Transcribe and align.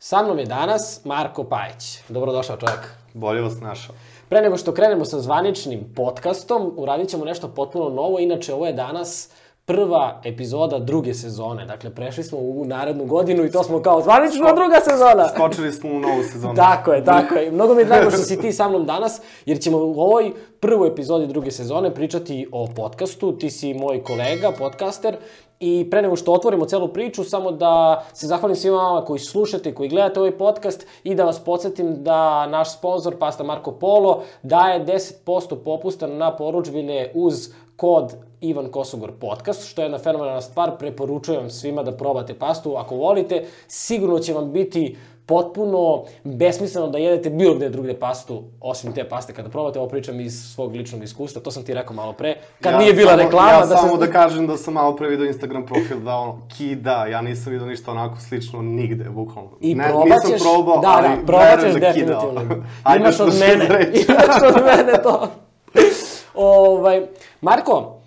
Sa 0.00 0.22
mnom 0.22 0.38
je 0.38 0.44
danas 0.46 1.04
Marko 1.04 1.44
Pajić. 1.44 1.98
Dobrodošao 2.08 2.56
čovjek. 2.56 2.94
Bolje 3.14 3.40
vas 3.40 3.60
našao. 3.60 3.94
Pre 4.28 4.40
nego 4.40 4.56
što 4.56 4.74
krenemo 4.74 5.04
sa 5.04 5.20
zvaničnim 5.20 5.92
podcastom, 5.96 6.72
uradit 6.76 7.08
ćemo 7.08 7.24
nešto 7.24 7.48
potpuno 7.48 7.88
novo. 7.88 8.18
Inače, 8.18 8.54
ovo 8.54 8.66
je 8.66 8.72
danas 8.72 9.30
prva 9.68 10.20
epizoda 10.24 10.78
druge 10.78 11.14
sezone. 11.14 11.66
Dakle, 11.66 11.90
prešli 11.90 12.24
smo 12.24 12.38
u 12.38 12.64
narednu 12.64 13.04
godinu 13.04 13.44
i 13.44 13.50
to 13.50 13.62
smo 13.64 13.82
kao 13.82 14.00
zvanično 14.02 14.46
Sko- 14.46 14.54
druga 14.54 14.80
sezona. 14.90 15.28
Skočili 15.28 15.72
smo 15.72 15.90
u 15.90 15.98
novu 15.98 16.22
sezonu. 16.32 16.54
Tako 16.66 16.92
je, 16.92 17.04
tako 17.04 17.34
je. 17.34 17.52
Mnogo 17.52 17.74
mi 17.74 17.80
je 17.80 17.84
drago 17.84 18.10
što 18.10 18.20
si 18.20 18.40
ti 18.40 18.52
sa 18.52 18.68
mnom 18.68 18.86
danas, 18.86 19.20
jer 19.46 19.60
ćemo 19.60 19.78
u 19.78 20.00
ovoj 20.00 20.32
prvoj 20.60 20.88
epizodi 20.88 21.26
druge 21.26 21.50
sezone 21.50 21.94
pričati 21.94 22.48
o 22.52 22.66
podcastu. 22.76 23.32
Ti 23.38 23.50
si 23.50 23.74
moj 23.74 24.02
kolega, 24.02 24.52
podcaster, 24.58 25.16
I 25.60 25.88
pre 25.90 26.02
nego 26.02 26.16
što 26.16 26.32
otvorimo 26.32 26.66
celu 26.70 26.88
priču, 26.88 27.24
samo 27.24 27.50
da 27.52 28.04
se 28.12 28.26
zahvalim 28.26 28.56
svima 28.56 28.76
vama 28.76 29.04
koji 29.04 29.18
slušate 29.18 29.70
i 29.70 29.74
koji 29.74 29.88
gledate 29.88 30.20
ovaj 30.20 30.38
podcast 30.38 30.86
i 31.04 31.14
da 31.14 31.24
vas 31.24 31.38
podsjetim 31.44 32.04
da 32.04 32.46
naš 32.46 32.78
sponsor 32.78 33.18
Pasta 33.18 33.44
Marco 33.44 33.72
Polo 33.72 34.22
daje 34.42 34.84
10% 35.26 35.56
popusta 35.64 36.06
na 36.06 36.36
poručbine 36.36 37.10
uz 37.14 37.48
kod 37.76 38.14
Ivan 38.40 38.68
Kosogor 38.68 39.12
podcast, 39.20 39.68
što 39.68 39.82
je 39.82 39.84
jedna 39.84 39.98
fenomenalna 39.98 40.40
stvar, 40.40 40.78
preporučujem 40.78 41.50
svima 41.50 41.82
da 41.82 41.92
probate 41.96 42.34
pastu, 42.34 42.74
ako 42.76 42.94
volite, 42.96 43.44
sigurno 43.68 44.18
će 44.18 44.32
vam 44.32 44.52
biti 44.52 44.96
potpuno 45.26 46.04
besmisleno 46.24 46.88
da 46.88 46.98
jedete 46.98 47.30
bilo 47.30 47.54
gde 47.54 47.68
drugde 47.68 47.94
pastu, 47.94 48.42
osim 48.60 48.92
te 48.92 49.08
paste. 49.08 49.32
Kada 49.32 49.48
probate, 49.48 49.78
ovo 49.78 49.88
pričam 49.88 50.20
iz 50.20 50.52
svog 50.54 50.74
ličnog 50.74 51.02
iskustva, 51.02 51.42
to 51.42 51.50
sam 51.50 51.62
ti 51.64 51.74
rekao 51.74 51.96
malo 51.96 52.12
pre, 52.12 52.34
kad 52.60 52.72
Ja 52.72 52.78
nije 52.78 52.92
bila 52.92 53.10
samo- 53.10 53.22
reklama. 53.22 53.50
Ja 53.50 53.66
da 53.66 53.76
samo 53.76 53.96
se... 53.96 54.06
da 54.06 54.12
kažem 54.12 54.46
da 54.46 54.56
sam 54.56 54.74
malo 54.74 54.96
pre 54.96 55.08
vidio 55.08 55.26
Instagram 55.26 55.66
profil 55.66 56.00
da 56.00 56.16
ono, 56.16 56.40
kida, 56.56 57.06
ja 57.06 57.22
nisam 57.22 57.52
vidio 57.52 57.66
ništa 57.66 57.90
onako 57.90 58.20
slično 58.20 58.62
nigde, 58.62 59.04
bukvalno. 59.10 59.50
I 59.60 59.74
ne, 59.74 59.92
nisam 60.04 60.32
probao, 60.40 60.78
da, 60.78 60.88
ali 60.88 61.08
da, 61.08 61.26
probat 61.26 61.46
verujem 61.50 61.72
ćeš 61.72 61.80
da 61.80 61.86
definitivno. 61.86 62.64
Ajde, 62.82 63.04
Imaš 63.04 63.20
od 63.20 63.34
mene, 63.40 63.64
imaš 64.08 64.56
od 64.56 64.62
mene 64.64 65.02
to. 65.02 65.28
ovaj, 66.34 67.06
Marko, 67.40 67.97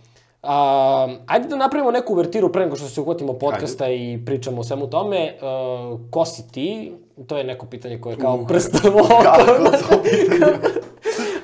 a, 0.44 1.08
ajde 1.28 1.48
da 1.48 1.56
napravimo 1.56 1.92
neku 1.92 2.14
uvertiru 2.14 2.52
pre 2.52 2.64
nego 2.64 2.76
što 2.76 2.88
se 2.88 3.02
uhvatimo 3.02 3.34
podcasta 3.34 3.90
i 3.90 4.20
pričamo 4.26 4.62
o 4.62 4.64
svemu 4.64 4.90
tome. 4.90 5.38
A, 5.42 5.98
ko 6.12 6.26
si 6.26 6.52
ti? 6.52 6.94
To 7.28 7.38
je 7.38 7.44
neko 7.44 7.66
pitanje 7.66 8.02
koje 8.02 8.14
je 8.14 8.18
kao 8.18 8.36
Uh, 8.36 8.48
prst 8.48 8.76
u 8.86 9.00
oko. 9.00 9.24
Kako 9.24 9.46
to 9.46 10.04
pitanje? 10.04 10.54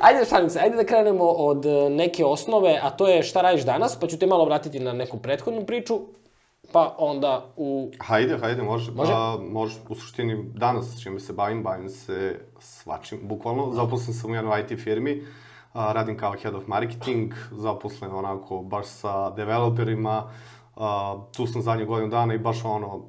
Ajde, 0.02 0.26
šalim 0.30 0.50
se, 0.50 0.60
ajde 0.60 0.76
da 0.76 0.86
krenemo 0.86 1.24
od 1.24 1.66
e, 1.66 1.90
neke 1.90 2.26
osnove, 2.26 2.80
a 2.84 2.90
to 2.90 3.08
je 3.08 3.24
šta 3.24 3.42
radiš 3.42 3.66
danas, 3.66 4.00
pa 4.00 4.08
ću 4.08 4.20
te 4.20 4.28
malo 4.28 4.46
vratiti 4.46 4.80
na 4.80 4.94
neku 4.94 5.18
prethodnu 5.18 5.66
priču, 5.66 6.00
pa 6.72 6.96
onda 6.98 7.54
u... 7.58 7.92
Hajde, 8.00 8.38
hajde, 8.38 8.62
može. 8.62 8.92
Može? 8.92 9.12
A, 9.16 9.38
može, 9.42 9.80
u 9.90 9.96
suštini, 9.96 10.44
danas 10.54 11.02
čime 11.04 11.20
se 11.20 11.34
bavim, 11.34 11.64
bavim 11.64 11.90
se 11.90 12.40
svačim, 12.60 13.20
bukvalno. 13.24 13.72
Zaposlen 13.74 14.14
sam 14.14 14.32
u 14.32 14.36
jednoj 14.36 14.62
IT 14.62 14.80
firmi, 14.80 15.24
a, 15.78 15.94
radim 15.94 16.18
kao 16.18 16.34
head 16.42 16.56
of 16.56 16.68
marketing, 16.68 17.34
zaposlen 17.52 18.12
onako 18.12 18.62
baš 18.62 18.86
sa 18.88 19.30
developerima, 19.30 20.24
tu 21.36 21.48
sam 21.48 21.62
zadnju 21.62 21.86
godinu 21.86 22.10
dana 22.10 22.34
i 22.34 22.38
baš 22.38 22.66
ono, 22.66 23.06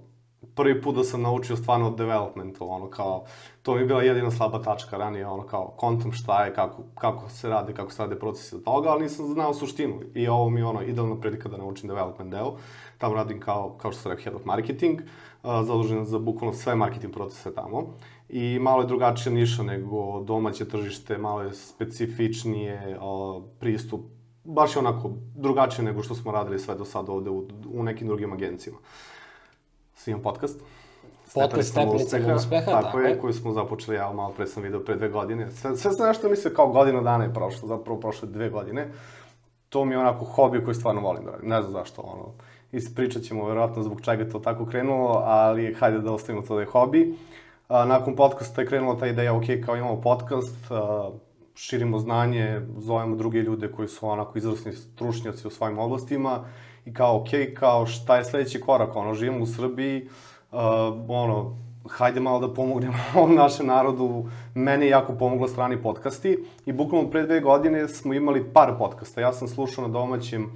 prvi 0.55 0.83
put 0.83 0.96
da 0.96 1.05
sam 1.05 1.22
naučio 1.22 1.56
stvarno 1.56 1.86
od 1.86 1.96
developmenta, 1.96 2.64
ono 2.64 2.91
kao, 2.91 3.24
to 3.62 3.74
mi 3.74 3.80
je 3.80 3.86
bila 3.86 4.02
jedina 4.02 4.30
slaba 4.30 4.62
tačka 4.62 4.96
ranije, 4.96 5.27
ono 5.27 5.46
kao, 5.46 5.74
kontam 5.77 6.12
šta 6.12 6.44
je, 6.44 6.55
kako, 6.55 6.83
kako 6.94 7.30
se 7.30 7.48
rade, 7.48 7.74
kako 7.74 7.92
se 7.92 8.02
rade 8.02 8.19
procesi 8.19 8.56
od 8.56 8.64
toga, 8.64 8.89
ali 8.89 9.02
nisam 9.02 9.27
znao 9.27 9.55
suštinu. 9.55 9.94
I 10.14 10.28
ovo 10.28 10.50
mi 10.50 10.61
je 10.61 10.66
ono, 10.66 10.83
idealna 10.83 11.20
prilika 11.20 11.48
da 11.48 11.56
naučim 11.56 11.89
development 11.89 12.30
deo. 12.30 12.55
Tamo 12.98 13.14
radim 13.14 13.41
kao, 13.41 13.74
kao 13.78 13.92
što 13.92 14.00
sam 14.00 14.12
rekao, 14.12 14.24
head 14.24 14.34
of 14.34 14.44
marketing, 14.44 15.00
a, 15.42 15.64
zadužen 15.64 16.05
za 16.05 16.19
bukvalno 16.19 16.56
sve 16.56 16.74
marketing 16.74 17.14
procese 17.14 17.55
tamo. 17.55 17.86
I 18.28 18.58
malo 18.58 18.82
je 18.82 18.86
drugačija 18.86 19.32
niša 19.32 19.62
nego 19.62 20.20
domaće 20.20 20.68
tržište, 20.68 21.18
malo 21.18 21.42
je 21.42 21.55
specifičnije 21.55 22.98
a, 23.00 23.40
pristup, 23.61 24.00
baš 24.44 24.77
je 24.77 24.78
onako 24.78 25.11
drugačije 25.36 25.84
nego 25.84 26.02
što 26.02 26.14
smo 26.14 26.33
radili 26.33 26.58
sve 26.58 26.74
do 26.74 26.84
sada 26.84 27.12
ovde 27.12 27.30
u, 27.30 27.48
u 27.72 27.83
nekim 27.83 28.06
drugim 28.06 28.33
agencijama. 28.33 28.78
Snimam 29.94 30.22
podcast. 30.22 30.61
Podcast 31.34 31.70
Stepenicama 31.70 32.34
uspeha, 32.34 32.64
tako, 32.64 32.83
tako 32.83 33.00
je, 33.00 33.11
je. 33.11 33.18
koju 33.18 33.33
smo 33.33 33.52
započeli, 33.52 33.96
ja 33.96 34.12
malo 34.12 34.33
pre 34.36 34.46
sam 34.46 34.62
video 34.62 34.80
pre 34.80 34.96
dve 34.96 35.08
godine. 35.08 35.50
Sve, 35.50 35.77
sve 35.77 35.92
sam 35.92 36.06
nešto 36.06 36.28
mislio 36.28 36.55
kao 36.55 36.68
godinu 36.68 37.02
dana 37.02 37.24
je 37.24 37.34
prošlo, 37.34 37.68
zapravo 37.68 38.00
prošle 38.00 38.28
dve 38.28 38.50
godine. 38.50 38.88
To 39.68 39.84
mi 39.84 39.94
je 39.94 39.98
onako 39.98 40.24
hobi 40.24 40.64
koji 40.64 40.74
stvarno 40.74 41.00
volim 41.00 41.24
da 41.24 41.30
radim. 41.30 41.48
Ne 41.48 41.62
znam 41.62 41.72
zašto, 41.72 42.02
ono, 42.02 42.33
ispričat 42.72 43.22
ćemo 43.22 43.48
verovatno 43.48 43.83
zbog 43.83 44.00
čega 44.00 44.22
je 44.22 44.30
to 44.30 44.38
tako 44.38 44.67
krenulo, 44.67 45.22
ali 45.24 45.74
hajde 45.74 45.98
da 45.98 46.12
ostavimo 46.12 46.46
to 46.46 46.55
da 46.55 46.61
je 46.61 46.67
hobi. 46.67 47.14
A, 47.68 47.84
nakon 47.84 48.17
podcasta 48.17 48.61
je 48.61 48.67
krenula 48.67 48.98
ta 48.98 49.06
ideja, 49.06 49.34
ok, 49.34 49.45
kao 49.67 49.77
imamo 49.77 50.01
podcast, 50.01 50.70
a, 50.70 51.11
širimo 51.55 51.98
znanje, 51.98 52.61
zovemo 52.79 53.17
druge 53.17 53.39
ljude 53.39 53.73
koji 53.73 53.89
su 53.89 54.08
onako 54.08 54.39
izvrsni 54.39 54.73
stručnjaci 54.73 55.46
u 55.46 55.51
svojim 55.51 55.79
oblastima 55.79 56.45
i 56.84 56.95
kao, 56.95 57.17
ok, 57.17 57.29
kao 57.55 57.86
šta 57.86 58.17
je 58.17 58.24
sledeći 58.24 58.61
korak, 58.61 58.96
ono, 58.96 59.14
živimo 59.14 59.42
u 59.42 59.46
Srbiji, 59.46 60.08
uh, 60.52 60.58
ono, 61.08 61.56
hajde 61.89 62.20
malo 62.20 62.40
da 62.40 62.55
pomognemo 62.55 62.96
ovom 63.17 63.34
našem 63.34 63.67
narodu. 63.67 64.24
Meni 64.55 64.86
je 64.86 64.90
jako 64.90 65.12
pomogla 65.12 65.48
strani 65.48 65.83
podcasti 65.83 66.39
i 66.67 66.73
bukvalno 66.73 67.11
pre 67.11 67.23
dve 67.23 67.40
godine 67.40 67.89
smo 67.89 68.14
imali 68.14 68.52
par 68.52 68.79
podcasta. 68.79 69.20
Ja 69.20 69.33
sam 69.33 69.48
slušao 69.48 69.86
na 69.86 69.92
domaćem 69.92 70.52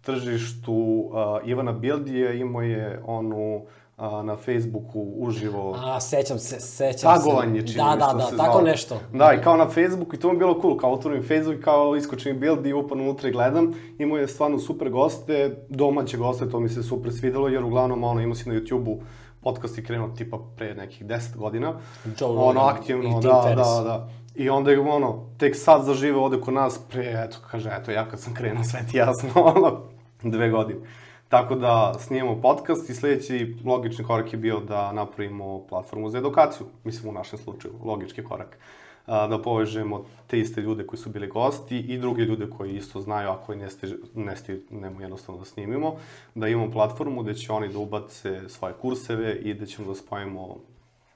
tržištu 0.00 0.72
uh, 0.72 1.48
Ivana 1.48 1.72
Bildije, 1.72 2.40
imao 2.40 2.62
je 2.62 3.02
onu 3.06 3.62
uh, 3.96 4.24
na 4.24 4.36
Facebooku 4.36 5.12
uživo 5.16 5.74
A, 5.84 6.00
sećam 6.00 6.38
se, 6.38 6.60
sećam 6.60 7.14
tagovanje, 7.14 7.60
se. 7.60 7.66
čini 7.66 7.84
Da, 7.84 7.96
da, 7.96 8.12
da, 8.18 8.26
se 8.26 8.36
tako 8.36 8.60
nešto. 8.60 9.00
Da, 9.12 9.32
i 9.32 9.42
kao 9.42 9.56
na 9.56 9.68
Facebooku 9.68 10.14
i 10.14 10.18
to 10.18 10.28
mi 10.28 10.34
je 10.34 10.38
bilo 10.38 10.60
cool, 10.60 10.76
kao 10.76 10.92
otvorim 10.92 11.22
Facebook, 11.22 11.64
kao 11.64 11.96
iskočim 11.96 12.40
build 12.40 12.66
i 12.66 12.72
upadno 12.72 13.04
unutra 13.04 13.28
i 13.28 13.32
gledam. 13.32 13.74
Imao 13.98 14.18
je 14.18 14.28
stvarno 14.28 14.58
super 14.58 14.90
goste, 14.90 15.56
domaće 15.68 16.16
goste, 16.16 16.50
to 16.50 16.60
mi 16.60 16.68
se 16.68 16.82
super 16.82 17.12
svidelo, 17.12 17.48
jer 17.48 17.64
uglavnom 17.64 18.04
ono, 18.04 18.20
imao 18.20 18.34
si 18.34 18.48
na 18.48 18.54
YouTube-u 18.54 19.00
podcast 19.40 19.78
i 19.78 19.84
krenuo 19.84 20.08
tipa 20.08 20.38
pre 20.56 20.74
nekih 20.74 21.06
10 21.06 21.36
godina. 21.36 21.74
Joe 22.20 22.30
ono, 22.30 22.40
Rogan 22.40 22.76
aktivno, 22.76 23.20
da, 23.20 23.42
Ferriss. 23.42 23.70
da, 23.76 23.82
da. 23.82 24.08
I 24.34 24.50
onda 24.50 24.70
je 24.70 24.80
ono, 24.80 25.26
tek 25.38 25.56
sad 25.56 25.84
zažive 25.84 26.18
ovde 26.18 26.40
kod 26.40 26.54
nas, 26.54 26.80
pre, 26.90 27.24
eto, 27.26 27.38
kaže, 27.50 27.70
eto, 27.80 27.90
ja 27.90 28.08
kad 28.08 28.20
sam 28.20 28.34
krenuo, 28.34 28.64
sve 28.64 28.80
ti 28.90 28.96
jasno, 28.96 29.30
ono, 29.56 29.80
dve 30.22 30.50
godine. 30.50 30.80
Tako 31.28 31.54
da 31.54 31.94
snimamo 31.98 32.40
podcast 32.40 32.90
i 32.90 32.94
sledeći 32.94 33.56
logični 33.64 34.04
korak 34.04 34.32
je 34.32 34.38
bio 34.38 34.60
da 34.60 34.92
napravimo 34.92 35.66
platformu 35.68 36.10
za 36.10 36.18
edukaciju, 36.18 36.66
mislim 36.84 37.08
u 37.10 37.12
našem 37.12 37.38
slučaju, 37.38 37.74
logički 37.84 38.24
korak. 38.24 38.58
Da 39.06 39.40
povežemo 39.44 40.04
te 40.26 40.38
iste 40.38 40.60
ljude 40.60 40.86
koji 40.86 41.00
su 41.00 41.10
bili 41.10 41.26
gosti 41.26 41.78
i 41.78 41.98
druge 41.98 42.22
ljude 42.22 42.50
koji 42.50 42.76
isto 42.76 43.00
znaju, 43.00 43.30
a 43.30 43.38
koji 43.46 43.58
ne, 43.58 43.70
stiž, 43.70 43.92
ne 44.14 44.36
stignemo 44.36 45.00
jednostavno 45.00 45.38
da 45.38 45.44
snimimo, 45.44 45.96
da 46.34 46.48
imamo 46.48 46.70
platformu 46.70 47.22
gde 47.22 47.34
će 47.34 47.52
oni 47.52 47.68
da 47.68 47.78
ubace 47.78 48.48
svoje 48.48 48.74
kurseve 48.74 49.34
i 49.34 49.54
da 49.54 49.66
ćemo 49.66 49.88
da 49.88 49.94
spojimo 49.94 50.56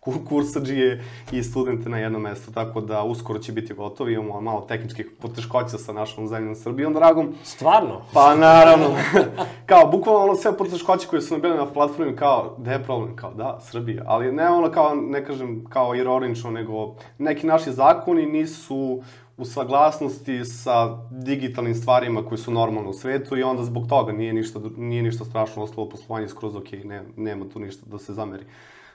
kursađije 0.00 1.04
i 1.32 1.42
studente 1.42 1.88
na 1.88 1.98
jedno 1.98 2.18
mesto, 2.18 2.52
tako 2.52 2.80
da 2.80 3.02
uskoro 3.02 3.38
će 3.38 3.52
biti 3.52 3.74
gotovi, 3.74 4.14
imamo 4.14 4.40
malo 4.40 4.60
tehničkih 4.60 5.10
poteškoća 5.20 5.78
sa 5.78 5.92
našom 5.92 6.28
zemljom 6.28 6.54
Srbijom, 6.54 6.94
dragom, 6.94 7.34
Stvarno? 7.42 8.02
Pa 8.12 8.34
naravno. 8.34 8.86
kao, 9.66 9.90
bukvalno 9.90 10.20
ono 10.24 10.34
sve 10.34 10.56
poteškoće 10.56 11.06
koje 11.06 11.22
su 11.22 11.34
nam 11.34 11.40
bile 11.40 11.56
na 11.56 11.66
platformi, 11.66 12.16
kao, 12.16 12.54
gde 12.58 12.72
je 12.72 12.82
problem? 12.82 13.16
Kao, 13.16 13.34
da, 13.34 13.58
Srbija. 13.60 14.04
Ali 14.06 14.32
ne 14.32 14.48
ono 14.48 14.70
kao, 14.70 14.94
ne 14.94 15.24
kažem, 15.24 15.64
kao 15.68 15.94
ironično, 15.94 16.50
nego 16.50 16.94
neki 17.18 17.46
naši 17.46 17.72
zakoni 17.72 18.26
nisu 18.26 19.02
u 19.36 19.44
saglasnosti 19.44 20.44
sa 20.44 20.98
digitalnim 21.10 21.74
stvarima 21.74 22.24
koji 22.24 22.38
su 22.38 22.50
normalne 22.50 22.88
u 22.88 22.92
svetu 22.92 23.36
i 23.36 23.42
onda 23.42 23.64
zbog 23.64 23.86
toga 23.88 24.12
nije 24.12 24.32
ništa, 24.32 24.60
nije 24.76 25.02
ništa 25.02 25.24
strašno 25.24 25.62
ostalo 25.62 25.88
poslovanje 25.88 26.28
skroz 26.28 26.56
ok, 26.56 26.72
ne, 26.84 27.02
nema 27.16 27.44
tu 27.52 27.58
ništa 27.58 27.82
da 27.86 27.98
se 27.98 28.14
zameri. 28.14 28.44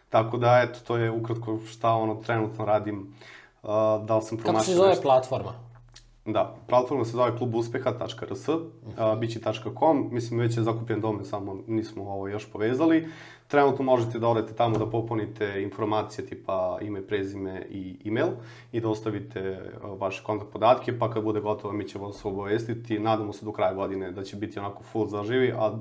Tako 0.10 0.38
da, 0.38 0.62
eto, 0.62 0.80
to 0.88 0.98
je 0.98 1.12
ukratko 1.12 1.60
šta 1.68 1.94
ono 1.94 2.16
trenutno 2.16 2.66
radim. 2.66 3.00
Uh, 3.64 3.70
da 4.06 4.16
li 4.16 4.22
sam 4.22 4.38
Kako 4.38 4.44
promašio 4.44 4.72
se 4.72 4.76
zove 4.76 4.90
nešto? 4.90 5.02
platforma? 5.02 5.54
Da, 6.26 6.56
platforma 6.68 7.06
se 7.06 7.12
zove 7.12 7.38
klubuspeha.rs, 7.38 8.48
uh, 8.48 8.60
bići.com, 9.20 10.10
mislim 10.12 10.40
već 10.40 10.58
je 10.58 10.64
zakupljen 10.64 11.02
domen, 11.02 11.26
samo 11.26 11.58
nismo 11.68 12.04
ovo 12.04 12.28
još 12.28 12.52
povezali. 12.52 13.08
Trenutno 13.48 13.86
možete 13.86 14.20
da 14.20 14.28
odete 14.28 14.54
tamo 14.54 14.78
da 14.78 14.90
popunite 14.90 15.62
informacije 15.64 16.26
tipa 16.26 16.78
ime, 16.82 17.02
prezime 17.02 17.66
i 17.70 17.98
email 18.06 18.28
i 18.72 18.82
da 18.82 18.90
ostavite 18.90 19.72
uh, 19.84 20.02
vaše 20.02 20.24
kontakt 20.24 20.52
podatke, 20.52 21.00
pa 21.00 21.12
kad 21.12 21.24
bude 21.24 21.40
gotovo 21.40 21.74
mi 21.74 21.88
ćemo 21.88 22.06
vas 22.06 22.26
obavestiti. 22.26 23.00
Nadamo 23.00 23.34
se 23.34 23.46
do 23.46 23.52
kraja 23.52 23.74
godine 23.74 24.12
da 24.12 24.24
će 24.24 24.36
biti 24.36 24.60
onako 24.60 24.84
full 24.84 25.08
zaživi, 25.08 25.54
a 25.58 25.78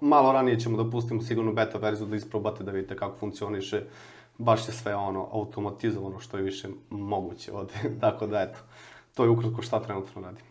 malo 0.00 0.32
ranije 0.32 0.60
ćemo 0.60 0.82
da 0.82 0.90
pustimo 0.90 1.22
sigurno 1.22 1.52
beta 1.52 1.78
verziju 1.78 2.06
da 2.06 2.16
isprobate 2.16 2.64
da 2.64 2.72
vidite 2.72 2.96
kako 2.96 3.18
funkcioniše. 3.18 3.82
Baš 4.38 4.68
je 4.68 4.72
sve 4.74 4.94
ono 4.94 5.28
automatizovano 5.32 6.20
što 6.20 6.36
je 6.36 6.42
više 6.42 6.68
moguće 6.90 7.52
ovde. 7.52 7.74
Tako 8.00 8.26
da 8.26 8.40
eto, 8.40 8.58
to 9.14 9.24
je 9.24 9.30
ukratko 9.30 9.62
šta 9.62 9.80
trenutno 9.80 10.22
radim. 10.22 10.44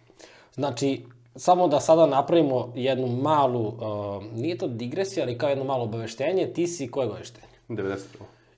Znači, 0.54 1.06
samo 1.36 1.68
da 1.68 1.80
sada 1.80 2.06
napravimo 2.06 2.72
jednu 2.76 3.08
malu, 3.08 3.68
uh, 3.68 3.76
nije 4.34 4.58
to 4.58 4.68
digresija, 4.68 5.26
ali 5.26 5.38
kao 5.38 5.50
jedno 5.50 5.64
malo 5.64 5.84
obaveštenje, 5.84 6.54
ti 6.54 6.68
si 6.68 6.92
koje 6.92 7.08
godište? 7.08 7.42
91. 7.70 7.98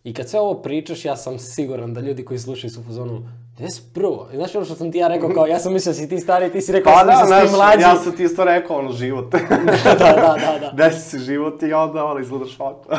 I 0.04 0.14
kad 0.14 0.30
sve 0.30 0.40
ovo 0.40 0.54
pričaš, 0.62 1.06
ja 1.06 1.16
sam 1.16 1.40
siguran 1.40 1.94
da 1.94 2.02
ljudi 2.02 2.26
koji 2.26 2.40
slušaju 2.40 2.72
su 2.72 2.80
u 2.80 2.84
fazonu, 2.84 3.24
gde 3.58 3.70
si 3.70 3.82
prvo? 3.94 4.28
Znaš 4.34 4.56
ono 4.56 4.66
što 4.66 4.76
sam 4.76 4.92
ti 4.92 4.98
ja 4.98 5.08
rekao, 5.08 5.30
kao 5.30 5.46
ja 5.46 5.60
sam 5.60 5.74
mislio 5.74 5.92
da 5.92 6.00
si 6.00 6.10
ti 6.10 6.20
stari, 6.20 6.52
ti 6.52 6.62
si 6.62 6.72
rekao 6.72 6.94
Pa 6.94 7.00
ja 7.00 7.18
sam 7.18 7.30
da, 7.30 7.36
da 7.36 7.48
znaš, 7.48 7.52
mlađi. 7.52 7.82
ja 7.82 7.96
sam 7.96 8.12
ti 8.12 8.24
isto 8.24 8.44
rekao, 8.44 8.78
ono, 8.78 8.92
život. 8.92 9.32
da, 9.84 9.96
da, 10.00 10.36
da, 10.40 10.58
da. 10.60 10.72
Desi 10.74 11.10
se 11.10 11.20
život 11.20 11.64
i 11.64 11.74
onda, 11.74 12.06
ono, 12.06 12.20
izgledaš 12.20 12.60
ovako. 12.60 12.90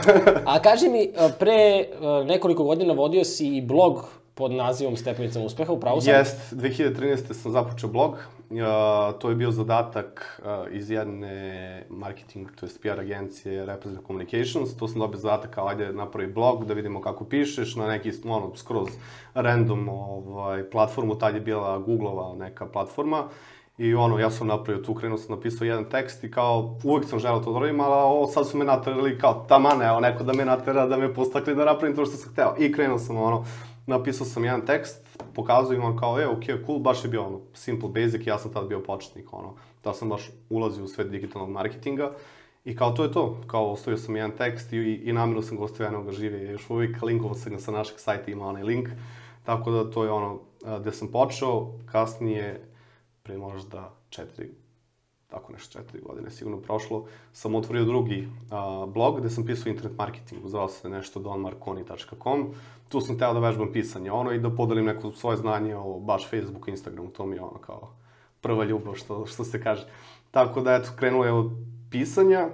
A 0.45 0.63
kaži 0.63 0.89
mi, 0.89 1.03
e, 1.03 1.29
pre 1.39 1.53
e, 1.53 1.85
nekoliko 2.25 2.65
godina 2.65 2.95
vodio 2.95 3.25
si 3.25 3.57
i 3.57 3.63
blog 3.63 4.09
pod 4.39 4.53
nazivom 4.53 4.97
Stepenicama 4.97 5.45
uspeha, 5.45 5.73
upravo 5.73 6.01
sam? 6.01 6.15
Jest, 6.15 6.53
2013. 6.53 7.33
sam 7.35 7.53
započeo 7.53 7.89
blog. 7.89 8.13
Uh, 8.13 9.19
to 9.19 9.31
je 9.31 9.37
bio 9.37 9.51
zadatak 9.51 10.41
uh, 10.43 10.75
iz 10.75 10.91
jedne 10.91 11.85
marketing, 11.91 12.49
to 12.61 12.67
je 12.67 12.71
PR 12.83 13.01
agencije 13.01 13.67
Represent 13.67 14.07
Communications. 14.07 14.77
To 14.77 14.89
sam 14.89 15.01
dobio 15.01 15.19
zadatak 15.19 15.51
kao 15.51 15.69
ajde 15.69 15.93
napravi 15.93 16.33
blog 16.33 16.65
da 16.65 16.75
vidimo 16.75 17.01
kako 17.01 17.25
pišeš 17.25 17.77
na 17.77 17.87
neki 17.87 18.13
ono, 18.25 18.57
skroz 18.57 18.89
random 19.35 19.89
ovaj, 19.89 20.71
platformu. 20.71 21.19
Tad 21.19 21.35
je 21.35 21.41
bila 21.41 21.79
Googleova 21.79 22.35
neka 22.35 22.67
platforma. 22.67 23.25
I 23.79 23.95
ono, 23.95 24.19
ja 24.19 24.31
sam 24.31 24.47
napravio 24.47 24.83
tu, 24.83 24.95
krenuo 24.95 25.19
sam 25.19 25.37
napisao 25.37 25.65
jedan 25.65 25.85
tekst 25.85 26.25
i 26.25 26.31
kao, 26.31 26.79
uvek 26.85 27.05
sam 27.05 27.19
želeo 27.19 27.41
to 27.41 27.53
da 27.53 27.59
radim, 27.59 27.81
ali 27.81 27.95
ovo 27.95 28.27
sad 28.27 28.49
su 28.49 28.59
me 28.59 28.65
naterali 28.65 29.19
kao, 29.19 29.45
taman, 29.49 29.83
evo, 29.83 30.01
neko 30.01 30.25
da 30.25 30.33
me 30.33 30.45
natera, 30.45 30.87
da 30.87 30.97
me 30.97 31.15
postakli 31.15 31.55
da 31.55 31.65
napravim 31.65 31.97
to 31.97 32.07
što 32.07 32.17
sam 32.17 32.33
hteo. 32.33 32.55
I 32.59 32.73
krenuo 32.73 32.99
sam, 32.99 33.17
ono, 33.17 33.45
napisao 33.89 34.27
sam 34.27 34.45
jedan 34.45 34.67
tekst, 34.67 35.19
pokazao 35.35 35.73
im 35.73 35.85
on 35.85 35.97
kao, 35.97 36.21
e, 36.21 36.27
ok, 36.27 36.45
cool, 36.67 36.79
baš 36.79 37.05
je 37.05 37.11
bio 37.11 37.27
ono, 37.27 37.41
simple, 37.55 37.89
basic, 37.89 38.27
ja 38.27 38.39
sam 38.39 38.53
tad 38.53 38.69
bio 38.69 38.83
početnik, 38.83 39.33
ono, 39.33 39.55
da 39.85 39.95
sam 39.95 40.09
baš 40.09 40.31
ulazio 40.51 40.85
u 40.85 40.89
svet 40.89 41.11
digitalnog 41.11 41.51
marketinga. 41.51 42.13
I 42.65 42.77
kao 42.77 42.91
to 42.91 43.05
je 43.05 43.13
to, 43.13 43.41
kao 43.47 43.73
ostavio 43.73 43.97
sam 43.97 44.17
jedan 44.17 44.37
tekst 44.37 44.73
i, 44.73 44.77
i 44.77 45.13
namjerno 45.13 45.43
sam 45.43 45.57
ga 45.57 45.65
ostavio 45.65 45.87
jednog 45.87 46.05
ga 46.05 46.13
žive, 46.13 46.45
još 46.45 46.71
uvijek 46.71 47.03
linkovao 47.03 47.35
sam 47.35 47.53
ga 47.53 47.59
sa 47.59 47.71
našeg 47.71 47.99
sajta, 47.99 48.31
ima 48.31 48.47
onaj 48.47 48.63
link, 48.63 48.89
tako 49.45 49.71
da 49.71 49.91
to 49.91 50.05
je 50.05 50.11
ono 50.11 50.41
gde 50.81 50.93
sam 50.93 51.09
počeo, 51.09 51.73
kasnije, 51.87 52.69
pre 53.23 53.39
možda 53.39 53.95
četiri, 54.11 54.51
tako 55.31 55.53
nešto 55.53 55.79
četiri 55.79 56.01
godine 56.01 56.31
sigurno 56.31 56.61
prošlo, 56.61 57.05
sam 57.33 57.55
otvorio 57.55 57.85
drugi 57.85 58.29
a, 58.51 58.87
blog 58.87 59.21
gde 59.21 59.31
sam 59.31 59.47
pisao 59.47 59.71
internet 59.71 59.99
marketingu, 59.99 60.49
zvao 60.49 60.69
se 60.69 60.89
nešto 60.89 61.21
donmarconi.com. 61.21 62.55
Tu 62.89 63.01
sam 63.01 63.19
teo 63.19 63.35
da 63.35 63.41
vežbam 63.41 63.73
pisanje 63.73 64.13
ono 64.13 64.33
i 64.33 64.39
da 64.39 64.51
podelim 64.51 64.85
neko 64.85 65.13
svoje 65.13 65.37
znanje 65.37 65.77
o 65.77 66.01
baš 66.01 66.31
Facebooku, 66.31 66.71
Instagramu, 66.71 67.11
to 67.11 67.27
mi 67.27 67.37
je 67.37 67.43
ono 67.43 67.59
kao 67.59 67.93
prva 68.41 68.65
ljubav 68.65 68.95
što, 68.95 69.27
što 69.27 69.45
se 69.45 69.63
kaže. 69.63 69.87
Tako 70.31 70.61
da 70.61 70.75
eto, 70.75 70.91
krenulo 70.97 71.25
je 71.25 71.33
od 71.33 71.51
pisanja, 71.91 72.49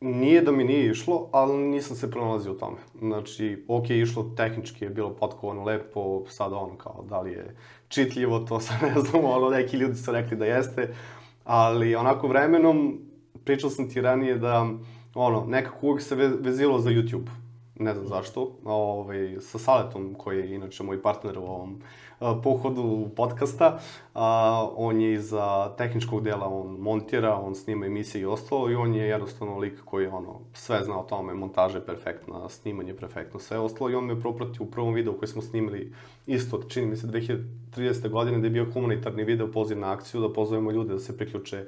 nije 0.00 0.42
da 0.42 0.52
mi 0.52 0.64
nije 0.64 0.90
išlo, 0.90 1.28
ali 1.32 1.56
nisam 1.58 1.96
se 1.96 2.10
pronalazio 2.10 2.52
u 2.52 2.58
tome. 2.58 2.76
Znači, 2.98 3.64
ok, 3.68 3.90
išlo 3.90 4.30
tehnički 4.36 4.84
je 4.84 4.90
bilo 4.90 5.10
potkovano 5.10 5.64
lepo, 5.64 6.24
sad 6.28 6.52
ono 6.52 6.76
kao, 6.78 7.04
da 7.08 7.20
li 7.20 7.32
je 7.32 7.56
čitljivo, 7.88 8.38
to 8.38 8.60
sad 8.60 8.82
ne 8.82 9.00
znam, 9.00 9.24
ono, 9.24 9.50
neki 9.50 9.76
ljudi 9.76 9.94
su 9.94 10.12
rekli 10.12 10.36
da 10.36 10.44
jeste, 10.44 10.94
ali 11.46 11.94
onako 11.94 12.28
vremenom, 12.28 12.98
pričao 13.44 13.70
sam 13.70 13.90
ti 13.90 14.00
ranije 14.00 14.38
da, 14.38 14.66
ono, 15.14 15.44
nekako 15.46 15.86
uvijek 15.86 16.02
se 16.02 16.14
vezilo 16.14 16.78
za 16.78 16.90
YouTube. 16.90 17.28
Ne 17.74 17.94
znam 17.94 18.06
zašto, 18.06 18.58
ovaj, 18.64 19.36
sa 19.40 19.58
Saletom, 19.58 20.14
koji 20.14 20.38
je 20.38 20.54
inače 20.54 20.82
moj 20.82 21.02
partner 21.02 21.38
u 21.38 21.42
ovom 21.42 21.80
pohodu 22.18 23.08
podcasta, 23.16 23.78
a, 24.14 24.68
on 24.76 25.00
je 25.00 25.12
iza 25.12 25.74
tehničkog 25.78 26.22
dela, 26.22 26.48
on 26.48 26.76
montira, 26.80 27.34
on 27.36 27.54
snima 27.54 27.86
emisije 27.86 28.22
i 28.22 28.26
ostalo 28.26 28.70
i 28.70 28.74
on 28.74 28.94
je 28.94 29.08
jednostavno 29.08 29.58
lik 29.58 29.80
koji 29.84 30.06
ono, 30.06 30.40
sve 30.52 30.84
zna 30.84 31.00
o 31.00 31.02
tome, 31.02 31.34
montaža 31.34 31.78
je 31.78 31.86
perfektna, 31.86 32.48
snimanje 32.48 32.90
je 32.90 32.96
perfektno, 32.96 33.40
sve 33.40 33.58
ostalo 33.58 33.90
i 33.90 33.94
on 33.94 34.04
me 34.04 34.20
propratio 34.20 34.62
u 34.62 34.70
prvom 34.70 34.94
videu 34.94 35.18
koji 35.18 35.28
smo 35.28 35.42
snimili 35.42 35.92
isto, 36.26 36.62
čini 36.68 36.86
mi 36.86 36.96
se 36.96 37.06
2030. 37.06 38.08
godine, 38.08 38.38
da 38.38 38.46
je 38.46 38.50
bio 38.50 38.72
humanitarni 38.72 39.24
video 39.24 39.52
poziv 39.52 39.78
na 39.78 39.92
akciju, 39.92 40.20
da 40.20 40.32
pozovemo 40.32 40.70
ljude 40.70 40.92
da 40.92 40.98
se 40.98 41.16
priključe 41.16 41.66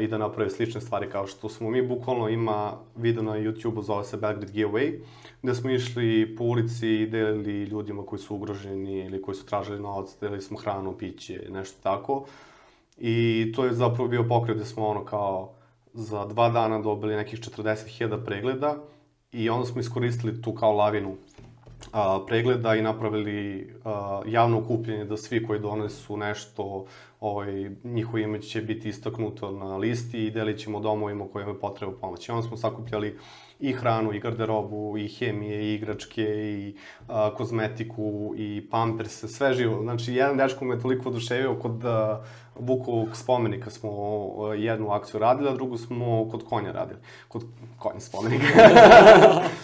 i 0.00 0.06
da 0.06 0.18
naprave 0.18 0.50
slične 0.50 0.80
stvari 0.80 1.10
kao 1.10 1.26
što 1.26 1.48
smo 1.48 1.70
mi. 1.70 1.82
Bukvalno 1.82 2.28
ima 2.28 2.72
video 2.96 3.22
na 3.22 3.32
YouTube-u, 3.32 3.82
zove 3.82 4.04
se 4.04 4.16
Belgrade 4.16 4.52
Giveaway, 4.52 4.98
gde 5.42 5.54
smo 5.54 5.70
išli 5.70 6.36
po 6.36 6.44
ulici 6.44 6.88
i 6.88 7.06
delili 7.06 7.64
ljudima 7.64 8.06
koji 8.06 8.20
su 8.20 8.34
ugroženi 8.34 8.98
ili 8.98 9.22
koji 9.22 9.34
su 9.34 9.46
tražili 9.46 9.80
novac, 9.80 10.16
delili 10.20 10.42
smo 10.42 10.58
hranu, 10.58 10.98
piće, 10.98 11.46
nešto 11.50 11.82
tako. 11.82 12.26
I 12.98 13.52
to 13.56 13.64
je 13.64 13.72
zapravo 13.72 14.08
bio 14.08 14.24
pokret 14.28 14.56
gde 14.56 14.66
smo 14.66 14.86
ono 14.86 15.04
kao 15.04 15.52
za 15.92 16.24
dva 16.24 16.48
dana 16.48 16.78
dobili 16.78 17.16
nekih 17.16 17.40
40.000 17.40 18.24
pregleda 18.24 18.76
i 19.32 19.50
onda 19.50 19.66
smo 19.66 19.80
iskoristili 19.80 20.42
tu 20.42 20.54
kao 20.54 20.72
lavinu 20.72 21.16
a, 21.92 22.24
pregleda 22.26 22.74
i 22.74 22.82
napravili 22.82 23.70
a, 23.84 24.22
javno 24.26 24.58
okupljenje 24.58 25.04
da 25.04 25.16
svi 25.16 25.46
koji 25.46 25.60
donesu 25.60 26.16
nešto, 26.16 26.86
ovaj, 27.20 27.70
njihovo 27.84 28.18
ime 28.18 28.42
će 28.42 28.62
biti 28.62 28.88
istaknuto 28.88 29.50
na 29.50 29.76
listi 29.76 30.24
i 30.24 30.30
delit 30.30 30.58
ćemo 30.58 30.80
domovima 30.80 31.28
koje 31.32 31.42
imaju 31.42 31.60
potrebu 31.60 31.92
pomoći. 32.00 32.32
Onda 32.32 32.48
smo 32.48 32.56
sakupljali 32.56 33.18
i 33.60 33.72
hranu, 33.72 34.12
i 34.12 34.20
garderobu, 34.20 34.98
i 34.98 35.08
hemije, 35.08 35.62
i 35.64 35.74
igračke, 35.74 36.22
i 36.24 36.74
a, 37.08 37.34
kozmetiku, 37.34 38.34
i 38.36 38.68
pamperse, 38.70 39.28
sve 39.28 39.54
živo. 39.54 39.82
Znači, 39.82 40.14
jedan 40.14 40.36
dečko 40.36 40.64
me 40.64 40.80
toliko 40.80 41.08
oduševio 41.08 41.54
kod 41.54 41.84
a, 41.84 42.24
Bukovog 42.58 43.16
spomenika 43.16 43.70
smo 43.70 43.90
a, 43.90 44.54
jednu 44.54 44.90
akciju 44.90 45.20
radili, 45.20 45.48
a 45.48 45.54
drugu 45.54 45.78
smo 45.78 46.28
kod 46.30 46.44
konja 46.44 46.72
radili. 46.72 46.98
Kod 47.28 47.44
konja 47.78 48.00
spomenika. 48.00 48.46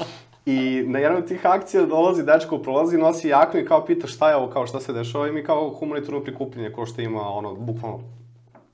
I 0.47 0.85
na 0.87 0.99
jednu 0.99 1.19
od 1.19 1.29
tih 1.29 1.47
akcija 1.47 1.87
dolazi 1.87 2.23
dečko, 2.25 2.59
prolazi, 2.59 2.99
nosi 2.99 3.29
jaknu 3.29 3.61
i 3.61 3.67
kao 3.67 3.85
pita 3.85 4.07
šta 4.07 4.31
je 4.31 4.37
ovo, 4.37 4.51
kao 4.51 4.67
šta 4.67 4.81
se 4.81 4.93
dešava 4.93 5.29
i 5.29 5.33
mi 5.33 5.45
kao 5.45 5.71
humanitarno 5.71 6.21
prikupljenje, 6.21 6.73
ko 6.73 6.87
što 6.87 7.01
ima 7.01 7.29
ono, 7.29 7.55
bukvalno, 7.55 8.01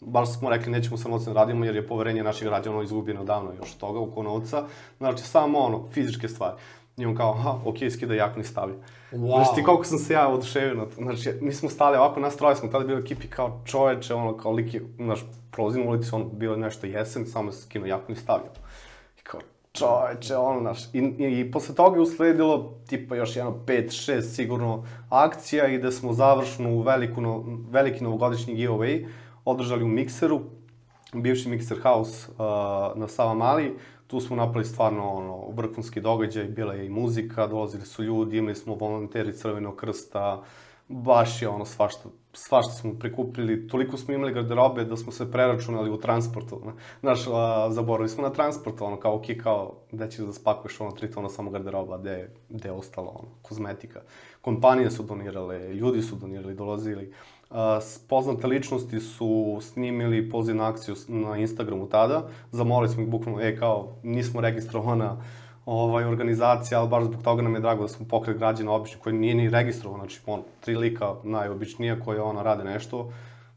baš 0.01 0.39
smo 0.39 0.51
rekli 0.51 0.73
nećemo 0.73 0.97
sa 0.97 1.09
novcem 1.09 1.35
da 1.35 1.41
radimo 1.41 1.65
jer 1.65 1.77
je 1.77 1.87
poverenje 1.87 2.23
naših 2.23 2.49
građana 2.49 2.83
izgubljeno 2.83 3.25
davno 3.25 3.53
još 3.59 3.75
toga 3.75 4.01
oko 4.01 4.23
novca, 4.23 4.65
znači 4.99 5.23
samo 5.23 5.59
ono, 5.59 5.89
fizičke 5.93 6.29
stvari. 6.29 6.57
I 6.97 7.07
on 7.07 7.17
kao, 7.17 7.31
aha, 7.31 7.59
ok, 7.65 7.77
skida 7.91 8.15
jaknu 8.15 8.43
i 8.43 8.45
stavlja. 8.45 8.75
Wow. 9.13 9.35
Znači 9.35 9.55
ti 9.55 9.63
koliko 9.63 9.85
sam 9.85 9.99
se 9.99 10.13
ja 10.13 10.29
oduševio 10.29 10.75
na 10.75 10.85
to. 10.85 10.95
Znači, 10.95 11.33
mi 11.41 11.53
smo 11.53 11.69
stali 11.69 11.97
ovako, 11.97 12.21
nas 12.21 12.37
troje 12.37 12.57
smo 12.57 12.69
tada 12.69 12.85
bili 12.85 13.01
u 13.01 13.05
ekipi 13.05 13.29
kao 13.29 13.61
čoveče, 13.65 14.15
ono, 14.15 14.37
kao 14.37 14.53
lik 14.53 14.75
je, 14.75 14.83
znaš, 14.97 15.25
prolazimo 15.51 15.91
ulici, 15.91 16.15
ono, 16.15 16.25
bilo 16.25 16.57
nešto 16.57 16.87
jesen, 16.87 17.27
samo 17.27 17.49
je 17.49 17.53
skinuo 17.53 17.87
jaknu 17.87 18.15
i 18.15 18.19
stavio. 18.19 18.51
I 19.21 19.23
kao, 19.23 19.41
čoveče, 19.73 20.37
ono, 20.37 20.61
znaš, 20.61 20.85
i, 20.95 20.99
i, 20.99 21.41
i 21.41 21.51
posle 21.51 21.75
toga 21.75 21.97
je 21.97 22.03
usledilo, 22.03 22.75
tipa, 22.87 23.17
još 23.17 23.37
jedno 23.37 23.59
5-6 23.67 24.23
sigurno 24.23 24.87
akcija 25.09 25.69
i 25.69 25.79
da 25.79 25.93
smo 25.93 26.13
završnu 26.13 26.81
veliku, 26.81 27.21
no, 27.21 27.45
veliki 27.71 28.05
novogodišnji 28.05 28.55
giveaway 28.55 29.07
održali 29.45 29.85
u 29.85 29.89
Mikseru, 29.89 30.41
bivši 31.13 31.49
Mixer 31.49 31.83
House 31.83 32.31
uh, 32.31 32.37
na 32.99 33.09
Sava 33.09 33.35
Mali, 33.35 33.77
tu 34.07 34.21
smo 34.21 34.37
napravili 34.37 34.65
stvarno 34.65 35.11
ono, 35.11 35.51
vrhunski 35.51 36.01
događaj, 36.01 36.45
bila 36.45 36.75
je 36.75 36.87
i 36.87 36.91
muzika, 36.91 37.47
dolazili 37.47 37.87
su 37.87 38.03
ljudi, 38.03 38.39
imali 38.39 38.55
smo 38.55 38.75
volonteri 38.75 39.33
Crvenog 39.33 39.77
krsta, 39.77 40.43
baš 40.89 41.43
je 41.43 41.49
ono 41.49 41.65
svašta, 41.65 42.09
svašta 42.33 42.73
smo 42.73 42.93
prikupili, 42.99 43.69
toliko 43.69 43.97
smo 43.97 44.15
imali 44.15 44.33
garderobe 44.33 44.85
da 44.85 44.97
smo 44.97 45.13
se 45.13 45.31
preračunali 45.31 45.91
u 45.91 46.01
transportu, 46.01 46.63
znaš, 47.01 47.27
a, 47.33 47.69
zaboravili 47.71 48.09
smo 48.09 48.23
na 48.23 48.31
transport, 48.31 48.81
ono, 48.81 49.01
kao, 49.01 49.15
ok, 49.15 49.25
kao, 49.43 49.75
gde 49.93 50.11
ćeš 50.11 50.19
da 50.19 50.33
spakuješ, 50.33 50.81
ono, 50.81 50.91
tri 50.91 51.11
tona 51.11 51.29
samo 51.29 51.51
garderoba, 51.51 51.99
gde, 51.99 52.31
gde 52.49 52.69
je 52.69 52.73
ostalo, 52.73 53.09
ono, 53.09 53.29
kozmetika. 53.43 54.01
Kompanije 54.41 54.91
su 54.91 55.03
donirale, 55.03 55.75
ljudi 55.75 56.03
su 56.03 56.17
donirali, 56.17 56.55
dolazili, 56.55 57.13
a, 57.51 57.81
poznate 58.09 58.47
ličnosti 58.47 59.01
su 59.01 59.59
snimili 59.61 60.31
poziv 60.31 60.57
na 60.57 60.69
akciju 60.69 60.95
na 61.09 61.37
Instagramu 61.37 61.89
tada, 61.89 62.29
zamolili 62.51 62.93
smo 62.93 63.03
ih 63.03 63.09
bukvalno, 63.09 63.41
e, 63.41 63.57
kao, 63.57 63.97
nismo 64.03 64.41
registrovana, 64.41 65.17
ovaj, 65.67 66.05
organizacija, 66.05 66.81
ali 66.81 66.89
baš 66.89 67.05
zbog 67.05 67.23
toga 67.23 67.43
nam 67.43 67.55
je 67.55 67.61
drago 67.61 67.83
da 67.83 67.89
smo 67.89 68.07
pokret 68.09 68.39
građana 68.39 68.73
obični 68.73 69.01
koji 69.01 69.15
nije 69.15 69.35
ni 69.35 69.51
registrovan, 69.51 70.01
znači 70.01 70.21
on, 70.27 70.43
tri 70.61 70.77
lika 70.77 71.15
najobičnije 71.23 72.01
koje 72.01 72.21
ona 72.21 72.43
rade 72.43 72.65
nešto, 72.65 73.13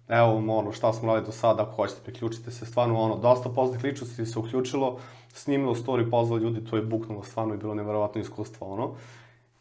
evo 0.07 0.57
ono 0.57 0.71
šta 0.71 0.93
smo 0.93 1.07
radili 1.07 1.25
do 1.25 1.31
sada, 1.31 1.63
ako 1.63 1.71
hoćete 1.71 2.01
priključite 2.03 2.51
se, 2.51 2.65
stvarno 2.65 3.01
ono, 3.01 3.15
dosta 3.17 3.49
poznatih 3.49 3.83
ličnosti 3.83 4.25
se 4.25 4.39
uključilo, 4.39 4.99
snimilo 5.33 5.75
story, 5.75 6.09
pozvali 6.09 6.43
ljudi, 6.43 6.65
to 6.65 6.75
je 6.75 6.81
buknulo, 6.81 7.23
stvarno 7.23 7.53
je 7.53 7.57
bilo 7.57 7.73
neverovatno 7.73 8.21
iskustvo, 8.21 8.67
ono. 8.67 8.91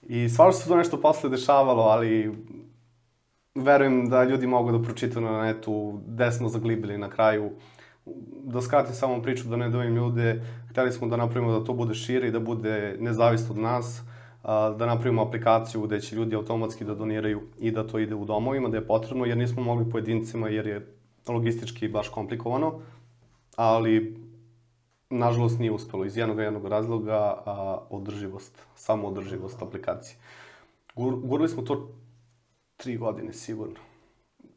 I 0.02 0.28
stvarno 0.28 0.52
se 0.52 0.68
to 0.68 0.76
nešto 0.76 1.00
posle 1.00 1.30
dešavalo, 1.30 1.82
ali 1.82 2.32
verujem 3.54 4.08
da 4.08 4.24
ljudi 4.24 4.46
mogu 4.46 4.72
da 4.72 4.82
pročitaju 4.82 5.26
na 5.26 5.42
netu 5.42 6.00
gde 6.06 6.32
smo 6.32 6.48
zaglibili 6.48 6.98
na 6.98 7.10
kraju, 7.10 7.50
da 8.44 8.62
skratim 8.62 8.94
samo 8.94 9.22
priču, 9.22 9.48
da 9.48 9.56
ne 9.56 9.68
dovim 9.68 9.94
ljude, 9.94 10.42
hteli 10.74 10.92
smo 10.92 11.06
da 11.08 11.16
napravimo 11.16 11.58
da 11.58 11.64
to 11.64 11.72
bude 11.72 11.94
šire 11.94 12.28
i 12.28 12.30
da 12.30 12.40
bude 12.40 12.96
nezavisno 13.00 13.54
od 13.54 13.58
nas, 13.58 14.02
da 14.42 14.86
napravimo 14.86 15.22
aplikaciju 15.22 15.80
gde 15.80 16.00
će 16.00 16.16
ljudi 16.16 16.36
automatski 16.36 16.84
da 16.84 16.94
doniraju 16.94 17.42
i 17.58 17.70
da 17.70 17.86
to 17.86 17.98
ide 17.98 18.14
u 18.14 18.24
domovima, 18.24 18.68
da 18.68 18.76
je 18.76 18.86
potrebno, 18.86 19.24
jer 19.24 19.38
nismo 19.38 19.62
mogli 19.62 19.90
pojedincima, 19.90 20.48
jer 20.48 20.66
je 20.66 20.86
logistički 21.28 21.88
baš 21.88 22.08
komplikovano, 22.08 22.80
ali 23.56 24.16
nažalost 25.10 25.58
nije 25.58 25.72
uspelo 25.72 26.04
iz 26.04 26.16
jednog 26.16 26.38
jednog 26.38 26.66
razloga, 26.66 27.42
a, 27.46 27.78
održivost, 27.90 28.66
samo 28.74 29.08
održivost 29.08 29.62
aplikacije. 29.62 30.16
Gur, 30.96 31.14
gurali 31.20 31.48
smo 31.48 31.62
to 31.62 31.88
tri 32.76 32.96
godine 32.96 33.32
sigurno. 33.32 33.78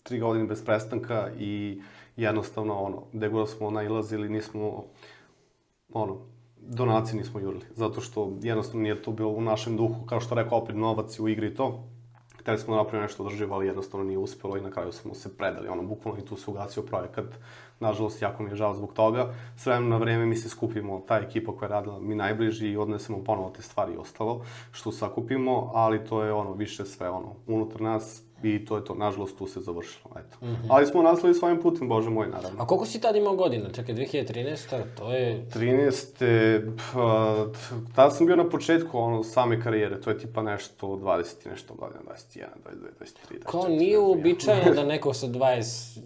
Tri 0.03 0.19
godine 0.19 0.45
bez 0.45 0.65
prestanka 0.65 1.29
i 1.39 1.81
jednostavno 2.15 2.79
ono, 2.79 3.03
gde 3.13 3.29
god 3.29 3.49
smo 3.49 3.71
nailazili 3.71 4.29
nismo 4.29 4.83
ono, 5.93 6.17
donacije 6.57 7.19
nismo 7.19 7.39
jurili, 7.39 7.65
zato 7.75 8.01
što 8.01 8.37
jednostavno 8.41 8.81
nije 8.81 9.01
to 9.01 9.11
bilo 9.11 9.29
u 9.29 9.41
našem 9.41 9.77
duhu, 9.77 10.05
kao 10.05 10.19
što 10.19 10.35
rekao 10.35 10.57
opet 10.57 10.75
novac 10.75 11.19
u 11.19 11.27
igri 11.27 11.47
i 11.47 11.55
to. 11.55 11.83
Hteli 12.39 12.57
smo 12.57 12.75
da 12.75 12.81
napravimo 12.81 13.03
nešto 13.03 13.23
održivo, 13.23 13.55
ali 13.55 13.67
jednostavno 13.67 14.05
nije 14.05 14.17
uspelo 14.17 14.57
i 14.57 14.61
na 14.61 14.71
kraju 14.71 14.91
smo 14.91 15.13
se 15.13 15.37
predali, 15.37 15.67
ono, 15.67 15.83
bukvalno 15.83 16.19
i 16.19 16.25
tu 16.25 16.37
se 16.37 16.51
ugasio 16.51 16.83
projekat. 16.83 17.25
Nažalost, 17.79 18.21
jako 18.21 18.43
mi 18.43 18.49
je 18.49 18.55
žao 18.55 18.73
zbog 18.73 18.93
toga. 18.93 19.33
S 19.57 19.65
vremenom 19.65 19.89
na 19.89 19.97
vreme 19.97 20.25
mi 20.25 20.35
se 20.35 20.49
skupimo, 20.49 21.03
ta 21.07 21.17
ekipa 21.17 21.51
koja 21.51 21.67
je 21.67 21.71
radila 21.71 21.99
mi 21.99 22.15
najbliži 22.15 22.67
i 22.67 22.77
odnesemo 22.77 23.23
ponovo 23.23 23.49
te 23.49 23.61
stvari 23.61 23.93
i 23.93 23.97
ostalo, 23.97 24.45
što 24.71 24.91
sakupimo, 24.91 25.71
ali 25.73 26.05
to 26.05 26.23
je 26.23 26.33
ono, 26.33 26.53
više 26.53 26.85
sve 26.85 27.09
ono, 27.09 27.35
unutar 27.47 27.81
nas, 27.81 28.23
I 28.43 28.65
to 28.65 28.75
je 28.77 28.85
to, 28.85 28.95
nažalost, 28.95 29.37
tu 29.37 29.47
se 29.47 29.59
završilo, 29.59 30.11
eto. 30.19 30.45
Mm 30.45 30.47
-hmm. 30.47 30.67
Ali 30.69 30.85
smo 30.85 31.01
nastavili 31.01 31.39
svojim 31.39 31.61
putem, 31.61 31.89
bože 31.89 32.09
moj, 32.09 32.27
naravno. 32.27 32.63
A 32.63 32.67
koliko 32.67 32.85
si 32.85 33.01
tad 33.01 33.15
imao 33.15 33.35
godina? 33.35 33.69
Čekaj, 33.71 33.95
2013. 33.95 34.83
To 34.97 35.11
je... 35.11 35.45
13. 35.53 36.71
Pa, 36.93 37.35
tada 37.95 38.09
sam 38.09 38.25
bio 38.25 38.35
na 38.35 38.49
početku 38.49 38.97
ono, 38.99 39.23
same 39.23 39.61
karijere, 39.61 40.01
to 40.01 40.09
je 40.09 40.17
tipa 40.17 40.41
nešto 40.41 40.87
20 40.87 41.45
i 41.45 41.49
nešto 41.49 41.73
godina, 41.73 41.99
21, 42.01 42.43
22, 42.65 42.77
23, 42.99 43.39
24. 43.39 43.43
Kao 43.43 43.67
nije 43.67 43.99
uobičajeno 43.99 44.73
da 44.73 44.83
neko 44.93 45.13
sa 45.13 45.27
22, 45.27 46.01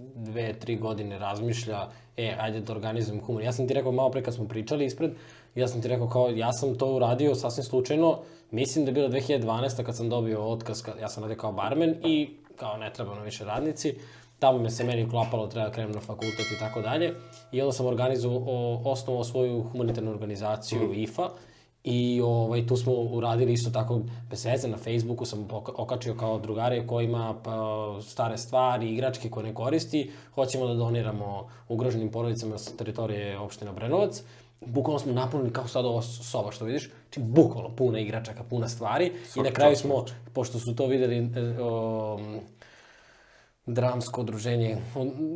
3 0.65 0.79
godine 0.79 1.19
razmišlja, 1.19 1.87
e, 2.17 2.35
ajde 2.39 2.59
da 2.59 2.73
organizujem 2.73 3.21
humor. 3.21 3.43
Ja 3.43 3.51
sam 3.51 3.67
ti 3.67 3.73
rekao 3.73 3.91
malo 3.91 4.11
pre 4.11 4.23
kad 4.23 4.33
smo 4.33 4.47
pričali 4.47 4.85
ispred, 4.85 5.11
ja 5.55 5.67
sam 5.67 5.81
ti 5.81 5.87
rekao 5.87 6.09
kao, 6.09 6.29
ja 6.29 6.53
sam 6.53 6.75
to 6.75 6.93
uradio 6.95 7.35
sasvim 7.35 7.63
slučajno, 7.63 8.19
mislim 8.51 8.85
da 8.85 8.89
je 8.89 8.93
bilo 8.93 9.09
2012. 9.09 9.83
kad 9.83 9.97
sam 9.97 10.09
dobio 10.09 10.49
otkaz, 10.49 10.83
ja 11.01 11.09
sam 11.09 11.23
radio 11.23 11.37
kao 11.37 11.51
barmen 11.51 11.95
i 12.05 12.29
kao 12.55 12.77
ne 12.77 12.93
treba 12.93 13.15
na 13.15 13.21
više 13.21 13.45
radnici, 13.45 13.95
tamo 14.39 14.59
me 14.59 14.69
se 14.69 14.83
meni 14.83 15.03
uklapalo, 15.03 15.47
treba 15.47 15.67
da 15.67 15.73
krenem 15.73 15.91
na 15.91 15.99
fakultet 15.99 16.51
i 16.55 16.59
tako 16.59 16.81
dalje. 16.81 17.13
I 17.51 17.61
onda 17.61 17.71
sam 17.71 17.85
organizovao, 17.85 18.81
osnovao 18.85 19.23
svoju 19.23 19.63
humanitarnu 19.71 20.11
organizaciju 20.11 20.81
mm. 20.81 20.93
IFA 20.93 21.29
I 21.83 22.21
ovaj, 22.21 22.67
tu 22.67 22.77
smo 22.77 22.93
uradili 22.93 23.53
isto 23.53 23.69
tako 23.69 24.01
bez 24.29 24.45
veze, 24.45 24.67
na 24.67 24.77
Facebooku 24.77 25.25
sam 25.25 25.47
okačio 25.51 26.15
kao 26.15 26.39
drugare 26.39 26.87
koji 26.87 27.05
ima 27.05 27.35
pa, 27.43 27.97
stare 28.01 28.37
stvari, 28.37 28.91
igračke 28.93 29.29
koje 29.29 29.45
ne 29.45 29.53
koristi, 29.53 30.11
hoćemo 30.35 30.67
da 30.67 30.73
doniramo 30.73 31.49
ugroženim 31.69 32.11
porodicama 32.11 32.57
sa 32.57 32.77
teritorije 32.77 33.39
opštine 33.39 33.71
Brenovac 33.71 34.23
bukvalno 34.61 34.99
smo 34.99 35.13
napunili 35.13 35.53
kao 35.53 35.67
sad 35.67 35.85
ova 35.85 36.01
soba 36.01 36.51
što 36.51 36.65
vidiš, 36.65 36.89
znači 37.03 37.19
bukvalno 37.19 37.75
puna 37.75 37.99
igračaka, 37.99 38.43
puna 38.43 38.69
stvari. 38.69 39.11
Svaki 39.25 39.39
i 39.39 39.51
na 39.51 39.55
kraju 39.55 39.75
smo, 39.75 40.05
pošto 40.33 40.59
su 40.59 40.75
to 40.75 40.87
videli 40.87 41.19
um, 41.19 42.39
dramsko 43.65 44.21
udruženje, 44.21 44.77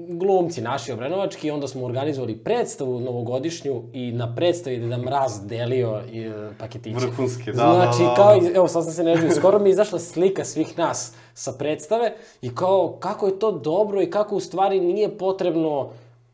glumci 0.10 0.62
naši 0.62 0.92
obrenovački, 0.92 1.52
onda 1.52 1.68
smo 1.68 1.86
organizovali 1.86 2.38
predstavu 2.38 3.00
novogodišnju 3.00 3.84
i 3.94 4.12
na 4.12 4.36
predstavi 4.36 4.80
da 4.80 4.98
mraz 4.98 5.46
delio 5.46 6.02
i, 6.12 6.22
e, 6.22 6.50
paketiće. 6.60 7.06
Vrhunski, 7.06 7.52
da, 7.52 7.54
znači, 7.54 8.04
da, 8.04 8.10
da, 8.10 8.16
kao, 8.16 8.40
evo, 8.56 8.68
sad 8.68 8.84
sam 8.84 8.94
se 8.94 9.04
nežio, 9.04 9.32
skoro 9.32 9.60
mi 9.60 9.70
je 9.70 9.72
izašla 9.72 10.00
slika 10.00 10.46
svih 10.46 10.78
nas 10.78 11.14
sa 11.34 11.52
predstave 11.52 12.14
i 12.42 12.56
kao, 12.56 12.98
kako 13.00 13.28
je 13.28 13.40
to 13.40 13.52
dobro 13.52 14.02
i 14.02 14.10
kako 14.10 14.36
u 14.36 14.40
stvari 14.40 14.80
nije 14.80 15.18
potrebno 15.18 15.90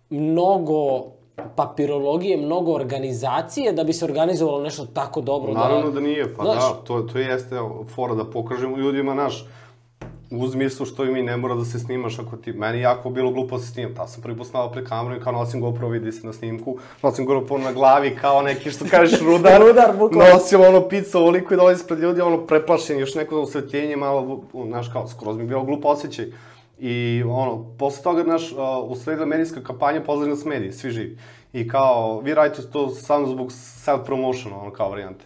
mnogo 0.09 1.05
papirologije, 1.55 2.37
mnogo 2.37 2.73
organizacije 2.73 3.73
da 3.73 3.83
bi 3.83 3.93
se 3.93 4.05
organizovalo 4.05 4.63
nešto 4.63 4.85
tako 4.85 5.21
dobro. 5.21 5.53
Da- 5.53 5.59
Naravno 5.59 5.85
da, 5.85 5.91
da 5.91 5.99
nije, 5.99 6.35
pa 6.35 6.43
znaš, 6.43 6.63
da, 6.63 6.73
to, 6.83 7.01
to 7.01 7.19
jeste 7.19 7.55
fora 7.95 8.15
da 8.15 8.25
pokažemo 8.25 8.77
ljudima 8.77 9.13
naš, 9.13 9.45
u 10.31 10.47
smislu 10.47 10.85
što 10.85 11.05
i 11.05 11.11
mi 11.11 11.21
ne 11.23 11.37
mora 11.37 11.55
da 11.55 11.65
se 11.65 11.79
snimaš 11.79 12.19
ako 12.19 12.37
ti, 12.37 12.53
meni 12.53 12.81
jako 12.81 13.09
bilo 13.09 13.31
glupo 13.31 13.57
da 13.57 13.63
se 13.63 13.71
snimam, 13.71 13.95
ta 13.95 14.07
sam 14.07 14.21
prvi 14.21 14.37
put 14.37 14.47
snala 14.47 14.71
pre 14.71 14.85
kamerom 14.85 15.17
i 15.17 15.23
kao 15.23 15.33
nosim 15.33 15.61
GoPro 15.61 15.87
vidi 15.87 16.11
se 16.11 16.27
na 16.27 16.33
snimku, 16.33 16.77
nosim 17.03 17.25
GoPro 17.25 17.57
na 17.57 17.73
glavi 17.73 18.15
kao 18.21 18.41
neki 18.41 18.71
što 18.71 18.85
kažeš 18.89 19.19
rudar, 19.27 19.61
rudar 19.61 19.97
bukvalno. 19.99 20.33
nosim 20.33 20.61
ono 20.61 20.89
pizza 20.89 21.19
ovoliko 21.19 21.53
i 21.53 21.57
dolazi 21.57 21.81
ispred 21.81 21.99
ljudi 21.99 22.21
ono 22.21 22.37
preplašen, 22.37 22.99
još 22.99 23.15
neko 23.15 23.41
osvetljenje 23.41 23.95
malo, 23.95 24.39
znaš 24.67 24.89
kao, 24.93 25.07
skroz 25.07 25.37
mi 25.37 25.45
bilo 25.45 25.63
glupo 25.63 25.87
osjećaj. 25.87 26.25
I 26.83 27.23
ono, 27.27 27.75
posle 27.77 28.03
toga 28.03 28.23
naš, 28.23 28.51
uh, 28.51 28.57
usledila 28.87 29.25
medijska 29.25 29.63
kampanja, 29.63 30.01
pozdrav 30.01 30.29
nas 30.29 30.45
mediji, 30.45 30.71
svi 30.71 30.91
živi. 30.91 31.17
I 31.53 31.67
kao, 31.67 32.19
vi 32.19 32.33
radite 32.33 32.61
to 32.71 32.89
samo 32.89 33.27
zbog 33.27 33.51
self-promotion, 33.51 34.53
ono, 34.61 34.71
kao 34.71 34.89
varijante. 34.89 35.25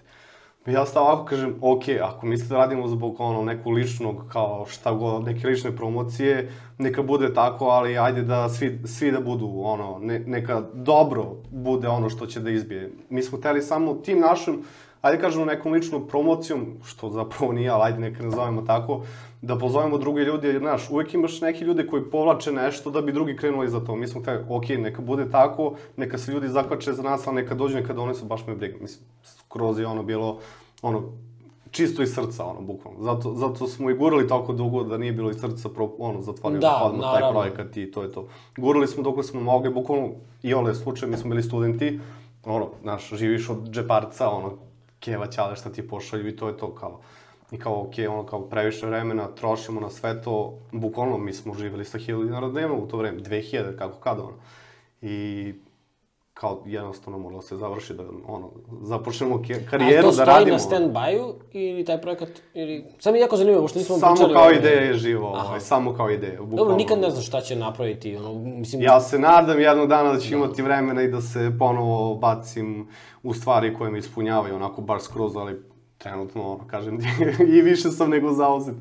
Ja 0.66 0.86
stavno 0.86 1.10
ovako 1.10 1.26
kažem, 1.26 1.56
ok, 1.62 1.84
ako 2.02 2.26
mislite 2.26 2.54
da 2.54 2.60
radimo 2.60 2.88
zbog 2.88 3.16
ono, 3.20 3.44
nekog 3.44 3.74
ličnog, 3.74 4.24
kao 4.32 4.66
šta 4.70 4.92
god, 4.92 5.24
neke 5.24 5.48
lične 5.48 5.76
promocije, 5.76 6.52
neka 6.78 7.04
bude 7.04 7.34
tako, 7.34 7.66
ali 7.66 7.98
ajde 7.98 8.22
da 8.22 8.50
svi, 8.50 8.80
svi 8.86 9.12
da 9.12 9.20
budu, 9.20 9.62
ono, 9.64 10.00
ne, 10.02 10.20
neka 10.20 10.62
dobro 10.74 11.26
bude 11.52 11.88
ono 11.88 12.10
što 12.10 12.26
će 12.26 12.40
da 12.40 12.50
izbije. 12.50 12.92
Mi 13.10 13.24
smo 13.24 13.38
teli 13.38 13.62
samo 13.62 13.94
tim 13.94 14.20
našim, 14.20 14.64
ajde 15.02 15.22
kažemo 15.22 15.46
nekom 15.46 15.72
ličnom 15.72 16.08
promocijom, 16.08 16.66
što 16.86 17.10
zapravo 17.10 17.54
nije, 17.54 17.70
ali 17.70 17.84
ajde 17.84 18.00
neka 18.00 18.24
nazovemo 18.24 18.62
tako, 18.62 19.04
da 19.46 19.58
pozovemo 19.58 19.98
druge 19.98 20.22
ljude, 20.22 20.48
jer 20.48 20.60
znaš, 20.60 20.90
uvek 20.90 21.14
imaš 21.14 21.42
neki 21.42 21.64
ljude 21.64 21.88
koji 21.88 22.04
povlače 22.04 22.52
nešto 22.52 22.92
da 22.92 23.02
bi 23.02 23.14
drugi 23.14 23.36
krenuli 23.38 23.70
za 23.70 23.80
to. 23.80 23.96
Mi 23.96 24.08
smo 24.08 24.22
hteli, 24.22 24.46
ok, 24.50 24.70
neka 24.70 25.02
bude 25.02 25.30
tako, 25.32 25.75
neka 25.98 26.18
se 26.18 26.32
ljudi 26.32 26.48
zakvače 26.48 26.94
za 26.94 27.04
nas, 27.04 27.28
ali 27.28 27.36
neka 27.36 27.56
dođu, 27.56 27.75
neka 27.75 27.94
donesu, 27.94 28.25
baš 28.25 28.48
me 28.48 28.56
briga. 28.56 28.78
Mislim, 28.82 29.06
skroz 29.24 29.80
je 29.80 29.88
ono 29.88 30.04
bilo, 30.04 30.40
ono, 30.82 31.04
čisto 31.72 32.04
iz 32.04 32.14
srca, 32.14 32.46
ono, 32.46 32.62
bukvalno. 32.62 33.04
Zato, 33.04 33.34
zato 33.34 33.68
smo 33.68 33.90
i 33.90 33.94
gurali 33.94 34.28
tako 34.28 34.54
dugo 34.54 34.84
da 34.84 34.98
nije 34.98 35.12
bilo 35.12 35.30
iz 35.30 35.38
srca, 35.38 35.70
pro, 35.70 35.92
ono, 36.00 36.22
zatvorio 36.22 36.60
da, 36.60 36.82
odmah 36.84 37.20
taj 37.20 37.32
projekat 37.32 37.78
i 37.78 37.92
to 37.92 38.04
je 38.04 38.12
to. 38.12 38.28
Gurali 38.58 38.88
smo 38.88 39.04
dok 39.04 39.25
smo 39.25 39.42
mogli, 39.42 39.74
bukvalno, 39.74 40.10
i 40.44 40.54
ole 40.54 40.75
slučaj, 40.75 41.10
mi 41.10 41.18
smo 41.18 41.30
bili 41.30 41.44
studenti, 41.44 42.00
ono, 42.46 42.70
znaš, 42.82 43.10
živiš 43.14 43.50
od 43.50 43.70
džeparca, 43.70 44.30
ono, 44.30 44.54
keva 45.00 45.28
ćale 45.28 45.56
šta 45.56 45.70
ti 45.70 45.88
pošalju 45.88 46.28
i 46.28 46.36
to 46.36 46.48
je 46.48 46.58
to 46.58 46.75
kao 46.75 47.00
I 47.52 47.60
kao, 47.60 47.82
ok, 47.82 47.94
ono, 48.10 48.25
kao 48.25 48.42
previše 48.42 48.88
vremena 48.88 49.28
trošimo 49.28 49.82
na 49.82 49.90
sve 49.90 50.22
to, 50.22 50.60
bukvalno 50.72 51.18
mi 51.18 51.34
smo 51.34 51.54
živeli 51.54 51.86
sa 51.86 51.98
1000 51.98 52.24
dinara 52.24 52.50
dnevno 52.50 52.75
u 52.78 52.88
to 52.88 52.98
vreme, 52.98 53.20
2000, 53.20 53.78
kako 53.78 54.00
kada, 54.00 54.24
ono. 54.24 54.38
I 55.02 55.54
kao 56.34 56.64
jednostavno 56.66 57.20
moralo 57.20 57.42
se 57.42 57.58
završi 57.58 57.94
da 57.94 58.04
ono 58.28 58.52
započnemo 58.82 59.42
karijeru 59.70 60.12
da 60.12 60.24
radimo. 60.24 60.56
A 60.56 60.58
to 60.58 60.60
stoji 60.60 60.80
na 60.80 60.90
stand-by-u 60.90 61.34
ili 61.52 61.86
taj 61.86 62.02
projekat 62.02 62.30
ili 62.54 62.86
sad 63.00 63.14
mi 63.14 63.20
je 63.20 63.22
jako 63.22 63.38
zanimljivo 63.38 63.68
što 63.68 63.80
nismo 63.80 63.98
samo 63.98 64.16
pričali. 64.16 64.34
Samo 64.34 64.42
kao 64.42 64.52
ideja 64.52 64.82
je 64.82 64.94
živo, 64.94 65.28
ovaj, 65.28 65.60
samo 65.60 65.94
kao 65.94 66.10
ideja. 66.10 66.40
Bukvalno. 66.40 66.56
Dobro, 66.56 66.75
nikad 66.75 67.00
ne 67.00 67.10
znaš 67.10 67.28
šta 67.28 67.42
će 67.42 67.56
napraviti, 67.56 68.16
ono 68.16 68.34
mislim 68.34 68.82
Ja 68.82 69.02
se 69.02 69.20
nadam 69.20 69.60
jednog 69.60 69.88
dana 69.88 70.14
da 70.14 70.20
ću 70.20 70.30
da. 70.30 70.36
imati 70.36 70.62
vremena 70.62 71.02
i 71.02 71.08
da 71.08 71.22
se 71.22 71.52
ponovo 71.60 72.16
bacim 72.16 72.88
u 73.24 73.34
stvari 73.34 73.75
koje 73.78 73.92
me 73.92 74.00
ispunjavaju 74.00 74.56
onako 74.56 74.82
bar 74.82 75.02
skroz, 75.02 75.36
ali 75.36 75.75
trenutno, 75.98 76.52
ono, 76.52 76.68
kažem 76.68 77.00
i 77.58 77.62
više 77.62 77.90
sam 77.90 78.10
nego 78.10 78.34
zauzet 78.34 78.75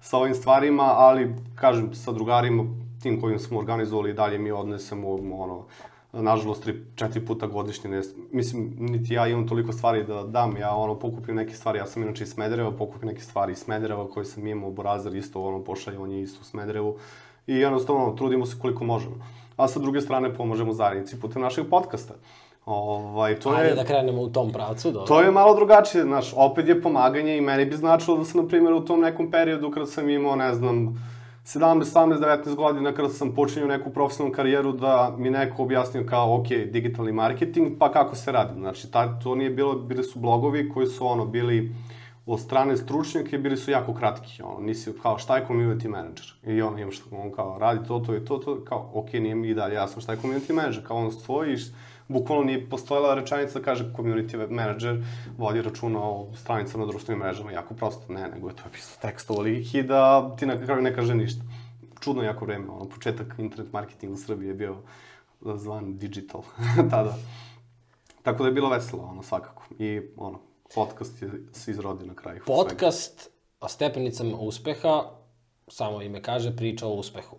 sa 0.00 0.18
ovim 0.18 0.34
stvarima, 0.34 0.82
ali, 0.82 1.34
kažem, 1.54 1.94
sa 1.94 2.12
drugarima, 2.12 2.64
tim 3.02 3.20
kojim 3.20 3.38
smo 3.38 3.58
organizovali, 3.58 4.12
dalje 4.12 4.38
mi 4.38 4.52
odnesemo, 4.52 5.14
ono, 5.14 5.64
nažalost, 6.12 6.62
tri, 6.62 6.74
četiri 6.94 7.26
puta 7.26 7.46
godišnje, 7.46 7.90
ne, 7.90 8.00
mislim, 8.32 8.76
niti 8.78 9.14
ja 9.14 9.26
imam 9.28 9.48
toliko 9.48 9.72
stvari 9.72 10.04
da 10.04 10.22
dam, 10.22 10.56
ja, 10.56 10.74
ono, 10.74 10.98
pokupim 10.98 11.36
neke 11.36 11.54
stvari, 11.54 11.78
ja 11.78 11.86
sam 11.86 12.02
inače 12.02 12.24
iz 12.24 12.30
Smedereva, 12.30 12.72
pokupim 12.72 13.08
neke 13.08 13.20
stvari 13.20 13.52
iz 13.52 13.58
Smedereva 13.58 14.08
koje 14.08 14.24
sam 14.24 14.46
imao, 14.46 14.70
Borazar 14.70 15.14
isto, 15.14 15.42
ono, 15.42 15.64
pošalje, 15.64 15.98
on 15.98 16.10
je 16.10 16.22
isto 16.22 16.38
u 16.40 16.44
Smederevu, 16.44 16.96
i 17.46 17.54
jednostavno, 17.54 18.10
trudimo 18.10 18.46
se 18.46 18.58
koliko 18.58 18.84
možemo. 18.84 19.16
A 19.56 19.68
sa 19.68 19.80
druge 19.80 20.00
strane, 20.00 20.34
pomažemo 20.34 20.72
zajednici 20.72 21.20
putem 21.20 21.42
našeg 21.42 21.68
podcasta. 21.70 22.14
Ovaj, 22.72 23.34
to 23.34 23.58
je, 23.58 23.74
da 23.74 23.84
krenemo 23.84 24.22
u 24.22 24.28
tom 24.28 24.52
pravcu, 24.52 24.90
dobro. 24.90 25.06
To 25.06 25.20
je 25.20 25.30
malo 25.30 25.54
drugačije, 25.54 26.04
znaš, 26.04 26.32
opet 26.36 26.68
je 26.68 26.82
pomaganje 26.82 27.36
i 27.36 27.40
meni 27.40 27.64
bi 27.64 27.76
značilo 27.76 28.16
da 28.16 28.24
sam, 28.24 28.42
na 28.42 28.48
primjer, 28.48 28.72
u 28.72 28.84
tom 28.84 29.00
nekom 29.00 29.30
periodu 29.30 29.70
kad 29.70 29.90
sam 29.90 30.10
imao, 30.10 30.36
ne 30.36 30.54
znam, 30.54 30.94
17, 31.44 31.84
18, 31.84 32.18
19 32.18 32.54
godina 32.54 32.92
kada 32.92 33.08
sam 33.08 33.34
počinio 33.34 33.68
neku 33.68 33.90
profesionalnu 33.90 34.34
karijeru 34.34 34.72
da 34.72 35.14
mi 35.18 35.30
neko 35.30 35.62
objasnio 35.62 36.06
kao, 36.08 36.40
ok, 36.40 36.46
digitalni 36.48 37.12
marketing, 37.12 37.78
pa 37.78 37.92
kako 37.92 38.16
se 38.16 38.32
radi. 38.32 38.60
Znači, 38.60 38.90
ta, 38.90 39.18
to 39.18 39.34
nije 39.34 39.50
bilo, 39.50 39.74
bili 39.74 40.04
su 40.04 40.18
blogovi 40.18 40.68
koji 40.68 40.86
su, 40.86 41.06
ono, 41.06 41.26
bili 41.26 41.74
od 42.26 42.40
strane 42.40 42.76
stručnjaka 42.76 43.36
i 43.36 43.38
bili 43.38 43.56
su 43.56 43.70
jako 43.70 43.94
kratki, 43.94 44.42
ono, 44.42 44.60
nisi 44.60 44.92
kao 45.02 45.18
šta 45.18 45.36
je 45.36 45.46
community 45.48 45.88
manager 45.88 46.34
i 46.46 46.62
ono 46.62 46.78
imaš 46.78 47.00
on 47.12 47.32
kao 47.32 47.58
radi 47.58 47.88
to, 47.88 47.98
to 47.98 48.14
i 48.16 48.24
to, 48.24 48.38
to, 48.38 48.64
kao 48.64 48.90
ok, 48.94 49.12
nije 49.12 49.34
mi 49.34 49.48
i 49.48 49.54
dalje 49.54 49.74
jasno 49.74 50.02
šta 50.02 50.12
je 50.12 50.18
community 50.18 50.52
manager, 50.52 50.86
kao 50.86 50.96
on 50.96 51.12
stojiš, 51.12 51.62
bukvalno 52.10 52.44
nije 52.44 52.70
postojala 52.70 53.14
rečenica 53.14 53.58
da 53.58 53.64
kaže 53.64 53.92
community 53.96 54.50
manager 54.50 55.04
vodi 55.38 55.62
računa 55.62 56.02
o 56.02 56.32
stranicama 56.36 56.84
na 56.84 56.90
društvenim 56.90 57.22
mrežama, 57.22 57.52
jako 57.52 57.74
prosto, 57.74 58.12
ne, 58.12 58.28
nego 58.28 58.48
je 58.48 58.56
to 58.56 58.62
pisao 58.72 58.98
tekst 59.02 59.30
ovolik 59.30 59.74
i 59.74 59.82
da 59.82 60.36
ti 60.36 60.46
na 60.46 60.64
kraju 60.64 60.82
ne 60.82 60.94
kaže 60.94 61.14
ništa. 61.14 61.42
Čudno 62.00 62.22
jako 62.22 62.44
vreme, 62.44 62.68
ono, 62.70 62.88
početak 62.88 63.34
internet 63.38 63.72
marketinga 63.72 64.14
u 64.14 64.16
Srbiji 64.16 64.48
je 64.48 64.54
bio 64.54 64.76
zvan 65.56 65.98
digital 65.98 66.42
tada. 66.90 67.14
Tako 68.22 68.42
da 68.42 68.48
je 68.48 68.52
bilo 68.52 68.68
veselo, 68.68 69.02
ono, 69.02 69.22
svakako. 69.22 69.62
I, 69.78 70.00
ono, 70.16 70.38
podcast 70.74 71.22
je 71.22 71.30
se 71.52 71.70
izrodio 71.70 72.06
na 72.06 72.14
kraju. 72.14 72.40
svega. 72.46 72.62
Podcast 72.62 73.30
o 73.60 73.68
stepenicama 73.68 74.36
uspeha, 74.36 75.04
samo 75.68 76.02
ime 76.02 76.22
kaže, 76.22 76.56
priča 76.56 76.86
o 76.86 76.94
uspehu. 76.94 77.36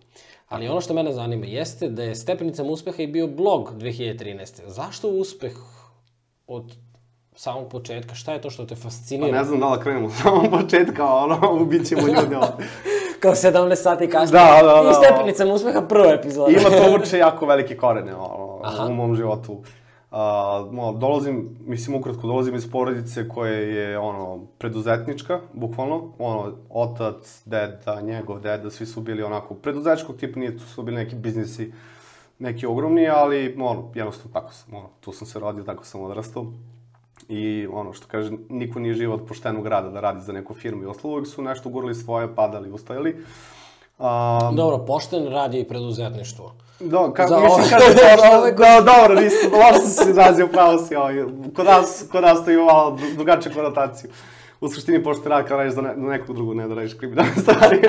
Ali 0.52 0.68
ono 0.68 0.80
što 0.80 0.94
mene 0.94 1.12
zanima 1.12 1.46
jeste 1.46 1.88
da 1.88 2.02
je 2.02 2.14
stepenicama 2.14 2.70
uspeha 2.70 3.02
i 3.02 3.06
bio 3.06 3.26
blog 3.26 3.72
2013. 3.78 4.62
Zašto 4.66 5.08
uspeh 5.08 5.52
od 6.46 6.72
samog 7.36 7.68
početka? 7.68 8.14
Šta 8.14 8.32
je 8.32 8.40
to 8.40 8.50
što 8.50 8.64
te 8.64 8.74
Pa 8.74 8.80
fascinira? 8.80 9.38
ne 9.38 9.44
znam 9.44 9.60
da 9.60 9.68
li 9.72 9.80
krenemo 9.82 10.06
od 10.06 10.12
samog 10.22 10.44
početka, 10.50 11.06
ono, 11.14 11.38
ubit 11.62 11.88
ćemo 11.88 12.02
ljude 12.06 12.36
ovde. 12.36 12.64
Kao 13.20 13.32
17 13.32 13.74
sati 13.74 14.08
kasnije. 14.10 14.44
Da, 14.44 14.62
da, 14.62 14.82
da. 14.82 14.90
I 14.90 14.94
stepenicama 14.94 15.54
uspeha 15.54 15.80
prva 15.82 16.12
epizoda. 16.12 16.50
Ima 16.50 16.70
to 16.70 16.94
uče 17.02 17.18
jako 17.18 17.46
velike 17.46 17.76
korene 17.76 18.14
ono, 18.14 18.60
Aha. 18.62 18.86
u 18.86 18.92
mom 18.92 19.16
životu. 19.16 19.62
Uh, 20.12 20.72
mo, 20.72 20.92
dolazim, 20.92 21.56
mislim 21.66 21.96
ukratko, 21.96 22.26
dolazim 22.26 22.54
iz 22.54 22.70
porodice 22.70 23.28
koja 23.28 23.52
je 23.52 23.98
ono, 23.98 24.46
preduzetnička, 24.58 25.40
bukvalno. 25.52 26.12
Ono, 26.18 26.52
otac, 26.70 27.42
deda, 27.44 28.00
njegov 28.00 28.40
deda, 28.40 28.70
svi 28.70 28.86
su 28.86 29.00
bili 29.00 29.22
onako 29.22 29.54
preduzetničkog 29.54 30.16
tipa, 30.16 30.40
nije 30.40 30.58
tu 30.58 30.64
su 30.64 30.82
bili 30.82 30.96
neki 30.96 31.16
biznisi, 31.16 31.72
neki 32.38 32.66
ogromni, 32.66 33.08
ali 33.08 33.56
ono, 33.60 33.90
jednostavno 33.94 34.32
tako 34.32 34.52
sam, 34.52 34.74
ono, 34.74 34.88
tu 35.00 35.12
sam 35.12 35.26
se 35.26 35.38
rodio, 35.38 35.64
tako 35.64 35.84
sam 35.84 36.00
odrastao. 36.00 36.46
I 37.28 37.66
ono 37.72 37.92
što 37.92 38.06
kaže, 38.06 38.32
niko 38.48 38.80
nije 38.80 38.94
živo 38.94 39.14
od 39.14 39.26
poštenog 39.28 39.66
rada 39.66 39.90
da 39.90 40.00
radi 40.00 40.20
za 40.20 40.32
neku 40.32 40.54
firmu 40.54 40.82
i 40.82 40.86
ostalo, 40.86 41.14
uvijek 41.14 41.28
su 41.28 41.42
nešto 41.42 41.68
gurali 41.68 41.94
svoje, 41.94 42.34
padali, 42.34 42.70
ustajali. 42.70 43.16
A, 43.98 44.50
Dobro, 44.52 44.78
pošten 44.78 45.26
rad 45.26 45.54
je 45.54 45.60
i 45.60 45.68
preduzetništvo. 45.68 46.52
Da, 46.80 47.12
kako 47.12 47.28
Za 47.28 47.38
mislim 47.38 47.60
ove- 47.60 47.94
to 48.18 48.38
ove 48.38 48.52
da, 48.52 48.80
dobro, 48.82 49.20
nisam, 49.20 49.50
loše 49.52 49.80
sam 49.80 50.04
se 50.04 50.10
izrazio, 50.10 50.46
pravo 50.46 50.78
si, 50.78 50.96
ovaj, 50.96 51.24
kod 51.56 51.66
nas, 51.66 52.04
kod 52.12 52.22
nas 52.22 52.44
to 52.44 52.50
ima 52.50 52.64
malo 52.64 52.90
dru- 52.92 53.14
drugačiju 53.14 53.52
konotaciju. 53.54 54.10
U 54.60 54.68
suštini, 54.68 55.02
pošto 55.02 55.28
rad 55.28 55.48
kao 55.48 55.58
radiš 55.58 55.74
za, 55.74 55.82
ne, 55.82 55.94
za 55.96 56.02
nekog 56.02 56.36
drugog, 56.36 56.56
ne 56.56 56.68
da 56.68 56.74
radiš 56.74 56.94
kriminalne 56.94 57.32
stvari. 57.42 57.80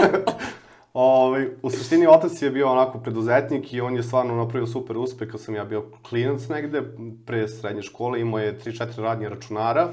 Ovaj, 0.94 1.48
u 1.62 1.70
suštini, 1.70 2.08
otac 2.08 2.42
je 2.42 2.50
bio 2.50 2.72
onako 2.72 3.00
preduzetnik 3.00 3.74
i 3.74 3.82
on 3.82 3.96
je 3.96 4.04
stvarno 4.04 4.36
napravio 4.36 4.68
super 4.68 4.98
uspeh 4.98 5.28
kad 5.28 5.42
sam 5.42 5.56
ja 5.56 5.66
bio 5.66 5.86
klinac 6.04 6.48
negde, 6.48 6.82
pre 7.26 7.48
srednje 7.48 7.82
škole, 7.82 8.22
imao 8.22 8.40
je 8.40 8.60
3-4 8.60 8.98
radnje 8.98 9.30
računara, 9.30 9.82
a, 9.82 9.90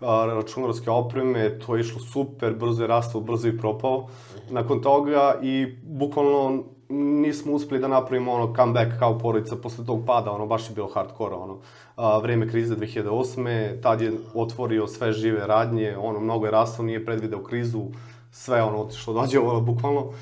računarske 0.00 0.90
opreme, 0.90 1.58
to 1.58 1.76
je 1.76 1.80
išlo 1.80 2.00
super, 2.00 2.54
brzo 2.54 2.82
je 2.82 2.86
rastao, 2.86 3.20
brzo 3.20 3.48
je 3.48 3.58
propao. 3.58 4.06
Nakon 4.50 4.82
toga 4.82 5.34
i 5.42 5.76
bukvalno 5.82 6.64
nismo 6.90 7.52
uspeli 7.52 7.80
da 7.80 7.88
napravimo 7.88 8.32
ono 8.32 8.54
comeback 8.56 8.98
kao 8.98 9.18
porodica 9.18 9.56
posle 9.56 9.86
tog 9.86 10.02
pada, 10.06 10.30
ono 10.30 10.46
baš 10.46 10.70
je 10.70 10.74
bilo 10.74 10.88
hardcore, 10.88 11.34
ono. 11.34 11.58
A, 11.96 12.18
vreme 12.18 12.48
krize 12.48 12.76
2008. 12.76 13.80
Tad 13.82 14.00
je 14.00 14.12
otvorio 14.34 14.86
sve 14.86 15.12
žive 15.12 15.46
radnje, 15.46 15.96
ono, 15.98 16.20
mnogo 16.20 16.46
je 16.46 16.50
rastao, 16.50 16.84
nije 16.84 17.04
predvideo 17.04 17.42
krizu, 17.42 17.82
sve 18.30 18.62
ono 18.62 18.78
otišlo 18.78 19.14
dođe, 19.20 19.38
ono, 19.38 19.60
bukvalno. 19.60 20.12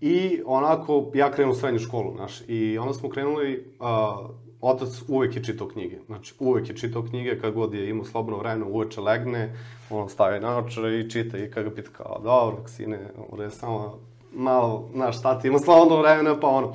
I 0.00 0.42
onako, 0.46 1.10
ja 1.14 1.32
krenuo 1.32 1.52
u 1.52 1.56
srednju 1.56 1.78
školu, 1.80 2.12
znaš, 2.16 2.40
i 2.48 2.78
onda 2.78 2.94
smo 2.94 3.08
krenuli, 3.08 3.72
a, 3.80 4.16
otac 4.62 5.02
uvek 5.08 5.36
je 5.36 5.44
čitao 5.44 5.68
knjige, 5.68 5.98
znači 6.06 6.34
uvek 6.38 6.68
je 6.68 6.76
čitao 6.76 7.02
knjige, 7.02 7.38
kad 7.40 7.54
god 7.54 7.74
je 7.74 7.88
imao 7.88 8.04
slobodno 8.04 8.38
vreme, 8.38 8.64
uveče 8.64 9.00
legne, 9.00 9.56
ono 9.90 10.08
stavi 10.08 10.40
naočare 10.40 10.98
i 10.98 11.10
čita 11.10 11.38
i 11.38 11.50
kad 11.50 11.64
ga 11.64 11.70
pita 11.70 11.90
kao, 11.92 12.20
dobro, 12.22 12.68
sine, 12.68 13.10
ure, 13.32 13.50
samo 13.50 13.98
malo, 14.34 14.88
znaš, 14.94 15.18
šta 15.18 15.38
ti 15.38 15.48
ima 15.48 15.58
slobodno 15.58 15.96
vremena, 15.96 16.40
pa 16.40 16.48
ono. 16.48 16.74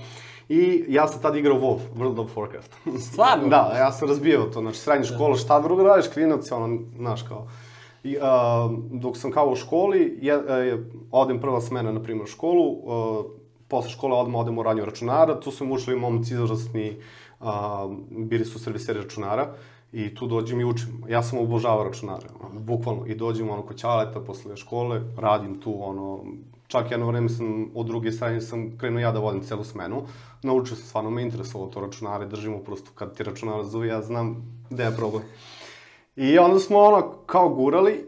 I 0.50 0.86
ja 0.88 1.08
sam 1.08 1.22
tad 1.22 1.36
igrao 1.36 1.60
WoW, 1.60 1.80
World 1.98 2.20
of 2.20 2.36
Warcraft. 2.36 3.00
Stvarno? 3.12 3.48
da, 3.48 3.74
ja 3.78 3.92
sam 3.92 4.08
razbijao 4.08 4.44
to, 4.44 4.62
znači 4.62 4.78
srednja 4.78 5.06
škola, 5.06 5.36
šta 5.36 5.60
drugo 5.60 5.84
radiš, 5.84 6.08
klinac, 6.08 6.52
ono, 6.52 6.80
znaš, 6.98 7.22
kao. 7.22 7.48
I, 8.04 8.18
a, 8.22 8.70
dok 8.92 9.18
sam 9.18 9.32
kao 9.32 9.50
u 9.50 9.56
školi, 9.56 10.18
je, 10.22 10.34
je, 10.66 10.90
odem 11.12 11.42
prva 11.42 11.62
smena, 11.62 11.92
na 11.92 12.04
primjer, 12.04 12.24
u 12.24 12.28
školu, 12.28 12.78
a, 12.88 13.24
posle 13.68 13.92
škole 13.92 14.16
odmah 14.16 14.42
odem 14.42 14.58
u 14.58 14.64
radnju 14.64 14.86
računara, 14.86 15.40
tu 15.40 15.52
su 15.52 15.66
mi 15.66 15.74
ušli 15.74 15.96
momci 15.96 16.34
izrasni, 16.34 16.98
a, 17.40 17.88
bili 18.10 18.46
su 18.46 18.60
serviseri 18.60 19.00
računara, 19.00 19.54
i 19.92 20.16
tu 20.16 20.28
dođem 20.28 20.60
i 20.60 20.66
učim. 20.66 21.04
Ja 21.10 21.24
sam 21.24 21.40
obožavao 21.40 21.84
računare, 21.84 22.28
bukvalno. 22.54 23.06
I 23.06 23.16
dođem 23.16 23.50
ono 23.50 23.62
kod 23.62 23.78
ćaleta 23.78 24.20
posle 24.20 24.58
škole, 24.58 25.02
radim 25.18 25.62
tu 25.62 25.76
ono, 25.84 26.24
čak 26.68 26.92
jedno 26.92 27.08
vreme 27.08 27.30
sam, 27.30 27.72
od 27.76 27.86
druge 27.86 28.12
strane 28.12 28.42
sam 28.42 28.78
krenuo 28.78 29.00
ja 29.00 29.12
da 29.12 29.20
vodim 29.20 29.42
celu 29.42 29.64
smenu. 29.64 30.04
Naučio 30.44 30.76
sam, 30.76 30.86
stvarno 30.86 31.10
me 31.10 31.22
interesovalo 31.22 31.72
to 31.72 31.82
računare, 31.82 32.26
držimo 32.26 32.60
prosto 32.60 32.92
kad 32.96 33.18
ti 33.18 33.24
računar 33.24 33.64
zove, 33.64 33.88
ja 33.88 34.02
znam 34.02 34.36
gde 34.70 34.84
je 34.84 34.96
problem. 34.96 35.24
I 36.16 36.38
onda 36.38 36.60
smo 36.60 36.80
ono 36.80 37.12
kao 37.26 37.50
gurali, 37.50 38.06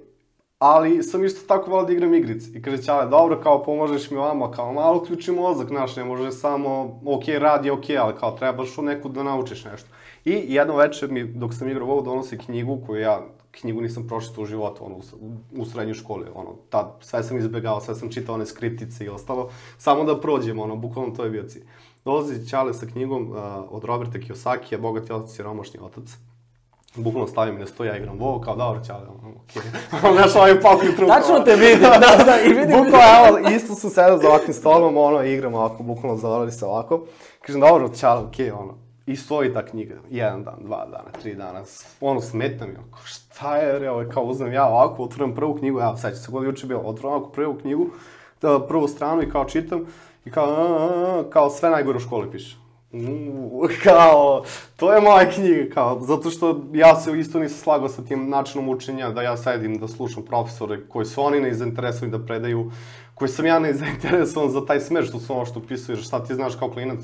ali 0.60 1.04
sam 1.04 1.26
isto 1.26 1.48
tako 1.48 1.72
volao 1.72 1.86
da 1.86 1.94
igram 1.94 2.14
igrice. 2.14 2.50
I 2.54 2.62
kaže 2.62 2.84
Ćale, 2.84 3.10
dobro, 3.10 3.40
kao 3.44 3.64
pomožeš 3.64 4.12
mi 4.12 4.18
vama, 4.18 4.52
kao 4.52 4.74
malo 4.74 4.98
uključi 4.98 5.32
mozak, 5.32 5.68
znaš, 5.68 5.96
ne 5.96 6.04
može 6.06 6.32
samo, 6.32 7.00
ok, 7.06 7.24
radi, 7.40 7.70
ok, 7.70 7.84
ali 8.00 8.16
kao 8.20 8.32
trebaš 8.32 8.78
u 8.78 8.82
neku 8.82 9.10
da 9.10 9.24
naučiš 9.24 9.66
nešto. 9.66 9.90
I 10.26 10.44
jedno 10.48 10.76
večer 10.76 11.12
mi, 11.12 11.24
dok 11.24 11.54
sam 11.54 11.70
igrao 11.70 11.88
ovo, 11.88 12.02
donosi 12.02 12.38
knjigu 12.38 12.82
koju 12.86 13.02
ja, 13.02 13.22
knjigu 13.52 13.82
nisam 13.82 14.08
pročitao 14.08 14.44
u 14.44 14.46
životu, 14.46 14.86
ono, 14.86 14.96
u, 14.96 15.62
u 15.62 15.66
srednjoj 15.66 15.94
školi, 15.94 16.26
ono, 16.36 16.56
tad 16.70 16.98
sve 17.02 17.24
sam 17.24 17.38
izbegao, 17.38 17.82
sve 17.82 17.96
sam 17.96 18.12
čitao 18.12 18.36
one 18.36 18.46
skriptice 18.46 19.06
i 19.06 19.10
ostalo, 19.10 19.50
samo 19.78 20.04
da 20.04 20.20
prođem, 20.20 20.60
ono, 20.60 20.76
bukvalno 20.76 21.16
to 21.16 21.24
je 21.24 21.30
bio 21.30 21.44
cilj. 21.44 21.64
Dolazi 22.06 22.48
Ćale 22.48 22.74
sa 22.74 22.86
knjigom 22.86 23.32
uh, 23.32 23.38
od 23.70 23.84
Roberta 23.84 24.20
Kiyosaki, 24.20 24.78
Bogati 24.78 25.14
otac 25.14 25.40
i 25.40 25.44
romašni 25.44 25.80
otac 25.80 26.29
bukvalno 26.96 27.28
stavim 27.28 27.54
mi 27.54 27.60
na 27.60 27.68
sto, 27.68 27.84
ja 27.84 27.98
igram 27.98 28.20
WoW, 28.20 28.44
kao 28.44 28.56
dobro, 28.56 28.82
čale, 28.88 29.04
ono, 29.08 29.36
okej. 29.44 29.62
Okay. 29.92 30.14
Znaš, 30.18 30.36
ovaj 30.36 30.62
pokoj 30.62 30.96
trup. 30.96 31.10
Tačno 31.10 31.40
te 31.40 31.56
vidim, 31.56 31.82
da, 31.82 32.24
da, 32.26 32.42
i 32.46 32.50
vidim. 32.54 32.78
Bukvalno, 32.84 33.28
evo, 33.28 33.50
isto 33.56 33.74
sam 33.74 33.90
sedao 33.90 34.18
za 34.18 34.28
ovakvim 34.28 34.54
stolom, 34.54 34.98
ono, 34.98 35.24
igram 35.24 35.54
ovako, 35.54 35.84
bukvalno 35.84 36.18
zavrali 36.18 36.52
se 36.52 36.66
ovako. 36.66 37.06
Kažem, 37.42 37.62
dobro, 37.62 37.90
čale, 38.00 38.22
okej, 38.22 38.46
okay, 38.46 38.60
ono. 38.60 38.78
I 39.06 39.16
stoji 39.16 39.54
ta 39.54 39.66
knjiga, 39.66 39.96
jedan 40.10 40.44
dan, 40.44 40.56
dva 40.60 40.86
dana, 40.86 41.12
tri 41.22 41.36
dana, 41.36 41.62
ono, 42.02 42.22
smeta 42.22 42.66
mi, 42.66 42.74
ono, 42.76 42.98
šta 43.04 43.58
je, 43.58 43.80
re, 43.80 43.90
ovo, 43.90 44.04
kao 44.14 44.24
uzmem 44.24 44.54
ja 44.54 44.68
ovako, 44.68 45.04
otvorim 45.04 45.36
prvu 45.36 45.56
knjigu, 45.56 45.80
evo, 45.80 45.98
seća 45.98 46.16
se 46.16 46.32
kod 46.32 46.44
juče 46.44 46.68
bilo, 46.68 46.82
otvorim 46.82 47.18
ovako 47.18 47.30
prvu 47.30 47.58
knjigu, 47.62 47.88
da, 48.42 48.68
prvu 48.68 48.88
stranu 48.88 49.22
i 49.22 49.30
kao 49.30 49.46
čitam, 49.46 49.86
i 50.26 50.32
kao, 50.32 50.46
a, 50.46 50.50
a, 50.50 51.20
a, 51.20 51.24
kao 51.30 51.50
sve 51.50 51.70
najgore 51.70 51.98
u 51.98 52.00
školi 52.00 52.32
piše. 52.32 52.69
Kao, 53.84 54.44
to 54.76 54.94
je 54.94 55.02
moja 55.02 55.32
knjiga, 55.32 55.74
kao, 55.74 56.02
zato 56.02 56.30
što 56.30 56.62
ja 56.74 56.96
se 56.96 57.20
isto 57.20 57.40
nisam 57.40 57.58
slagao 57.58 57.90
sa 57.90 58.02
tim 58.02 58.30
načinom 58.30 58.70
učenja, 58.70 59.10
da 59.10 59.22
ja 59.22 59.38
sedim, 59.38 59.78
da 59.78 59.88
slušam 59.88 60.26
profesore 60.26 60.88
koji 60.88 61.06
su 61.06 61.22
oni 61.22 61.42
nezainteresovani 61.42 62.12
da 62.12 62.26
predaju, 62.26 62.72
koji 63.16 63.30
sam 63.30 63.46
ja 63.46 63.60
nezainteresovan 63.60 64.50
za 64.50 64.66
taj 64.66 64.80
smer 64.80 65.06
što 65.06 65.20
su 65.20 65.34
ono 65.34 65.46
što 65.46 65.60
upisuju, 65.60 65.96
jer 65.96 66.04
šta 66.04 66.24
ti 66.24 66.36
znaš 66.36 66.56
kao 66.56 66.72
klinac, 66.72 67.00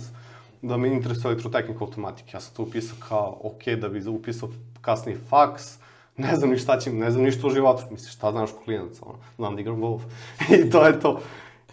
da 0.61 0.77
me 0.77 0.87
interesuje 0.87 1.31
elektrotehnika 1.31 1.85
automatike. 1.85 2.31
Ja 2.33 2.39
sam 2.39 2.55
to 2.55 2.63
upisao 2.63 2.97
kao, 3.09 3.39
ok, 3.43 3.79
da 3.81 3.89
bi 3.89 4.07
upisao 4.07 4.49
kasnije 4.81 5.17
faks, 5.29 5.77
ne 6.17 6.35
znam 6.35 6.49
ni 6.49 6.57
šta 6.57 6.79
ćem, 6.79 6.97
ne 6.97 7.11
znam 7.11 7.23
ništa 7.23 7.47
o 7.47 7.49
životu. 7.49 7.83
Misliš, 7.91 8.13
šta 8.13 8.31
znaš 8.31 8.51
ko 8.51 8.59
klinac, 8.65 8.97
ono, 9.01 9.17
znam 9.35 9.55
da 9.55 9.61
igram 9.61 9.81
golf. 9.81 10.01
I 10.65 10.69
to 10.69 10.87
je 10.87 10.99
to. 10.99 11.21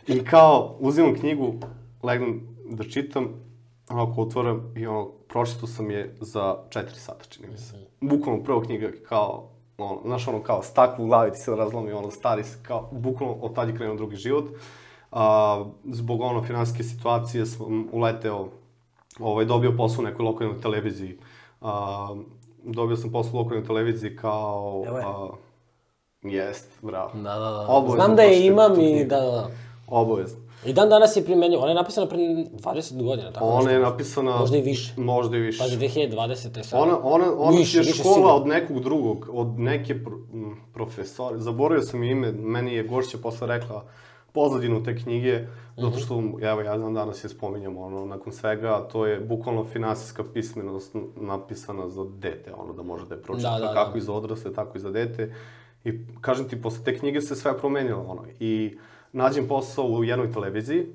I 0.06 0.24
kao, 0.24 0.76
uzimam 0.80 1.14
knjigu, 1.14 1.54
legnem 2.02 2.40
da 2.70 2.84
čitam, 2.84 3.28
onako 3.92 4.22
otvoram 4.22 4.72
i 4.76 4.86
ono, 4.86 5.08
pročitao 5.28 5.66
sam 5.66 5.90
je 5.90 6.16
za 6.20 6.56
4 6.68 6.84
sata, 6.94 7.24
čini 7.28 7.48
mi 7.48 7.58
se. 7.58 7.74
Bukvalno 8.00 8.42
prva 8.42 8.62
knjiga 8.62 8.90
kao, 9.08 9.48
ono, 9.78 10.00
znaš 10.04 10.28
ono 10.28 10.42
kao 10.42 10.62
staklo 10.62 11.04
u 11.04 11.08
glavi 11.08 11.32
ti 11.32 11.38
se 11.38 11.56
razlomi, 11.56 11.92
ono 11.92 12.10
stari 12.10 12.44
se, 12.44 12.58
kao, 12.62 12.88
bukvalno 12.92 13.34
od 13.34 13.54
tad 13.54 13.68
je 13.68 13.76
krenuo 13.76 13.96
drugi 13.96 14.16
život. 14.16 14.44
A, 15.12 15.64
zbog 15.84 16.20
ono 16.20 16.42
finansijske 16.42 16.82
situacije 16.82 17.46
sam 17.46 17.88
uleteo, 17.92 18.48
ovaj, 19.20 19.44
dobio 19.44 19.76
posao 19.76 20.00
u 20.00 20.04
nekoj 20.04 20.24
lokalnoj 20.24 20.60
televiziji. 20.60 21.18
A, 21.60 22.08
dobio 22.64 22.96
sam 22.96 23.12
posao 23.12 23.32
u 23.34 23.38
lokalnoj 23.38 23.66
televiziji 23.66 24.16
kao... 24.16 24.84
Evo 24.86 24.98
je. 24.98 25.04
A, 25.06 25.28
jest, 26.22 26.68
bravo. 26.82 27.10
Da, 27.14 27.38
da, 27.38 27.50
da. 27.50 27.66
Obavezno 27.68 28.04
Znam 28.04 28.16
da 28.16 28.22
je 28.22 28.46
imam 28.46 28.80
i 28.80 29.04
da, 29.04 29.20
da, 29.20 29.30
da. 29.30 29.50
Obavezno. 29.86 30.51
I 30.64 30.72
dan 30.72 30.88
danas 30.88 31.16
je 31.16 31.24
primenjiv. 31.24 31.58
Ona 31.58 31.68
je 31.68 31.74
napisana 31.74 32.06
pre 32.06 32.18
20 32.18 33.02
godina, 33.02 33.32
tako 33.32 33.46
Ona 33.46 33.70
je 33.70 33.78
napisana... 33.80 34.36
Možda 34.36 34.56
i 34.56 34.62
više. 34.62 34.92
Možda 34.96 35.36
i 35.36 35.40
više. 35.40 35.58
Pazi, 35.58 35.76
2020. 35.78 36.56
je 36.56 36.64
sad. 36.64 36.80
Ona, 36.82 36.98
ona, 37.02 37.24
ona 37.38 37.58
Više, 37.58 37.78
je 37.78 37.80
više 37.80 37.94
škola 37.94 38.14
sigurno. 38.14 38.34
od 38.34 38.46
nekog 38.46 38.80
drugog, 38.80 39.28
od 39.32 39.58
neke 39.58 40.04
pro, 40.04 40.18
profesore. 40.74 41.38
Zaboravio 41.38 41.82
sam 41.82 42.02
ime, 42.02 42.32
meni 42.32 42.74
je 42.74 42.82
gošća 42.84 43.18
posle 43.18 43.46
rekla 43.48 43.84
pozadinu 44.32 44.82
te 44.82 44.96
knjige, 44.96 45.44
zato 45.76 45.88
Mhm. 45.88 45.98
što, 45.98 46.14
evo, 46.42 46.60
ja 46.60 46.78
znam 46.78 46.94
danas 46.94 47.24
je 47.24 47.28
spominjamo, 47.28 47.80
ono, 47.80 48.04
nakon 48.06 48.32
svega, 48.32 48.88
to 48.88 49.06
je 49.06 49.20
bukvalno 49.20 49.64
finansijska 49.64 50.24
pismenost 50.24 50.90
napisana 51.16 51.88
za 51.88 52.04
dete, 52.10 52.52
ono, 52.54 52.72
da 52.72 52.82
može 52.82 53.06
da 53.06 53.14
je 53.14 53.22
pročita, 53.22 53.50
Da, 53.50 53.58
da, 53.58 53.66
da. 53.66 53.74
kako 53.74 53.98
i 53.98 54.00
za 54.00 54.12
odrasle, 54.12 54.52
tako 54.52 54.78
i 54.78 54.80
za 54.80 54.90
dete. 54.90 55.34
I, 55.84 55.92
kažem 56.20 56.48
ti, 56.48 56.62
posle 56.62 56.84
te 56.84 56.98
knjige 56.98 57.20
se 57.20 57.36
sve 57.36 57.58
promenilo, 57.58 58.02
ono, 58.02 58.22
i 58.40 58.76
nađem 59.12 59.48
posao 59.48 59.86
u 59.86 60.04
jednoj 60.04 60.32
televiziji, 60.32 60.86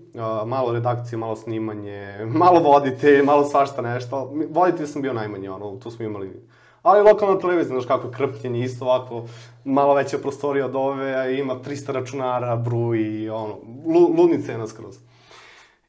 malo 0.45 0.71
redakcije, 0.73 1.19
malo 1.19 1.35
snimanje, 1.35 2.15
malo 2.43 2.59
vodite, 2.59 3.23
malo 3.25 3.43
svašta 3.45 3.81
nešto. 3.81 4.33
Voditelj 4.49 4.85
sam 4.85 5.01
bio 5.01 5.13
najmanje, 5.13 5.49
ono, 5.49 5.79
tu 5.79 5.91
smo 5.91 6.05
imali 6.05 6.41
Ali 6.83 7.01
lokalna 7.01 7.39
televizija, 7.39 7.73
znaš 7.73 7.85
kako 7.85 8.07
je 8.07 8.13
krpljenje, 8.13 8.63
isto 8.63 8.85
ovako, 8.85 9.25
malo 9.65 9.93
veća 9.93 10.17
prostorija 10.17 10.65
od 10.65 10.75
ove, 10.75 11.15
a 11.15 11.29
ima 11.29 11.55
300 11.55 11.91
računara, 11.91 12.55
bruji, 12.55 13.29
ono, 13.29 13.57
lu, 13.85 14.13
ludni 14.17 14.41
cena 14.43 14.67
skroz. 14.67 14.97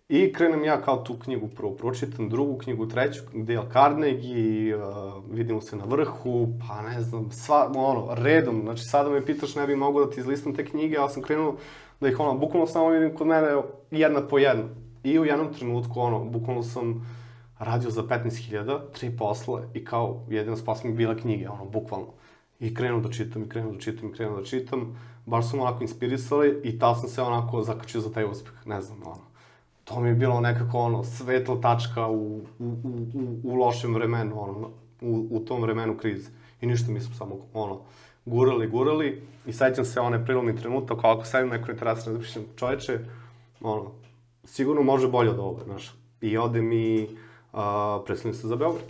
I 0.08 0.32
krenem 0.32 0.64
ja 0.64 0.82
kao 0.82 0.96
tu 0.96 1.18
knjigu 1.24 1.48
prvo 1.56 1.72
pročitam, 1.72 2.28
drugu 2.28 2.58
knjigu, 2.58 2.86
treću, 2.86 3.20
Dale 3.32 3.66
Carnegie, 3.72 4.76
uh, 4.76 4.82
vidimo 5.30 5.60
se 5.60 5.76
na 5.76 5.84
vrhu, 5.84 6.48
pa 6.68 6.82
ne 6.82 7.02
znam, 7.02 7.30
sva, 7.32 7.72
ono, 7.76 8.14
redom, 8.14 8.60
znači 8.62 8.82
sada 8.82 9.10
me 9.10 9.26
pitaš, 9.26 9.54
ne 9.54 9.66
bih 9.66 9.76
mogao 9.76 10.04
da 10.04 10.10
ti 10.10 10.20
izlistam 10.20 10.54
te 10.54 10.64
knjige, 10.64 10.96
ali 10.96 11.10
sam 11.10 11.22
krenuo 11.22 11.56
da 12.00 12.08
ih, 12.08 12.20
ono, 12.20 12.38
bukvalno 12.38 12.66
samo 12.66 12.88
vidim 12.88 13.16
kod 13.16 13.26
mene 13.26 13.48
jedna 13.90 14.26
po 14.26 14.38
jedna. 14.38 14.64
I 15.04 15.18
u 15.18 15.24
jednom 15.24 15.54
trenutku, 15.54 16.00
ono, 16.00 16.24
bukvalno 16.24 16.62
sam 16.62 17.06
radio 17.58 17.90
za 17.90 18.02
15.000, 18.02 18.78
tri 18.92 19.16
posle 19.16 19.62
i 19.74 19.84
kao 19.84 20.24
jedina 20.28 20.56
spas 20.56 20.84
mi 20.84 20.92
bila 20.92 21.16
knjige, 21.16 21.48
ono, 21.48 21.64
bukvalno. 21.64 22.12
I 22.60 22.74
krenuo 22.74 23.00
da 23.00 23.10
čitam, 23.12 23.42
i 23.42 23.48
krenuo 23.48 23.72
da 23.72 23.78
čitam, 23.78 24.08
i 24.08 24.12
krenuo 24.12 24.40
da 24.40 24.44
čitam. 24.44 24.98
Baš 25.26 25.50
sam 25.50 25.60
onako 25.60 25.82
inspirisali 25.82 26.60
i 26.64 26.78
tad 26.78 27.00
sam 27.00 27.08
se 27.08 27.22
onako 27.22 27.62
zakačio 27.62 28.00
za 28.00 28.12
taj 28.12 28.24
uspeh, 28.24 28.66
ne 28.66 28.80
znam, 28.80 29.02
ono 29.02 29.28
to 29.88 30.00
mi 30.00 30.08
je 30.08 30.14
bilo 30.14 30.40
nekako 30.40 30.78
ono, 30.78 31.04
svetla 31.04 31.60
tačka 31.60 32.06
u, 32.06 32.40
u, 32.58 32.64
u, 32.64 33.40
u 33.44 33.54
lošem 33.54 33.94
vremenu, 33.94 34.42
ono, 34.42 34.70
u, 35.00 35.26
u 35.30 35.40
tom 35.40 35.62
vremenu 35.62 35.96
krize. 35.96 36.30
I 36.60 36.66
ništa, 36.66 36.92
mi 36.92 37.00
samo, 37.00 37.36
ono, 37.54 37.80
gurali, 38.28 38.68
gurali 38.68 39.22
i 39.46 39.52
sećam 39.52 39.84
se 39.84 40.00
onaj 40.00 40.24
prilomni 40.24 40.56
trenutak, 40.56 40.98
ako 41.02 41.24
sedim 41.24 41.50
neko 41.50 41.70
interesan, 41.70 42.14
da 42.14 42.20
pišem, 42.20 42.44
čoveče, 42.56 42.98
ono, 43.60 43.90
sigurno 44.44 44.82
može 44.82 45.08
bolje 45.08 45.30
od 45.30 45.38
ovoga, 45.38 45.64
znaš. 45.64 45.94
I 46.20 46.38
ode 46.38 46.62
mi, 46.62 47.08
predstavljam 48.06 48.34
se 48.34 48.48
za 48.48 48.56
Beograd. 48.56 48.88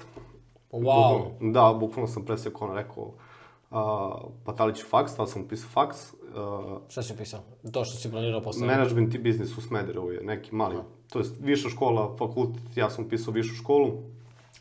Wow. 0.73 0.81
Bukvalno, 0.81 1.53
da, 1.53 1.77
bukvalno 1.81 2.09
sam 2.09 2.25
presjeko, 2.25 2.65
ono, 2.65 2.75
rekao, 2.75 3.05
uh, 3.05 4.31
pa 4.45 4.53
da 4.53 4.65
li 4.65 4.75
ću 4.75 4.87
faks, 4.87 5.17
tada 5.17 5.27
sam 5.27 5.43
upisao 5.43 5.69
faks, 5.71 6.13
Uh, 6.29 6.79
Šta 6.89 7.03
si 7.03 7.17
pisao? 7.17 7.41
To 7.73 7.85
što 7.85 7.97
si 7.99 8.11
planirao 8.11 8.41
posle? 8.43 8.67
Management 8.67 9.15
i 9.15 9.19
biznis 9.19 9.59
u 9.59 9.61
Smederevu 9.61 10.13
je 10.13 10.21
neki 10.23 10.55
mali, 10.55 10.75
no. 10.75 10.85
to 11.09 11.19
je 11.19 11.25
viša 11.41 11.69
škola, 11.69 12.17
fakultet, 12.19 12.77
ja 12.77 12.91
sam 12.91 13.09
pisao 13.09 13.35
višu 13.35 13.55
školu, 13.55 13.93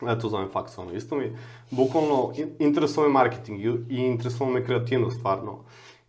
eto 0.06 0.28
zovem 0.28 0.48
faks, 0.52 0.78
ono, 0.78 0.92
isto 0.92 1.16
mi. 1.16 1.36
Bukvalno, 1.70 2.32
interesuje 2.58 3.08
me 3.08 3.12
marketing 3.12 3.60
i, 3.60 3.94
i 3.94 3.96
interesuje 3.96 4.50
me 4.50 4.64
kreativnost, 4.64 5.18
stvarno. 5.18 5.58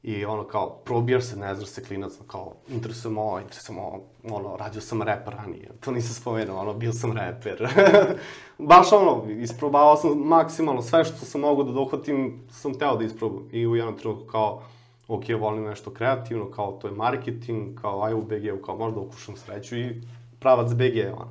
I 0.04 0.26
ono 0.26 0.44
kao, 0.44 0.70
probijaš 0.70 1.24
se, 1.24 1.36
ne 1.36 1.56
znaš 1.56 1.70
se 1.70 1.84
klinac, 1.84 2.14
kao, 2.28 2.54
interesuje 2.70 3.14
me 3.14 3.20
ovo, 3.20 3.40
interesuje 3.40 3.76
me 3.76 3.82
ovo, 3.82 4.04
ono, 4.24 4.58
radio 4.58 4.82
sam 4.82 5.02
rap 5.02 5.28
ranije, 5.28 5.72
to 5.80 5.92
nisam 5.92 6.14
spomenuo, 6.14 6.60
ono, 6.60 6.74
bio 6.74 6.94
sam 6.94 7.18
reper. 7.18 7.68
Baš 8.58 8.92
ono, 8.92 9.32
isprobavao 9.32 9.96
sam 9.96 10.18
maksimalno 10.18 10.82
sve 10.82 11.04
što 11.04 11.26
sam 11.26 11.42
mogu 11.42 11.64
da 11.64 11.72
dohvatim, 11.72 12.42
sam 12.52 12.74
teo 12.74 12.96
da 12.96 13.04
isprobam. 13.04 13.50
I 13.52 13.68
u 13.68 13.76
jednom 13.76 13.98
trenutku 13.98 14.26
kao, 14.26 14.62
ok, 15.08 15.24
volim 15.40 15.64
nešto 15.64 15.92
kreativno, 15.92 16.52
kao 16.52 16.72
to 16.72 16.88
je 16.88 16.94
marketing, 16.94 17.82
kao 17.82 18.04
aj 18.04 18.14
u 18.14 18.22
BG-u, 18.22 18.62
kao 18.66 18.78
možda 18.78 19.00
ukušam 19.00 19.36
sreću 19.36 19.78
i 19.78 20.02
pravac 20.40 20.74
BG, 20.74 21.14
ono. 21.14 21.28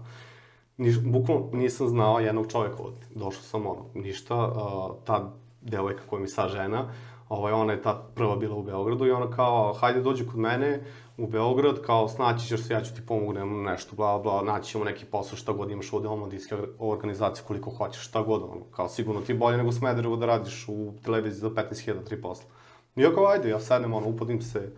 Niš, 0.78 1.00
bukvalno 1.00 1.48
nisam 1.52 1.88
znao 1.88 2.20
jednog 2.20 2.46
čoveka 2.52 2.82
ovde. 2.82 3.06
Došao 3.14 3.42
sam, 3.42 3.66
ono, 3.66 3.84
ništa, 3.94 4.46
uh, 4.46 5.04
ta 5.04 5.32
devojka 5.60 6.02
koja 6.06 6.20
mi 6.20 6.28
sa 6.28 6.48
žena, 6.48 6.92
ovaj, 7.28 7.52
ona 7.52 7.72
je 7.72 7.82
ta 7.82 8.08
prva 8.14 8.36
bila 8.36 8.54
u 8.54 8.62
Beogradu 8.62 9.06
i 9.06 9.10
ona 9.10 9.30
kao, 9.30 9.72
hajde 9.72 10.00
dođi 10.00 10.26
kod 10.26 10.38
mene 10.38 10.84
u 11.16 11.26
Beograd, 11.26 11.82
kao, 11.82 12.08
snaći 12.08 12.46
ćeš 12.46 12.66
se, 12.66 12.74
ja 12.74 12.80
ću 12.80 12.94
ti 12.94 13.06
pomognem 13.06 13.62
nešto, 13.62 13.96
bla, 13.96 14.18
bla, 14.18 14.42
naći 14.42 14.70
ćemo 14.70 14.84
neki 14.84 15.04
posao, 15.04 15.36
šta 15.36 15.52
god 15.52 15.70
imaš 15.70 15.92
ovde, 15.92 16.08
omladinske 16.08 16.56
organizacije, 16.78 17.44
koliko 17.46 17.70
hoćeš, 17.70 18.08
šta 18.08 18.22
god, 18.22 18.42
ono, 18.42 18.64
kao, 18.76 18.88
sigurno 18.88 19.20
ti 19.20 19.34
bolje 19.34 19.56
nego 19.56 19.72
Smederevo 19.72 20.16
da 20.16 20.26
radiš 20.26 20.64
u 20.68 20.92
televiziji 21.04 21.40
za 21.40 21.50
15.000, 21.50 22.04
tri 22.04 22.22
posla. 22.22 22.50
I 22.96 23.02
ja 23.02 23.14
kao, 23.14 23.26
ajde, 23.26 23.48
ja 23.48 23.60
sednem, 23.60 23.94
ono, 23.94 24.08
upodim 24.08 24.42
se 24.42 24.58
a, 24.58 24.70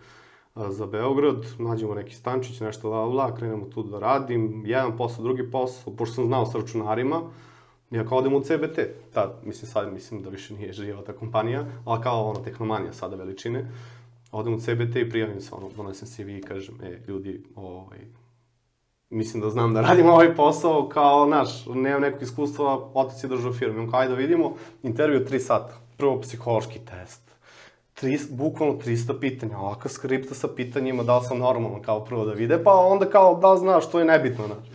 za 0.55 0.85
Beograd, 0.85 1.45
nađemo 1.59 1.95
neki 1.95 2.15
stančić, 2.15 2.59
nešto 2.59 2.89
la, 2.89 3.05
la, 3.05 3.35
krenemo 3.35 3.65
tu 3.65 3.83
da 3.83 3.99
radim, 3.99 4.63
jedan 4.65 4.97
posao, 4.97 5.23
drugi 5.23 5.51
posao, 5.51 5.95
pošto 5.95 6.15
sam 6.15 6.25
znao 6.25 6.45
sa 6.45 6.57
računarima, 6.57 7.21
ja 7.91 8.05
kao 8.05 8.17
odem 8.17 8.33
u 8.33 8.41
CBT, 8.41 8.79
tad, 9.13 9.39
mislim, 9.43 9.71
sad 9.71 9.93
mislim 9.93 10.23
da 10.23 10.29
više 10.29 10.53
nije 10.53 10.73
živa 10.73 11.01
ta 11.01 11.13
kompanija, 11.13 11.65
ali 11.85 12.03
kao 12.03 12.29
ono, 12.29 12.39
tehnomanija 12.39 12.93
sada 12.93 13.15
veličine, 13.15 13.71
odem 14.31 14.53
u 14.53 14.59
CBT 14.59 14.95
i 14.95 15.09
prijavim 15.09 15.41
se, 15.41 15.55
ono, 15.55 15.69
donesem 15.69 16.07
CV 16.07 16.29
i 16.29 16.41
kažem, 16.41 16.75
e, 16.83 16.99
ljudi, 17.07 17.43
ovaj, 17.55 17.99
mislim 19.09 19.43
da 19.43 19.49
znam 19.49 19.73
da 19.73 19.81
radim 19.81 20.09
ovaj 20.09 20.35
posao, 20.35 20.89
kao, 20.89 21.25
naš, 21.25 21.65
nemam 21.65 22.01
nekog 22.01 22.21
iskustva, 22.21 22.89
otac 22.93 23.23
je 23.23 23.27
držao 23.27 23.53
firmu, 23.53 23.79
on 23.79 23.91
kao, 23.91 23.99
ajde 23.99 24.13
da 24.13 24.19
vidimo, 24.19 24.53
intervju 24.83 25.25
3 25.25 25.39
sata, 25.39 25.73
prvo 25.97 26.21
psihološki 26.21 26.79
test, 26.79 27.30
tri, 28.01 28.19
bukvalno 28.29 28.73
300 28.73 29.19
pitanja, 29.19 29.57
ovaka 29.57 29.89
skripta 29.89 30.35
sa 30.35 30.47
pitanjima 30.47 31.03
da 31.03 31.17
li 31.17 31.25
sam 31.25 31.39
normalan 31.39 31.81
kao 31.81 32.05
prvo 32.05 32.25
da 32.25 32.33
vide, 32.33 32.63
pa 32.63 32.73
onda 32.73 33.05
kao 33.05 33.35
da 33.35 33.55
znaš, 33.57 33.89
to 33.91 33.99
je 33.99 34.05
nebitno, 34.05 34.45
znaš. 34.45 34.67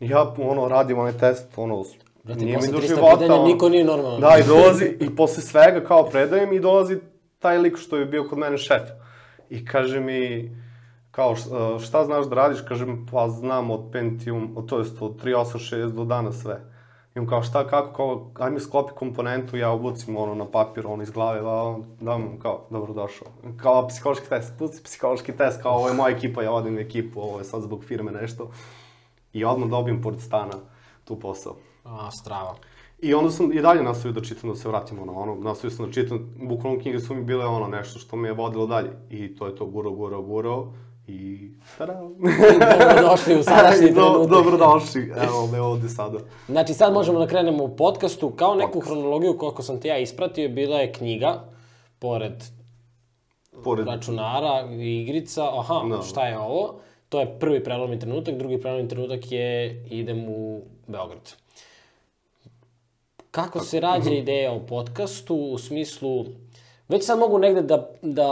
Ja, 0.00 0.34
ono, 0.38 0.68
radim 0.68 0.98
onaj 0.98 1.12
test, 1.12 1.46
ono, 1.56 1.84
Brate, 2.24 2.44
nije 2.44 2.58
mi 2.58 2.72
do 2.72 2.80
života. 2.80 3.16
Pitanja, 3.18 3.44
niko 3.44 3.68
nije 3.68 3.84
normalan. 3.84 4.20
Da, 4.20 4.36
i 4.40 4.46
dolazi, 4.48 4.96
i 5.00 5.16
posle 5.16 5.42
svega 5.42 5.84
kao 5.84 6.04
predajem 6.04 6.52
i 6.52 6.60
dolazi 6.60 6.98
taj 7.38 7.58
lik 7.58 7.76
što 7.76 7.96
je 7.96 8.06
bio 8.06 8.28
kod 8.28 8.38
mene 8.38 8.58
šef. 8.58 8.82
I 9.50 9.64
kaže 9.64 10.00
mi, 10.00 10.50
kao 11.10 11.36
šta 11.84 12.04
znaš 12.04 12.26
da 12.26 12.34
radiš, 12.34 12.60
kažem, 12.68 13.06
pa 13.12 13.28
znam 13.28 13.70
od 13.70 13.88
Pentium, 13.92 14.66
to 14.68 14.78
jest 14.78 15.02
od 15.02 15.24
386 15.24 15.90
do 15.92 16.04
dana 16.04 16.32
sve. 16.32 16.75
I 17.16 17.18
on 17.18 17.26
kao 17.26 17.42
šta, 17.42 17.66
kako, 17.66 17.92
kao, 17.92 18.30
aj 18.44 18.50
mi 18.50 18.60
sklopi 18.60 18.92
komponentu, 18.94 19.56
ja 19.56 19.70
obucim 19.70 20.16
ono 20.16 20.34
na 20.34 20.44
papir, 20.44 20.86
ono 20.86 21.02
iz 21.02 21.10
glave, 21.10 21.40
da, 21.40 21.76
da 22.00 22.18
mu 22.18 22.38
kao, 22.42 22.66
dobro 22.70 22.92
došao. 22.92 23.28
Kao 23.56 23.88
psihološki 23.88 24.28
test, 24.28 24.52
pusti 24.58 24.82
psihološki 24.84 25.32
test, 25.32 25.62
kao 25.62 25.72
ovo 25.72 25.88
je 25.88 25.94
moja 25.94 26.16
ekipa, 26.16 26.42
ja 26.42 26.52
odim 26.52 26.76
u 26.76 26.78
ekipu, 26.78 27.20
ovo 27.20 27.38
je 27.38 27.44
sad 27.44 27.62
zbog 27.62 27.84
firme 27.84 28.12
nešto. 28.12 28.50
I 29.32 29.44
odmah 29.44 29.68
dobijem 29.68 30.02
pored 30.02 30.20
stana 30.20 30.52
tu 31.04 31.20
posao. 31.20 31.56
A, 31.84 32.10
strava. 32.10 32.54
I 32.98 33.14
onda 33.14 33.30
sam 33.30 33.52
i 33.52 33.62
dalje 33.62 33.82
nastavio 33.82 34.20
da 34.20 34.20
čitam, 34.20 34.50
da 34.50 34.56
se 34.56 34.68
vratimo 34.68 35.04
na 35.04 35.12
ono, 35.12 35.34
nastavio 35.34 35.76
sam 35.76 35.86
da 35.86 35.92
čitam, 35.92 36.34
bukvalno 36.48 36.80
knjige 36.80 37.00
su 37.00 37.14
mi 37.14 37.24
bile 37.24 37.46
ono 37.46 37.68
nešto 37.68 37.98
što 37.98 38.16
me 38.16 38.28
je 38.28 38.34
vodilo 38.34 38.66
dalje. 38.66 38.90
I 39.10 39.36
to 39.36 39.46
je 39.46 39.56
to 39.56 39.66
guro, 39.66 39.90
guro, 39.90 40.22
guro. 40.22 40.66
I 41.08 41.50
tada. 41.78 41.92
Dobrodošli 42.88 43.38
u 43.38 43.42
sadašnji 43.52 43.94
trenutak. 43.94 44.28
Do, 44.28 44.36
dobrodošli, 44.36 45.12
evo 45.16 45.46
me 45.46 45.60
ovde 45.60 45.88
sada. 45.88 46.18
Znači 46.48 46.74
sad 46.74 46.92
možemo 46.92 47.18
da 47.18 47.26
krenemo 47.26 47.64
u 47.64 47.76
podcastu. 47.76 48.30
Kao 48.30 48.54
neku 48.54 48.72
Podcast. 48.72 48.92
hronologiju 48.92 49.38
koliko 49.38 49.62
sam 49.62 49.80
te 49.80 49.88
ja 49.88 49.98
ispratio, 49.98 50.48
bila 50.48 50.78
je 50.78 50.92
knjiga, 50.92 51.44
pored, 51.98 52.44
pored... 53.64 53.86
računara 53.86 54.68
i 54.72 55.02
igrica. 55.02 55.58
Aha, 55.58 55.82
no. 55.88 55.96
Da. 55.96 56.02
šta 56.02 56.26
je 56.26 56.38
ovo? 56.38 56.80
To 57.08 57.20
je 57.20 57.38
prvi 57.38 57.64
prelomni 57.64 57.98
trenutak, 57.98 58.34
drugi 58.34 58.60
prelomni 58.60 58.88
trenutak 58.88 59.32
je 59.32 59.84
idem 59.90 60.28
u 60.28 60.62
Beograd. 60.86 61.32
Kako 63.30 63.60
se 63.60 63.80
rađa 63.80 64.10
ideja 64.10 64.52
o 64.52 64.60
podcastu 64.60 65.36
u 65.36 65.58
smislu 65.58 66.26
Već 66.88 67.04
sad 67.04 67.18
mogu 67.18 67.38
negde 67.38 67.62
da, 67.62 67.90
da 68.02 68.24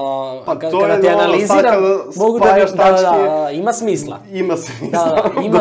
pa, 0.47 0.59
kada, 0.59 0.79
kada 0.79 1.01
te 1.01 1.09
analiziram, 1.09 1.83
mogu 2.17 2.39
da, 2.39 2.55
da, 2.55 2.93
da, 2.93 3.03
da, 3.03 3.51
ima 3.51 3.73
smisla. 3.73 4.21
Ima 4.33 4.57
smisla, 4.57 5.05
da, 5.05 5.31
da, 5.35 5.43
ima, 5.43 5.61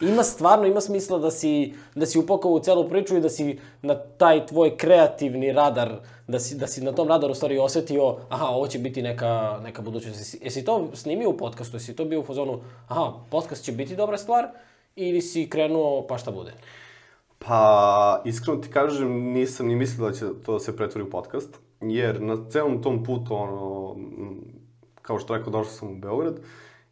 ima 0.12 0.22
stvarno, 0.22 0.66
ima 0.66 0.80
smisla 0.80 1.18
da 1.18 1.30
si, 1.30 1.74
da 1.94 2.06
si 2.06 2.18
upakao 2.18 2.50
u 2.50 2.60
celu 2.60 2.88
priču 2.88 3.16
i 3.16 3.20
da 3.20 3.28
si 3.28 3.58
na 3.82 3.94
taj 3.94 4.46
tvoj 4.46 4.76
kreativni 4.76 5.52
radar, 5.52 5.92
da 6.28 6.40
si, 6.40 6.54
da 6.56 6.66
si 6.66 6.80
na 6.80 6.92
tom 6.92 7.08
radaru 7.08 7.34
stvari 7.34 7.58
osetio, 7.58 8.16
aha, 8.28 8.46
ovo 8.46 8.66
će 8.66 8.78
biti 8.78 9.02
neka, 9.02 9.60
neka 9.62 9.82
budućnost. 9.82 10.18
Jesi, 10.18 10.38
jesi 10.42 10.64
to 10.64 10.88
snimio 10.92 11.30
u 11.30 11.36
podcastu, 11.36 11.76
jesi 11.76 11.96
to 11.96 12.04
bio 12.04 12.20
u 12.20 12.24
fazonu, 12.24 12.60
aha, 12.88 13.12
podcast 13.30 13.64
će 13.64 13.72
biti 13.72 13.96
dobra 13.96 14.18
stvar, 14.18 14.48
ili 14.96 15.20
si 15.20 15.50
krenuo 15.50 16.06
pa 16.06 16.18
šta 16.18 16.30
bude? 16.30 16.52
Pa, 17.38 18.22
iskreno 18.24 18.60
ti 18.60 18.68
kažem, 18.68 19.32
nisam 19.32 19.66
ni 19.66 19.76
mislio 19.76 20.08
da 20.08 20.14
će 20.14 20.24
to 20.46 20.52
da 20.52 20.58
se 20.58 20.76
pretvori 20.76 21.06
u 21.06 21.10
podcast 21.10 21.63
jer 21.90 22.22
na 22.22 22.36
celom 22.50 22.82
tom 22.82 23.04
putu, 23.04 23.34
ono, 23.34 23.96
kao 25.02 25.18
što 25.18 25.36
rekao, 25.36 25.52
došao 25.52 25.72
sam 25.72 25.88
u 25.88 25.94
Beograd 25.94 26.40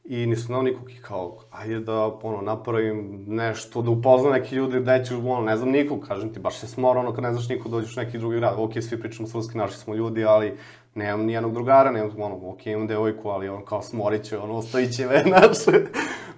i 0.04 0.26
nisam 0.26 0.46
znao 0.46 0.62
nikog 0.62 0.90
i 0.90 0.96
kao, 1.02 1.38
ajde 1.50 1.80
da, 1.80 2.06
ono, 2.22 2.40
napravim 2.40 3.24
nešto, 3.26 3.82
da 3.82 3.90
upoznam 3.90 4.32
neki 4.32 4.54
ljudi, 4.54 4.80
da 4.80 5.04
ću, 5.04 5.14
ono, 5.14 5.40
ne 5.40 5.56
znam 5.56 5.70
nikog, 5.70 6.00
kažem 6.08 6.34
ti, 6.34 6.40
baš 6.40 6.58
se 6.58 6.66
smora, 6.66 7.00
ono, 7.00 7.14
kad 7.14 7.24
ne 7.24 7.32
znaš 7.32 7.48
nikog, 7.48 7.72
dođeš 7.72 7.96
u 7.96 8.00
neki 8.00 8.18
drugi 8.18 8.36
grad, 8.36 8.54
ok, 8.58 8.72
svi 8.80 9.00
pričamo 9.00 9.28
srpski, 9.28 9.58
naši 9.58 9.76
smo 9.76 9.94
ljudi, 9.94 10.24
ali 10.24 10.52
nemam 10.94 11.26
nijednog 11.26 11.52
drugara, 11.52 11.90
nemam, 11.90 12.10
ono, 12.18 12.50
ok, 12.50 12.66
imam 12.66 12.86
devojku, 12.86 13.28
ali 13.28 13.48
on 13.48 13.64
kao 13.64 13.82
smorit 13.82 14.22
će, 14.22 14.38
ono, 14.38 14.54
ostavit 14.54 14.96
će 14.96 15.06
me, 15.06 15.22
znaš, 15.28 15.82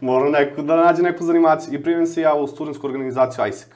moram 0.00 0.32
neko, 0.32 0.62
da 0.62 0.76
nađe 0.76 1.02
neku 1.02 1.24
zanimaciju. 1.24 1.74
I 1.74 1.82
primim 1.82 2.06
se 2.06 2.20
ja 2.20 2.34
u 2.34 2.46
studentsku 2.46 2.86
organizaciju 2.86 3.46
ISEC. 3.48 3.68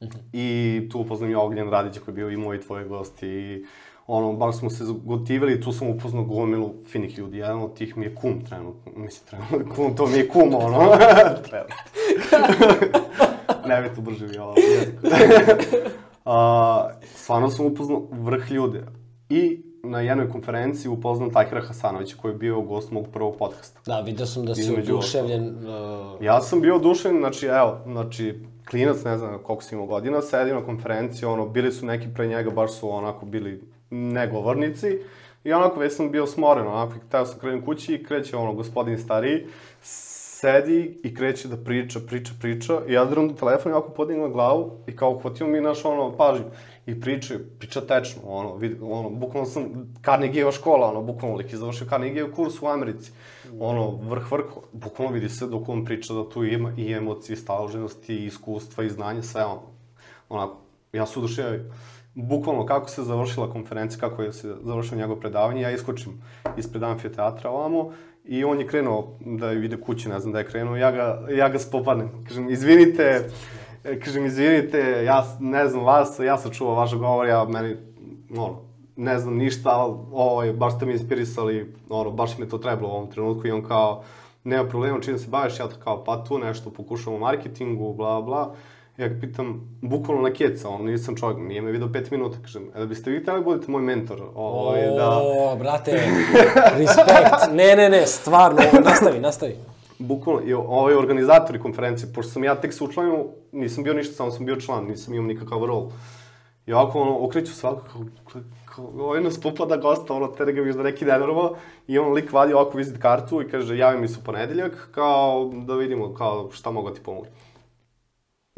-hmm. 0.00 0.18
I 0.32 0.88
tu 0.88 0.98
upoznam 1.00 1.30
i 1.30 1.34
Ognjen 1.34 1.70
Radića 1.70 2.00
koji 2.00 2.12
je 2.12 2.16
bio 2.16 2.30
i 2.30 2.36
moj 2.36 2.56
i 2.56 2.60
tvoj 2.60 2.84
gost 2.84 3.22
i 3.22 3.64
ono, 4.12 4.32
baš 4.32 4.58
smo 4.58 4.70
se 4.70 4.84
gotivali, 5.04 5.60
tu 5.60 5.72
sam 5.72 5.88
upoznao 5.88 6.24
gomilu 6.24 6.74
finih 6.86 7.18
ljudi. 7.18 7.38
Jedan 7.38 7.62
od 7.62 7.74
tih 7.74 7.96
mi 7.96 8.04
je 8.04 8.14
kum 8.14 8.44
trenutno, 8.44 8.92
mislim 8.96 9.26
trenutno, 9.30 9.74
kum, 9.74 9.96
to 9.96 10.06
mi 10.06 10.16
je 10.18 10.28
kum, 10.28 10.54
ono, 10.54 10.78
ne 13.68 13.82
bi 13.82 13.94
tu 13.94 14.00
brže 14.00 14.26
mi 14.26 14.38
ovo 14.38 14.54
jeziku. 14.56 15.06
A, 16.24 16.88
stvarno 17.14 17.50
sam 17.50 17.66
upoznao 17.66 18.06
vrh 18.10 18.50
ljude. 18.50 18.86
I 19.28 19.62
na 19.82 20.00
jednoj 20.00 20.28
konferenciji 20.28 20.90
upoznao 20.90 21.30
Takira 21.30 21.60
Hasanovića 21.60 22.16
koji 22.22 22.32
je 22.32 22.38
bio 22.38 22.60
gost 22.60 22.90
mog 22.90 23.06
prvog 23.12 23.36
podcasta. 23.36 23.80
Da, 23.86 24.00
vidio 24.00 24.26
sam 24.26 24.46
da 24.46 24.54
si 24.54 24.74
oduševljen. 24.78 25.46
Uh, 25.46 26.22
Ja 26.22 26.40
sam 26.40 26.60
bio 26.60 26.76
odušen, 26.76 27.18
znači 27.18 27.46
evo, 27.46 27.78
znači 27.86 28.34
klinac, 28.70 29.04
ne 29.04 29.18
znam 29.18 29.38
koliko 29.42 29.62
si 29.62 29.74
imao 29.74 29.86
godina, 29.86 30.22
sedi 30.22 30.52
na 30.52 30.64
konferenciji, 30.64 31.26
ono, 31.26 31.48
bili 31.48 31.72
su 31.72 31.86
neki 31.86 32.06
pre 32.14 32.26
njega, 32.26 32.50
baš 32.50 32.72
su 32.72 32.90
onako 32.90 33.26
bili 33.26 33.60
negovornici. 33.90 34.98
I 35.44 35.52
onako 35.52 35.80
već 35.80 35.96
sam 35.96 36.10
bio 36.10 36.26
smoren, 36.26 36.66
onako, 36.66 36.94
teo 37.10 37.26
sam 37.26 37.38
krenem 37.38 37.64
kući 37.64 37.94
i 37.94 38.04
kreće 38.04 38.36
ono, 38.36 38.52
gospodin 38.52 38.98
stariji, 38.98 39.46
sedi 40.40 41.00
i 41.04 41.14
kreće 41.14 41.48
da 41.48 41.56
priča, 41.56 42.00
priča, 42.08 42.32
priča. 42.40 42.80
I 42.88 42.92
ja 42.92 43.04
dram 43.04 43.28
do 43.28 43.34
telefon 43.34 43.72
i 43.72 43.74
ovako 43.74 43.92
podignem 43.92 44.32
glavu 44.32 44.78
i 44.86 44.96
kao 44.96 45.18
hvatio 45.18 45.46
mi 45.46 45.60
naš 45.60 45.84
ono, 45.84 46.16
pažnju. 46.16 46.44
I 46.86 47.00
priča, 47.00 47.34
priča 47.58 47.80
tečno, 47.80 48.22
ono, 48.24 48.56
vid, 48.56 48.76
ono, 48.82 49.10
bukvalno 49.10 49.48
sam 49.48 49.64
Carnegieva 50.04 50.52
škola, 50.52 50.90
ono, 50.90 51.02
bukvalno 51.02 51.36
lik 51.36 51.52
je 51.52 51.58
završio 51.58 51.86
Carnegijev 51.86 52.32
kurs 52.32 52.62
u 52.62 52.66
Americi. 52.66 53.12
Ono, 53.60 53.90
vrh, 53.90 54.32
vrh, 54.32 54.44
bukvalno 54.72 55.14
vidi 55.14 55.28
se 55.28 55.46
dok 55.46 55.68
on 55.68 55.84
priča 55.84 56.14
da 56.14 56.28
tu 56.28 56.44
ima 56.44 56.72
i 56.76 56.92
emocije, 56.92 57.34
i 57.34 57.36
staloženosti, 57.36 58.14
i 58.14 58.26
iskustva, 58.26 58.84
i 58.84 58.90
znanje, 58.90 59.22
sve 59.22 59.44
ono. 59.44 59.62
Onako, 60.28 60.56
ja 60.92 61.06
su 61.06 61.20
oduševio. 61.20 61.64
Bukvalno 62.14 62.66
kako 62.66 62.88
se 62.88 63.02
završila 63.02 63.50
konferencija, 63.50 64.00
kako 64.00 64.22
je 64.22 64.32
se 64.32 64.54
završilo 64.62 65.00
njegovo 65.00 65.20
predavanje, 65.20 65.62
ja 65.62 65.70
iskočim 65.70 66.22
ispred 66.56 66.82
amfiteatra 66.82 67.50
ovamo 67.50 67.92
i 68.24 68.44
on 68.44 68.60
je 68.60 68.66
krenuo 68.66 69.18
da 69.20 69.52
ide 69.52 69.80
kući, 69.80 70.08
ne 70.08 70.20
znam 70.20 70.32
da 70.32 70.38
je 70.38 70.46
krenuo, 70.46 70.76
ja 70.76 70.90
ga, 70.90 71.26
ja 71.30 71.48
ga 71.48 71.58
spopadnem. 71.58 72.24
Kažem, 72.28 72.50
izvinite, 72.50 73.30
kažem, 74.04 74.26
izvinite, 74.26 75.02
ja 75.04 75.24
ne 75.40 75.68
znam 75.68 75.84
vas, 75.84 76.18
ja 76.18 76.38
sam 76.38 76.50
čuo 76.50 76.74
vaš 76.74 76.94
govor, 76.94 77.26
ja 77.26 77.44
meni, 77.44 77.76
ono, 78.36 78.62
ne 78.96 79.18
znam 79.18 79.36
ništa, 79.36 79.70
ali 79.70 79.94
ovaj, 80.12 80.52
baš 80.52 80.76
ste 80.76 80.86
mi 80.86 80.92
inspirisali, 80.92 81.74
ono, 81.88 82.10
baš 82.10 82.38
mi 82.38 82.44
je 82.44 82.48
to 82.48 82.58
trebalo 82.58 82.88
u 82.88 82.92
ovom 82.92 83.10
trenutku 83.10 83.46
i 83.46 83.50
on 83.50 83.62
kao, 83.62 84.02
nema 84.44 84.68
problema, 84.68 85.00
čim 85.00 85.18
se 85.18 85.30
baviš, 85.30 85.60
ja 85.60 85.68
to 85.68 85.76
kao, 85.84 86.04
pa 86.04 86.24
tu 86.24 86.38
nešto 86.38 86.70
pokušam 86.70 87.14
u 87.14 87.18
marketingu, 87.18 87.94
bla, 87.94 88.22
bla. 88.22 88.54
Ja 88.96 89.08
ga 89.08 89.20
pitam, 89.20 89.78
bukvalno 89.82 90.22
na 90.22 90.32
keca, 90.32 90.68
ono, 90.68 90.84
nisam 90.84 91.16
čovjek, 91.16 91.38
nije 91.48 91.62
me 91.62 91.72
video 91.72 91.92
pet 91.92 92.10
minuta, 92.10 92.38
kažem, 92.42 92.70
e 92.74 92.78
da 92.78 92.86
biste 92.86 93.10
vi 93.10 93.20
htjeli 93.20 93.44
budete 93.44 93.70
moj 93.72 93.82
mentor, 93.82 94.22
ovaj, 94.34 94.86
da, 94.86 95.18
O, 95.22 95.56
brate, 95.56 95.92
respekt. 96.78 97.52
Ne, 97.52 97.76
ne, 97.76 97.88
ne, 97.88 98.06
stvarno, 98.06 98.62
nastavi, 98.84 99.20
nastavi. 99.20 99.56
bukvalno, 99.98 100.42
i 100.46 100.52
ovaj 100.54 100.94
organizatori 100.94 101.60
konferencije, 101.60 102.12
pošto 102.14 102.32
sam 102.32 102.44
ja 102.44 102.54
tek 102.54 102.72
se 102.74 102.84
učlanio, 102.84 103.24
nisam 103.52 103.84
bio 103.84 103.94
ništa, 103.94 104.14
samo 104.14 104.30
sam 104.30 104.46
bio 104.46 104.56
član, 104.60 104.84
nisam 104.84 105.14
imao 105.14 105.26
nikakav 105.26 105.64
rol. 105.64 105.88
I 106.66 106.72
ovako, 106.72 107.00
ono, 107.00 107.24
okreću 107.24 107.54
se 107.54 107.66
ovako, 107.66 107.86
kao, 107.92 108.02
kao, 108.32 108.42
kao 108.64 108.84
ovaj 108.98 109.20
nas 109.20 109.40
popada 109.40 109.76
gosta, 109.76 110.14
ono, 110.14 110.26
tere 110.26 110.52
ga 110.52 110.62
viš 110.62 110.74
da 110.76 110.82
neki 110.82 111.04
nenorma, 111.04 111.50
i 111.86 111.98
on 111.98 112.12
lik 112.12 112.32
vadi 112.32 112.52
ovako 112.52 112.78
vizit 112.78 113.02
kartu 113.02 113.42
i 113.42 113.48
kaže, 113.48 113.76
javi 113.76 114.00
mi 114.00 114.08
se 114.08 114.18
u 114.20 114.24
ponedeljak, 114.24 114.88
kao, 114.94 115.50
da 115.66 115.74
vidimo, 115.74 116.14
kao, 116.14 116.50
šta 116.52 116.70
mogu 116.70 116.88
da 116.88 116.94
ti 116.94 117.00
pomoći. 117.02 117.30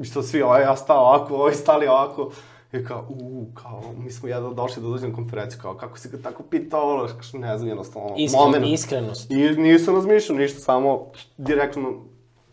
I 0.02 0.04
što 0.04 0.22
svi, 0.22 0.42
ovaj, 0.42 0.62
ja 0.62 0.76
stao 0.76 1.04
ovako, 1.04 1.34
ovaj 1.34 1.54
stali 1.54 1.86
ovako, 1.86 2.30
i 2.72 2.84
kao, 2.84 3.06
u, 3.08 3.46
kao, 3.54 3.82
mi 3.98 4.10
smo 4.10 4.28
jedno 4.28 4.54
došli 4.54 4.82
da 4.82 4.88
dođem 4.88 5.10
na 5.10 5.16
konferenciju, 5.16 5.60
kao, 5.62 5.74
kako 5.74 5.98
si 5.98 6.08
ga 6.08 6.18
tako 6.22 6.42
pitao, 6.42 6.94
ono, 6.94 7.08
kaže, 7.16 7.38
ne 7.38 7.58
znam, 7.58 7.68
jednostavno, 7.68 8.08
ono, 8.08 8.16
Iskren, 8.18 8.44
moment. 8.44 8.66
iskrenost. 8.66 9.30
I 9.30 9.36
nisam 9.50 9.94
razmišljao 9.94 10.38
ništa, 10.38 10.60
samo 10.60 11.06
direktno 11.36 11.92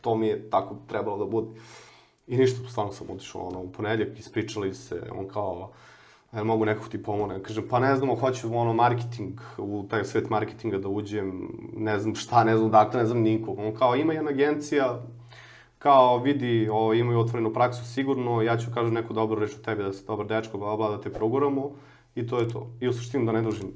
to 0.01 0.15
mi 0.15 0.27
je 0.27 0.49
tako 0.49 0.75
trebalo 0.87 1.17
da 1.17 1.25
bude. 1.25 1.47
I 2.27 2.37
ništa, 2.37 2.69
stvarno 2.69 2.93
sam 2.93 3.07
otišao 3.09 3.41
ono, 3.41 3.59
u 3.59 3.71
ponedjeljak, 3.71 4.19
ispričali 4.19 4.73
se, 4.73 5.01
on 5.17 5.27
kao, 5.27 5.71
jel 6.33 6.43
mogu 6.43 6.65
nekog 6.65 6.89
ti 6.89 7.03
pomogne? 7.03 7.43
Kažem, 7.43 7.63
pa 7.69 7.79
ne 7.79 7.95
znamo, 7.95 8.15
hoću 8.15 8.57
ono 8.57 8.73
marketing, 8.73 9.39
u 9.57 9.85
taj 9.89 10.03
svet 10.03 10.29
marketinga 10.29 10.77
da 10.77 10.87
uđem, 10.87 11.49
ne 11.77 11.99
znam 11.99 12.15
šta, 12.15 12.43
ne 12.43 12.57
znam 12.57 12.71
dakle, 12.71 12.99
ne 12.99 13.05
znam 13.05 13.21
nikog. 13.21 13.59
On 13.59 13.75
kao, 13.75 13.95
ima 13.95 14.13
jedna 14.13 14.29
agencija, 14.29 14.99
kao 15.79 16.17
vidi, 16.17 16.69
o, 16.71 16.93
imaju 16.93 17.19
otvorenu 17.19 17.53
praksu 17.53 17.85
sigurno, 17.85 18.41
ja 18.41 18.57
ću 18.57 18.71
kažem 18.73 18.93
neku 18.93 19.13
dobru 19.13 19.39
reč 19.39 19.55
o 19.55 19.63
tebi, 19.65 19.83
da 19.83 19.93
si 19.93 20.05
dobar 20.05 20.27
dečko, 20.27 20.57
bla, 20.57 20.75
bla, 20.77 20.89
da 20.89 21.01
te 21.01 21.13
proguramo. 21.13 21.71
I 22.15 22.27
to 22.27 22.39
je 22.39 22.47
to. 22.49 22.67
I 22.79 22.87
u 22.87 22.93
suštini 22.93 23.25
da 23.25 23.31
ne 23.31 23.41
dužim, 23.41 23.71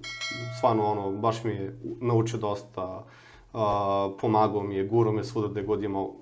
stvarno 0.58 0.84
ono, 0.84 1.12
baš 1.12 1.44
mi 1.44 1.52
je 1.52 1.80
naučio 2.02 2.40
dosta, 2.40 3.06
uh, 3.54 3.60
pomagao 4.22 4.64
mi 4.64 4.76
je, 4.76 4.88
gurao 4.88 5.14
me 5.14 5.24
svuda 5.24 5.48
gde 5.48 5.64
god 5.64 5.84
imao, 5.84 6.14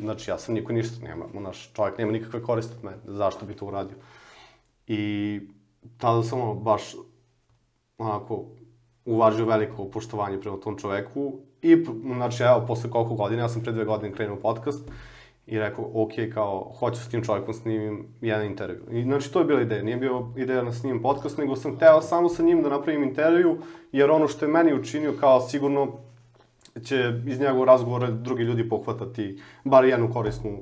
znači 0.00 0.30
ja 0.30 0.38
sam 0.38 0.54
niko 0.54 0.72
ništa, 0.72 1.04
nema, 1.04 1.24
naš 1.32 1.72
čovjek 1.72 1.98
nema 1.98 2.12
nikakve 2.12 2.42
koriste 2.42 2.74
od 2.78 2.84
mene, 2.84 2.96
zašto 3.04 3.46
bi 3.46 3.54
to 3.54 3.66
uradio. 3.66 3.96
I 4.86 5.40
tada 5.98 6.22
sam 6.22 6.40
ono, 6.40 6.54
baš 6.54 6.94
onako 7.98 8.44
uvažio 9.04 9.46
veliko 9.46 9.84
poštovanje 9.84 10.40
prema 10.40 10.56
tom 10.56 10.78
čoveku 10.78 11.32
i 11.62 11.84
znači 12.16 12.42
evo 12.42 12.64
posle 12.66 12.90
koliko 12.90 13.14
godina, 13.14 13.42
ja 13.42 13.48
sam 13.48 13.62
pre 13.62 13.72
dve 13.72 13.84
godine 13.84 14.14
krenuo 14.14 14.36
podcast 14.36 14.90
i 15.48 15.58
rekao, 15.58 15.90
ok, 15.94 16.12
kao, 16.34 16.72
hoću 16.78 17.00
s 17.00 17.08
tim 17.08 17.24
čovjekom 17.24 17.54
snimim 17.54 18.06
jedan 18.20 18.46
intervju. 18.46 18.82
I 18.90 19.02
znači 19.02 19.32
to 19.32 19.38
je 19.38 19.44
bila 19.44 19.60
ideja, 19.60 19.82
nije 19.82 19.96
bio 19.96 20.26
ideja 20.36 20.62
da 20.62 20.72
snimim 20.72 21.02
podcast, 21.02 21.38
nego 21.38 21.56
sam 21.56 21.76
hteo 21.76 22.00
samo 22.00 22.28
sa 22.28 22.42
njim 22.42 22.62
da 22.62 22.68
napravim 22.68 23.02
intervju, 23.02 23.58
jer 23.92 24.10
ono 24.10 24.28
što 24.28 24.44
je 24.44 24.52
meni 24.52 24.74
učinio, 24.74 25.14
kao 25.20 25.40
sigurno 25.40 25.86
će 26.84 27.12
iz 27.26 27.40
njegovog 27.40 27.64
razgovora 27.64 28.10
drugi 28.10 28.42
ljudi 28.42 28.68
pohvatati 28.68 29.40
bar 29.64 29.84
jednu 29.84 30.12
korisnu 30.12 30.58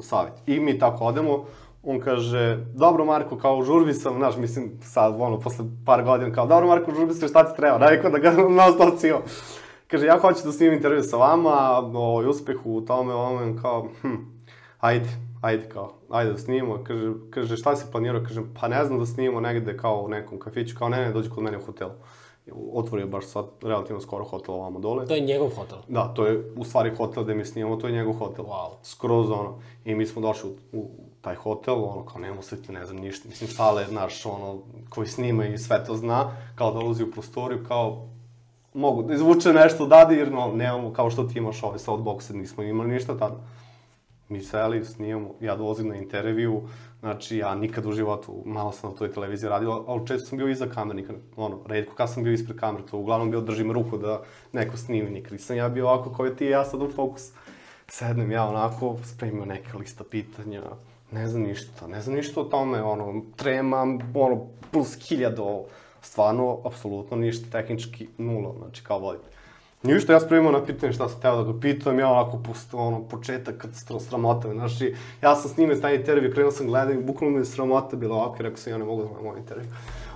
savjet. 0.00 0.34
I 0.46 0.60
mi 0.60 0.78
tako 0.78 1.04
odemo, 1.04 1.44
on 1.82 2.00
kaže, 2.00 2.58
dobro 2.74 3.04
Marko, 3.04 3.38
kao 3.38 3.62
žurbi 3.62 3.94
sam, 3.94 4.16
znaš, 4.16 4.36
mislim, 4.36 4.70
sad, 4.82 5.14
ono, 5.18 5.40
posle 5.40 5.64
par 5.86 6.04
godina, 6.04 6.32
kao, 6.32 6.46
dobro 6.46 6.66
Marko, 6.66 6.94
žurbi 6.94 7.14
sam, 7.14 7.28
šta 7.28 7.44
ti 7.44 7.56
treba? 7.56 7.88
Rekao 7.88 8.10
da 8.10 8.18
ga 8.18 8.32
cio. 8.98 9.22
Kaže, 9.92 10.06
ja 10.06 10.18
hoću 10.18 10.40
da 10.44 10.52
snimim 10.52 10.74
intervju 10.74 11.02
sa 11.02 11.16
vama, 11.16 11.82
o 11.94 12.28
uspehu 12.30 12.76
u 12.76 12.80
tome, 12.80 13.14
ovome, 13.14 13.62
kao, 13.62 13.88
hm, 14.00 14.14
ajde, 14.80 15.08
ajde, 15.40 15.68
kao, 15.68 15.92
ajde 16.10 16.32
da 16.32 16.38
snimimo. 16.38 16.84
Kaže, 16.84 17.12
kaže, 17.30 17.56
šta 17.56 17.76
si 17.76 17.92
planirao? 17.92 18.22
Kažem, 18.22 18.54
pa 18.60 18.68
ne 18.68 18.84
znam 18.84 18.98
da 18.98 19.06
snimimo 19.06 19.40
negde 19.40 19.76
kao 19.76 20.00
u 20.00 20.08
nekom 20.08 20.38
kafiću, 20.38 20.76
kao 20.78 20.88
ne, 20.88 20.96
ne, 20.96 21.12
dođi 21.12 21.30
kod 21.30 21.44
mene 21.44 21.58
u 21.58 21.60
hotelu. 21.60 21.92
Otvorio 22.72 23.06
baš 23.06 23.26
sad 23.26 23.46
relativno 23.62 24.00
skoro 24.00 24.24
hotel 24.24 24.54
ovamo 24.54 24.80
dole. 24.80 25.06
To 25.06 25.14
je 25.14 25.20
njegov 25.20 25.48
hotel. 25.48 25.78
Da, 25.88 26.14
to 26.14 26.26
je 26.26 26.52
u 26.56 26.64
stvari 26.64 26.94
hotel 26.96 27.24
gde 27.24 27.34
mi 27.34 27.44
snimamo, 27.44 27.76
to 27.76 27.86
je 27.86 27.92
njegov 27.92 28.12
hotel. 28.12 28.44
Wow. 28.44 28.70
Skroz 28.82 29.30
ono. 29.30 29.58
I 29.84 29.94
mi 29.94 30.06
smo 30.06 30.22
došli 30.22 30.50
u, 30.50 30.78
u 30.78 30.90
taj 31.20 31.34
hotel, 31.34 31.84
ono, 31.84 32.04
kao 32.04 32.20
nemamo 32.20 32.42
svetlje, 32.42 32.74
ne 32.74 32.86
znam 32.86 32.96
ništa. 32.96 33.28
Mislim, 33.28 33.50
sale, 33.50 33.86
naš, 33.90 34.26
ono, 34.26 34.58
koji 34.88 35.06
snima 35.06 35.46
i 35.46 35.58
sve 35.58 35.84
to 35.84 35.96
zna, 35.96 36.30
kao 36.54 36.72
da 36.72 36.78
ulazi 36.78 37.02
u 37.04 37.10
prostoriju, 37.10 37.64
kao, 37.68 38.08
mogu 38.74 39.02
da 39.02 39.14
izvuče 39.14 39.52
nešto 39.52 39.84
odade, 39.84 40.16
jer 40.16 40.32
no, 40.32 40.52
nemamo, 40.54 40.92
kao 40.92 41.10
što 41.10 41.24
ti 41.24 41.38
imaš 41.38 41.62
ove 41.62 41.78
soundboxe, 41.78 42.34
nismo 42.34 42.62
imali 42.62 42.90
ništa 42.90 43.18
tada. 43.18 43.36
Mi 44.28 44.40
seli, 44.40 44.84
snimamo, 44.84 45.34
ja 45.40 45.56
dolazim 45.56 45.88
na 45.88 45.96
intervju, 45.96 46.62
znači 47.00 47.36
ja 47.36 47.54
nikad 47.54 47.86
u 47.86 47.92
životu, 47.92 48.42
malo 48.44 48.72
sam 48.72 48.90
na 48.90 48.96
toj 48.96 49.12
televiziji 49.12 49.50
radio, 49.50 49.84
ali 49.86 50.06
često 50.06 50.28
sam 50.28 50.38
bio 50.38 50.48
iza 50.48 50.66
kamere, 50.66 50.96
nikad, 51.00 51.16
ono, 51.36 51.58
redko 51.66 51.94
kad 51.94 52.12
sam 52.12 52.24
bio 52.24 52.32
ispred 52.32 52.58
kamere, 52.58 52.86
to 52.86 52.98
uglavnom 52.98 53.30
bio 53.30 53.40
držim 53.40 53.72
ruku 53.72 53.98
da 53.98 54.22
neko 54.52 54.76
snimi, 54.76 55.10
nikad 55.10 55.32
nisam 55.32 55.56
ja 55.56 55.68
bio 55.68 55.88
ovako 55.88 56.12
kao 56.12 56.28
ti 56.28 56.44
i 56.44 56.50
ja 56.50 56.64
sad 56.64 56.82
u 56.82 56.88
fokus. 56.88 57.30
Sednem 57.88 58.30
ja 58.30 58.48
onako, 58.48 58.96
spremio 59.04 59.44
neke 59.44 59.78
lista 59.78 60.04
pitanja, 60.04 60.62
ne 61.10 61.28
znam 61.28 61.42
ništa, 61.42 61.86
ne 61.86 62.00
znam 62.00 62.16
ništa 62.16 62.40
o 62.40 62.44
tome, 62.44 62.82
ono, 62.82 63.22
tremam, 63.36 63.98
ono, 64.14 64.46
plus 64.70 65.08
hiljado, 65.08 65.64
stvarno, 66.02 66.58
apsolutno 66.64 67.16
ništa, 67.16 67.50
tehnički 67.50 68.08
nula, 68.18 68.54
znači 68.58 68.84
kao 68.84 68.98
vodite. 68.98 69.28
Ništa, 69.82 70.12
ja 70.12 70.20
spremio 70.20 70.50
na 70.50 70.64
pitanje 70.64 70.92
šta 70.92 71.08
sam 71.08 71.20
teo 71.20 71.42
da 71.42 71.52
ga 71.52 71.60
pitam, 71.60 71.98
ja 71.98 72.10
onako 72.10 72.38
pusto, 72.38 72.78
ono, 72.78 73.00
početak 73.08 73.56
kad 73.56 73.70
sramota 74.00 74.52
znači, 74.52 74.94
ja 75.22 75.36
sam 75.36 75.50
snimio 75.50 75.76
taj 75.76 75.96
intervju, 75.96 76.32
krenuo 76.32 76.50
sam 76.50 76.66
gledam 76.66 76.98
i 76.98 77.02
bukvalno 77.02 77.34
me 77.34 77.40
je 77.40 77.44
sramota 77.44 77.96
bila 77.96 78.16
ovako, 78.16 78.42
rekao 78.42 78.56
sam, 78.56 78.72
ja 78.72 78.78
ne 78.78 78.84
mogu 78.84 79.02
da 79.02 79.08
gledam 79.08 79.26
ovaj 79.26 79.40
intervju. 79.40 79.64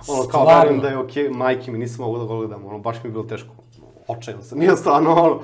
Ono, 0.07 0.21
kao, 0.21 0.41
Stvarno? 0.41 0.59
verujem 0.59 0.81
da 0.81 0.87
je 0.87 0.97
okej, 0.97 1.29
majke 1.29 1.71
mi, 1.71 1.77
nisam 1.77 2.05
mogu 2.05 2.17
da 2.17 2.25
ga 2.25 2.35
gledam, 2.35 2.65
ono, 2.65 2.79
baš 2.79 3.03
mi 3.03 3.07
je 3.07 3.11
bilo 3.11 3.23
teško, 3.23 3.49
očajan 4.07 4.43
sam, 4.43 4.59
nije 4.59 4.77
stvarno, 4.77 5.15
ono, 5.15 5.39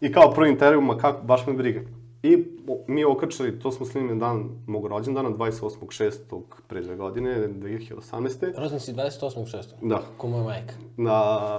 i 0.00 0.12
kao 0.12 0.30
prvi 0.30 0.50
intervju, 0.50 0.80
ma 0.80 0.98
kako, 0.98 1.22
baš 1.22 1.46
me 1.46 1.52
briga. 1.52 1.80
I 2.22 2.44
mi 2.86 3.04
okačali, 3.04 3.58
to 3.58 3.72
smo 3.72 3.86
snimili 3.86 4.18
dan 4.18 4.62
mog 4.66 4.86
rođendana, 4.86 5.30
28.6. 5.30 6.40
pre 6.68 6.80
dve 6.80 6.96
godine, 6.96 7.48
2018. 7.48 8.58
Rođen 8.58 8.80
si 8.80 8.92
28.6. 8.92 9.62
Da, 9.82 10.02
Ko 10.16 10.28
moja 10.28 10.44
majka. 10.44 10.74
na, 10.96 11.10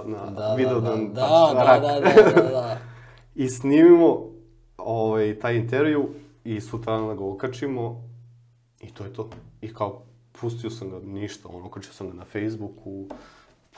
na 0.06 0.30
Da, 0.30 0.54
video 0.54 0.80
da, 0.80 0.90
dan, 0.90 1.12
da, 1.12 1.20
tačno, 1.20 1.54
da, 1.54 1.64
rak. 1.64 1.82
da, 1.82 1.88
da, 2.00 2.42
da, 2.42 2.48
da. 2.50 2.78
I 3.34 3.48
snimimo 3.48 4.20
ovaj, 4.78 5.38
taj 5.38 5.56
intervju 5.56 6.08
i 6.44 6.60
sutra 6.60 7.14
ga 7.14 7.24
okačimo 7.24 8.02
i 8.80 8.94
to 8.94 9.04
je 9.04 9.12
to. 9.12 9.28
I 9.60 9.74
kao, 9.74 10.02
pustio 10.32 10.70
sam 10.70 10.90
ga 10.90 10.98
ništa, 10.98 11.48
ono, 11.48 11.66
okačio 11.66 11.92
sam 11.92 12.10
ga 12.10 12.14
na 12.14 12.24
Facebooku, 12.24 13.06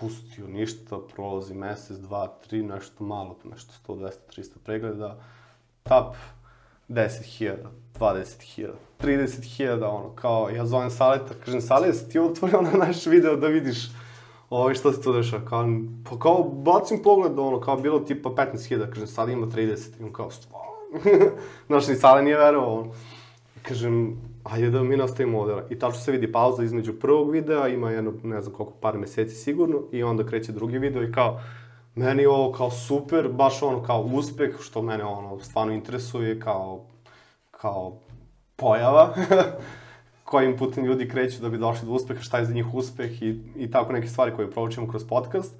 pustio 0.00 0.46
ništa, 0.48 0.98
prolazi 1.14 1.54
mesec, 1.54 1.96
dva, 1.96 2.26
tri, 2.48 2.62
nešto 2.62 3.04
malo, 3.04 3.36
nešto 3.44 3.72
100, 3.92 3.98
200, 3.98 4.10
300 4.36 4.48
pregleda, 4.64 5.18
tap, 5.82 6.14
10.000, 6.88 7.54
20.000, 7.98 8.68
30.000, 9.00 9.84
ono, 9.84 10.10
kao, 10.14 10.50
ja 10.50 10.66
zovem 10.66 10.90
Saleta, 10.90 11.34
kažem, 11.44 11.60
Salet, 11.60 12.08
ti 12.12 12.18
otvorio 12.18 12.60
na 12.60 12.70
naš 12.86 13.06
video 13.06 13.36
da 13.36 13.46
vidiš 13.46 13.76
ovo 14.50 14.74
što 14.74 14.92
se 14.92 15.02
tu 15.02 15.12
dešava, 15.12 15.44
kao, 15.44 15.66
pa 16.10 16.18
kao, 16.18 16.42
bacim 16.42 17.02
pogled, 17.02 17.38
ono, 17.38 17.60
kao, 17.60 17.76
bilo 17.76 18.00
tipa 18.00 18.30
15.000, 18.30 18.90
kažem, 18.90 19.06
sad 19.06 19.28
ima 19.28 19.46
30, 19.46 20.00
i 20.00 20.04
on 20.04 20.12
kao, 20.12 20.30
stvarno, 20.30 20.64
znaš, 21.66 21.88
ni 21.88 21.94
Sale 21.94 22.22
nije 22.22 22.36
verovao, 22.36 22.74
ono. 22.74 22.92
Kažem, 23.62 24.20
ajde 24.44 24.70
da 24.70 24.82
mi 24.82 24.96
nastavimo 24.96 25.40
ovde. 25.40 25.54
I 25.70 25.78
tačno 25.78 26.00
se 26.00 26.12
vidi 26.12 26.32
pauza 26.32 26.64
između 26.64 26.92
prvog 27.00 27.30
videa, 27.30 27.68
ima 27.68 27.90
jedno, 27.90 28.12
ne 28.22 28.40
znam 28.40 28.54
koliko, 28.54 28.72
par 28.80 28.98
meseci 28.98 29.34
sigurno, 29.34 29.82
i 29.92 30.02
onda 30.02 30.26
kreće 30.26 30.52
drugi 30.52 30.78
video 30.78 31.02
i 31.02 31.12
kao, 31.12 31.40
meni 31.94 32.26
ovo 32.26 32.52
kao 32.52 32.70
super, 32.70 33.28
baš 33.28 33.62
ono 33.62 33.82
kao 33.82 34.02
uspeh, 34.02 34.50
što 34.60 34.82
mene 34.82 35.04
ono 35.04 35.40
stvarno 35.40 35.72
interesuje 35.72 36.40
kao, 36.40 36.84
kao 37.50 37.92
pojava, 38.56 39.14
kojim 40.24 40.56
putem 40.56 40.84
ljudi 40.84 41.08
kreću 41.08 41.42
da 41.42 41.48
bi 41.48 41.58
došli 41.58 41.86
do 41.86 41.92
uspeha, 41.92 42.20
šta 42.20 42.38
je 42.38 42.44
za 42.44 42.52
njih 42.52 42.74
uspeh 42.74 43.22
i, 43.22 43.40
i 43.56 43.70
tako 43.70 43.92
neke 43.92 44.08
stvari 44.08 44.32
koje 44.36 44.50
proučimo 44.50 44.88
kroz 44.88 45.04
podcast. 45.08 45.54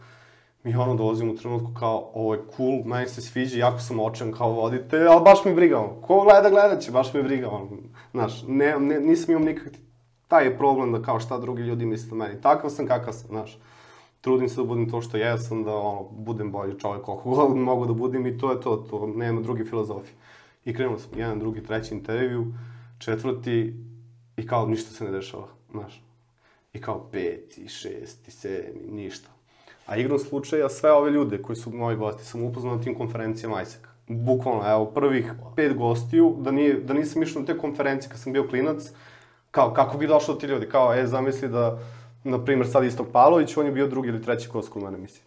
Mi 0.65 0.77
ono 0.77 0.95
dolazimo 0.95 1.33
u 1.33 1.37
trenutku 1.37 1.71
kao, 1.79 2.11
ovo 2.15 2.35
je 2.35 2.41
cool, 2.57 2.85
meni 2.85 3.09
se 3.09 3.23
sviđa, 3.23 3.59
jako 3.59 3.79
sam 3.79 4.01
očan 4.01 4.33
kao 4.33 4.51
voditelj, 4.53 5.07
ali 5.07 5.25
baš 5.25 5.45
mi 5.45 5.55
briga 5.55 5.79
ono. 5.79 6.01
Ko 6.01 6.21
gleda, 6.21 6.51
gledat 6.51 6.83
će, 6.83 6.91
baš 6.91 7.15
mi 7.15 7.23
briga 7.23 7.49
ono. 7.49 7.69
Znaš, 8.11 8.45
ne, 8.49 8.79
ne, 8.81 9.01
nisam 9.01 9.31
imam 9.31 9.45
nikak 9.45 9.73
taj 10.29 10.59
problem 10.59 10.93
da 10.93 11.03
kao 11.03 11.21
šta 11.21 11.39
drugi 11.39 11.63
ljudi 11.63 11.87
misle 11.87 12.13
o 12.13 12.15
meni. 12.15 12.41
Takav 12.41 12.71
sam 12.71 12.87
kakav 12.87 13.13
sam, 13.13 13.29
znaš 13.29 13.59
trudim 14.25 14.49
se 14.49 14.57
da 14.57 14.65
budem 14.65 14.91
to 14.91 15.03
što 15.03 15.17
jesam, 15.17 15.65
da 15.65 15.75
ono, 15.75 16.09
budem 16.11 16.53
bolji 16.53 16.79
čovjek 16.79 17.05
koliko 17.05 17.31
god 17.31 17.57
mogu 17.71 17.87
da 17.87 17.93
budem 17.93 18.27
i 18.27 18.39
to 18.39 18.53
je 18.53 18.61
to, 18.61 18.77
to 18.91 19.07
nema 19.07 19.41
druge 19.41 19.65
filozofije. 19.65 20.15
I 20.65 20.75
krenuli 20.75 21.01
smo, 21.01 21.19
jedan, 21.19 21.39
drugi, 21.39 21.63
treći 21.63 21.95
intervju, 21.95 22.47
četvrti 22.99 23.75
i 24.37 24.47
kao 24.47 24.67
ništa 24.67 24.91
se 24.91 25.05
ne 25.05 25.11
dešava, 25.11 25.47
znaš. 25.71 26.03
I 26.73 26.81
kao 26.81 27.09
peti, 27.13 27.69
šesti, 27.69 28.31
sedmi, 28.31 28.91
ništa. 28.91 29.29
A 29.87 29.97
igrom 29.97 30.19
slučaja 30.19 30.69
sve 30.69 30.93
ove 30.93 31.11
ljude 31.11 31.43
koji 31.43 31.57
su 31.57 31.71
moji 31.71 31.97
gosti 31.97 32.25
sam 32.25 32.43
upoznao 32.43 32.77
na 32.77 32.83
tim 32.83 32.95
konferencijama 32.95 33.63
ISEC. 33.63 33.81
Bukvalno, 34.09 34.71
evo, 34.71 34.87
prvih 34.87 35.33
pet 35.57 35.77
gostiju, 35.77 36.37
da, 36.41 36.51
nije, 36.51 36.75
da 36.75 36.95
nisam 36.95 37.23
išao 37.23 37.41
na 37.41 37.47
te 37.47 37.59
konferencije 37.59 38.11
kad 38.11 38.21
sam 38.21 38.33
bio 38.33 38.49
klinac, 38.49 38.91
kao, 39.51 39.73
kako 39.73 39.99
bi 39.99 40.07
došao 40.07 40.35
do 40.35 40.41
ti 40.41 40.47
ljudi, 40.47 40.69
kao, 40.69 40.95
e, 40.95 41.07
zamisli 41.07 41.49
da, 41.49 41.79
na 42.25 42.45
primjer, 42.45 42.69
sad 42.69 42.85
Istok 42.85 43.07
Pavlović, 43.13 43.57
on 43.57 43.67
je 43.67 43.73
bio 43.73 43.87
drugi 43.87 44.09
ili 44.09 44.23
treći 44.23 44.49
gost 44.49 44.69
kod 44.69 44.83
mene, 44.83 44.99
mislim. 44.99 45.25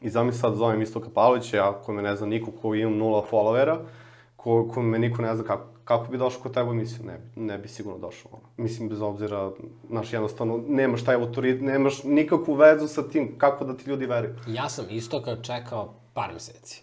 I 0.00 0.10
zamisli 0.10 0.40
sad 0.40 0.54
zovem 0.54 0.82
Istoka 0.82 1.08
Pavlovića, 1.10 1.56
ja 1.56 1.72
ko 1.76 1.92
me 1.92 2.02
ne 2.02 2.16
zna 2.16 2.26
niko, 2.26 2.50
ko 2.52 2.74
imam 2.74 2.96
nula 2.96 3.24
followera, 3.30 3.78
ko, 4.36 4.68
ko 4.68 4.82
me 4.82 4.98
niko 4.98 5.22
ne 5.22 5.34
zna 5.36 5.44
kako, 5.44 5.64
kako 5.84 6.10
bi 6.10 6.18
došao 6.18 6.42
kod 6.42 6.54
tebe 6.54 6.70
emisiju, 6.70 7.04
ne, 7.04 7.18
ne 7.36 7.58
bi 7.58 7.68
sigurno 7.68 7.98
došao. 8.00 8.30
Ono. 8.32 8.42
Mislim, 8.58 8.88
bez 8.88 9.00
obzira, 9.02 9.50
znaš, 9.88 10.12
jednostavno, 10.12 10.60
nemaš 10.68 11.04
taj 11.04 11.14
autoritet, 11.14 11.62
nemaš 11.62 12.02
nikakvu 12.04 12.54
vezu 12.54 12.88
sa 12.88 13.02
tim 13.02 13.34
kako 13.38 13.64
da 13.64 13.76
ti 13.76 13.90
ljudi 13.90 14.06
veruju. 14.06 14.34
Ja 14.46 14.68
sam 14.68 14.84
Istoka 14.90 15.36
čekao 15.36 15.94
par 16.14 16.32
meseci. 16.32 16.82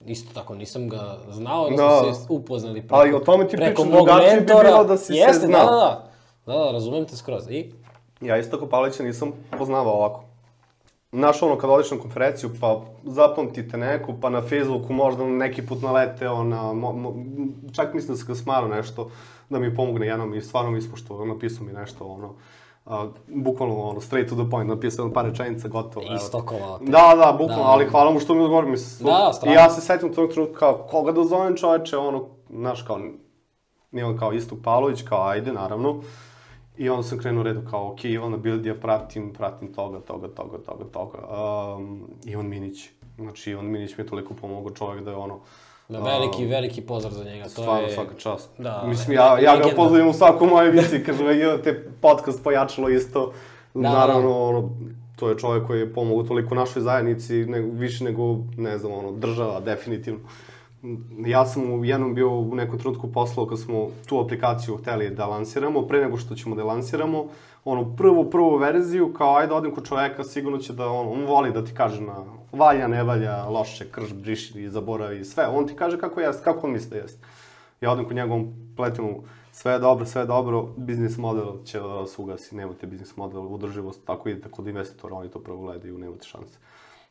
Isto 0.00 0.34
tako, 0.34 0.54
nisam 0.54 0.88
ga 0.88 1.18
znao, 1.28 1.70
da, 1.70 1.76
Da. 1.76 2.00
smo 2.02 2.14
se 2.14 2.26
upoznali 2.28 2.80
preko, 2.80 2.94
Ali 2.94 3.14
o 3.14 3.18
tome 3.18 3.48
ti 3.48 3.56
preko 3.56 3.82
pričam, 3.82 3.96
drugačije 3.96 4.30
bi 4.30 4.36
mentora. 4.36 4.62
bilo 4.64 4.84
da 4.84 4.96
si 4.96 5.04
se 5.04 5.14
Jeste, 5.14 5.46
znao. 5.46 5.64
da, 5.64 5.70
da, 5.70 5.76
da. 5.76 6.12
Da, 6.48 6.64
da, 6.64 6.70
razumem 6.72 7.04
te 7.04 7.16
skroz. 7.16 7.50
I? 7.50 7.72
Ja 8.20 8.36
Istoko 8.38 8.66
Pavlića 8.66 9.02
nisam 9.02 9.32
poznavao 9.58 9.92
ovako. 9.94 10.22
Znaš 11.12 11.42
ono, 11.42 11.58
kad 11.58 11.70
odeš 11.70 11.90
na 11.90 11.98
konferenciju, 11.98 12.50
pa 12.60 12.80
zapamtite 13.04 13.76
neku, 13.76 14.14
pa 14.20 14.30
na 14.30 14.40
Facebooku 14.42 14.92
možda 14.92 15.24
neki 15.24 15.66
put 15.66 15.82
naleteo 15.82 16.44
na, 16.44 16.72
mo, 16.72 16.92
mo, 16.92 17.14
čak 17.72 17.94
mislim 17.94 18.14
da 18.14 18.20
se 18.20 18.26
ga 18.26 18.34
smaro 18.34 18.68
nešto, 18.68 19.10
da 19.50 19.58
mi 19.58 19.76
pomogne 19.76 20.06
jednom 20.06 20.34
i 20.34 20.42
stvarno 20.42 20.70
mi 20.70 20.78
ispoštovao, 20.78 21.26
napisao 21.26 21.66
mi 21.66 21.72
nešto, 21.72 22.04
ono, 22.04 22.34
a, 22.86 23.06
bukvalno 23.28 23.74
ono, 23.82 24.00
straight 24.00 24.30
to 24.30 24.42
the 24.42 24.50
point, 24.50 24.68
napisao 24.70 25.02
jedno 25.02 25.14
par 25.14 25.26
rečenica, 25.26 25.68
gotovo. 25.68 26.06
Istokovao 26.16 26.78
te. 26.78 26.84
Da, 26.84 27.12
da, 27.16 27.36
bukvalno, 27.38 27.64
Da. 27.64 27.70
ali 27.70 27.86
hvala 27.86 28.10
mu 28.10 28.20
što 28.20 28.34
mi 28.34 28.40
odgovori, 28.40 28.70
mislim. 28.70 29.06
Da, 29.06 29.28
I 29.30 29.34
stvarno. 29.34 29.54
ja 29.60 29.70
se 29.70 29.80
setim 29.80 30.14
tog 30.14 30.30
trenutka 30.30 30.58
kao, 30.58 30.86
koga 30.90 31.12
da 31.12 31.24
zovem 31.24 31.56
čoveče, 31.56 31.96
ono, 31.96 32.24
znaš, 32.50 32.82
kao, 32.82 33.00
nije 33.90 34.04
on 34.04 34.18
kao 34.18 34.32
Istok 34.32 34.58
Pavlović, 34.64 35.02
kao 35.02 35.28
ajde, 35.28 35.52
naravno. 35.52 36.02
I 36.78 36.88
onda 36.88 37.02
sam 37.02 37.18
krenuo 37.18 37.42
redu 37.42 37.62
kao, 37.70 37.92
ok, 37.92 38.04
Ivana 38.04 38.36
Bildija 38.36 38.74
pratim, 38.74 39.32
pratim 39.32 39.72
toga, 39.72 40.00
toga, 40.00 40.28
toga, 40.28 40.58
toga, 40.58 40.84
toga. 40.84 41.18
Um, 41.76 42.08
Ivan 42.24 42.46
Minić. 42.48 42.90
Znači, 43.18 43.50
Ivan 43.50 43.66
Minić 43.66 43.96
mi 43.98 44.04
je 44.04 44.08
toliko 44.08 44.34
pomogao 44.34 44.74
čovjek 44.74 45.04
da 45.04 45.10
je 45.10 45.16
ono... 45.16 45.38
Da, 45.88 46.00
veliki, 46.00 46.46
veliki 46.46 46.80
pozdrav 46.80 47.12
za 47.12 47.24
njega. 47.24 47.44
To 47.44 47.50
Stvarno, 47.50 47.86
je... 47.86 47.94
svaka 47.94 48.14
čast. 48.14 48.50
Da, 48.58 48.84
Mislim, 48.86 49.16
ja, 49.16 49.38
ja 49.38 49.56
ga 49.56 49.68
pozdravim 49.76 50.08
u 50.08 50.12
svaku 50.12 50.46
moju 50.46 50.68
emisiji, 50.68 51.04
kaže, 51.04 51.24
je 51.24 51.62
te 51.62 51.90
podcast 52.00 52.44
pojačalo 52.44 52.88
isto. 52.88 53.32
Da, 53.74 53.80
Naravno, 53.80 54.42
ono, 54.42 54.70
to 55.16 55.28
je 55.28 55.38
čovjek 55.38 55.66
koji 55.66 55.80
je 55.80 55.92
pomogao 55.92 56.26
toliko 56.26 56.54
našoj 56.54 56.82
zajednici, 56.82 57.34
ne, 57.34 57.60
više 57.60 58.04
nego, 58.04 58.36
ne 58.56 58.78
znam, 58.78 58.92
ono, 58.92 59.12
država, 59.12 59.60
definitivno. 59.60 60.20
Ja 61.26 61.46
sam 61.46 61.72
u 61.72 61.84
jednom 61.84 62.14
bio 62.14 62.30
u 62.30 62.54
nekom 62.54 62.78
trenutku 62.78 63.12
poslao 63.12 63.46
kad 63.46 63.60
smo 63.60 63.88
tu 64.06 64.20
aplikaciju 64.20 64.76
hteli 64.76 65.10
da 65.10 65.26
lansiramo, 65.26 65.82
pre 65.82 66.00
nego 66.00 66.16
što 66.16 66.34
ćemo 66.34 66.56
da 66.56 66.64
lansiramo, 66.64 67.26
ono, 67.64 67.96
prvu, 67.96 68.30
prvu 68.30 68.56
verziju, 68.56 69.12
kao 69.12 69.36
ajde 69.36 69.54
odem 69.54 69.74
kod 69.74 69.88
čoveka, 69.88 70.24
sigurno 70.24 70.58
će 70.58 70.72
da, 70.72 70.88
ono, 70.88 71.10
on 71.10 71.24
voli 71.24 71.52
da 71.52 71.64
ti 71.64 71.72
kaže 71.74 72.02
na 72.02 72.24
valja, 72.52 72.88
ne 72.88 73.02
valja, 73.02 73.48
loše, 73.48 73.90
krš, 73.90 74.12
briši, 74.12 74.70
zaboravi, 74.70 75.24
sve. 75.24 75.46
On 75.46 75.66
ti 75.66 75.74
kaže 75.74 75.98
kako 75.98 76.20
jest, 76.20 76.44
kako 76.44 76.66
on 76.66 76.72
misli 76.72 76.90
da 76.90 76.96
jest. 76.96 77.18
Ja 77.80 77.92
odem 77.92 78.04
kod 78.04 78.16
njega, 78.16 78.34
on 78.34 78.52
sve 79.52 79.72
je 79.72 79.78
dobro, 79.78 80.06
sve 80.06 80.22
je 80.22 80.26
dobro, 80.26 80.68
biznis 80.76 81.18
model 81.18 81.64
će 81.64 81.80
da 81.80 82.06
se 82.06 82.22
ugasi, 82.22 82.56
nemate 82.56 82.86
biznis 82.86 83.16
model, 83.16 83.54
udrživost, 83.54 84.04
tako 84.06 84.28
idete 84.28 84.48
kod 84.50 84.66
investitora, 84.66 85.14
oni 85.14 85.28
to 85.28 85.38
prvo 85.38 85.58
gledaju, 85.58 85.98
nemate 85.98 86.26
šanse. 86.26 86.58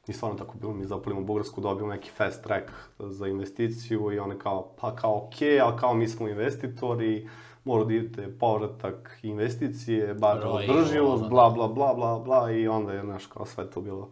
I 0.08 0.14
stvarno 0.14 0.38
tako 0.38 0.58
bilo, 0.58 0.74
mi 0.74 0.86
zapalimo 0.86 1.22
Bugarsku, 1.22 1.62
dobijemo 1.62 1.94
neki 1.94 2.12
fast 2.12 2.44
track 2.44 2.72
za 3.00 3.28
investiciju 3.28 4.12
i 4.12 4.20
one 4.20 4.40
kao, 4.40 4.74
pa 4.82 4.96
kao 4.96 5.28
okej, 5.28 5.48
okay, 5.48 5.62
ali 5.64 5.78
kao 5.78 5.94
mi 5.94 6.08
smo 6.08 6.28
investitori, 6.28 7.30
mora 7.64 7.84
da 7.84 7.94
idete 7.94 8.38
povratak 8.40 9.20
investicije, 9.24 10.14
bar 10.14 10.42
održivost, 10.46 11.30
bla, 11.30 11.50
bla, 11.50 11.68
bla, 11.68 11.94
bla, 11.94 12.20
bla, 12.20 12.52
i 12.52 12.68
onda 12.68 12.94
je, 12.94 13.02
znaš, 13.02 13.26
kao 13.26 13.46
sve 13.46 13.70
to 13.70 13.82
bilo. 13.82 14.10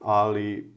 Ali, 0.00 0.72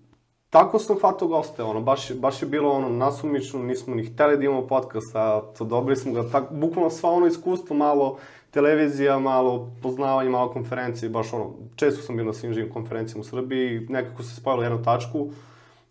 tako 0.54 0.80
sam 0.80 0.98
hvatao 1.02 1.28
goste, 1.28 1.64
ono, 1.64 1.82
baš, 1.82 2.14
baš 2.14 2.42
je 2.42 2.48
bilo 2.48 2.72
ono 2.72 2.90
nasumično, 2.90 3.64
nismo 3.64 3.96
ni 3.96 4.06
hteli 4.06 4.38
da 4.38 4.44
imamo 4.44 4.68
podcast, 4.68 5.16
a 5.16 5.42
to 5.58 5.66
dobili 5.66 5.96
smo 5.96 6.14
ga, 6.14 6.30
tak, 6.30 6.44
bukvalno 6.52 6.90
sva 6.90 7.10
ono 7.10 7.28
iskustvo, 7.28 7.76
malo 7.76 8.18
televizija, 8.52 9.20
malo 9.20 9.72
poznavanje, 9.82 10.30
malo 10.30 10.52
konferencije, 10.52 11.10
baš 11.10 11.34
ono, 11.34 11.52
često 11.76 12.02
sam 12.02 12.16
bio 12.16 12.26
na 12.26 12.34
svim 12.34 12.54
živim 12.54 12.74
konferencijama 12.74 13.22
u 13.22 13.24
Srbiji, 13.24 13.88
nekako 13.90 14.24
se 14.24 14.36
spojilo 14.36 14.64
jednu 14.64 14.84
tačku 14.84 15.30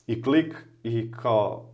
i 0.07 0.22
klik 0.22 0.55
i 0.83 1.12
kao, 1.22 1.64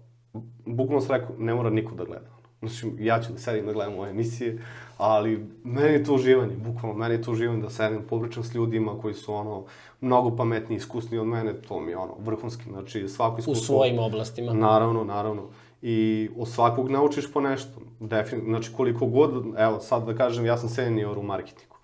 bukvalno 0.66 1.00
sam 1.00 1.16
rekao, 1.16 1.36
ne 1.38 1.54
mora 1.54 1.70
niko 1.70 1.94
da 1.94 2.04
gleda. 2.04 2.30
Znači, 2.58 2.92
ja 2.98 3.20
ću 3.22 3.32
da 3.32 3.38
sedim 3.38 3.66
da 3.66 3.72
gledam 3.72 3.98
ove 3.98 4.10
emisije, 4.10 4.58
ali 4.98 5.46
meni 5.64 5.92
je 5.92 6.04
to 6.04 6.14
uživanje, 6.14 6.56
bukvalno, 6.56 6.98
meni 6.98 7.14
je 7.14 7.22
to 7.22 7.32
uživanje 7.32 7.62
da 7.62 7.70
sedim, 7.70 8.02
popričam 8.08 8.44
s 8.44 8.54
ljudima 8.54 9.00
koji 9.00 9.14
su 9.14 9.34
ono, 9.34 9.64
mnogo 10.00 10.36
pametniji, 10.36 10.76
iskusniji 10.76 11.20
od 11.20 11.26
mene, 11.26 11.54
to 11.68 11.80
mi 11.80 11.90
je 11.90 11.96
ono, 11.96 12.14
vrhunski, 12.18 12.62
znači 12.70 13.08
svako 13.08 13.36
U 13.36 13.38
iskustvo... 13.38 13.76
svojim 13.76 13.98
oblastima. 13.98 14.52
Naravno, 14.52 15.04
naravno. 15.04 15.42
I 15.82 16.28
od 16.36 16.48
svakog 16.48 16.90
naučiš 16.90 17.32
po 17.32 17.40
nešto. 17.40 17.80
Definitivno, 18.00 18.58
znači 18.58 18.76
koliko 18.76 19.06
god, 19.06 19.44
evo 19.58 19.80
sad 19.80 20.06
da 20.06 20.14
kažem, 20.14 20.46
ja 20.46 20.58
sam 20.58 20.68
senior 20.68 21.18
u 21.18 21.22
marketingu. 21.22 21.76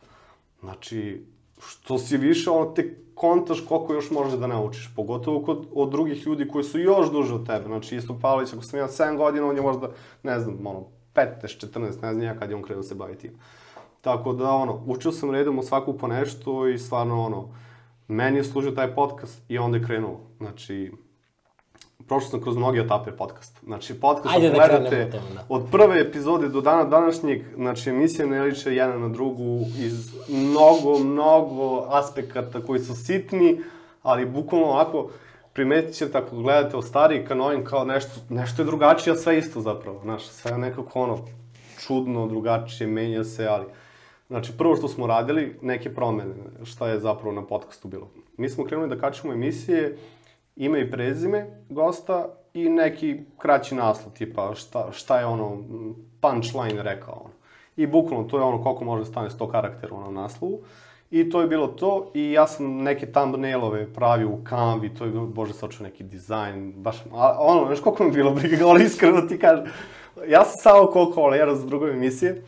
Znači, 0.61 1.27
što 1.59 1.99
si 1.99 2.17
više, 2.17 2.51
ono, 2.51 2.65
te 2.65 2.97
kontaš 3.15 3.61
koliko 3.69 3.95
još 3.95 4.11
možeš 4.11 4.39
da 4.39 4.47
naučiš. 4.47 4.93
Pogotovo 4.97 5.43
kod, 5.43 5.67
od 5.75 5.91
drugih 5.91 6.27
ljudi 6.27 6.49
koji 6.49 6.65
su 6.65 6.81
još 6.81 7.11
duže 7.11 7.35
od 7.35 7.47
tebe. 7.47 7.65
Znači, 7.67 7.97
Istok 7.97 8.17
Pavlović, 8.21 8.53
ako 8.53 8.63
sam 8.63 8.79
ja 8.79 8.89
7 8.89 9.17
godina, 9.17 9.47
on 9.47 9.57
je 9.57 9.63
možda, 9.63 9.91
ne 10.23 10.41
znam, 10.41 10.67
ono, 10.67 10.85
15, 11.15 11.67
14, 11.67 11.81
ne 11.81 11.93
znam 11.93 12.23
ja 12.23 12.39
kad 12.39 12.51
je 12.51 12.57
on 12.57 12.63
krenuo 12.63 12.83
da 12.83 12.89
se 12.89 12.95
bavi 12.95 13.17
tim. 13.17 13.33
Tako 14.01 14.33
da, 14.33 14.51
ono, 14.51 14.83
učio 14.87 15.13
sam 15.13 15.31
redom 15.31 15.59
od 15.59 15.67
svakog 15.67 15.99
po 16.01 16.09
nešto 16.09 16.69
i 16.69 16.79
stvarno, 16.79 17.23
ono, 17.23 17.49
meni 18.09 18.37
je 18.37 18.45
služio 18.45 18.71
taj 18.71 18.95
podcast 18.95 19.43
i 19.49 19.59
onda 19.59 19.79
je 19.79 19.85
krenuo. 19.85 20.21
Znači, 20.39 20.93
prošao 22.07 22.31
sam 22.31 22.43
kroz 22.43 22.57
mnoge 22.57 22.81
etape 22.81 23.11
podcasta. 23.11 23.61
Znači, 23.65 24.01
podcast, 24.01 24.35
Ajde 24.37 24.49
da 24.49 24.55
gledate, 24.55 25.05
da. 25.05 25.45
od 25.49 25.67
prve 25.71 26.01
epizode 26.01 26.49
do 26.49 26.61
dana 26.61 26.85
današnjeg, 26.85 27.43
znači, 27.57 27.91
emisija 27.91 28.27
ne 28.27 28.43
liče 28.43 28.75
jedna 28.75 28.99
na 28.99 29.09
drugu 29.09 29.61
iz 29.79 30.15
mnogo, 30.29 30.99
mnogo 30.99 31.87
aspekata 31.89 32.61
koji 32.61 32.81
su 32.81 32.95
sitni, 32.97 33.61
ali 34.03 34.27
bukvalno 34.27 34.67
ovako, 34.67 35.11
primetit 35.55 35.95
ćete 35.95 36.19
ako 36.19 36.37
gledate 36.37 36.77
od 36.77 36.87
stariji 36.87 37.25
ka 37.25 37.35
novim 37.35 37.65
kao 37.65 37.85
nešto, 37.85 38.21
nešto 38.29 38.63
je 38.63 38.67
drugačije, 38.67 39.13
a 39.13 39.17
sve 39.17 39.39
isto 39.39 39.61
zapravo, 39.61 40.01
znaš, 40.03 40.27
sve 40.27 40.51
je 40.51 40.59
nekako 40.59 41.01
ono, 41.01 41.19
čudno, 41.87 42.27
drugačije, 42.27 42.87
menja 42.87 43.25
se, 43.25 43.47
ali... 43.47 43.65
Znači, 44.27 44.53
prvo 44.59 44.77
što 44.77 44.89
smo 44.89 45.07
radili, 45.07 45.59
neke 45.63 45.95
promene, 45.95 46.35
šta 46.65 46.89
je 46.89 47.01
zapravo 47.01 47.33
na 47.33 47.47
podcastu 47.47 47.89
bilo. 47.89 48.11
Mi 48.37 48.49
smo 48.49 48.65
krenuli 48.65 48.89
da 48.89 48.99
kačemo 48.99 49.33
emisije 49.33 49.99
ime 50.57 50.81
i 50.81 50.91
prezime 50.91 51.47
gosta 51.69 52.29
i 52.55 52.69
neki 52.69 53.21
kraći 53.39 53.75
naslov, 53.75 54.15
tipa 54.15 54.55
šta, 54.55 54.93
šta 54.93 55.19
je 55.19 55.27
ono 55.27 55.59
punchline 56.21 56.83
rekao. 56.83 57.15
Ono. 57.15 57.35
I 57.77 57.87
bukvalno 57.87 58.29
to 58.29 58.39
je 58.39 58.45
ono 58.45 58.63
koliko 58.63 58.85
može 58.85 59.05
da 59.05 59.11
stane 59.11 59.31
100 59.31 59.51
karaktera 59.51 59.95
u 59.95 59.97
onom 59.97 60.15
naslovu. 60.15 60.61
I 61.11 61.31
to 61.31 61.41
je 61.41 61.47
bilo 61.47 61.67
to 61.67 62.11
i 62.15 62.33
ja 62.33 62.47
sam 62.47 62.77
neke 62.77 63.07
thumbnailove 63.07 63.93
pravio 63.93 64.29
u 64.29 64.41
Canvi, 64.49 64.95
to 64.95 65.05
je 65.05 65.11
bože, 65.11 65.53
sačuo 65.53 65.85
neki 65.87 66.05
dizajn, 66.05 66.73
baš, 66.77 66.97
a, 67.13 67.37
ono, 67.41 67.67
znaš 67.67 67.81
koliko 67.81 68.05
mi 68.05 68.11
bilo 68.11 68.31
briga, 68.31 68.67
ali 68.67 68.85
iskreno 68.85 69.21
ti 69.21 69.39
kažem. 69.39 69.65
Ja 70.29 70.45
sam 70.45 70.57
samo 70.59 70.87
koliko 70.87 71.21
volera 71.21 71.55
za 71.55 71.67
drugove 71.67 71.93
emisije 71.93 72.43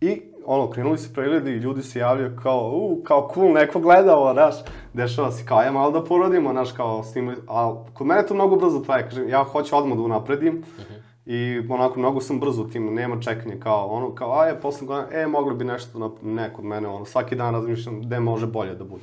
i 0.00 0.22
ono, 0.46 0.70
krenuli 0.70 0.98
su 0.98 1.14
pregledi 1.14 1.50
i 1.50 1.58
ljudi 1.58 1.82
se 1.82 1.98
javljaju 1.98 2.36
kao, 2.42 2.70
u, 2.74 3.02
kao 3.04 3.30
cool, 3.34 3.52
neko 3.52 3.80
gleda 3.80 4.16
ovo, 4.16 4.32
znaš, 4.32 4.54
dešava 4.92 5.32
se 5.32 5.44
kao, 5.44 5.62
ja 5.62 5.72
malo 5.72 5.90
da 5.90 6.04
porodimo, 6.04 6.52
znaš, 6.52 6.72
kao, 6.72 7.02
snimali, 7.02 7.36
a 7.48 7.84
kod 7.94 8.06
mene 8.06 8.26
to 8.26 8.34
mnogo 8.34 8.56
brzo 8.56 8.78
traje, 8.78 9.02
kažem, 9.02 9.28
ja 9.28 9.44
hoću 9.44 9.76
odmah 9.76 9.98
da 9.98 10.02
unapredim, 10.02 10.56
uh 10.58 10.84
-huh. 10.84 11.09
I 11.32 11.62
onako, 11.68 11.98
mnogo 11.98 12.20
sam 12.20 12.40
brzo 12.40 12.62
u 12.62 12.80
nema 12.80 13.20
čekanja 13.20 13.54
kao 13.60 13.86
ono, 13.86 14.14
kao, 14.14 14.40
a 14.40 14.46
je, 14.46 14.60
posle 14.60 14.86
godina, 14.86 15.08
e, 15.12 15.26
mogli 15.26 15.54
bi 15.54 15.64
nešto, 15.64 15.98
na, 15.98 16.10
ne 16.22 16.52
kod 16.52 16.64
mene, 16.64 16.88
ono, 16.88 17.04
svaki 17.04 17.36
dan 17.36 17.54
razmišljam 17.54 18.00
gde 18.00 18.20
može 18.20 18.46
bolje 18.46 18.74
da 18.74 18.84
bude. 18.84 19.02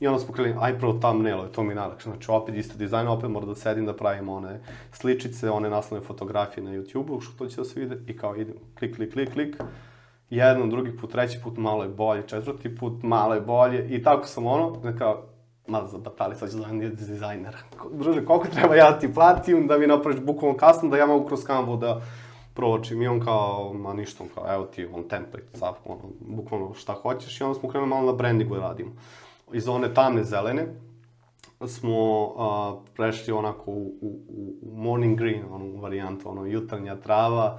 I 0.00 0.06
onda 0.06 0.20
smo 0.20 0.34
krenuli, 0.34 0.56
aj 0.60 0.78
prvo 0.78 0.92
thumbnail, 0.92 1.48
to 1.54 1.62
mi 1.62 1.68
je 1.68 1.74
najlakše. 1.74 2.10
Znači, 2.10 2.30
opet 2.30 2.54
isto 2.54 2.78
dizajn, 2.78 3.08
opet 3.08 3.30
mora 3.30 3.46
da 3.46 3.54
sedim 3.54 3.86
da 3.86 3.96
pravim 3.96 4.28
one 4.28 4.60
sličice, 4.92 5.50
one 5.50 5.70
naslovne 5.70 6.06
fotografije 6.06 6.64
na 6.64 6.70
YouTube-u, 6.70 7.20
što 7.20 7.38
to 7.38 7.46
će 7.46 7.56
da 7.56 7.64
se 7.64 7.80
vide, 7.80 7.98
i 8.06 8.16
kao 8.16 8.36
idem, 8.36 8.56
klik, 8.78 8.96
klik, 8.96 9.12
klik, 9.12 9.32
klik, 9.32 9.56
jedan, 10.30 10.70
drugi 10.70 10.96
put, 10.96 11.12
treći 11.12 11.40
put 11.42 11.56
malo 11.56 11.82
je 11.82 11.88
bolje, 11.88 12.22
četvrti 12.26 12.76
put 12.76 13.02
malo 13.02 13.34
je 13.34 13.40
bolje, 13.40 13.96
i 13.96 14.02
tako 14.02 14.26
sam 14.26 14.46
ono, 14.46 14.70
da 14.82 14.96
kao, 14.96 15.22
ma 15.66 15.86
zabatali, 15.86 16.36
sad 16.36 16.50
ću 16.50 16.56
zovem 16.56 16.94
dizajner. 16.94 17.56
Druže, 17.92 18.24
koliko 18.24 18.48
treba 18.48 18.74
ja 18.74 18.98
ti 18.98 19.14
platim 19.14 19.66
da 19.66 19.78
mi 19.78 19.86
napraviš 19.86 20.20
bukvalno 20.20 20.58
custom, 20.58 20.90
da 20.90 20.96
ja 20.96 21.06
mogu 21.06 21.26
kroz 21.26 21.44
Canva 21.44 21.76
da 21.76 22.00
provočim. 22.54 23.02
I 23.02 23.08
on 23.08 23.20
kao, 23.20 23.72
ma 23.74 23.94
ništa, 23.94 24.22
on 24.22 24.28
kao, 24.34 24.54
evo 24.54 24.64
ti, 24.64 24.88
on 24.92 25.08
template, 25.08 25.58
sad, 25.58 25.74
ono, 25.84 26.02
bukvalno 26.20 26.74
šta 26.74 26.92
hoćeš. 26.92 27.40
I 27.40 27.44
onda 27.44 27.60
smo 27.60 27.68
krenuli 27.68 27.90
malo 27.90 28.06
na 28.06 28.12
brandingu 28.12 28.54
da 28.54 28.60
radimo. 28.60 28.90
Iz 29.52 29.68
one 29.68 29.94
tamne 29.94 30.24
zelene, 30.24 30.66
smo 31.66 32.24
uh, 32.24 32.82
prešli 32.96 33.32
onako 33.32 33.70
u, 33.70 33.94
u, 34.00 34.20
u 34.62 34.76
morning 34.76 35.18
green, 35.18 35.44
onu 35.50 35.80
varijantu, 35.80 36.30
ono, 36.30 36.46
jutarnja 36.46 36.96
trava, 36.96 37.58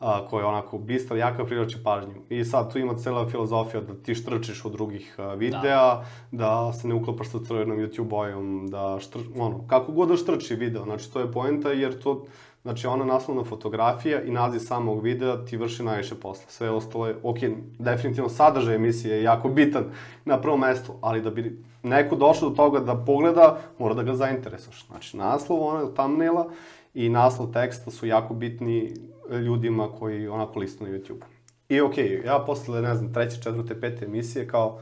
a, 0.00 0.28
koja 0.28 0.40
je 0.40 0.46
onako 0.46 0.78
bistra, 0.78 1.16
jaka 1.16 1.44
privlači 1.44 1.78
pažnju. 1.84 2.14
I 2.28 2.44
sad 2.44 2.72
tu 2.72 2.78
ima 2.78 2.94
cela 2.94 3.28
filozofija 3.28 3.80
da 3.80 3.94
ti 3.94 4.14
štrčiš 4.14 4.64
od 4.64 4.72
drugih 4.72 5.16
videa, 5.36 5.94
da. 5.94 6.04
da 6.30 6.72
se 6.72 6.88
ne 6.88 6.94
uklapaš 6.94 7.28
sa 7.28 7.38
crvenom 7.46 7.78
YouTube 7.78 8.08
bojom, 8.08 8.68
da 8.70 8.98
štr, 9.00 9.18
ono, 9.36 9.66
kako 9.66 9.92
god 9.92 10.08
da 10.08 10.16
štrči 10.16 10.54
video, 10.54 10.84
znači 10.84 11.12
to 11.12 11.20
je 11.20 11.32
poenta 11.32 11.72
jer 11.72 11.98
to, 12.02 12.24
znači 12.62 12.86
ona 12.86 13.04
naslovna 13.04 13.44
fotografija 13.44 14.22
i 14.22 14.30
naziv 14.30 14.58
samog 14.58 15.02
videa 15.02 15.44
ti 15.44 15.56
vrši 15.56 15.82
najviše 15.82 16.14
posla. 16.14 16.44
Sve 16.48 16.70
ostalo 16.70 17.06
je, 17.06 17.16
ok, 17.22 17.38
definitivno 17.78 18.28
sadržaj 18.28 18.74
emisije 18.74 19.16
je 19.16 19.22
jako 19.22 19.48
bitan 19.48 19.84
na 20.24 20.40
prvom 20.40 20.60
mestu, 20.60 20.92
ali 21.00 21.22
da 21.22 21.30
bi 21.30 21.62
neko 21.82 22.16
došao 22.16 22.48
do 22.48 22.54
toga 22.54 22.80
da 22.80 22.96
pogleda, 22.96 23.58
mora 23.78 23.94
da 23.94 24.02
ga 24.02 24.14
zainteresuješ. 24.14 24.86
Znači 24.86 25.16
naslov, 25.16 25.62
ona 25.62 25.90
thumbnaila 25.94 26.46
i 26.94 27.08
naslov 27.08 27.52
teksta 27.52 27.90
su 27.90 28.06
jako 28.06 28.34
bitni 28.34 28.94
ljudima 29.30 29.88
koji 29.98 30.28
onako 30.28 30.58
listu 30.58 30.84
na 30.84 30.90
YouTube. 30.90 31.22
I 31.68 31.80
okej, 31.80 32.04
okay, 32.04 32.26
ja 32.26 32.42
posle, 32.46 32.82
ne 32.82 32.94
znam, 32.94 33.12
treće, 33.12 33.42
četvrte, 33.42 33.80
pete 33.80 34.04
emisije 34.04 34.48
kao, 34.48 34.78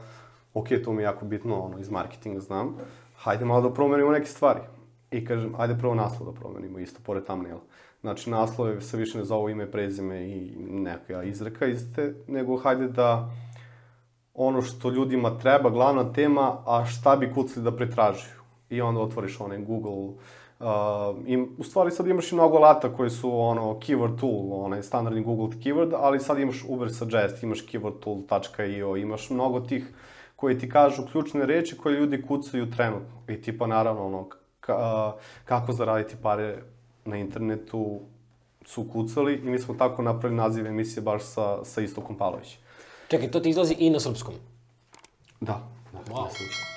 okay, 0.54 0.84
to 0.84 0.92
mi 0.92 1.02
je 1.02 1.04
jako 1.04 1.24
bitno, 1.24 1.60
ono, 1.60 1.78
iz 1.78 1.90
marketinga 1.90 2.40
znam, 2.40 2.76
hajde 3.16 3.44
malo 3.44 3.68
da 3.68 3.74
promenimo 3.74 4.10
neke 4.10 4.26
stvari. 4.26 4.60
I 5.10 5.24
kažem, 5.24 5.54
ajde 5.58 5.78
prvo 5.78 5.94
naslov 5.94 6.32
da 6.32 6.40
promenimo, 6.40 6.78
isto, 6.78 7.00
pored 7.04 7.24
thumbnaila. 7.24 7.60
Znači, 8.00 8.30
naslove 8.30 8.80
se 8.80 8.96
više 8.96 9.18
ne 9.18 9.24
zovu 9.24 9.48
ime, 9.48 9.70
prezime 9.70 10.28
i 10.28 10.56
neka 10.58 11.22
izreka 11.22 11.66
iste, 11.66 12.14
nego 12.28 12.56
hajde 12.56 12.88
da 12.88 13.30
ono 14.34 14.62
što 14.62 14.90
ljudima 14.90 15.38
treba, 15.38 15.70
glavna 15.70 16.12
tema, 16.12 16.62
a 16.66 16.84
šta 16.84 17.16
bi 17.16 17.32
kucali 17.32 17.64
da 17.64 17.76
pretražuju. 17.76 18.34
I 18.70 18.80
onda 18.80 19.00
otvoriš 19.00 19.40
onaj 19.40 19.58
Google 19.58 20.22
Uh, 20.60 20.66
im, 21.26 21.56
u 21.58 21.64
stvari 21.64 21.90
sad 21.90 22.06
imaš 22.06 22.32
i 22.32 22.34
mnogo 22.34 22.56
alata 22.56 22.96
koji 22.96 23.10
su 23.10 23.40
ono 23.40 23.62
keyword 23.62 24.20
tool, 24.20 24.64
onaj 24.64 24.82
standardni 24.82 25.22
Google 25.22 25.58
keyword, 25.58 25.94
ali 25.96 26.20
sad 26.20 26.38
imaš 26.38 26.64
Uber 26.68 26.94
Suggest, 26.94 27.42
imaš 27.42 27.66
keywordtool.io, 27.66 28.96
imaš 28.96 29.30
mnogo 29.30 29.60
tih 29.60 29.94
koji 30.36 30.58
ti 30.58 30.70
kažu 30.70 31.02
ključne 31.12 31.46
reči 31.46 31.76
koje 31.78 32.00
ljudi 32.00 32.22
kucaju 32.22 32.70
trenutno. 32.70 33.14
I 33.28 33.42
tipa 33.42 33.66
naravno 33.66 34.06
ono, 34.06 34.28
ka, 34.60 35.12
kako 35.44 35.72
zaraditi 35.72 36.16
pare 36.22 36.58
na 37.04 37.16
internetu 37.16 38.00
su 38.64 38.86
kucali 38.92 39.34
i 39.34 39.50
mi 39.50 39.58
smo 39.58 39.74
tako 39.74 40.02
napravili 40.02 40.36
naziv 40.36 40.66
emisije 40.66 41.02
baš 41.02 41.22
sa, 41.22 41.64
sa 41.64 41.80
Istokom 41.80 42.16
Palović. 42.18 42.58
Čekaj, 43.08 43.30
to 43.30 43.40
ti 43.40 43.50
izlazi 43.50 43.74
i 43.78 43.90
na 43.90 44.00
srpskom? 44.00 44.34
Da. 45.40 45.73
Wow, 46.10 46.28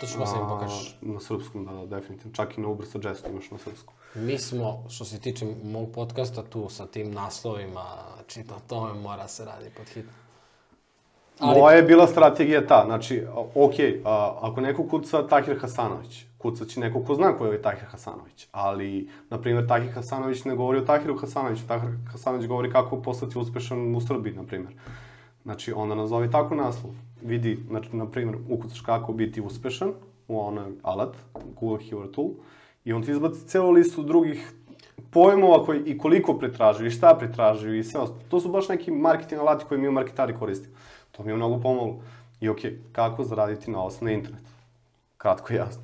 to 0.01 0.07
ću 0.07 0.19
vas 0.19 0.31
im 0.31 0.47
pokažeš. 0.49 0.97
Na 1.01 1.19
srpskom, 1.19 1.65
da, 1.65 1.71
da, 1.71 1.85
definitivno. 1.85 2.33
Čak 2.33 2.57
i 2.57 2.61
na 2.61 2.67
Uber 2.67 2.87
Suggest 2.87 3.27
imaš 3.27 3.51
na 3.51 3.57
srpskom. 3.57 3.93
Mi 4.15 4.37
smo, 4.37 4.83
što 4.89 5.05
se 5.05 5.19
tiče 5.19 5.45
mog 5.63 5.91
podcasta, 5.95 6.43
tu 6.43 6.69
sa 6.69 6.85
tim 6.85 7.11
naslovima, 7.11 7.85
znači 8.15 8.43
na 8.43 8.59
tome 8.67 8.93
mora 8.93 9.27
se 9.27 9.45
radi 9.45 9.69
pod 9.77 9.85
hitno. 9.87 10.11
Ali... 11.39 11.59
Moja 11.59 11.75
je 11.75 11.83
bila 11.83 12.07
strategija 12.07 12.67
ta, 12.67 12.83
znači, 12.85 13.25
ok, 13.55 13.73
a, 14.05 14.37
ako 14.41 14.61
neko 14.61 14.87
kuca 14.87 15.27
Tahir 15.27 15.59
Hasanović, 15.59 16.25
kucat 16.37 16.67
će 16.67 16.79
neko 16.79 17.03
ko 17.03 17.15
zna 17.15 17.37
ko 17.37 17.43
je 17.43 17.47
ovaj 17.47 17.61
Tahir 17.61 17.85
Hasanović, 17.89 18.47
ali, 18.51 19.09
na 19.29 19.41
primjer, 19.41 19.67
Tahir 19.67 19.93
Hasanović 19.93 20.43
ne 20.43 20.55
govori 20.55 20.79
o 20.79 20.85
Tahiru 20.85 21.17
Hasanoviću, 21.17 21.67
Tahir 21.67 21.89
Hasanović 22.11 22.47
govori 22.47 22.71
kako 22.71 23.01
postati 23.01 23.39
uspešan 23.39 23.95
u 23.95 24.01
Srbiji, 24.01 24.33
na 24.33 24.43
primjer. 24.43 24.73
Znači, 25.47 25.73
onda 25.73 25.95
nazovi 25.95 26.31
tako 26.31 26.55
naslov. 26.55 26.93
Vidi, 27.21 27.59
znači, 27.67 27.95
na 27.95 28.05
primjer, 28.05 28.37
ukucaš 28.49 28.81
kako 28.81 29.13
biti 29.13 29.41
uspešan 29.41 29.91
u 30.27 30.39
onaj 30.41 30.65
alat, 30.83 31.15
Google 31.59 31.79
Keyword 31.79 32.11
Tool, 32.11 32.29
i 32.85 32.93
on 32.93 33.03
ti 33.03 33.11
izbaci 33.11 33.47
celu 33.47 33.71
listu 33.71 34.03
drugih 34.03 34.51
pojmova 35.11 35.65
koji, 35.65 35.81
i 35.85 35.97
koliko 35.97 36.37
pretražuju, 36.37 36.87
i 36.87 36.91
šta 36.91 37.15
pretražuju, 37.19 37.79
i 37.79 37.83
sve 37.83 37.99
ostalo. 37.99 38.21
To 38.29 38.39
su 38.39 38.49
baš 38.49 38.69
neki 38.69 38.91
marketing 38.91 39.41
alati 39.41 39.65
koje 39.65 39.77
mi 39.77 39.87
u 39.87 39.91
marketari 39.91 40.35
koristimo. 40.39 40.75
To 41.11 41.23
mi 41.23 41.31
je 41.31 41.35
mnogo 41.35 41.61
pomoglo. 41.61 41.99
I 42.41 42.49
okay, 42.49 42.75
kako 42.91 43.23
zaraditi 43.23 43.71
novac 43.71 44.01
na 44.01 44.11
internetu? 44.11 44.51
Kratko 45.17 45.53
i 45.53 45.55
jasno. 45.55 45.83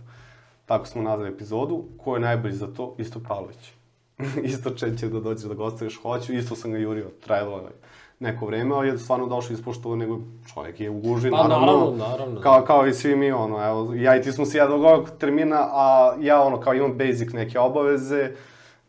Tako 0.65 0.85
smo 0.85 1.01
nazvali 1.01 1.29
epizodu. 1.29 1.83
Ko 1.97 2.15
je 2.15 2.21
najbolji 2.21 2.53
za 2.53 2.67
to? 2.67 2.95
Isto 2.97 3.21
Pavlović. 3.27 3.71
isto 4.51 4.69
će 4.69 4.89
da 4.89 5.19
dođe 5.19 5.47
da 5.47 5.53
gostuješ, 5.53 6.01
hoću. 6.01 6.33
Isto 6.33 6.55
sam 6.55 6.71
ga 6.71 6.77
jurio, 6.77 7.11
trajalo 7.21 7.57
je 7.57 7.92
neko 8.23 8.45
vreme, 8.45 8.75
ali 8.75 8.87
je 8.87 8.97
stvarno 8.97 9.27
došao 9.27 9.53
ispoštovao, 9.53 9.95
nego 9.95 10.19
čovjek 10.53 10.79
je 10.79 10.89
u 10.89 10.99
guži, 10.99 11.29
pa, 11.31 11.37
naravno, 11.37 11.65
naravno, 11.65 11.95
naravno. 11.97 12.41
Kao, 12.41 12.61
kao 12.61 12.87
i 12.87 12.93
svi 12.93 13.15
mi, 13.15 13.31
ono, 13.31 13.65
evo, 13.65 13.93
ja 13.93 14.15
i 14.17 14.21
ti 14.21 14.31
smo 14.31 14.45
se 14.45 14.57
ja 14.57 14.73
ovog 14.73 15.09
termina, 15.19 15.69
a 15.71 16.15
ja, 16.19 16.41
ono, 16.41 16.59
kao 16.59 16.73
imam 16.73 16.97
basic 16.97 17.33
neke 17.33 17.59
obaveze, 17.59 18.31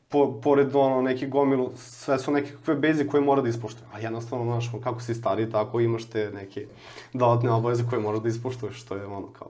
po, 0.09 0.41
pored 0.41 0.77
ono, 0.77 1.03
neki 1.03 1.27
gomilu, 1.27 1.71
sve 1.77 2.19
su 2.19 2.33
nekakve 2.33 2.75
basic 2.75 3.11
koje 3.11 3.21
mora 3.21 3.43
da 3.43 3.49
ispoštuje. 3.49 3.87
A 3.95 3.99
jednostavno, 3.99 4.45
znaš, 4.45 4.71
kako 4.85 5.01
si 5.01 5.15
stari, 5.15 5.51
tako 5.51 5.81
imaš 5.81 6.05
te 6.05 6.31
neke 6.35 6.67
dodatne 7.13 7.51
obaveze 7.51 7.85
koje 7.91 8.01
moraš 8.01 8.21
da 8.23 8.29
ispoštuješ, 8.29 8.83
što 8.83 8.95
je 8.95 9.07
ono 9.07 9.27
kao 9.27 9.49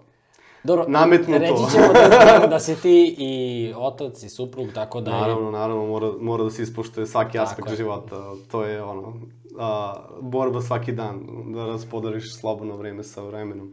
Dobro, 0.64 0.84
nametnuto. 0.88 1.38
Reći 1.38 1.72
ćemo 1.72 1.92
da, 1.92 2.46
da 2.50 2.60
si 2.60 2.82
ti 2.82 3.14
i 3.18 3.72
otac 3.76 4.22
i 4.22 4.28
suprug, 4.28 4.68
tako 4.74 5.00
da... 5.00 5.10
Naravno, 5.10 5.50
naravno, 5.50 5.86
mora, 5.86 6.12
mora 6.20 6.44
da 6.44 6.50
se 6.50 6.62
ispoštuje 6.62 7.06
svaki 7.06 7.38
aspekt 7.38 7.70
je. 7.70 7.76
života. 7.76 8.34
To 8.50 8.64
je 8.64 8.82
ono, 8.82 9.14
a, 9.58 9.94
borba 10.20 10.62
svaki 10.62 10.92
dan, 10.92 11.26
da 11.54 11.66
raspodariš 11.66 12.36
slobodno 12.36 12.76
vreme 12.76 13.02
sa 13.02 13.22
vremenom, 13.22 13.72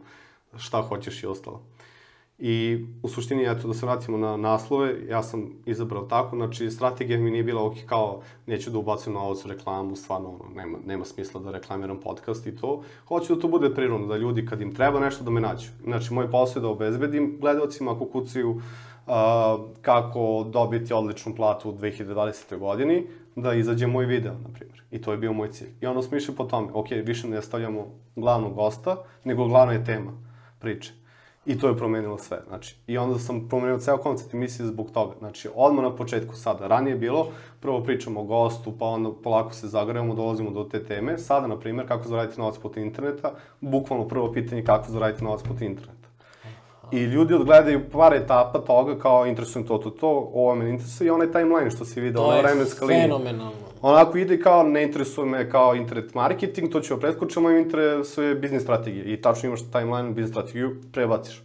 šta 0.56 0.82
hoćeš 0.82 1.22
i 1.22 1.26
ostalo. 1.26 1.60
I 2.44 2.86
u 3.02 3.08
suštini, 3.08 3.44
eto, 3.46 3.68
da 3.68 3.74
se 3.74 3.86
vratimo 3.86 4.18
na 4.18 4.36
naslove, 4.36 4.94
ja 5.08 5.22
sam 5.22 5.50
izabrao 5.66 6.02
tako, 6.02 6.36
znači 6.36 6.70
strategija 6.70 7.18
mi 7.18 7.30
nije 7.30 7.44
bila 7.44 7.66
ok, 7.66 7.74
kao 7.86 8.20
neću 8.46 8.70
da 8.70 8.78
ubacujem 8.78 9.14
novac 9.14 9.44
u 9.44 9.48
reklamu, 9.48 9.96
stvarno, 9.96 10.28
ono, 10.28 10.54
nema, 10.54 10.78
nema 10.86 11.04
smisla 11.04 11.40
da 11.40 11.50
reklamiram 11.50 12.00
podcast 12.00 12.46
i 12.46 12.56
to. 12.56 12.82
Hoću 13.08 13.34
da 13.34 13.40
to 13.40 13.48
bude 13.48 13.74
prirodno, 13.74 14.06
da 14.06 14.16
ljudi 14.16 14.46
kad 14.46 14.60
im 14.60 14.74
treba 14.74 15.00
nešto 15.00 15.24
da 15.24 15.30
me 15.30 15.40
nađu. 15.40 15.68
Znači, 15.84 16.14
moj 16.14 16.30
posao 16.30 16.60
je 16.60 16.62
da 16.62 16.68
obezbedim 16.68 17.36
gledalcima 17.40 17.92
ako 17.92 18.04
kucaju 18.04 18.50
uh, 18.50 18.62
kako 19.82 20.46
dobiti 20.50 20.92
odličnu 20.92 21.34
platu 21.34 21.70
u 21.70 21.72
2020. 21.72 22.58
godini, 22.58 23.06
da 23.36 23.54
izađe 23.54 23.86
moj 23.86 24.06
video, 24.06 24.32
na 24.32 24.48
primjer. 24.54 24.82
I 24.90 25.02
to 25.02 25.12
je 25.12 25.18
bio 25.18 25.32
moj 25.32 25.52
cilj. 25.52 25.70
I 25.80 25.86
onda 25.86 26.02
smo 26.02 26.16
išli 26.16 26.34
po 26.34 26.44
tome, 26.44 26.68
ok, 26.72 26.88
više 27.04 27.28
ne 27.28 27.42
stavljamo 27.42 27.86
glavnog 28.16 28.54
gosta, 28.54 28.96
nego 29.24 29.46
glavna 29.46 29.72
je 29.72 29.84
tema 29.84 30.12
priče. 30.58 31.01
I 31.46 31.58
to 31.58 31.68
je 31.68 31.76
promenilo 31.76 32.18
sve. 32.18 32.38
Znači, 32.48 32.76
I 32.86 32.98
onda 32.98 33.18
sam 33.18 33.48
promenio 33.48 33.78
ceo 33.78 33.96
koncept 33.96 34.34
emisije 34.34 34.66
zbog 34.66 34.90
toga. 34.90 35.14
Znači, 35.18 35.48
odmah 35.54 35.84
na 35.84 35.96
početku 35.96 36.36
sada. 36.36 36.66
Ranije 36.66 36.92
je 36.94 36.98
bilo, 36.98 37.28
prvo 37.60 37.82
pričamo 37.82 38.20
o 38.20 38.24
gostu, 38.24 38.72
pa 38.78 38.84
onda 38.84 39.10
polako 39.24 39.54
se 39.54 39.68
zagrejamo, 39.68 40.14
dolazimo 40.14 40.50
do 40.50 40.64
te 40.64 40.84
teme. 40.84 41.18
Sada, 41.18 41.46
na 41.46 41.58
primjer, 41.58 41.88
kako 41.88 42.08
zaraditi 42.08 42.40
novac 42.40 42.58
putem 42.58 42.82
interneta, 42.82 43.32
bukvalno 43.60 44.08
prvo 44.08 44.32
pitanje 44.32 44.64
kako 44.64 44.90
zaraditi 44.92 45.24
novac 45.24 45.42
putem 45.42 45.66
interneta. 45.66 46.08
I 46.92 46.98
ljudi 47.00 47.34
odgledaju 47.34 47.90
par 47.92 48.14
etapa 48.14 48.58
toga 48.58 48.98
kao 48.98 49.26
interesujem 49.26 49.66
to, 49.68 49.78
to, 49.78 49.90
to, 49.90 50.30
ovo 50.34 50.54
me 50.54 50.70
interesuje 50.70 51.06
i 51.08 51.10
onaj 51.10 51.32
timeline 51.32 51.70
što 51.70 51.84
si 51.84 52.00
vidio, 52.00 52.20
To 52.20 52.26
ona 52.26 52.36
je 52.36 52.42
vremenska 52.42 52.84
linija. 52.84 53.02
fenomenalno. 53.04 53.71
Onako 53.82 54.18
ide 54.18 54.40
kao 54.40 54.62
ne 54.62 54.82
interesuje 54.82 55.26
me 55.26 55.50
kao 55.50 55.74
internet 55.74 56.14
marketing, 56.14 56.72
to 56.72 56.80
ću 56.80 57.00
preskočiti, 57.00 57.40
me 57.40 57.60
interesuje 57.60 58.34
biznis 58.34 58.62
strategija. 58.62 59.04
I 59.04 59.20
tačno 59.20 59.46
imaš 59.46 59.70
timeline, 59.70 60.10
biznis 60.10 60.30
strategiju, 60.30 60.76
prebaciš. 60.92 61.42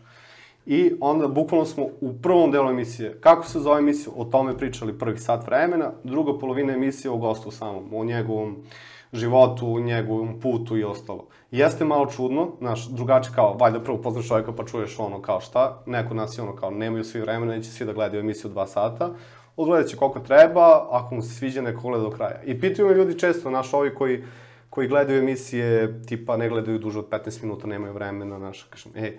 I 0.65 0.93
onda 0.99 1.27
bukvalno 1.27 1.65
smo 1.65 1.83
u 2.01 2.13
prvom 2.21 2.51
delu 2.51 2.69
emisije, 2.69 3.17
kako 3.21 3.45
se 3.45 3.59
zove 3.59 3.79
emisija, 3.79 4.13
o 4.15 4.25
tome 4.25 4.57
pričali 4.57 4.97
prvih 4.97 5.21
sat 5.21 5.45
vremena, 5.47 5.91
druga 6.03 6.39
polovina 6.39 6.73
emisije 6.73 7.11
o 7.11 7.17
gostu 7.17 7.51
samom, 7.51 7.93
o 7.93 8.03
njegovom 8.03 8.57
životu, 9.13 9.73
o 9.73 9.79
njegovom 9.79 10.39
putu 10.39 10.77
i 10.77 10.83
ostalo. 10.83 11.27
Jeste 11.51 11.85
malo 11.85 12.05
čudno, 12.05 12.51
znaš, 12.59 12.87
drugačije 12.87 13.35
kao, 13.35 13.53
valjda 13.53 13.79
prvo 13.79 14.01
poznaš 14.01 14.27
čovjeka 14.27 14.51
pa 14.51 14.65
čuješ 14.65 14.99
ono 14.99 15.21
kao 15.21 15.41
šta, 15.41 15.83
neko 15.85 16.13
nas 16.13 16.37
je 16.37 16.41
ono 16.41 16.55
kao, 16.55 16.71
nemaju 16.71 17.03
svi 17.03 17.21
vremena, 17.21 17.55
neće 17.55 17.69
svi 17.69 17.85
da 17.85 17.93
gledaju 17.93 18.19
emisiju 18.19 18.51
dva 18.51 18.67
sata, 18.67 19.09
odgledat 19.57 19.87
će 19.87 19.97
koliko 19.97 20.19
treba, 20.19 20.87
ako 20.91 21.15
mu 21.15 21.21
se 21.21 21.33
sviđa, 21.33 21.61
neko 21.61 21.81
gleda 21.81 22.03
do 22.03 22.11
kraja. 22.11 22.41
I 22.45 22.59
pitaju 22.59 22.87
me 22.87 22.95
ljudi 22.95 23.19
često, 23.19 23.51
naš, 23.51 23.73
ovi 23.73 23.95
koji, 23.95 24.23
koji 24.69 24.87
gledaju 24.87 25.19
emisije, 25.19 26.01
tipa 26.05 26.37
ne 26.37 26.49
gledaju 26.49 26.79
duže 26.79 26.99
od 26.99 27.09
15 27.09 27.43
minuta, 27.43 27.67
nemaju 27.67 27.93
vremena, 27.93 28.37
naš, 28.37 28.63
kažem, 28.63 28.91
ej, 28.95 29.17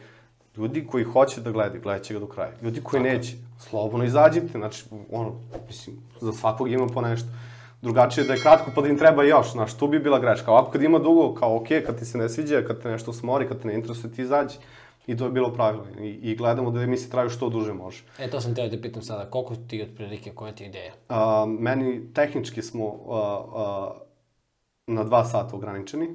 ljudi 0.56 0.86
koji 0.86 1.04
hoće 1.04 1.40
da 1.40 1.50
gledaju, 1.50 1.82
gledat 1.82 2.02
će 2.02 2.14
ga 2.14 2.20
do 2.20 2.26
kraja. 2.26 2.52
Ljudi 2.62 2.80
koji 2.80 3.02
neće, 3.02 3.36
slobodno 3.58 4.04
izađite, 4.04 4.58
znači, 4.58 4.84
ono, 5.10 5.34
mislim, 5.66 5.96
za 6.20 6.32
svakog 6.32 6.70
ima 6.70 6.86
po 6.86 7.00
nešto. 7.00 7.28
Drugačije 7.82 8.24
da 8.26 8.32
je 8.32 8.40
kratko, 8.40 8.70
pa 8.74 8.80
da 8.82 8.88
im 8.88 8.98
treba 8.98 9.22
još, 9.22 9.52
znaš, 9.52 9.74
tu 9.74 9.86
bi 9.88 9.98
bila 9.98 10.18
greška. 10.18 10.50
Ovako 10.50 10.70
kad 10.70 10.82
ima 10.82 10.98
dugo, 10.98 11.34
kao, 11.34 11.56
okej, 11.56 11.84
kad 11.84 11.98
ti 11.98 12.04
se 12.04 12.18
ne 12.18 12.28
sviđa, 12.28 12.62
kad 12.66 12.82
te 12.82 12.90
nešto 12.90 13.12
smori, 13.12 13.48
kad 13.48 13.62
te 13.62 13.68
ne 13.68 13.74
interesuje, 13.74 14.12
ti 14.12 14.22
izađi. 14.22 14.58
I 15.08 15.16
to 15.16 15.24
je 15.24 15.30
bilo 15.30 15.52
pravilo. 15.52 15.84
I, 16.00 16.08
i 16.08 16.36
gledamo 16.36 16.70
da 16.70 16.82
emisije 16.82 17.10
traju 17.10 17.30
što 17.30 17.48
duže 17.48 17.72
može. 17.72 18.04
E, 18.18 18.30
to 18.30 18.40
sam 18.40 18.54
teo 18.54 18.68
da 18.68 18.80
pitam 18.80 19.02
sada, 19.02 19.30
koliko 19.30 19.54
ti 19.56 19.82
otprilike, 19.82 20.30
koja 20.30 20.52
ti 20.52 20.64
je 20.64 20.68
ideja? 20.68 20.92
A, 21.08 21.46
meni 21.46 22.12
tehnički 22.14 22.62
smo 22.62 22.86
a, 22.86 23.44
a, 23.54 23.90
na 24.86 25.04
dva 25.04 25.24
sata 25.24 25.56
ograničeni, 25.56 26.08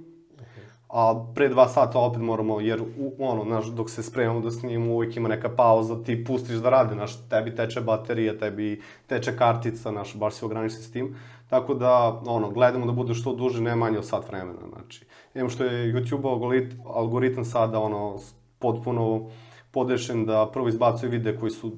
a 0.89 1.25
pre 1.35 1.49
dva 1.49 1.67
sata 1.67 1.99
opet 1.99 2.21
moramo, 2.21 2.59
jer 2.61 2.81
u, 2.81 3.13
ono, 3.19 3.43
znaš, 3.43 3.65
dok 3.65 3.89
se 3.89 4.03
spremamo 4.03 4.39
da 4.39 4.51
snimamo, 4.51 4.93
uvijek 4.93 5.15
ima 5.17 5.29
neka 5.29 5.49
pauza, 5.49 6.03
ti 6.03 6.23
pustiš 6.25 6.55
da 6.55 6.69
rade, 6.69 6.93
znaš, 6.93 7.17
tebi 7.29 7.55
teče 7.55 7.81
baterija, 7.81 8.37
tebi 8.37 8.81
teče 9.07 9.37
kartica, 9.37 9.91
znaš, 9.91 10.15
baš 10.15 10.33
si 10.33 10.45
ograničen 10.45 10.81
s 10.81 10.91
tim. 10.91 11.15
Tako 11.49 11.73
da, 11.73 12.21
ono, 12.25 12.49
gledamo 12.49 12.85
da 12.85 12.91
bude 12.91 13.13
što 13.13 13.33
duže, 13.35 13.61
ne 13.61 13.75
manje 13.75 13.97
od 13.97 14.05
sat 14.05 14.27
vremena, 14.27 14.69
znači. 14.69 15.05
Imam 15.35 15.49
što 15.49 15.63
je 15.63 15.93
YouTube 15.93 16.29
algorit, 16.29 16.73
algoritam 16.85 17.45
sada, 17.45 17.79
ono, 17.79 18.19
potpuno 18.63 19.29
podešen 19.71 20.25
da 20.25 20.47
prvo 20.53 20.71
izbacuje 20.71 21.09
videe 21.09 21.35
koji 21.39 21.51
su 21.51 21.71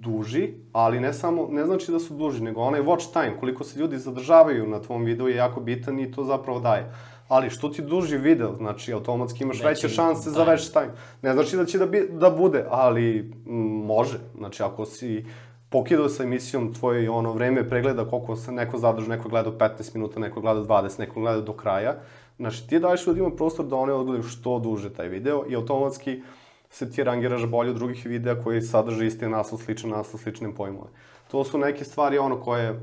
duži, 0.00 0.48
ali 0.72 1.00
ne 1.00 1.12
samo, 1.12 1.48
ne 1.50 1.64
znači 1.66 1.92
da 1.92 1.98
su 1.98 2.14
duži, 2.14 2.42
nego 2.44 2.60
onaj 2.60 2.80
watch 2.80 3.12
time, 3.12 3.36
koliko 3.40 3.64
se 3.64 3.80
ljudi 3.80 3.98
zadržavaju 3.98 4.66
na 4.66 4.80
tvom 4.82 5.04
videu 5.04 5.28
je 5.28 5.36
jako 5.36 5.60
bitan 5.60 5.98
i 6.00 6.10
to 6.12 6.24
zapravo 6.24 6.60
daje. 6.60 6.92
Ali 7.28 7.50
što 7.50 7.68
ti 7.68 7.82
duži 7.82 8.16
video, 8.18 8.54
znači 8.54 8.92
automatski 8.92 9.44
imaš 9.44 9.56
Veći 9.56 9.86
veće 9.86 9.88
šanse 9.88 10.30
za 10.30 10.44
time. 10.44 10.52
veći 10.52 10.72
time. 10.72 10.92
Ne 11.22 11.32
znači 11.32 11.56
da 11.56 11.64
će 11.64 11.78
da, 11.78 11.86
bi, 11.86 12.08
da 12.12 12.30
bude, 12.30 12.64
ali 12.70 13.32
može. 13.86 14.18
Znači 14.36 14.62
ako 14.62 14.86
si 14.86 15.24
pokidao 15.68 16.08
sa 16.08 16.22
emisijom 16.22 16.74
tvoje 16.74 17.10
ono 17.10 17.32
vreme 17.32 17.68
pregleda 17.68 18.04
koliko 18.04 18.36
se 18.36 18.52
neko 18.52 18.78
zadrži, 18.78 19.08
neko 19.08 19.28
gleda 19.28 19.50
15 19.50 19.94
minuta, 19.94 20.20
neko 20.20 20.40
gleda 20.40 20.60
20, 20.60 20.98
neko 20.98 21.20
gleda 21.20 21.40
do 21.40 21.52
kraja. 21.52 22.00
Znači 22.38 22.68
ti 22.68 22.78
daješ 22.78 23.06
ljudima 23.06 23.30
prostor 23.30 23.66
da 23.66 23.76
oni 23.76 23.92
odgledaju 23.92 24.22
što 24.22 24.58
duže 24.58 24.92
taj 24.94 25.08
video 25.08 25.44
i 25.48 25.56
automatski 25.56 26.22
se 26.70 26.90
ti 26.90 27.04
rangiraš 27.04 27.46
bolje 27.46 27.70
od 27.70 27.76
drugih 27.76 28.06
videa 28.06 28.42
koji 28.42 28.62
sadrže 28.62 29.06
isti 29.06 29.28
naslov, 29.28 29.60
sličan 29.60 29.90
naslov, 29.90 30.20
slične 30.20 30.54
pojmove. 30.54 30.88
To 31.30 31.44
su 31.44 31.58
neke 31.58 31.84
stvari 31.84 32.18
ono 32.18 32.40
koje 32.40 32.80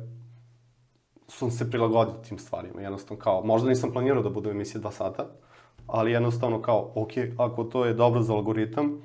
sam 1.28 1.52
se 1.52 1.72
prilagodio 1.72 2.14
tim 2.14 2.40
stvarima. 2.40 2.82
Jednostavno 2.82 3.24
kao, 3.24 3.44
možda 3.44 3.70
nisam 3.70 3.92
planirao 3.92 4.24
da 4.24 4.30
bude 4.30 4.50
emisija 4.50 4.82
dva 4.82 4.92
sata, 4.92 5.28
ali 5.88 6.12
jednostavno 6.12 6.62
kao, 6.62 6.92
ok, 6.96 7.12
ako 7.38 7.64
to 7.64 7.86
je 7.86 7.94
dobro 7.94 8.22
za 8.22 8.34
algoritam, 8.34 9.02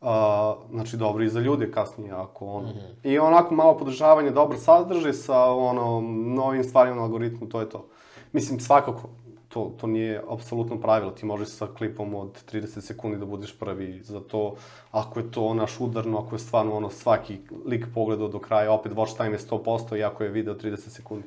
a, 0.00 0.54
znači 0.70 0.96
dobro 0.96 1.24
i 1.24 1.28
za 1.28 1.40
ljude 1.40 1.70
kasnije, 1.70 2.12
ako 2.12 2.46
ono. 2.46 2.68
Mm 2.68 2.72
-hmm. 2.72 3.10
I 3.10 3.18
onako 3.18 3.54
malo 3.54 3.78
podržavanje, 3.78 4.30
dobar 4.30 4.58
sadržaj 4.58 5.12
sa 5.12 5.44
ono, 5.44 6.00
novim 6.34 6.64
stvarima 6.64 6.96
na 6.96 7.02
algoritmu, 7.02 7.48
to 7.48 7.60
je 7.60 7.68
to. 7.68 7.86
Mislim, 8.32 8.60
svakako, 8.60 9.08
to, 9.56 9.72
to 9.80 9.86
nije 9.86 10.22
apsolutno 10.28 10.80
pravilo. 10.80 11.10
Ti 11.10 11.26
možeš 11.26 11.48
sa 11.48 11.66
klipom 11.78 12.14
od 12.14 12.44
30 12.52 12.80
sekundi 12.80 13.18
da 13.18 13.24
budeš 13.24 13.58
prvi 13.58 14.02
za 14.02 14.20
to. 14.20 14.54
Ako 14.90 15.20
je 15.20 15.30
to 15.30 15.54
naš 15.54 15.80
udarno, 15.80 16.18
ako 16.18 16.34
je 16.34 16.38
stvarno 16.38 16.76
ono 16.76 16.90
svaki 16.90 17.38
lik 17.66 17.86
pogledao 17.94 18.28
do 18.28 18.38
kraja, 18.38 18.72
opet 18.72 18.92
watch 18.92 19.16
time 19.16 19.32
je 19.32 19.38
100%, 19.38 19.98
iako 19.98 20.24
je 20.24 20.30
video 20.30 20.54
30 20.54 20.76
sekundi. 20.76 21.26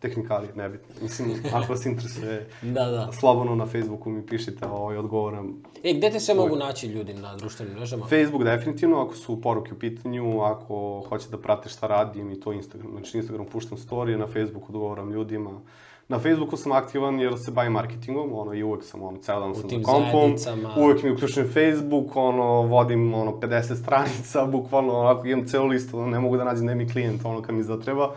Tehnikalije, 0.00 0.52
nebitno. 0.54 0.94
Mislim, 1.02 1.30
ako 1.56 1.72
vas 1.72 1.86
interesuje, 1.86 2.48
Da, 2.62 2.84
da. 2.84 3.08
slobodno 3.12 3.54
na 3.54 3.66
Facebooku 3.66 4.10
mi 4.10 4.26
pišite, 4.26 4.66
ovaj, 4.66 4.96
odgovoram. 4.96 5.62
E, 5.82 5.94
gde 5.94 6.10
te 6.10 6.20
sve 6.20 6.34
mogu 6.34 6.56
naći 6.56 6.86
ljudi 6.86 7.14
na 7.14 7.36
društvenim 7.36 7.74
mrežama? 7.74 8.06
Facebook 8.06 8.44
definitivno, 8.44 9.02
ako 9.02 9.16
su 9.16 9.40
poruke 9.40 9.74
u 9.74 9.78
pitanju, 9.78 10.40
ako 10.40 11.04
hoće 11.08 11.28
da 11.28 11.38
prate 11.38 11.68
šta 11.68 11.86
radim 11.86 12.30
i 12.30 12.40
to 12.40 12.52
Instagram. 12.52 12.90
Znači 12.92 13.16
Instagram 13.16 13.46
puštam 13.46 13.78
storije, 13.78 14.18
na 14.18 14.26
Facebooku 14.26 14.66
odgovaram 14.68 15.10
ljudima. 15.12 15.60
Na 16.08 16.18
Facebooku 16.18 16.56
sam 16.56 16.72
aktivan 16.72 17.20
jer 17.20 17.38
se 17.38 17.50
bavim 17.50 17.72
marketingom, 17.72 18.32
ono, 18.32 18.54
i 18.54 18.62
uvek 18.62 18.84
sam, 18.84 19.02
ono, 19.02 19.18
ceo 19.18 19.40
dan 19.40 19.54
sam 19.54 19.70
za 19.70 19.76
kompom, 19.84 20.34
uvek 20.76 21.02
mi 21.02 21.10
uključen 21.10 21.48
Facebook, 21.52 22.16
ono, 22.16 22.62
vodim, 22.62 23.14
ono, 23.14 23.32
50 23.32 23.82
stranica, 23.82 24.46
bukvalno, 24.52 25.00
onako, 25.00 25.26
imam 25.26 25.46
celu 25.46 25.66
listu, 25.66 26.06
ne 26.06 26.20
mogu 26.20 26.36
da 26.36 26.44
nađem 26.44 26.66
da 26.66 26.74
mi 26.74 26.88
klijent, 26.88 27.24
ono, 27.24 27.42
kad 27.42 27.54
mi 27.54 27.62
zatreba. 27.62 28.14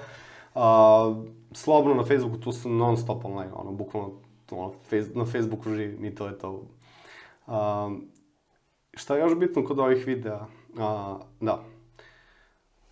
A, 0.56 1.16
slobodno 1.54 2.02
na 2.02 2.04
Facebooku, 2.04 2.38
tu 2.38 2.52
sam 2.52 2.78
non 2.78 2.98
stop 2.98 3.26
online, 3.26 3.52
ono, 3.54 3.72
bukvalno, 3.72 4.12
ono, 4.52 4.74
face, 4.90 5.10
na 5.14 5.26
Facebooku 5.26 5.70
živim 5.70 6.06
i 6.06 6.16
to 6.16 6.28
je 6.28 6.38
to. 6.38 6.62
A, 7.48 7.90
šta 8.94 9.16
je 9.16 9.22
još 9.22 9.36
bitno 9.36 9.66
kod 9.66 9.80
ovih 9.80 10.08
videa? 10.08 10.46
A, 10.80 11.18
da. 11.40 11.64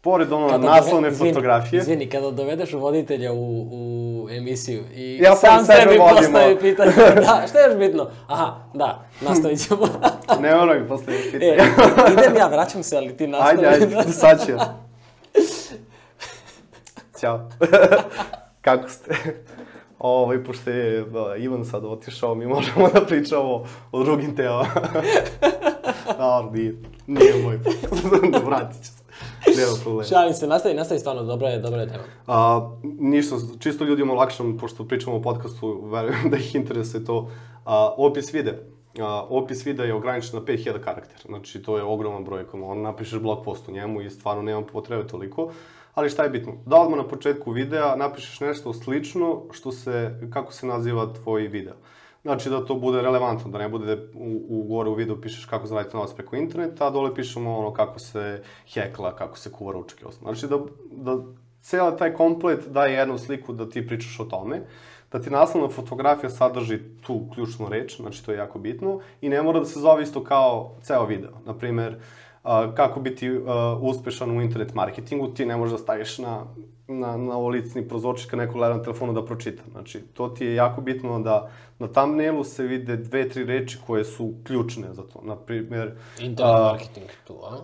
Pored 0.02 0.32
ono 0.32 0.50
Kada 0.50 0.68
naslovne 0.68 1.10
dove- 1.10 1.28
fotografije, 1.30 1.80
Izvini, 1.80 2.10
kada 2.10 2.32
dovedeš 2.32 2.74
voditelja 2.74 3.34
u, 3.34 3.68
u 3.72 4.28
emisiju 4.32 4.84
i 4.94 5.18
Ja 5.24 5.36
sam 5.36 5.66
sam 5.66 5.78
sebi 5.78 5.98
postavi 5.98 6.60
pitanje, 6.60 6.92
da, 7.16 7.46
šta 7.50 7.60
je 7.60 7.70
još 7.70 7.78
bitno? 7.78 8.10
Aha, 8.28 8.56
da, 8.74 9.06
nastavit 9.22 9.68
ćemo. 9.68 9.88
ne 10.42 10.56
moram 10.56 10.82
mi 10.82 10.88
još 10.90 11.26
e, 11.26 11.32
pitanje. 11.32 11.58
idem 12.14 12.36
ja, 12.38 12.48
vraćam 12.48 12.84
se, 12.84 12.98
ali 12.98 13.18
ti 13.18 13.28
nastavi. 13.28 13.68
Ajde, 13.68 13.96
ajde, 13.96 14.12
sad 14.12 14.46
ću. 14.46 14.52
Ćao. 17.20 17.50
Kako 18.62 18.90
ste? 18.90 19.16
Ovaj, 20.00 20.44
pošto 20.44 20.70
je 20.70 21.06
da, 21.06 21.36
Ivan 21.38 21.66
sad 21.66 21.86
otišao, 21.86 22.36
mi 22.36 22.48
možemo 22.48 22.90
da 22.94 23.06
pričamo 23.06 23.64
o 23.92 24.04
drugim 24.04 24.36
temama. 24.36 24.68
Dobro, 26.20 26.52
nije, 26.52 26.76
nije 27.08 27.44
moj 27.44 27.60
podcast. 27.64 28.46
Vratit 28.48 28.84
ću 28.84 28.92
se. 28.92 29.04
Nema 29.48 29.72
problema. 29.84 30.04
Šalim 30.04 30.34
se, 30.34 30.48
nastavi, 30.48 30.76
nastavi 30.76 31.00
stvarno, 31.00 31.24
dobra 31.24 31.48
je, 31.48 31.60
dobra 31.60 31.82
je 31.82 31.88
tema. 31.88 32.04
A, 32.28 32.70
ništa, 33.00 33.36
čisto 33.60 33.84
ljudima 33.84 34.14
olakšam, 34.14 34.58
pošto 34.58 34.88
pričamo 34.88 35.16
o 35.16 35.22
podcastu, 35.22 35.82
verujem 35.86 36.30
da 36.30 36.38
ih 36.38 36.56
interesuje 36.56 37.06
to. 37.06 37.30
A, 37.66 37.94
opis 37.98 38.34
videa. 38.34 38.54
A, 39.00 39.26
opis 39.30 39.66
videa 39.66 39.86
je 39.86 39.94
ograničen 39.94 40.40
na 40.40 40.46
5000 40.46 40.80
karaktera, 40.80 41.22
znači 41.26 41.62
to 41.62 41.78
je 41.78 41.84
ogroman 41.84 42.24
broj, 42.24 42.42
ako 42.42 42.76
napišeš 42.76 43.20
blog 43.20 43.44
post 43.46 43.70
u 43.70 43.72
njemu 43.72 44.02
i 44.02 44.10
stvarno 44.10 44.42
nema 44.44 44.62
potrebe 44.62 45.08
toliko. 45.08 45.52
Ali 46.00 46.10
šta 46.10 46.24
je 46.24 46.30
bitno? 46.30 46.54
Da 46.66 46.76
odmah 46.76 46.98
na 46.98 47.08
početku 47.08 47.52
videa 47.52 47.96
napišeš 47.96 48.40
nešto 48.40 48.74
slično 48.74 49.44
što 49.52 49.72
se, 49.72 50.20
kako 50.34 50.54
se 50.54 50.68
naziva 50.68 51.14
tvoj 51.14 51.48
video. 51.48 51.74
Znači 52.22 52.50
da 52.50 52.66
to 52.66 52.76
bude 52.76 53.02
relevantno, 53.02 53.52
da 53.52 53.58
ne 53.58 53.70
bude 53.70 53.98
u, 54.16 54.46
u 54.50 54.64
gore 54.64 54.90
u 54.90 54.94
videu 54.94 55.22
pišeš 55.22 55.46
kako 55.46 55.68
zaraditi 55.68 55.96
novac 55.96 56.14
preko 56.14 56.36
interneta, 56.36 56.88
a 56.88 56.90
dole 56.90 57.16
pišemo 57.16 57.58
ono 57.58 57.74
kako 57.74 58.00
se 58.00 58.44
hekla, 58.74 59.16
kako 59.16 59.38
se 59.38 59.52
kuva 59.52 59.80
ostalo. 59.80 60.12
Znači 60.22 60.48
da, 60.48 60.60
da 60.92 61.18
cela 61.62 61.98
taj 61.98 62.14
komplet 62.14 62.68
daje 62.68 62.94
jednu 62.94 63.18
sliku 63.18 63.54
da 63.54 63.70
ti 63.70 63.88
pričaš 63.88 64.20
o 64.20 64.26
tome, 64.26 64.62
da 65.12 65.22
ti 65.22 65.30
naslovna 65.30 65.70
fotografija 65.70 66.30
sadrži 66.30 66.80
tu 67.02 67.28
ključnu 67.34 67.70
reč, 67.70 67.98
znači 67.98 68.26
to 68.26 68.32
je 68.32 68.38
jako 68.38 68.60
bitno, 68.60 69.00
i 69.22 69.30
ne 69.30 69.42
mora 69.42 69.60
da 69.60 69.66
se 69.66 69.80
zove 69.80 70.04
isto 70.04 70.24
kao 70.24 70.76
ceo 70.82 71.06
video. 71.06 71.32
Naprimer, 71.46 71.96
a, 71.96 72.00
kako 72.76 73.00
biti 73.00 73.32
uh, 73.32 73.46
uspešan 73.82 74.38
u 74.38 74.42
internet 74.42 74.74
marketingu, 74.74 75.28
ti 75.28 75.46
ne 75.46 75.58
možeš 75.58 75.72
da 75.72 75.78
staviš 75.78 76.18
na, 76.18 76.46
na, 76.88 77.18
na 77.18 77.38
olicni 77.38 77.88
prozorčik 77.88 78.30
kad 78.30 78.40
neko 78.40 78.54
gleda 78.54 78.78
na 78.78 78.84
telefonu 78.84 79.14
da 79.14 79.26
pročita. 79.26 79.64
Znači, 79.72 80.02
to 80.14 80.28
ti 80.28 80.46
je 80.46 80.56
jako 80.56 80.82
bitno 80.82 81.20
da 81.20 81.52
na 81.80 81.88
thumbnailu 81.88 82.44
se 82.44 82.64
vide 82.64 82.98
dve, 82.98 83.30
tri 83.30 83.44
reči 83.44 83.78
koje 83.88 84.04
su 84.04 84.34
ključne 84.44 84.94
za 84.94 85.04
to. 85.04 85.22
Naprimer, 85.24 85.96
Internet 86.20 86.56
a, 86.56 86.72
marketing 86.72 87.08
tu, 87.28 87.34
a? 87.44 87.58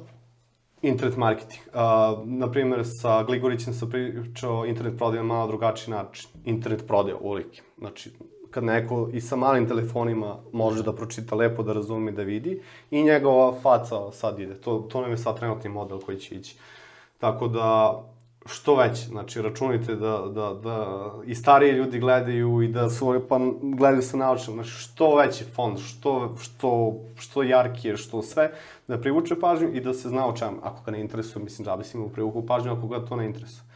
internet 0.82 1.18
marketing. 1.18 1.62
Uh, 1.74 2.28
naprimer, 2.28 2.84
sa 3.02 3.24
Gligorićem 3.24 3.74
sam 3.74 3.90
pričao 3.90 4.66
internet 4.66 4.98
prodaja 4.98 5.24
na 5.24 5.28
malo 5.28 5.48
drugačiji 5.48 5.94
način. 5.94 6.30
Internet 6.46 6.88
prodaja, 6.88 7.18
uvijek. 7.22 7.48
Znači, 7.78 8.12
kad 8.56 8.64
neko 8.64 9.10
i 9.14 9.22
sa 9.22 9.36
malim 9.36 9.68
telefonima 9.68 10.38
može 10.54 10.84
da 10.84 10.94
pročita 10.96 11.36
lepo, 11.36 11.64
da 11.64 11.74
razume, 11.74 12.12
da 12.12 12.24
vidi 12.24 12.62
i 12.92 13.04
njegova 13.04 13.54
faca 13.62 14.12
sad 14.12 14.40
ide. 14.40 14.56
To, 14.56 14.78
to 14.92 15.02
nam 15.02 15.12
je 15.12 15.18
sad 15.18 15.40
trenutni 15.40 15.70
model 15.70 16.00
koji 16.00 16.20
će 16.20 16.36
ići. 16.36 16.56
Tako 17.18 17.48
da, 17.48 18.00
što 18.46 18.76
već, 18.76 19.08
znači 19.08 19.42
računajte 19.42 19.96
da, 19.96 20.14
da, 20.36 20.54
da 20.64 20.78
i 21.26 21.36
stariji 21.36 21.72
ljudi 21.72 22.00
gledaju 22.00 22.62
i 22.62 22.68
da 22.68 22.90
su, 22.90 23.22
pa 23.30 23.40
gledaju 23.62 24.02
sa 24.02 24.18
naučnim, 24.18 24.56
znači 24.56 24.70
što 24.70 25.16
veći 25.16 25.44
fond, 25.44 25.80
što, 25.80 26.36
što, 26.40 26.94
što 27.20 27.44
jarkije, 27.44 27.98
što 27.98 28.22
sve, 28.22 28.52
da 28.88 29.02
privuče 29.02 29.40
pažnju 29.40 29.70
i 29.74 29.82
da 29.82 29.94
se 29.94 30.10
zna 30.10 30.28
o 30.28 30.38
čemu. 30.38 30.64
Ako 30.64 30.84
ga 30.86 30.92
ne 30.92 31.02
interesuje, 31.02 31.44
mislim, 31.44 31.66
da 31.66 31.76
bi 31.76 31.84
si 31.84 31.98
mu 31.98 32.10
privukao 32.10 32.46
pažnju 32.46 32.72
ako 32.72 32.88
ga 32.88 33.06
to 33.06 33.16
ne 33.16 33.26
interesuje. 33.26 33.68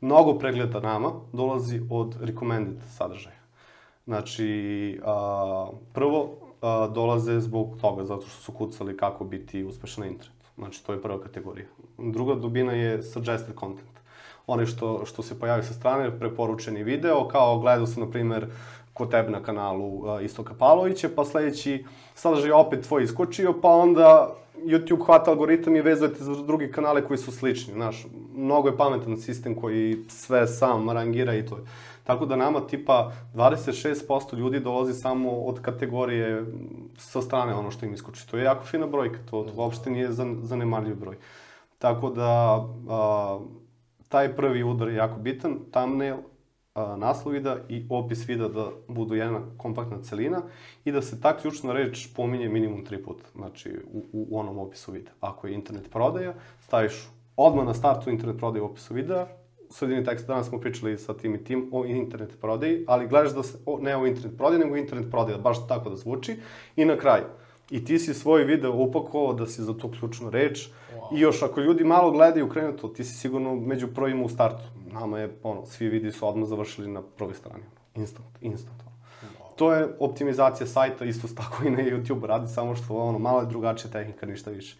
Mnogo 0.00 0.38
pregleda 0.38 0.80
nama 0.80 1.12
dolazi 1.32 1.82
od 1.90 2.16
recommended 2.20 2.80
sadržaja. 2.96 3.41
Znači, 4.06 5.00
a, 5.04 5.66
prvo 5.92 6.30
a, 6.60 6.88
dolaze 6.94 7.40
zbog 7.40 7.76
toga, 7.80 8.04
zato 8.04 8.26
što 8.26 8.42
su 8.42 8.52
kucali 8.52 8.96
kako 8.96 9.24
biti 9.24 9.64
uspešan 9.64 10.04
na 10.04 10.10
internetu. 10.10 10.46
Znači, 10.58 10.86
to 10.86 10.92
je 10.92 11.02
prva 11.02 11.20
kategorija. 11.20 11.66
Druga 11.98 12.34
dubina 12.34 12.72
je 12.72 13.02
suggested 13.02 13.54
content. 13.60 13.92
Oni 14.46 14.66
što, 14.66 15.04
što 15.06 15.22
se 15.22 15.38
pojavaju 15.40 15.64
sa 15.64 15.74
strane, 15.74 16.18
preporučeni 16.18 16.82
video, 16.82 17.28
kao 17.28 17.58
gledao 17.58 17.86
sam, 17.86 18.02
na 18.02 18.10
primer, 18.10 18.46
kod 18.92 19.10
tebe 19.10 19.30
na 19.30 19.42
kanalu 19.42 19.86
uh, 19.86 20.24
Istoka 20.24 20.54
Pavlovića, 20.58 21.08
pa 21.16 21.24
sledeći 21.24 21.84
sadržaj 22.14 22.52
opet 22.52 22.86
tvoj 22.86 23.04
iskočio, 23.04 23.54
pa 23.62 23.68
onda 23.68 24.36
YouTube 24.64 25.06
hvata 25.06 25.30
algoritam 25.30 25.76
i 25.76 25.80
vezujete 25.80 26.24
za 26.24 26.42
drugi 26.42 26.72
kanale 26.72 27.04
koji 27.04 27.18
su 27.18 27.32
slični, 27.32 27.72
znaš, 27.72 28.06
mnogo 28.34 28.68
je 28.68 28.76
pametan 28.76 29.16
sistem 29.16 29.54
koji 29.54 30.04
sve 30.08 30.46
sam 30.46 30.90
rangira 30.90 31.34
i 31.34 31.46
to 31.46 31.56
je. 31.56 31.62
Tako 32.04 32.26
da 32.26 32.36
nama 32.36 32.60
tipa 32.66 33.12
26% 33.34 34.36
ljudi 34.36 34.60
dolazi 34.60 34.94
samo 34.94 35.30
od 35.30 35.60
kategorije 35.60 36.46
sa 36.98 37.22
strane 37.22 37.54
ono 37.54 37.70
što 37.70 37.86
im 37.86 37.94
iskoči. 37.94 38.28
To 38.28 38.36
je 38.36 38.44
jako 38.44 38.64
fina 38.64 38.86
brojka, 38.86 39.18
to, 39.30 39.42
to 39.42 39.52
uopšte 39.56 39.90
nije 39.90 40.12
zanemarljiv 40.42 40.96
broj. 40.96 41.16
Tako 41.78 42.10
da, 42.10 42.64
a, 42.90 43.40
taj 44.08 44.36
prvi 44.36 44.62
udar 44.62 44.88
je 44.88 44.94
jako 44.94 45.20
bitan, 45.20 45.58
thumbnail, 45.70 46.16
a, 46.74 46.96
naslov 46.96 47.32
videa 47.32 47.56
i 47.68 47.86
opis 47.90 48.28
videa 48.28 48.48
da 48.48 48.68
budu 48.88 49.14
jedna 49.14 49.40
kompaktna 49.56 50.02
celina 50.02 50.42
i 50.84 50.92
da 50.92 51.02
se 51.02 51.20
ta 51.20 51.36
ključna 51.36 51.72
reč 51.72 52.08
pominje 52.16 52.48
minimum 52.48 52.84
tri 52.84 53.02
puta, 53.02 53.24
znači 53.34 53.78
u, 53.92 54.04
u 54.12 54.38
onom 54.38 54.58
opisu 54.58 54.92
videa. 54.92 55.12
Ako 55.20 55.46
je 55.46 55.54
internet 55.54 55.90
prodaja, 55.90 56.34
staviš 56.60 57.08
odmah 57.36 57.66
na 57.66 57.74
startu 57.74 58.10
internet 58.10 58.38
prodaje 58.38 58.62
u 58.62 58.66
opisu 58.66 58.94
videa, 58.94 59.26
sredini 59.72 60.04
teksta 60.04 60.32
danas 60.32 60.48
smo 60.48 60.60
pričali 60.60 60.98
sa 60.98 61.14
tim 61.14 61.34
i 61.34 61.44
tim 61.44 61.68
o 61.72 61.84
internet 61.84 62.40
prodaji, 62.40 62.84
ali 62.86 63.08
gledaš 63.08 63.34
da 63.34 63.42
se, 63.42 63.58
o, 63.66 63.78
ne 63.80 63.96
o 63.96 64.06
internet 64.06 64.36
prodaji, 64.38 64.60
nego 64.60 64.76
internet 64.76 65.10
prodaja, 65.10 65.38
baš 65.38 65.66
tako 65.68 65.90
da 65.90 65.96
zvuči. 65.96 66.36
I 66.76 66.84
na 66.84 66.96
kraju, 66.96 67.24
i 67.70 67.84
ti 67.84 67.98
si 67.98 68.14
svoj 68.14 68.44
video 68.44 68.72
upakovao 68.72 69.32
da 69.32 69.46
si 69.46 69.62
za 69.62 69.78
tu 69.78 69.90
ključnu 69.90 70.30
reč 70.30 70.68
wow. 70.68 71.16
i 71.16 71.20
još 71.20 71.42
ako 71.42 71.60
ljudi 71.60 71.84
malo 71.84 72.10
gledaju 72.10 72.48
krenu 72.48 72.76
to, 72.76 72.88
ti 72.88 73.04
si 73.04 73.14
sigurno 73.14 73.54
među 73.54 73.88
prvima 73.94 74.24
u 74.24 74.28
startu. 74.28 74.64
Nama 74.92 75.18
je, 75.18 75.36
ono, 75.42 75.66
svi 75.66 75.88
vidi 75.88 76.12
su 76.12 76.28
odmah 76.28 76.48
završili 76.48 76.88
na 76.88 77.02
prvoj 77.16 77.34
strani. 77.34 77.64
Instant, 77.94 78.28
instant. 78.40 78.82
Wow. 78.82 79.56
To 79.56 79.72
je 79.72 79.88
optimizacija 79.98 80.66
sajta, 80.66 81.04
isto 81.04 81.28
tako 81.36 81.64
i 81.66 81.70
na 81.70 81.78
YouTube 81.78 82.26
radi, 82.26 82.48
samo 82.48 82.74
što 82.74 82.96
ono, 82.96 83.18
malo 83.18 83.40
je 83.40 83.46
drugačija 83.46 83.90
tehnika, 83.90 84.26
ništa 84.26 84.50
više. 84.50 84.76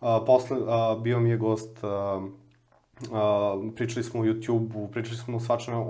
Uh, 0.00 0.08
posle 0.26 0.58
uh, 0.58 1.02
bio 1.02 1.20
mi 1.20 1.30
je 1.30 1.36
gost 1.36 1.78
uh, 1.84 2.24
Uh, 3.00 3.74
pričali 3.76 4.04
smo 4.04 4.20
o 4.20 4.24
YouTube-u, 4.24 4.88
pričali 4.88 5.16
smo 5.16 5.36
o 5.36 5.40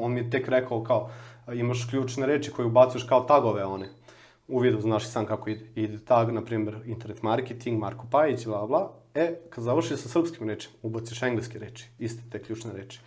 on 0.01 0.13
mi 0.13 0.21
je 0.21 0.31
tek 0.31 0.49
rekao 0.49 0.85
kao, 0.85 1.11
imaš 1.55 1.87
ključne 1.91 2.27
reči 2.27 2.51
koje 2.51 2.67
ubacuješ 2.67 3.05
kao 3.05 3.21
tagove 3.21 3.65
one. 3.65 3.89
U 4.49 4.59
vidu 4.59 4.81
znaš 4.81 5.05
i 5.05 5.09
sam 5.09 5.27
kako 5.27 5.51
ide. 5.51 5.67
Ide 5.75 5.99
tag, 6.05 6.33
na 6.33 6.45
primjer, 6.45 6.77
internet 6.87 7.23
marketing, 7.23 7.81
Marko 7.81 8.07
Pajić, 8.11 8.47
bla, 8.47 8.67
bla. 8.67 8.93
E, 9.15 9.35
kad 9.51 9.65
završiš 9.65 10.01
sa 10.01 10.09
srpskim 10.09 10.49
rečima, 10.49 10.75
ubaciš 10.83 11.23
engleske 11.23 11.59
reči, 11.59 11.89
iste 11.99 12.23
te 12.31 12.43
ključne 12.43 12.73
reči. 12.73 13.01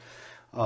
Uh, 0.54 0.60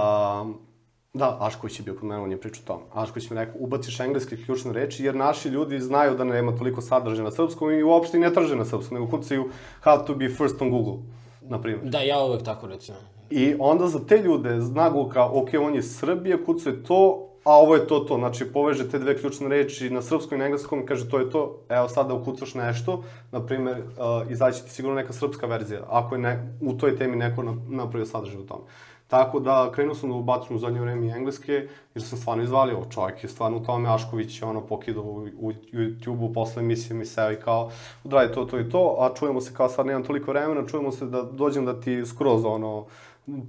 da, 1.14 1.38
Ašković 1.40 1.80
je 1.80 1.84
bio 1.84 1.96
kod 1.96 2.04
mene, 2.04 2.22
on 2.22 2.32
je 2.32 2.42
pričao 2.42 2.64
o. 2.66 2.82
Ašković 2.94 3.30
mi 3.30 3.36
rekao, 3.36 3.56
ubaciš 3.60 4.00
engleske 4.00 4.38
ključne 4.46 4.74
reči, 4.74 5.04
jer 5.04 5.16
naši 5.16 5.50
ljudi 5.50 5.80
znaju 5.80 6.16
da 6.16 6.24
nema 6.24 6.58
toliko 6.58 6.82
sadržaja 6.82 7.24
na 7.24 7.32
srpskom 7.32 7.72
i 7.72 7.84
uopšte 7.84 8.20
ne 8.20 8.34
traže 8.34 8.56
na 8.56 8.66
srpskom, 8.66 8.98
nego 8.98 9.18
kucaju 9.18 9.50
how 9.84 10.06
to 10.08 10.16
be 10.16 10.30
first 10.30 10.62
on 10.62 10.70
Google, 10.70 11.04
na 11.42 11.62
primjer. 11.62 11.90
Da, 11.90 12.00
ja 12.00 12.24
uvek 12.24 12.44
tako 12.44 12.68
recimo. 12.68 12.98
I 13.32 13.56
onda 13.60 13.88
za 13.88 14.00
te 14.06 14.18
ljude 14.18 14.62
znagu 14.62 15.10
kao, 15.10 15.42
ok, 15.42 15.50
on 15.62 15.76
je 15.76 15.84
Srbija, 15.84 16.46
kucuje 16.46 16.84
to, 16.84 17.28
a 17.44 17.56
ovo 17.56 17.76
je 17.76 17.88
to 17.88 18.00
to. 18.00 18.18
Znači, 18.18 18.46
poveže 18.54 18.90
te 18.90 19.00
dve 19.00 19.18
ključne 19.18 19.48
reči 19.48 19.90
na 19.90 20.02
srpskom 20.02 20.36
i 20.36 20.40
na 20.40 20.46
engleskom 20.46 20.80
i 20.80 20.86
kaže 20.86 21.10
to 21.10 21.20
je 21.20 21.30
to. 21.30 21.60
Evo 21.70 21.88
sad 21.88 22.08
da 22.08 22.14
ukucaš 22.14 22.54
nešto, 22.54 23.04
na 23.32 23.46
primer, 23.46 23.78
uh, 23.80 24.32
izaći 24.32 24.64
ti 24.64 24.70
sigurno 24.70 24.96
neka 24.96 25.14
srpska 25.14 25.48
verzija, 25.48 25.82
ako 25.90 26.16
je 26.16 26.22
ne, 26.22 26.58
u 26.62 26.74
toj 26.74 26.98
temi 26.98 27.16
neko 27.16 27.44
napravio 27.70 28.06
sadržaj 28.06 28.42
u 28.42 28.46
tome. 28.46 28.64
Tako 29.08 29.40
da 29.40 29.72
krenuo 29.72 29.96
sam 29.96 30.10
da 30.10 30.16
ubacim 30.16 30.56
u 30.56 30.60
zadnje 30.60 30.82
vreme 30.82 31.08
i 31.08 31.10
engleske, 31.10 31.68
jer 31.96 32.04
sam 32.04 32.18
stvarno 32.18 32.44
izvalio. 32.44 32.86
Čovjek 32.90 33.24
je 33.24 33.30
stvarno 33.30 33.58
u 33.58 33.64
tome, 33.66 33.94
Ašković 33.94 34.42
je 34.42 34.48
ono 34.48 34.62
pokidao 34.62 35.04
u, 35.04 35.28
u 35.40 35.52
YouTube-u, 35.74 36.34
posle 36.34 36.64
emisije 36.64 36.98
mi 36.98 37.06
seo 37.06 37.32
i 37.32 37.36
kao, 37.36 37.72
udradi 38.04 38.34
to, 38.34 38.46
to 38.46 38.60
i 38.60 38.70
to, 38.70 38.96
a 39.00 39.14
čujemo 39.16 39.42
se 39.42 39.54
kao 39.54 39.70
sad 39.70 39.86
nemam 39.86 40.04
toliko 40.04 40.32
vremena, 40.32 40.68
čujemo 40.68 40.92
se 40.92 41.06
da 41.06 41.24
dođem 41.24 41.66
da 41.66 41.82
ti 41.82 42.06
skroz 42.06 42.46
ono, 42.46 42.86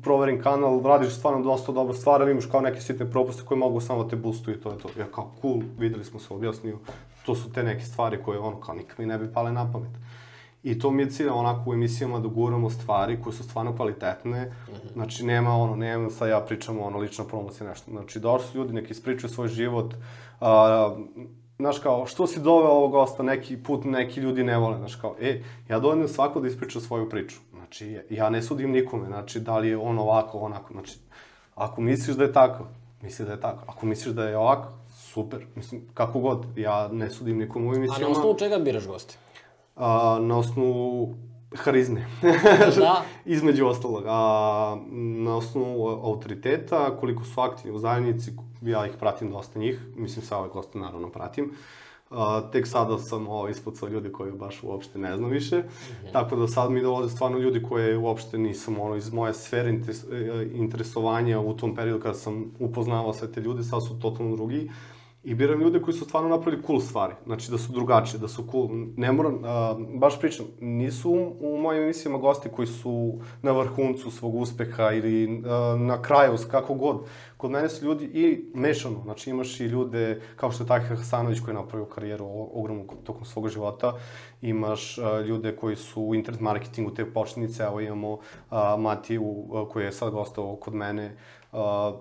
proverim 0.02 0.42
kanal, 0.42 0.82
radiš 0.84 1.14
stvarno 1.14 1.42
dosta 1.42 1.72
dobro 1.72 1.94
stvar, 1.94 2.22
ali 2.22 2.30
imaš 2.30 2.46
kao 2.46 2.60
neke 2.60 2.80
sitne 2.80 3.10
propuste 3.10 3.42
koje 3.44 3.58
mogu 3.58 3.80
samo 3.80 4.04
da 4.04 4.10
te 4.10 4.16
boostuju 4.16 4.56
i 4.56 4.60
to 4.60 4.70
je 4.70 4.78
to. 4.78 4.88
Ja 4.98 5.06
kao, 5.06 5.32
cool, 5.40 5.60
videli 5.78 6.04
smo 6.04 6.20
se, 6.20 6.34
objasnio. 6.34 6.78
To 7.26 7.34
su 7.34 7.52
te 7.52 7.62
neke 7.62 7.84
stvari 7.84 8.18
koje, 8.24 8.38
ono, 8.38 8.60
kao 8.60 8.74
nikad 8.74 8.98
mi 8.98 9.06
ne 9.06 9.18
bi 9.18 9.32
pale 9.32 9.52
na 9.52 9.72
pamet. 9.72 9.90
I 10.62 10.78
to 10.78 10.90
mi 10.90 11.02
je 11.02 11.10
cilj 11.10 11.28
onako 11.28 11.70
u 11.70 11.74
emisijama 11.74 12.18
da 12.18 12.28
guramo 12.28 12.70
stvari 12.70 13.18
koje 13.22 13.32
su 13.32 13.42
stvarno 13.42 13.76
kvalitetne. 13.76 14.44
Mm 14.44 14.72
-hmm. 14.72 14.92
Znači, 14.92 15.24
nema 15.24 15.56
ono, 15.56 15.76
nema 15.76 16.10
sad 16.10 16.28
ja 16.28 16.40
pričam 16.40 16.80
ono, 16.80 16.98
lična 16.98 17.24
promocija, 17.24 17.68
nešto. 17.68 17.90
Znači, 17.90 18.20
došli 18.20 18.48
su 18.48 18.58
ljudi, 18.58 18.72
neki 18.72 18.92
ispričaju 18.92 19.30
svoj 19.30 19.48
život. 19.48 19.94
A, 20.40 20.94
znaš 21.58 21.78
kao, 21.78 22.06
što 22.06 22.26
si 22.26 22.40
doveo 22.40 22.70
ovog 22.70 22.90
gosta, 22.90 23.22
neki 23.22 23.62
put 23.62 23.84
neki 23.84 24.20
ljudi 24.20 24.44
ne 24.44 24.58
vole, 24.58 24.78
znaš 24.78 24.96
kao, 24.96 25.16
e, 25.20 25.42
ja 25.68 25.78
dovoljno 25.78 26.08
svako 26.08 26.40
da 26.40 26.48
ispriča 26.48 26.80
svoju 26.80 27.08
priču. 27.08 27.36
Znači, 27.72 28.00
ja 28.10 28.30
ne 28.30 28.42
sudim 28.42 28.70
nikome, 28.70 29.06
znači, 29.06 29.40
da 29.40 29.58
li 29.58 29.68
je 29.68 29.76
on 29.76 29.98
ovako, 29.98 30.38
onako, 30.38 30.72
znači, 30.72 30.98
ako 31.54 31.80
misliš 31.80 32.16
da 32.16 32.24
je 32.24 32.32
tako, 32.32 32.64
misli 33.02 33.26
da 33.26 33.32
je 33.32 33.40
tako. 33.40 33.64
Ako 33.66 33.86
misliš 33.86 34.14
da 34.14 34.24
je 34.24 34.36
ovako, 34.36 34.68
super, 34.90 35.46
mislim, 35.56 35.82
kako 35.94 36.20
god, 36.20 36.58
ja 36.58 36.88
ne 36.88 37.10
sudim 37.10 37.38
nikomu 37.38 37.70
u 37.70 37.74
emisijama. 37.74 38.06
A 38.06 38.08
na 38.08 38.18
osnovu 38.18 38.38
čega 38.38 38.58
biraš 38.58 38.86
goste? 38.86 39.14
A, 39.76 40.18
na 40.20 40.38
osnovu 40.38 41.14
harizme. 41.54 42.06
da. 42.78 43.02
Između 43.24 43.66
ostalog. 43.66 44.04
A, 44.06 44.76
na 45.24 45.36
osnovu 45.36 45.88
autoriteta, 45.88 46.96
koliko 47.00 47.24
su 47.24 47.40
aktivni 47.40 47.76
u 47.76 47.78
zajednici, 47.78 48.32
ja 48.62 48.86
ih 48.86 48.92
pratim 48.98 49.30
dosta 49.30 49.58
njih, 49.58 49.80
mislim, 49.96 50.26
sa 50.26 50.38
ove 50.38 50.48
goste 50.48 50.78
naravno 50.78 51.08
pratim. 51.08 51.44
Uh, 51.44 51.81
tek 52.52 52.66
sada 52.66 52.98
sam 52.98 53.28
ovo 53.28 53.48
ispucao 53.48 53.88
ljudi 53.88 54.12
koji 54.12 54.32
baš 54.32 54.62
uopšte 54.62 54.98
ne 54.98 55.16
znam 55.16 55.30
više. 55.30 55.58
Mm 55.58 55.62
-hmm. 55.62 56.12
Tako 56.12 56.36
da 56.36 56.48
sad 56.48 56.70
mi 56.70 56.82
dolaze 56.82 57.14
stvarno 57.14 57.38
ljudi 57.38 57.62
koje 57.62 57.98
uopšte 57.98 58.38
nisam 58.38 58.80
ono 58.80 58.96
iz 58.96 59.12
moje 59.12 59.34
sfere 59.34 59.70
interes, 59.70 60.04
e, 60.04 60.50
interesovanja 60.54 61.40
u 61.40 61.56
tom 61.56 61.74
periodu 61.74 62.02
kada 62.02 62.14
sam 62.14 62.44
upoznavao 62.58 63.12
sve 63.12 63.32
te 63.32 63.40
ljude, 63.40 63.62
sad 63.62 63.86
su 63.86 63.98
totalno 64.00 64.36
drugi. 64.36 64.70
I 65.24 65.34
biram 65.34 65.60
ljude 65.60 65.82
koji 65.82 65.94
su 65.94 66.04
stvarno 66.04 66.28
napravili 66.28 66.62
cool 66.66 66.80
stvari. 66.80 67.14
Znači 67.26 67.50
da 67.50 67.58
su 67.58 67.72
drugačiji, 67.72 68.20
da 68.20 68.28
su 68.28 68.44
cool. 68.50 68.68
Ne 68.96 69.12
moram, 69.12 69.34
uh, 69.34 69.98
baš 69.98 70.20
pričam, 70.20 70.46
nisu 70.60 71.10
u 71.40 71.58
mojim 71.58 71.82
emisijama 71.82 72.18
gosti 72.18 72.48
koji 72.48 72.66
su 72.66 73.18
na 73.42 73.52
vrhuncu 73.52 74.10
svog 74.10 74.34
uspeha 74.34 74.92
ili 74.92 75.38
uh, 75.38 75.80
na 75.80 76.02
kraju, 76.02 76.36
kako 76.50 76.74
god. 76.74 77.00
Kod 77.42 77.50
mene 77.50 77.68
su 77.68 77.84
ljudi 77.84 78.04
i 78.04 78.44
mešano. 78.54 79.00
Znači 79.02 79.30
imaš 79.30 79.60
i 79.60 79.64
ljude 79.64 80.20
kao 80.36 80.50
što 80.50 80.62
je 80.62 80.68
Tahir 80.68 80.96
Hasanović 80.96 81.40
koji 81.40 81.52
je 81.52 81.60
napravio 81.60 81.86
karijeru 81.86 82.26
ogromnu 82.52 82.86
tokom 83.04 83.24
svog 83.24 83.48
života. 83.48 83.94
Imaš 84.42 84.98
uh, 84.98 85.26
ljude 85.26 85.56
koji 85.56 85.76
su 85.76 86.02
u 86.02 86.14
internet 86.14 86.40
marketingu 86.40 86.94
te 86.94 87.12
početnice. 87.12 87.62
Evo 87.62 87.80
imamo 87.80 88.12
uh, 88.12 88.18
Matiju 88.78 89.24
uh, 89.24 89.68
koji 89.72 89.84
je 89.84 89.92
sad 89.92 90.12
gostao 90.12 90.56
kod 90.56 90.74
mene. 90.74 91.16
Uh, 91.52 91.58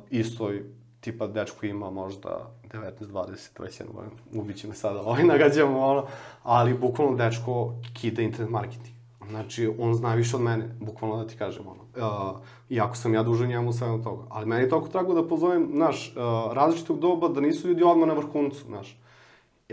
isto 0.10 0.52
tipa 1.00 1.28
dečko 1.28 1.66
ima 1.66 1.90
možda 1.90 2.52
19, 2.74 2.92
20, 3.00 3.60
21 3.60 3.92
godina, 3.92 4.16
ubiće 4.34 4.68
me 4.68 4.74
sada, 4.74 5.02
ovaj 5.10 5.24
nagađamo, 5.24 5.80
ono, 5.80 6.06
ali 6.44 6.74
bukvalno 6.74 7.16
dečko 7.16 7.74
kida 7.94 8.22
internet 8.22 8.50
marketing. 8.50 8.96
Znači, 9.30 9.74
on 9.80 9.94
zna 9.94 10.14
više 10.14 10.36
od 10.36 10.42
mene, 10.42 10.76
bukvalno 10.80 11.18
da 11.18 11.28
ti 11.28 11.38
kažem, 11.38 11.64
ono. 11.68 11.82
Uh, 11.82 12.40
iako 12.72 12.96
sam 12.96 13.14
ja 13.14 13.24
dužan 13.24 13.48
njemu 13.48 13.74
sve 13.74 13.88
toga. 14.04 14.24
Ali 14.30 14.46
meni 14.46 14.62
je 14.62 14.70
toliko 14.70 14.88
trago 14.88 15.14
da 15.14 15.28
pozovem, 15.28 15.70
znaš, 15.74 16.16
uh, 16.16 16.54
različitog 16.54 17.00
doba, 17.00 17.28
da 17.28 17.42
nisu 17.42 17.68
ljudi 17.68 17.84
odmah 17.84 18.08
na 18.08 18.14
vrhuncu, 18.14 18.66
znaš. 18.66 18.98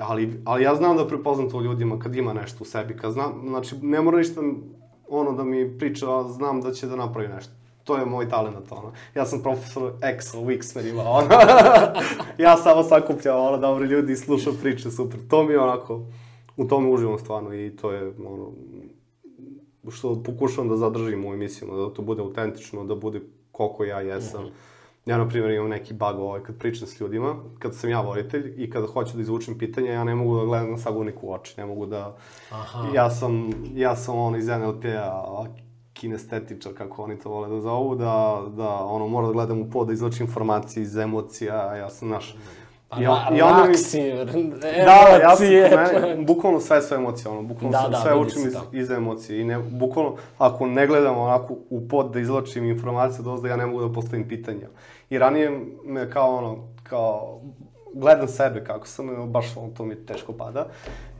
Ali, 0.00 0.42
ali 0.44 0.62
ja 0.62 0.74
znam 0.74 0.96
da 0.96 1.06
prepoznam 1.06 1.50
to 1.50 1.60
ljudima 1.60 1.98
kad 1.98 2.16
ima 2.16 2.32
nešto 2.32 2.58
u 2.60 2.64
sebi, 2.64 2.96
kad 2.96 3.12
znam, 3.12 3.44
znači, 3.48 3.76
ne 3.82 4.00
mora 4.00 4.18
ništa 4.18 4.40
ono 5.08 5.32
da 5.32 5.44
mi 5.44 5.78
priča, 5.78 6.22
znam 6.22 6.60
da 6.60 6.72
će 6.72 6.86
da 6.86 6.96
napravi 6.96 7.28
nešto 7.28 7.52
to 7.88 7.96
je 7.96 8.06
moj 8.06 8.28
talent, 8.28 8.72
ono. 8.72 8.92
Ja 9.14 9.26
sam 9.26 9.42
profesor 9.42 9.92
Excel, 10.00 10.44
Wixmerima, 10.44 11.02
ono. 11.06 11.28
ja 12.44 12.56
samo 12.56 12.82
sakupljam, 12.82 13.40
ono, 13.40 13.56
dobri 13.58 13.86
ljudi 13.86 14.12
i 14.12 14.16
slušam 14.16 14.58
priče, 14.62 14.90
super. 14.90 15.20
To 15.28 15.44
mi 15.44 15.52
je 15.52 15.60
onako, 15.60 16.00
u 16.56 16.64
tome 16.64 16.88
uživam 16.88 17.18
stvarno 17.18 17.54
i 17.54 17.76
to 17.76 17.92
je, 17.92 18.12
ono, 18.26 18.52
što 19.90 20.22
pokušavam 20.22 20.68
da 20.68 20.76
zadržim 20.76 21.24
u 21.24 21.34
emisijama, 21.34 21.76
da 21.76 21.94
to 21.94 22.02
bude 22.02 22.22
autentično, 22.22 22.84
da 22.84 22.94
bude 22.94 23.20
koliko 23.52 23.84
ja 23.84 24.00
jesam. 24.00 24.42
Mm 24.42 24.46
-hmm. 24.46 24.68
Ja, 25.08 25.18
na 25.18 25.28
primjer, 25.28 25.50
imam 25.50 25.68
neki 25.68 25.94
bug 25.94 26.18
ovaj, 26.18 26.42
kad 26.42 26.58
pričam 26.58 26.88
s 26.88 27.00
ljudima, 27.00 27.36
kad 27.58 27.74
sam 27.74 27.90
ja 27.90 28.00
voditelj 28.00 28.54
i 28.56 28.70
kada 28.70 28.86
hoću 28.86 29.16
da 29.16 29.22
izvučem 29.22 29.58
pitanje, 29.58 29.90
ja 29.90 30.04
ne 30.04 30.14
mogu 30.14 30.38
da 30.38 30.44
gledam 30.44 30.70
na 30.70 30.78
sagovorniku 30.78 31.26
u 31.26 31.32
oči, 31.32 31.54
ne 31.56 31.66
mogu 31.66 31.86
da... 31.86 32.16
Aha. 32.50 32.88
Ja 32.94 33.10
sam, 33.10 33.50
ja 33.74 33.96
sam 33.96 34.18
on 34.18 34.36
iz 34.36 34.48
NLP-a, 34.48 35.44
kinestetičar, 35.92 36.74
kako 36.74 37.02
oni 37.02 37.18
to 37.18 37.30
vole 37.30 37.48
da 37.48 37.60
zovu, 37.60 37.94
da, 37.94 38.42
da 38.56 38.68
ono, 38.68 39.08
mora 39.08 39.26
da 39.26 39.32
gledam 39.32 39.60
u 39.60 39.70
pod, 39.70 39.86
da 39.86 39.92
izvučem 39.92 40.26
informacije 40.26 40.82
iz 40.82 40.96
emocija, 40.96 41.76
ja 41.76 41.90
sam 41.90 42.08
naš... 42.08 42.36
Pa, 42.88 43.00
ja, 43.00 43.28
i 43.32 43.42
onda 43.42 43.64
mi... 43.64 43.74
Da, 44.60 44.90
ja 45.22 45.36
sam, 45.36 45.46
mene, 45.46 46.24
bukvalno 46.24 46.60
sve 46.60 46.82
su 46.82 46.94
emocije, 46.94 47.30
ono, 47.30 47.42
bukvalno 47.42 47.70
da, 47.70 47.82
sve, 47.82 47.90
da, 47.90 47.96
sve 47.96 48.14
učim 48.14 48.46
iz, 48.46 48.54
iz 48.72 48.90
emocije 48.90 49.40
i 49.40 49.44
ne, 49.44 49.58
bukvalno, 49.58 50.16
ako 50.38 50.66
ne 50.66 50.86
gledam 50.86 51.18
onako 51.18 51.54
u 51.70 51.88
pod 51.88 52.12
da 52.12 52.20
izločim 52.20 52.64
informacije, 52.64 53.22
dozda 53.22 53.48
ja 53.48 53.56
ne 53.56 53.66
mogu 53.66 53.88
da 53.88 53.92
postavim 53.94 54.28
pitanja. 54.28 54.68
I 55.10 55.18
ranije 55.18 55.60
me 55.84 56.10
kao 56.10 56.36
ono, 56.36 56.68
kao, 56.82 57.40
gledam 57.94 58.28
sebe 58.28 58.64
kako 58.64 58.86
sam, 58.86 59.32
baš 59.32 59.56
ono, 59.56 59.68
to 59.76 59.84
mi 59.84 60.06
teško 60.06 60.32
pada. 60.32 60.66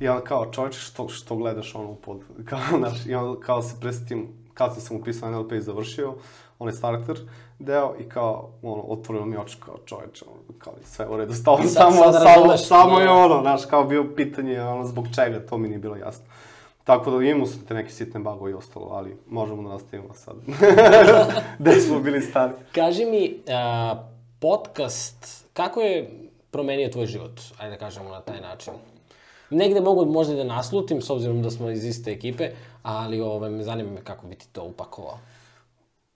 I 0.01 0.09
onda 0.09 0.25
kao, 0.25 0.51
čovječe, 0.51 0.79
što, 0.79 1.09
što 1.09 1.37
gledaš 1.37 1.75
ono 1.75 1.91
u 1.91 1.97
pod, 1.97 2.21
kao, 2.49 2.79
znaš, 2.79 3.07
i 3.07 3.15
onda 3.15 3.41
kao 3.41 3.63
se 3.63 3.77
presetim, 3.81 4.29
kad 4.55 4.83
sam 4.83 4.97
upisao 4.97 5.31
NLP 5.31 5.53
i 5.53 5.61
završio, 5.61 6.15
onaj 6.59 6.75
starter 6.75 7.17
deo 7.59 7.95
i 8.01 8.09
kao, 8.09 8.51
ono, 8.63 8.83
otvorilo 8.83 9.27
mi 9.27 9.37
oči 9.37 9.57
kao 9.65 9.75
čoveče, 9.85 10.25
ono, 10.25 10.59
kao 10.59 10.73
sve 10.85 11.09
u 11.09 11.17
redu, 11.17 11.35
stalo 11.35 11.59
da, 11.59 11.69
samo, 11.69 12.13
samo, 12.13 12.57
samo 12.57 13.01
je 13.01 13.07
da. 13.07 13.13
ono, 13.13 13.41
znaš, 13.41 13.65
kao 13.65 13.85
bio 13.85 14.07
pitanje, 14.17 14.63
ono, 14.63 14.85
zbog 14.85 15.07
čega, 15.15 15.47
to 15.47 15.59
mi 15.59 15.69
nije 15.69 15.79
bilo 15.79 15.97
jasno. 15.97 16.25
Tako 16.85 17.11
da 17.11 17.25
imamo 17.25 17.47
sam 17.47 17.61
te 17.69 17.75
neke 17.75 17.91
sitne 17.91 18.21
bagove 18.21 18.51
i 18.51 18.55
ostalo, 18.55 18.89
ali 18.93 19.17
možemo 19.29 19.63
da 19.63 19.69
nastavimo 19.69 20.15
sad. 20.15 20.37
Gde 21.59 21.73
smo 21.73 22.01
bili 22.01 22.21
stari. 22.21 22.53
Kaži 22.75 23.05
mi, 23.05 23.35
uh, 23.47 23.99
podcast, 24.39 25.45
kako 25.53 25.81
je 25.81 26.11
promenio 26.51 26.89
tvoj 26.89 27.07
život? 27.07 27.41
Ajde 27.59 27.71
da 27.71 27.79
kažemo 27.79 28.11
na 28.11 28.21
taj 28.21 28.41
način. 28.41 28.73
Negde 29.51 29.81
mogu 29.81 30.05
možda 30.05 30.35
da 30.35 30.45
naslutim, 30.45 31.03
s 31.03 31.11
obzirom 31.11 31.43
da 31.43 31.51
smo 31.51 31.71
iz 31.71 31.85
iste 31.85 32.13
ekipe, 32.13 32.51
ali 32.83 33.21
ove, 33.21 33.31
ovaj, 33.31 33.51
me 33.51 33.63
zanima 33.63 33.91
me 33.91 34.01
kako 34.05 34.27
bi 34.27 34.35
ti 34.35 34.49
to 34.53 34.65
upakovao. 34.65 35.19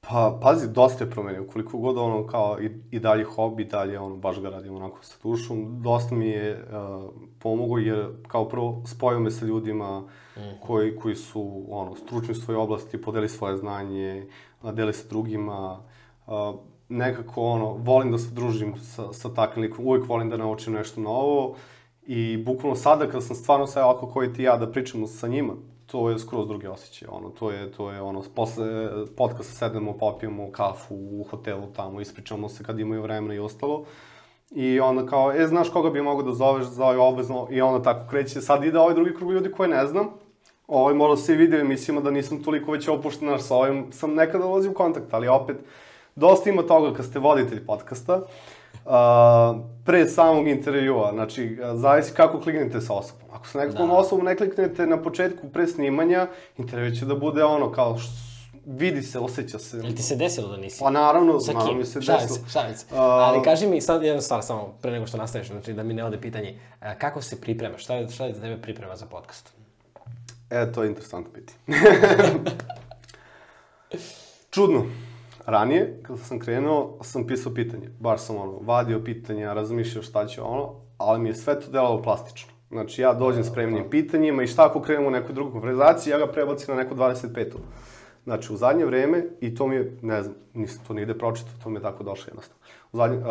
Pa, 0.08 0.38
pazi, 0.42 0.68
dosta 0.72 1.04
je 1.04 1.10
promenio. 1.10 1.46
Koliko 1.52 1.78
god 1.78 1.98
ono, 1.98 2.26
kao 2.26 2.58
i, 2.60 2.70
i 2.90 2.98
dalje 3.00 3.24
hobi, 3.24 3.64
dalje 3.64 3.98
ono, 3.98 4.16
baš 4.16 4.40
ga 4.40 4.50
radim 4.50 4.76
onako 4.76 4.98
sa 5.04 5.16
dušom. 5.22 5.82
Dosta 5.82 6.14
mi 6.14 6.28
je 6.28 6.52
uh, 6.52 7.10
pomogao 7.38 7.78
jer, 7.78 8.08
kao 8.28 8.48
prvo, 8.48 8.82
spojio 8.86 9.20
me 9.20 9.30
sa 9.30 9.46
ljudima 9.46 10.00
mm. 10.00 10.40
koji, 10.66 10.96
koji 10.96 11.14
su, 11.16 11.64
ono, 11.68 11.96
stručni 11.96 12.32
u 12.32 12.34
svojoj 12.34 12.62
oblasti, 12.62 13.02
podeli 13.02 13.28
svoje 13.28 13.56
znanje, 13.56 14.26
deli 14.62 14.92
sa 14.92 15.08
drugima. 15.08 15.80
Uh, 16.26 16.54
nekako, 16.88 17.42
ono, 17.42 17.66
volim 17.72 18.10
da 18.10 18.18
se 18.18 18.34
družim 18.34 18.74
sa, 18.76 19.12
sa 19.12 19.34
takvim 19.34 19.62
likom. 19.62 19.86
Uvijek 19.86 20.08
volim 20.08 20.30
da 20.30 20.36
naučim 20.36 20.72
nešto 20.72 21.00
novo. 21.00 21.56
I 22.06 22.36
bukvalno 22.36 22.76
sada, 22.76 23.10
kad 23.10 23.24
sam 23.24 23.36
stvarno 23.36 23.66
sve 23.66 23.84
ovako 23.84 24.06
koji 24.06 24.32
ti 24.32 24.42
ja 24.42 24.56
da 24.56 24.70
pričamo 24.72 25.06
sa 25.06 25.28
njima, 25.28 25.54
to 25.92 26.10
je 26.10 26.18
skroz 26.18 26.48
drugi 26.48 26.66
osjećaj, 26.66 27.08
ono, 27.12 27.30
to 27.30 27.50
je, 27.50 27.72
to 27.72 27.90
je, 27.90 28.00
ono, 28.00 28.22
posle 28.34 28.66
podcasta 29.16 29.54
sednemo, 29.54 29.92
popijemo 29.98 30.52
kafu 30.52 30.94
u 30.94 31.26
hotelu 31.30 31.66
tamo, 31.76 32.00
ispričamo 32.00 32.48
se 32.48 32.64
kad 32.64 32.80
imaju 32.80 33.02
vremena 33.02 33.34
i 33.34 33.38
ostalo. 33.38 33.84
I 34.50 34.80
onda 34.80 35.06
kao, 35.06 35.32
e, 35.32 35.46
znaš 35.46 35.68
koga 35.68 35.90
bi 35.90 36.02
mogao 36.02 36.22
da 36.22 36.34
zoveš 36.34 36.66
za 36.66 36.84
ovaj 36.84 36.96
obvezno, 36.96 37.48
i 37.50 37.60
onda 37.60 37.82
tako 37.82 38.10
kreće, 38.10 38.40
sad 38.40 38.64
ide 38.64 38.78
ovaj 38.78 38.94
drugi 38.94 39.14
krug 39.16 39.32
ljudi 39.32 39.52
koje 39.52 39.68
ne 39.68 39.86
znam, 39.86 40.06
ovaj, 40.66 40.94
možda 40.94 41.16
se 41.16 41.32
i 41.32 41.36
vidi 41.36 41.56
u 41.56 41.60
emisijama 41.60 42.00
da 42.00 42.10
nisam 42.10 42.42
toliko 42.42 42.72
već 42.72 42.88
opušten, 42.88 43.28
znaš, 43.28 43.42
sa 43.42 43.54
ovim 43.54 43.92
sam 43.92 44.14
nekada 44.14 44.46
ulazio 44.46 44.70
u 44.70 44.74
kontakt, 44.74 45.14
ali 45.14 45.28
opet, 45.28 45.56
dosta 46.16 46.50
ima 46.50 46.62
toga 46.62 46.94
kad 46.96 47.06
ste 47.06 47.18
voditelj 47.18 47.66
podcasta, 47.66 48.16
uh, 48.16 48.92
pre 49.86 50.06
samog 50.06 50.48
intervjua, 50.48 51.12
znači, 51.12 51.58
zavisi 51.74 52.14
kako 52.14 52.40
kliknete 52.40 52.80
sa 52.80 52.94
osobom. 52.94 53.21
Ako 53.42 53.48
sa 53.50 53.58
nekom 53.58 53.88
da. 53.88 53.94
osobom 53.94 54.24
ne 54.24 54.36
kliknete 54.36 54.86
na 54.86 55.02
početku 55.02 55.48
pre 55.48 55.66
snimanja, 55.66 56.28
intervju 56.58 56.94
će 56.94 57.04
da 57.04 57.14
bude 57.14 57.44
ono, 57.44 57.72
kao, 57.72 57.98
š, 57.98 58.06
vidi 58.66 59.02
se, 59.02 59.18
osjeća 59.18 59.58
se. 59.58 59.76
Ili 59.76 59.94
ti 59.94 60.02
se 60.02 60.16
desilo 60.16 60.48
da 60.48 60.56
nisi? 60.56 60.80
Pa 60.80 60.90
naravno, 60.90 61.40
Sa 61.40 61.52
naravno 61.52 61.78
mi 61.78 61.84
se 61.84 61.98
desilo. 61.98 62.18
Šalice, 62.18 62.40
šalice. 62.52 62.86
Uh, 62.90 62.98
Ali 62.98 63.42
kaži 63.42 63.66
mi 63.66 63.80
sad 63.80 64.02
jednu 64.02 64.22
stvar 64.22 64.42
samo, 64.42 64.74
pre 64.82 64.90
nego 64.90 65.06
što 65.06 65.16
nastaviš, 65.16 65.48
znači 65.48 65.72
da 65.72 65.82
mi 65.82 65.94
ne 65.94 66.04
ode 66.04 66.20
pitanje. 66.20 66.58
Kako 66.98 67.22
se 67.22 67.40
pripremaš? 67.40 67.82
Šta 67.82 67.94
je, 67.94 68.08
šta 68.08 68.26
je 68.26 68.34
za 68.34 68.40
tebe 68.40 68.62
priprema 68.62 68.96
za 68.96 69.06
podcast? 69.06 69.52
E, 70.50 70.72
to 70.72 70.82
je 70.82 70.88
interesantno 70.88 71.32
pitanje. 71.32 71.58
Čudno 74.54 74.84
ranije, 75.46 76.00
kada 76.02 76.18
sam 76.18 76.38
krenuo, 76.38 76.98
sam 77.02 77.26
pisao 77.26 77.54
pitanje. 77.54 77.88
Baš 78.00 78.20
sam 78.20 78.36
ono, 78.36 78.58
vadio 78.60 79.04
pitanja, 79.04 79.52
razmišljao 79.52 80.02
šta 80.02 80.26
će 80.26 80.42
ono, 80.42 80.74
ali 80.98 81.20
mi 81.20 81.28
je 81.28 81.34
sve 81.34 81.60
to 81.60 81.70
delalo 81.70 82.02
plastično. 82.02 82.52
Znači, 82.72 83.02
ja 83.02 83.14
dođem 83.14 83.44
s 83.44 83.52
premnim 83.52 83.84
pitanjima 83.90 84.42
i 84.42 84.46
šta 84.46 84.66
ako 84.66 84.80
krenemo 84.80 85.08
u 85.08 85.10
nekoj 85.10 85.34
drugoj 85.34 85.52
konverzaciji, 85.52 86.10
ja 86.10 86.18
ga 86.18 86.26
prebacim 86.26 86.74
na 86.74 86.82
neku 86.82 86.94
25. 86.94 87.46
Znači, 88.24 88.52
u 88.52 88.56
zadnje 88.56 88.84
vreme, 88.84 89.24
i 89.40 89.54
to 89.54 89.66
mi 89.66 89.74
je, 89.74 89.96
ne 90.02 90.22
znam, 90.22 90.34
nisam 90.54 90.84
to 90.88 90.94
nigde 90.94 91.18
pročitao, 91.18 91.52
to 91.62 91.70
mi 91.70 91.76
je 91.76 91.82
tako 91.82 92.04
došlo 92.04 92.30
jednostavno. 92.30 92.62
U 92.92 92.96
zadnje, 92.96 93.18
uh, 93.18 93.24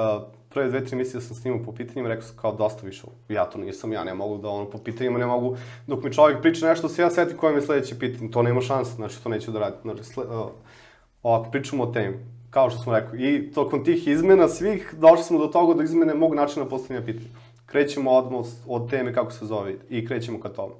prve 0.50 0.70
dve, 0.70 0.86
tri 0.86 0.96
misije 0.96 1.22
sam 1.22 1.36
snimao 1.36 1.64
po 1.66 1.72
pitanjima, 1.72 2.10
rekao 2.10 2.24
sam 2.24 2.38
kao 2.38 2.52
dosta 2.52 2.86
više, 2.86 3.04
ja 3.30 3.46
to 3.46 3.58
nisam, 3.58 3.94
ja 3.94 4.04
ne 4.04 4.14
mogu 4.14 4.38
da 4.38 4.50
ono 4.50 4.70
po 4.70 4.78
pitanjima, 4.78 5.20
ne 5.20 5.26
mogu, 5.26 5.58
dok 5.88 6.04
mi 6.04 6.14
čovjek 6.14 6.42
priča 6.42 6.70
nešto, 6.70 6.90
se 6.90 7.02
ja 7.02 7.10
setim 7.10 7.38
koje 7.38 7.54
mi 7.54 7.58
je 7.58 7.62
sledeće 7.62 8.00
pitanje, 8.00 8.32
to 8.32 8.42
nema 8.42 8.62
šanse, 8.62 8.92
znači 8.92 9.24
to 9.24 9.30
neću 9.30 9.52
da 9.52 9.60
radim. 9.60 9.80
Znači, 9.82 10.04
sle, 10.04 10.26
uh, 10.26 10.52
ovako, 11.24 11.52
pričamo 11.52 11.84
o 11.84 11.92
temi, 11.92 12.18
kao 12.50 12.70
što 12.70 12.80
smo 12.80 12.94
rekli, 12.94 13.36
i 13.36 13.52
tokom 13.52 13.86
tih 13.86 14.08
izmena 14.08 14.48
svih, 14.48 14.96
došli 14.98 15.24
smo 15.24 15.40
do 15.40 15.48
toga 15.48 15.74
da 15.74 15.84
izmene 15.84 16.14
mog 16.14 16.36
načina 16.36 16.66
postavljanja 16.66 17.06
pitanja. 17.06 17.30
Krećemo 17.72 18.12
odmah 18.12 18.46
od 18.68 18.90
teme 18.90 19.14
kako 19.14 19.32
se 19.32 19.46
zove 19.46 19.76
i 19.90 20.06
krećemo 20.08 20.40
ka 20.40 20.50
tome. 20.50 20.74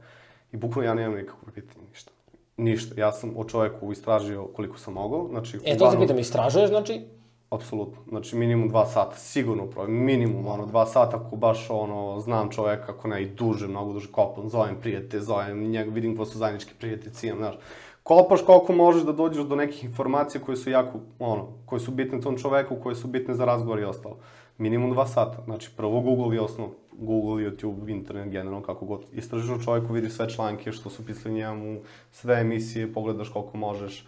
I 0.52 0.58
bukvalno 0.58 0.90
ja 0.90 0.94
nemam 0.94 1.18
nikakvo 1.18 1.52
pitanje, 1.56 1.86
ništa. 1.90 2.12
Ništa. 2.58 3.02
Ja 3.02 3.12
sam 3.12 3.34
o 3.38 3.44
čoveku 3.44 3.92
istražio 3.92 4.48
koliko 4.56 4.78
sam 4.78 4.94
mogao. 4.94 5.28
Znači, 5.30 5.60
e, 5.66 5.78
to 5.78 5.92
se 5.92 6.00
pitam, 6.00 6.20
istražuješ, 6.20 6.70
znači? 6.70 7.02
Apsolutno. 7.50 8.02
Znači, 8.10 8.36
minimum 8.36 8.70
dva 8.70 8.86
sata, 8.86 9.16
sigurno 9.16 9.64
upravo. 9.64 9.88
Minimum, 9.88 10.48
ono, 10.48 10.66
dva 10.66 10.86
sata, 10.86 11.18
ako 11.18 11.36
baš, 11.36 11.70
ono, 11.70 12.20
znam 12.20 12.52
čoveka, 12.52 12.92
ako 12.92 13.08
ne 13.08 13.24
i 13.24 13.30
duže, 13.30 13.68
mnogo 13.68 13.94
duže 13.94 14.12
kopam, 14.12 14.50
zovem 14.50 14.76
prijete, 14.82 15.20
zovem 15.20 15.70
njega, 15.72 15.92
vidim 15.92 16.18
ko 16.18 16.26
su 16.26 16.38
zajednički 16.38 16.74
prijatelji, 16.80 17.14
imam, 17.24 17.38
znaš 17.38 17.56
kopaš 18.04 18.42
koliko 18.46 18.74
možeš 18.74 19.04
da 19.04 19.12
dođeš 19.12 19.44
do 19.44 19.56
nekih 19.56 19.84
informacija 19.84 20.42
koje 20.42 20.58
su 20.58 20.70
jako, 20.70 21.00
ono, 21.20 21.48
koje 21.66 21.80
su 21.80 21.92
bitne 21.92 22.22
tom 22.22 22.38
čoveku, 22.38 22.76
koje 22.84 22.96
su 22.96 23.08
bitne 23.08 23.34
za 23.34 23.46
razgovor 23.46 23.80
i 23.80 23.84
ostalo. 23.84 24.18
Minimum 24.58 24.92
dva 24.92 25.08
sata. 25.08 25.44
Znači, 25.46 25.72
prvo 25.78 26.02
Google 26.02 26.36
i 26.36 26.40
osnov. 26.40 26.70
Google, 26.92 27.44
YouTube, 27.44 27.90
internet, 27.90 28.30
generalno, 28.32 28.62
kako 28.62 28.86
god. 28.86 29.02
Istražiš 29.14 29.50
o 29.50 29.64
čoveku, 29.64 29.94
vidiš 29.94 30.14
sve 30.14 30.30
članke 30.30 30.72
što 30.72 30.90
su 30.90 31.06
pisali 31.06 31.36
njemu, 31.36 31.80
sve 32.12 32.40
emisije, 32.40 32.94
pogledaš 32.94 33.30
koliko 33.30 33.58
možeš. 33.58 34.06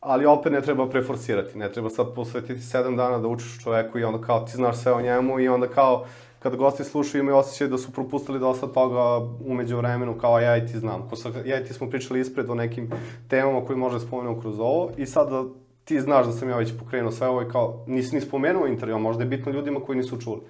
Ali 0.00 0.26
opet 0.26 0.52
ne 0.52 0.60
treba 0.60 0.88
preforsirati, 0.88 1.58
ne 1.58 1.72
treba 1.72 1.90
sad 1.90 2.14
posvetiti 2.14 2.60
sedam 2.60 2.96
dana 2.96 3.18
da 3.18 3.28
učiš 3.28 3.62
čoveku 3.62 3.98
i 3.98 4.04
onda 4.04 4.26
kao 4.26 4.44
ti 4.44 4.52
znaš 4.52 4.76
sve 4.76 4.92
o 4.92 5.00
njemu 5.00 5.40
i 5.40 5.48
onda 5.48 5.68
kao 5.68 6.04
kad 6.38 6.56
gosti 6.56 6.84
slušaju 6.84 7.22
imaju 7.22 7.36
osjećaj 7.36 7.68
da 7.68 7.78
su 7.78 7.92
propustili 7.92 8.38
dosta 8.38 8.66
toga 8.66 9.30
umeđu 9.46 9.76
vremenu 9.76 10.18
kao 10.18 10.40
ja 10.40 10.56
i 10.56 10.66
ti 10.66 10.78
znam. 10.78 11.08
Ko 11.10 11.16
sa, 11.16 11.28
ja 11.44 11.60
i 11.60 11.64
ti 11.64 11.72
smo 11.72 11.90
pričali 11.90 12.20
ispred 12.20 12.50
o 12.50 12.54
nekim 12.54 12.90
temama 13.28 13.64
koje 13.64 13.76
možda 13.76 14.00
spomenuo 14.00 14.40
kroz 14.40 14.60
ovo 14.60 14.90
i 14.96 15.06
sad 15.06 15.30
da 15.30 15.44
ti 15.86 16.00
znaš 16.00 16.26
da 16.26 16.32
sam 16.32 16.48
ja 16.48 16.56
već 16.56 16.78
pokrenuo 16.78 17.12
sve 17.12 17.28
ovo 17.28 17.42
i 17.42 17.48
kao 17.48 17.84
nisi 17.86 18.14
ni 18.14 18.20
spomenuo 18.20 18.66
intervju, 18.66 18.98
možda 18.98 19.22
je 19.22 19.28
bitno 19.28 19.52
ljudima 19.52 19.80
koji 19.80 19.98
nisu 19.98 20.20
čuli. 20.20 20.40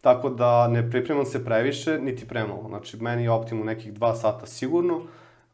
Tako 0.00 0.30
da 0.30 0.68
ne 0.68 0.90
pripremam 0.90 1.24
se 1.24 1.44
previše, 1.44 1.98
niti 1.98 2.28
premalo. 2.28 2.68
Znači, 2.68 2.96
meni 2.96 3.22
je 3.22 3.30
optimum 3.30 3.66
nekih 3.66 3.92
dva 3.92 4.14
sata 4.14 4.46
sigurno 4.46 5.00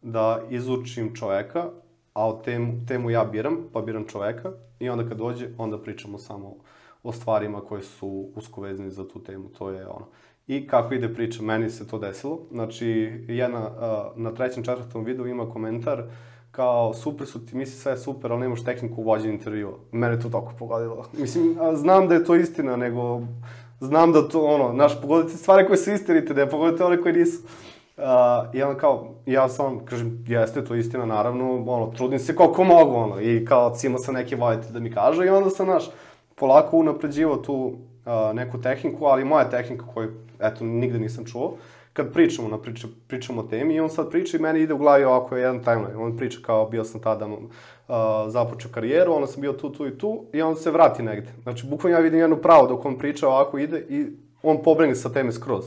da 0.02 0.42
izučim 0.50 1.14
čoveka, 1.14 1.64
a 2.12 2.28
o 2.28 2.42
temu, 2.44 2.72
temu 2.88 3.10
ja 3.10 3.24
biram, 3.24 3.56
pa 3.72 3.80
biram 3.80 4.06
čoveka 4.08 4.52
i 4.80 4.88
onda 4.88 5.08
kad 5.08 5.18
dođe, 5.18 5.48
onda 5.58 5.78
pričamo 5.78 6.18
samo 6.18 6.56
o 7.02 7.12
stvarima 7.12 7.60
koje 7.60 7.82
su 7.82 8.30
usko 8.36 8.60
vezani 8.60 8.90
za 8.90 9.08
tu 9.08 9.22
temu, 9.22 9.48
to 9.48 9.70
je 9.70 9.86
ono. 9.86 10.06
I 10.46 10.66
kako 10.66 10.94
ide 10.94 11.14
priča, 11.14 11.42
meni 11.42 11.70
se 11.70 11.88
to 11.88 11.98
desilo. 11.98 12.40
Znači, 12.50 12.86
jedna, 13.28 13.70
na 14.16 14.34
trećem, 14.34 14.64
četvrtom 14.64 15.04
videu 15.04 15.26
ima 15.26 15.50
komentar 15.50 16.04
kao, 16.50 16.94
super 16.94 17.26
su 17.26 17.46
ti, 17.46 17.56
misli 17.56 17.78
sve 17.78 17.96
super, 17.96 18.32
ali 18.32 18.40
nemaš 18.40 18.64
tehniku 18.64 19.02
vođenja 19.02 19.32
intervjua. 19.32 19.72
Mene 19.92 20.20
to 20.20 20.28
tako 20.28 20.52
pogodilo. 20.58 21.06
Mislim, 21.20 21.56
znam 21.74 22.08
da 22.08 22.14
je 22.14 22.24
to 22.24 22.34
istina, 22.34 22.76
nego 22.76 23.20
znam 23.80 24.12
da 24.12 24.28
to, 24.28 24.44
ono, 24.44 24.72
naš, 24.72 25.00
pogodite 25.00 25.36
stvari 25.36 25.66
koje 25.66 25.76
su 25.76 25.92
istinite, 25.92 26.34
da 26.34 26.40
je 26.40 26.50
pogodite 26.50 26.84
one 26.84 27.02
koje 27.02 27.12
nisu. 27.12 27.38
Uh, 27.96 28.54
I 28.54 28.62
onda 28.62 28.78
kao, 28.78 29.14
ja 29.26 29.48
sam, 29.48 29.84
kažem, 29.84 30.24
jeste, 30.28 30.64
to 30.64 30.74
istina, 30.74 31.06
naravno, 31.06 31.64
ono, 31.66 31.86
trudim 31.86 32.18
se 32.18 32.36
koliko 32.36 32.64
mogu, 32.64 32.94
ono, 32.94 33.20
i 33.20 33.44
kao, 33.44 33.74
cima 33.74 33.98
sam 33.98 34.14
neki 34.14 34.34
voditelj 34.34 34.72
da 34.72 34.80
mi 34.80 34.92
kaže, 34.92 35.26
i 35.26 35.28
onda 35.28 35.50
sam, 35.50 35.66
naš, 35.66 35.90
polako 36.34 36.76
unapređivao 36.76 37.36
tu 37.36 37.54
uh, 37.54 38.34
neku 38.34 38.60
tehniku, 38.60 39.04
ali 39.04 39.24
moja 39.24 39.50
tehnika 39.50 39.84
koju, 39.94 40.10
eto, 40.40 40.64
nigde 40.64 40.98
nisam 40.98 41.24
čuo, 41.24 41.56
kad 41.92 42.12
pričamo, 42.12 42.48
na 42.48 42.58
priča, 42.58 42.88
pričamo 43.06 43.40
o 43.40 43.44
temi 43.44 43.74
i 43.74 43.80
on 43.80 43.90
sad 43.90 44.10
priča 44.10 44.36
i 44.36 44.40
meni 44.40 44.60
ide 44.60 44.74
u 44.74 44.78
glavi 44.78 45.04
ovako 45.04 45.36
jedan 45.36 45.64
timeline. 45.64 45.96
On 45.96 46.16
priča 46.16 46.38
kao 46.42 46.68
bio 46.68 46.84
sam 46.84 47.00
tada 47.00 47.26
uh, 47.26 47.40
započeo 48.28 48.70
karijeru, 48.70 49.12
onda 49.12 49.26
sam 49.26 49.40
bio 49.40 49.52
tu, 49.52 49.72
tu 49.72 49.86
i 49.86 49.98
tu 49.98 50.24
i 50.32 50.42
on 50.42 50.56
se 50.56 50.70
vrati 50.70 51.02
negde. 51.02 51.32
Znači, 51.42 51.66
bukvalno 51.66 51.98
ja 51.98 52.02
vidim 52.02 52.20
jednu 52.20 52.36
pravo 52.36 52.66
dok 52.66 52.84
on 52.84 52.98
priča 52.98 53.28
ovako 53.28 53.58
ide 53.58 53.86
i 53.88 54.06
on 54.42 54.62
pobregne 54.62 54.94
sa 54.94 55.12
teme 55.12 55.32
skroz. 55.32 55.64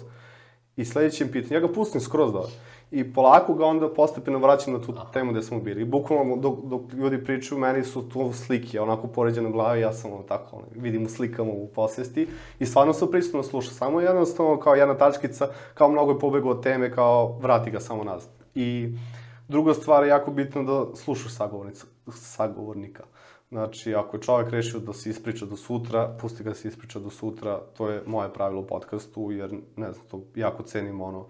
I 0.76 0.86
sledećem 0.86 1.28
pitanju, 1.32 1.54
ja 1.54 1.68
ga 1.68 1.74
pustim 1.74 2.02
skroz 2.02 2.32
dole. 2.32 2.50
I 2.94 3.14
polako 3.14 3.54
ga 3.54 3.66
onda 3.66 3.94
postepeno 3.94 4.40
vraćam 4.40 4.74
na 4.74 4.82
tu 4.82 4.94
Aha. 4.98 5.12
temu 5.12 5.32
gde 5.32 5.42
smo 5.42 5.60
bili. 5.60 5.82
I 5.82 5.86
bukvalno 5.86 6.38
dok, 6.38 6.60
dok 6.64 6.94
ljudi 6.94 7.24
pričaju, 7.24 7.62
meni 7.62 7.84
su 7.84 8.10
tu 8.10 8.34
slike, 8.34 8.82
onako 8.82 9.08
poređene 9.08 9.50
u 9.50 9.52
glavi, 9.52 9.82
ja 9.82 9.94
sam 9.94 10.14
ono 10.14 10.24
tako, 10.24 10.56
ono, 10.56 10.66
vidim 10.76 11.06
u 11.06 11.10
slikama 11.10 11.52
u 11.52 11.68
posvesti. 11.68 12.28
I 12.60 12.66
stvarno 12.66 12.94
se 12.94 13.12
prisutno 13.12 13.44
sluša. 13.44 13.72
Samo 13.72 14.02
jednostavno 14.02 14.60
kao 14.60 14.76
jedna 14.76 14.98
tačkica, 14.98 15.48
kao 15.74 15.90
mnogo 15.90 16.12
je 16.12 16.20
pobegao 16.20 16.52
od 16.52 16.64
teme, 16.64 16.92
kao 16.92 17.38
vrati 17.42 17.72
ga 17.72 17.80
samo 17.80 18.04
nazad. 18.04 18.32
I 18.56 18.90
druga 19.48 19.74
stvar 19.74 20.04
je 20.04 20.10
jako 20.10 20.32
bitno 20.32 20.64
da 20.64 20.96
slušaš 20.96 21.32
sagovornika. 22.12 23.04
Znači, 23.50 23.96
ako 23.96 24.18
je 24.18 24.22
čovek 24.22 24.50
rešio 24.50 24.80
da 24.80 24.94
se 24.94 25.10
ispriča 25.10 25.46
do 25.46 25.56
sutra, 25.56 26.18
pusti 26.22 26.44
ga 26.44 26.50
da 26.50 26.56
se 26.56 26.68
ispriča 26.68 27.00
do 27.00 27.10
sutra, 27.10 27.60
to 27.78 27.90
je 27.90 28.02
moje 28.06 28.34
pravilo 28.34 28.62
u 28.62 28.68
podcastu, 28.68 29.32
jer, 29.32 29.52
ne 29.76 29.92
znam, 29.92 30.06
to 30.12 30.22
jako 30.36 30.64
cenim 30.64 31.02
ono, 31.02 31.26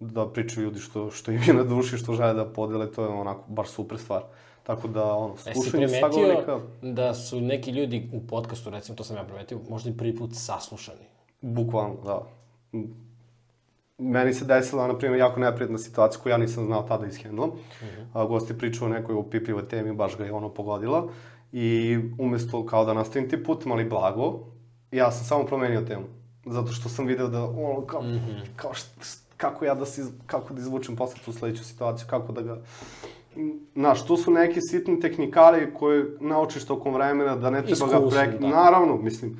da 0.00 0.28
pričaju 0.28 0.64
ljudi 0.64 0.80
što, 0.80 1.10
što 1.10 1.30
im 1.30 1.42
je 1.46 1.54
na 1.54 1.64
duši, 1.64 1.96
što 1.96 2.12
žele 2.12 2.34
da 2.34 2.44
podele, 2.44 2.92
to 2.92 3.02
je 3.02 3.08
onako 3.08 3.44
baš 3.48 3.68
super 3.68 3.98
stvar. 3.98 4.22
Tako 4.62 4.88
da, 4.88 5.14
ono, 5.14 5.36
slušanje 5.36 5.88
sagovornika... 5.88 6.58
da 6.82 7.14
su 7.14 7.40
neki 7.40 7.70
ljudi 7.70 8.10
u 8.12 8.26
podcastu, 8.26 8.70
recimo, 8.70 8.96
to 8.96 9.04
sam 9.04 9.16
ja 9.16 9.24
primetio, 9.24 9.58
možda 9.68 9.90
i 9.90 9.96
prvi 9.96 10.16
put 10.16 10.30
saslušani? 10.34 11.06
Bukvalno, 11.40 11.96
da. 12.04 12.26
Meni 13.98 14.34
se 14.34 14.44
desila, 14.44 14.86
na 14.86 14.98
primjer, 14.98 15.20
jako 15.20 15.40
neprijatna 15.40 15.78
situacija 15.78 16.22
koju 16.22 16.30
ja 16.30 16.38
nisam 16.38 16.64
znao 16.64 16.82
tada 16.82 17.06
ishendla. 17.06 17.46
Uh 17.46 17.52
mhm. 17.82 18.10
-huh. 18.14 18.28
Gost 18.28 18.50
je 18.50 18.58
pričao 18.58 18.86
o 18.86 18.90
nekoj 18.90 19.14
upipljivoj 19.14 19.68
temi, 19.68 19.92
baš 19.92 20.16
ga 20.16 20.24
je 20.24 20.32
ono 20.32 20.48
pogodila. 20.48 21.08
I 21.52 21.98
umesto 22.18 22.66
kao 22.66 22.84
da 22.84 22.94
nastavim 22.94 23.30
ti 23.30 23.44
put, 23.44 23.66
ali 23.66 23.88
blago, 23.88 24.40
ja 24.90 25.10
sam 25.10 25.24
samo 25.24 25.46
promenio 25.46 25.80
temu. 25.80 26.04
Zato 26.46 26.72
što 26.72 26.88
sam 26.88 27.06
video 27.06 27.28
da, 27.28 27.44
ono, 27.44 27.86
kao, 27.86 28.02
mm 28.02 28.06
-hmm. 28.06 28.42
kao 28.56 28.74
šta, 28.74 28.90
kako 29.40 29.64
ja 29.64 29.74
da 29.74 29.86
se, 29.86 30.02
kako 30.26 30.54
da 30.54 30.60
izvučem 30.60 30.96
posle 30.96 31.20
tu 31.24 31.32
sledeću 31.32 31.64
situaciju, 31.64 32.06
kako 32.10 32.32
da 32.32 32.42
ga... 32.42 32.62
Znaš, 33.74 34.06
tu 34.06 34.16
su 34.16 34.30
neki 34.30 34.60
sitni 34.60 35.00
tehnikali 35.00 35.74
koje 35.74 36.16
naučiš 36.20 36.64
tokom 36.64 36.94
vremena 36.94 37.36
da 37.36 37.50
ne 37.50 37.62
treba 37.62 37.72
Iskusni, 37.72 38.00
ga 38.00 38.08
prek... 38.10 38.40
Da. 38.40 38.48
Naravno, 38.48 38.96
mislim, 38.96 39.38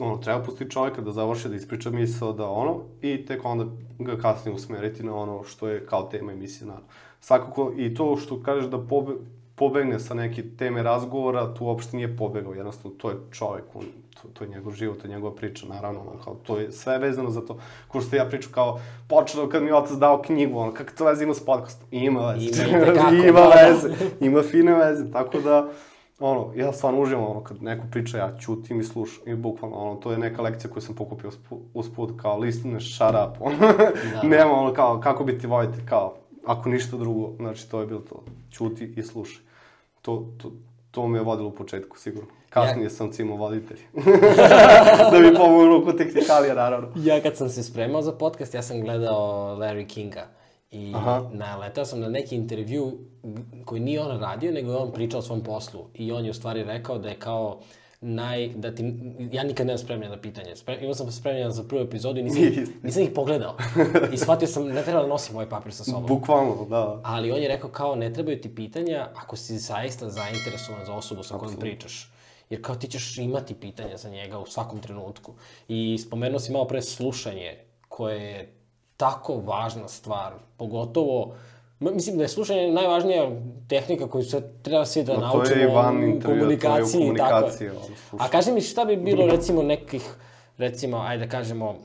ono, 0.00 0.16
treba 0.16 0.42
pustiti 0.42 0.70
čovjeka 0.70 1.00
da 1.00 1.12
završi, 1.12 1.48
da 1.48 1.56
ispriča 1.56 1.90
misao, 1.90 2.32
da 2.32 2.48
ono, 2.48 2.80
i 3.02 3.26
tek 3.26 3.44
onda 3.44 3.66
ga 3.98 4.18
kasnije 4.18 4.54
usmeriti 4.54 5.02
na 5.02 5.16
ono 5.16 5.44
što 5.44 5.68
je 5.68 5.86
kao 5.86 6.02
tema 6.02 6.32
emisije, 6.32 6.66
naravno. 6.66 6.88
Svakako, 7.20 7.72
i 7.76 7.94
to 7.94 8.16
što 8.16 8.42
kažeš 8.42 8.66
da 8.70 8.86
pobe, 8.86 9.12
pobegne 9.56 9.98
sa 10.00 10.14
neke 10.14 10.42
teme 10.58 10.82
razgovora, 10.82 11.54
tu 11.54 11.64
uopšte 11.64 11.96
nije 11.96 12.16
pobegao, 12.16 12.54
jednostavno 12.54 12.96
to 12.98 13.10
je 13.10 13.16
čovek, 13.32 13.64
on, 13.74 13.84
to, 14.14 14.28
to 14.32 14.44
je 14.44 14.50
njegov 14.50 14.72
život, 14.72 14.98
to 14.98 15.06
je 15.06 15.14
njegova 15.14 15.34
priča, 15.34 15.66
naravno, 15.66 16.00
on, 16.00 16.18
kao, 16.24 16.34
to 16.34 16.58
je 16.58 16.72
sve 16.72 16.98
vezano 16.98 17.30
za 17.30 17.40
to. 17.40 17.58
Ko 17.88 18.00
što 18.00 18.16
ja 18.16 18.24
pričam 18.24 18.52
kao, 18.52 18.80
počelo 19.08 19.48
kad 19.48 19.62
mi 19.62 19.72
otac 19.72 19.96
dao 19.96 20.22
knjigu, 20.22 20.58
on, 20.58 20.72
kako 20.72 20.90
to 20.98 21.04
veze 21.04 21.24
ima 21.24 21.34
s 21.34 21.44
podcastom? 21.44 21.88
Ima 21.90 22.32
veze. 22.32 22.64
Ima, 22.68 22.84
kako, 23.00 23.14
ima 23.14 23.40
da, 23.40 23.68
veze, 23.68 23.88
ima 24.20 24.42
fine 24.42 24.74
veze, 24.74 25.12
tako 25.12 25.40
da, 25.40 25.68
ono, 26.20 26.52
ja 26.56 26.72
stvarno 26.72 27.00
uživam, 27.00 27.24
ono, 27.24 27.44
kad 27.44 27.62
neko 27.62 27.84
priča, 27.90 28.18
ja 28.18 28.38
ćutim 28.38 28.80
i 28.80 28.84
slušam, 28.84 29.28
i 29.28 29.34
bukvalno, 29.34 29.76
ono, 29.76 29.94
to 29.94 30.12
je 30.12 30.18
neka 30.18 30.42
lekcija 30.42 30.70
koju 30.70 30.82
sam 30.82 30.94
pokupio 30.94 31.30
usput, 31.74 32.12
kao, 32.22 32.38
listen, 32.38 32.80
shut 32.80 33.08
up, 33.08 33.40
ono, 33.40 33.56
da. 33.58 34.28
nema, 34.28 34.52
ono, 34.52 34.72
kao, 34.72 35.00
kako 35.00 35.24
biti 35.24 35.46
vojitelj, 35.46 35.86
kao, 35.86 36.14
ako 36.46 36.68
ništa 36.68 36.96
drugo, 36.96 37.32
znači, 37.36 37.70
to 37.70 37.80
je 37.80 37.86
bilo 37.86 38.00
to, 38.00 38.22
ćuti 38.50 38.94
i 38.96 39.02
slušaj 39.02 39.45
to, 40.06 40.26
to, 40.38 40.52
to 40.90 41.08
me 41.08 41.18
je 41.18 41.22
vodilo 41.22 41.48
u 41.48 41.54
početku, 41.54 41.98
sigurno. 41.98 42.30
Kasnije 42.50 42.84
ja... 42.84 42.90
sam 42.90 43.12
cimo 43.12 43.36
voditelj. 43.36 43.78
da 45.12 45.18
mi 45.20 45.34
pomognu 45.36 45.84
kod 45.84 45.98
tehnikalija, 45.98 46.54
naravno. 46.54 46.88
Ja 46.96 47.20
kad 47.22 47.36
sam 47.36 47.48
se 47.48 47.62
spremao 47.62 48.02
za 48.02 48.12
podcast, 48.12 48.54
ja 48.54 48.62
sam 48.62 48.80
gledao 48.80 49.56
Larry 49.56 49.86
Kinga. 49.86 50.26
I 50.70 50.92
Aha. 50.94 51.24
naletao 51.32 51.84
sam 51.84 52.00
na 52.00 52.08
neki 52.08 52.36
intervju 52.36 52.98
koji 53.64 53.80
nije 53.80 54.00
on 54.00 54.20
radio, 54.20 54.52
nego 54.52 54.70
je 54.70 54.76
on 54.76 54.92
pričao 54.92 55.18
o 55.18 55.22
svom 55.22 55.40
poslu. 55.40 55.86
I 55.94 56.12
on 56.12 56.24
je 56.24 56.30
u 56.30 56.34
stvari 56.34 56.64
rekao 56.64 56.98
da 56.98 57.08
je 57.08 57.18
kao 57.18 57.60
naj, 58.00 58.48
da 58.48 58.74
ti, 58.74 58.94
ja 59.32 59.44
nikad 59.44 59.66
nemam 59.66 59.78
spremljen 59.78 60.10
na 60.10 60.20
pitanje. 60.20 60.56
Spre, 60.56 60.78
imao 60.80 60.94
sam 60.94 61.12
spremljen 61.12 61.50
za 61.50 61.64
prvu 61.64 61.80
epizodu 61.80 62.20
i 62.20 62.22
nisam, 62.22 62.74
nisam 62.82 63.02
ih 63.02 63.10
pogledao. 63.14 63.56
I 64.12 64.16
shvatio 64.16 64.48
sam, 64.48 64.66
ne 64.66 64.82
treba 64.82 65.02
da 65.02 65.08
nosim 65.08 65.34
ovaj 65.34 65.48
papir 65.48 65.74
sa 65.74 65.84
sobom. 65.84 66.06
Bukvalno, 66.06 66.66
da. 66.70 67.00
Ali 67.04 67.32
on 67.32 67.42
je 67.42 67.48
rekao 67.48 67.70
kao, 67.70 67.94
ne 67.94 68.12
trebaju 68.12 68.40
ti 68.40 68.54
pitanja 68.54 69.08
ako 69.14 69.36
si 69.36 69.58
zaista 69.58 70.10
zainteresovan 70.10 70.86
za 70.86 70.94
osobu 70.94 71.22
sa 71.22 71.38
kojom 71.38 71.56
pričaš. 71.56 72.12
Jer 72.50 72.64
kao 72.64 72.74
ti 72.74 72.88
ćeš 72.88 73.18
imati 73.18 73.54
pitanja 73.54 73.96
za 73.96 74.08
njega 74.08 74.38
u 74.38 74.46
svakom 74.46 74.80
trenutku. 74.80 75.32
I 75.68 75.98
spomenuo 75.98 76.38
si 76.38 76.52
malo 76.52 76.64
pre 76.64 76.82
slušanje, 76.82 77.58
koje 77.88 78.22
je 78.22 78.52
tako 78.96 79.36
važna 79.36 79.88
stvar, 79.88 80.32
pogotovo 80.56 81.34
Mislim 81.80 82.16
da 82.16 82.22
je 82.22 82.28
slušanje 82.28 82.72
najvažnija 82.72 83.30
tehnika 83.68 84.08
koju 84.08 84.24
se 84.24 84.42
treba 84.62 84.84
svi 84.86 85.04
da 85.04 85.14
no, 85.14 85.20
naučimo 85.20 85.44
to 85.44 85.60
je 85.60 85.66
van 85.66 85.96
u 85.96 86.20
komunikaciji. 86.24 86.92
To 86.92 86.98
je 86.98 87.04
u 87.04 87.16
komunikaciji 87.16 87.68
tako. 87.68 88.22
A 88.24 88.28
kaži 88.28 88.52
mi 88.52 88.60
šta 88.60 88.84
bi 88.84 88.96
bilo 88.96 89.26
recimo 89.26 89.62
nekih, 89.62 90.14
recimo, 90.58 90.98
ajde 90.98 91.24
da 91.24 91.30
kažemo, 91.30 91.76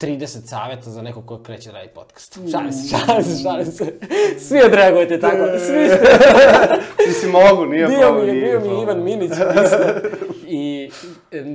30 0.00 0.26
saveta 0.46 0.90
za 0.90 1.02
nekog 1.02 1.26
ko 1.26 1.42
kreće 1.42 1.70
da 1.70 1.78
radi 1.78 1.90
podcast. 1.94 2.38
Šalim 2.50 2.72
se, 2.72 2.96
šalim 2.96 3.24
se, 3.24 3.42
šalim 3.42 3.66
se. 3.66 3.98
Svi 4.38 4.62
odreagujete 4.66 5.20
tako, 5.20 5.58
svi 5.58 5.88
ste. 5.88 6.18
Mislim, 7.08 7.32
mogu, 7.32 7.66
nije 7.66 7.86
bio 7.86 8.00
problem. 8.00 8.26
Mi, 8.26 8.40
bio 8.40 8.60
mi 8.60 8.68
je 8.68 8.82
Ivan 8.82 9.02
Minić, 9.02 9.30
isto. 9.30 9.76
I 10.54 10.90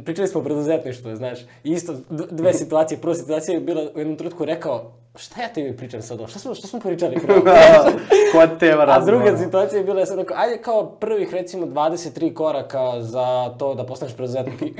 pričali 0.05 0.27
smo 0.27 0.41
o 0.41 0.43
preduzetništvu, 0.43 1.15
znaš. 1.15 1.39
I 1.63 1.71
isto, 1.71 1.95
dve 2.09 2.53
situacije. 2.61 3.01
Prva 3.01 3.15
situacija 3.15 3.55
je 3.55 3.61
bila 3.61 3.81
u 3.95 3.99
jednom 3.99 4.17
trutku 4.17 4.45
rekao, 4.45 4.91
šta 5.15 5.41
ja 5.41 5.47
tebi 5.47 5.77
pričam 5.77 6.01
sad 6.01 6.29
Šta 6.29 6.39
smo, 6.39 6.55
šta 6.55 6.67
smo 6.67 6.79
pričali? 6.79 7.15
Da, 7.45 7.91
Koja 8.31 8.57
tema 8.57 8.85
razgovora? 8.85 9.23
A 9.23 9.25
druga 9.25 9.37
situacija 9.37 9.77
je 9.79 9.85
bila, 9.85 9.99
ja 9.99 10.05
sam 10.05 10.19
rekao, 10.19 10.37
ajde 10.37 10.61
kao 10.61 10.85
prvih 10.85 11.33
recimo 11.33 11.65
23 11.65 12.33
koraka 12.33 13.01
za 13.01 13.55
to 13.59 13.75
da 13.75 13.85
postaneš 13.85 14.15
preduzetnik. 14.15 14.61
I 14.61 14.73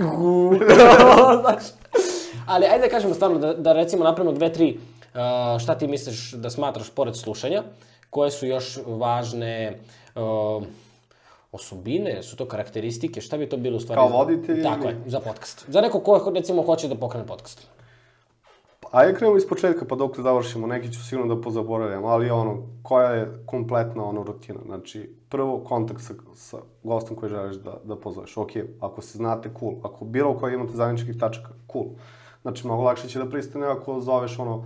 znaš. 1.41 1.63
Ali 2.47 2.65
ajde 2.65 2.86
da 2.86 2.89
kažemo 2.89 3.13
stvarno, 3.13 3.39
da, 3.39 3.53
da 3.53 3.74
recimo 3.74 4.03
napravimo 4.03 4.36
dve, 4.36 4.53
tri, 4.53 4.78
uh, 4.78 5.61
šta 5.61 5.76
ti 5.76 5.88
misliš 5.88 6.32
da 6.32 6.49
smatraš 6.49 6.89
pored 6.89 7.15
slušanja, 7.15 7.63
koje 8.09 8.32
su 8.32 8.47
još 8.47 8.80
važne 8.86 9.80
uh, 10.15 10.63
osobine, 11.58 12.22
su 12.24 12.38
to 12.38 12.45
karakteristike, 12.45 13.22
šta 13.22 13.38
bi 13.38 13.49
to 13.49 13.58
bilo 13.58 13.78
u 13.78 13.80
stvari? 13.80 13.99
Kao 13.99 14.10
voditelj? 14.10 14.64
Tako 14.64 14.88
je, 14.88 15.01
za 15.05 15.20
podcast. 15.20 15.66
Za 15.68 15.82
neko 15.82 15.99
ko 15.99 16.32
recimo 16.36 16.64
hoće 16.64 16.88
da 16.88 16.95
pokrene 16.95 17.28
podcast. 17.28 17.68
Ajde 18.91 19.14
krenemo 19.14 19.38
iz 19.38 19.47
početka, 19.47 19.86
pa 19.86 19.95
dok 19.95 20.20
završimo, 20.20 20.68
neki 20.68 20.91
ću 20.93 21.03
sigurno 21.03 21.36
da 21.36 21.41
pozaboravljam, 21.41 22.05
ali 22.05 22.30
ono, 22.30 22.58
koja 22.84 23.10
je 23.10 23.43
kompletna 23.45 24.05
ono 24.05 24.24
rutina? 24.24 24.60
Znači, 24.66 25.16
prvo 25.30 25.60
kontakt 25.60 26.01
sa, 26.01 26.14
sa 26.36 26.58
gostom 26.84 27.16
koji 27.16 27.30
želiš 27.30 27.55
da, 27.55 27.78
da 27.84 27.95
pozoveš. 27.95 28.38
Ok, 28.38 28.51
ako 28.80 29.01
se 29.01 29.18
znate, 29.18 29.49
cool. 29.60 29.74
Ako 29.84 30.05
bilo 30.05 30.38
koji 30.38 30.53
imate 30.53 30.74
zajedničkih 30.74 31.18
tačaka, 31.20 31.49
cool. 31.72 31.86
Znači, 32.41 32.68
mnogo 32.68 32.84
lakše 32.84 33.08
će 33.08 33.20
da 33.20 33.30
pristane 33.30 33.68
ako 33.68 33.99
zoveš 33.99 34.39
ono, 34.39 34.64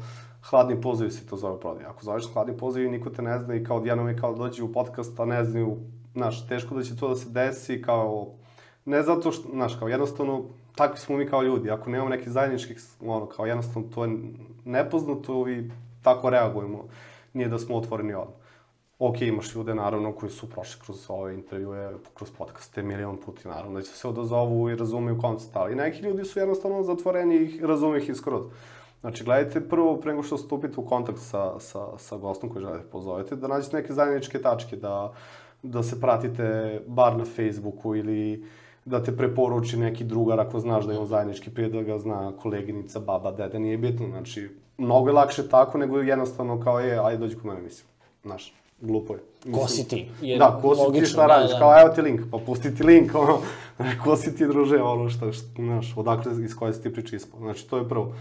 hladni 0.49 0.81
poziv 0.81 1.09
se 1.09 1.25
to 1.27 1.37
zove 1.37 1.59
prodaj. 1.59 1.85
Ako 1.85 2.05
zoveš 2.05 2.33
hladni 2.33 2.57
poziv 2.57 2.85
i 2.85 2.91
niko 2.91 3.09
te 3.09 3.21
ne 3.21 3.39
zna 3.39 3.55
i 3.55 3.63
kao 3.63 3.77
odjednom 3.77 4.07
je 4.07 4.17
kao 4.17 4.35
dođe 4.35 4.63
u 4.63 4.73
podcast, 4.73 5.19
a 5.19 5.25
ne 5.25 5.43
znaju, 5.43 5.77
znaš, 6.13 6.47
teško 6.47 6.75
da 6.75 6.83
će 6.83 6.95
to 6.95 7.09
da 7.09 7.15
se 7.15 7.29
desi 7.29 7.81
kao, 7.81 8.27
ne 8.85 9.03
zato 9.03 9.31
što, 9.31 9.49
znaš, 9.49 9.75
kao 9.75 9.87
jednostavno, 9.87 10.43
takvi 10.75 10.99
smo 10.99 11.17
mi 11.17 11.27
kao 11.27 11.43
ljudi, 11.43 11.71
ako 11.71 11.89
nemamo 11.89 12.09
nekih 12.09 12.29
zajedničkih, 12.29 12.81
ono, 13.01 13.25
kao 13.25 13.45
jednostavno 13.45 13.89
to 13.95 14.05
je 14.05 14.17
nepoznato 14.65 15.49
i 15.49 15.69
tako 16.03 16.29
reagujemo, 16.29 16.87
nije 17.33 17.47
da 17.47 17.59
smo 17.59 17.75
otvoreni 17.75 18.13
odmah. 18.13 18.41
Ok, 18.99 19.21
imaš 19.21 19.55
ljude, 19.55 19.75
naravno, 19.75 20.11
koji 20.13 20.31
su 20.31 20.49
prošli 20.49 20.81
kroz 20.85 21.05
ove 21.09 21.33
intervjue, 21.33 21.93
kroz 22.13 22.31
podcaste, 22.37 22.83
milion 22.83 23.17
puti, 23.17 23.47
naravno, 23.47 23.79
da 23.79 23.81
će 23.81 23.91
se 23.91 24.07
odazovu 24.07 24.69
i 24.69 24.75
razumeju 24.75 25.17
koncept, 25.21 25.55
ali 25.55 25.75
neki 25.75 26.01
ljudi 26.01 26.25
su 26.25 26.39
jednostavno 26.39 26.83
zatvoreni 26.83 27.35
i 27.35 27.65
razume 27.65 27.97
ih 27.97 28.09
iskroz. 28.09 28.45
Znači, 29.01 29.23
gledajte 29.23 29.69
prvo, 29.69 29.97
pre 29.97 30.11
nego 30.11 30.23
što 30.23 30.37
stupite 30.37 30.79
u 30.79 30.85
kontakt 30.85 31.19
sa, 31.19 31.59
sa, 31.59 31.97
sa 31.97 32.17
gostom 32.17 32.49
koji 32.49 32.65
želite 32.65 32.89
pozovete, 32.91 33.35
da 33.35 33.47
nađete 33.47 33.77
neke 33.77 33.93
zajedničke 33.93 34.41
tačke, 34.41 34.75
da, 34.75 35.13
da 35.63 35.83
se 35.83 36.01
pratite 36.01 36.79
bar 36.87 37.17
na 37.17 37.25
Facebooku 37.25 37.95
ili 37.95 38.45
da 38.85 39.03
te 39.03 39.17
preporuči 39.17 39.77
neki 39.77 40.03
drugar 40.03 40.39
ako 40.39 40.59
znaš 40.59 40.85
da 40.85 40.93
je 40.93 40.99
on 40.99 41.05
zajednički 41.05 41.49
prijatelj, 41.49 41.77
da 41.77 41.83
ga 41.83 41.97
zna 41.97 42.33
koleginica, 42.41 42.99
baba, 42.99 43.31
dede, 43.31 43.59
nije 43.59 43.77
bitno, 43.77 44.07
znači 44.07 44.49
mnogo 44.77 45.09
je 45.09 45.13
lakše 45.13 45.49
tako 45.49 45.77
nego 45.77 45.99
jednostavno 45.99 46.59
kao 46.59 46.79
je, 46.79 46.99
ajde 46.99 47.17
dođi 47.17 47.35
kod 47.35 47.45
mene 47.45 47.59
emisiju. 47.59 47.85
Znaš, 48.23 48.53
glupo 48.81 49.13
je. 49.13 49.19
Ko 49.53 49.67
si 49.67 49.87
ti? 49.87 50.09
Je 50.21 50.37
da, 50.37 50.59
ko 50.61 50.75
si 50.75 50.81
ti 50.81 50.85
logično, 50.85 51.07
šta 51.07 51.21
da, 51.21 51.27
radiš, 51.27 51.51
da. 51.51 51.59
kao 51.59 51.81
evo 51.81 51.89
ti 51.89 52.01
link, 52.01 52.21
pa 52.31 52.37
pusti 52.45 52.75
ti 52.75 52.83
link, 52.83 53.15
ono, 53.23 53.37
ko 54.03 54.15
si 54.15 54.35
ti 54.35 54.47
druže, 54.47 54.81
ono 54.81 55.09
šta, 55.09 55.31
šta 55.31 55.45
znaš, 55.55 55.93
odakle, 55.97 56.31
iz 56.43 56.55
koje 56.55 56.73
si 56.73 56.83
ti 56.83 56.93
priče 56.93 57.15
ispao. 57.15 57.39
Znači, 57.39 57.69
to 57.69 57.77
je 57.77 57.89
prvo. 57.89 58.13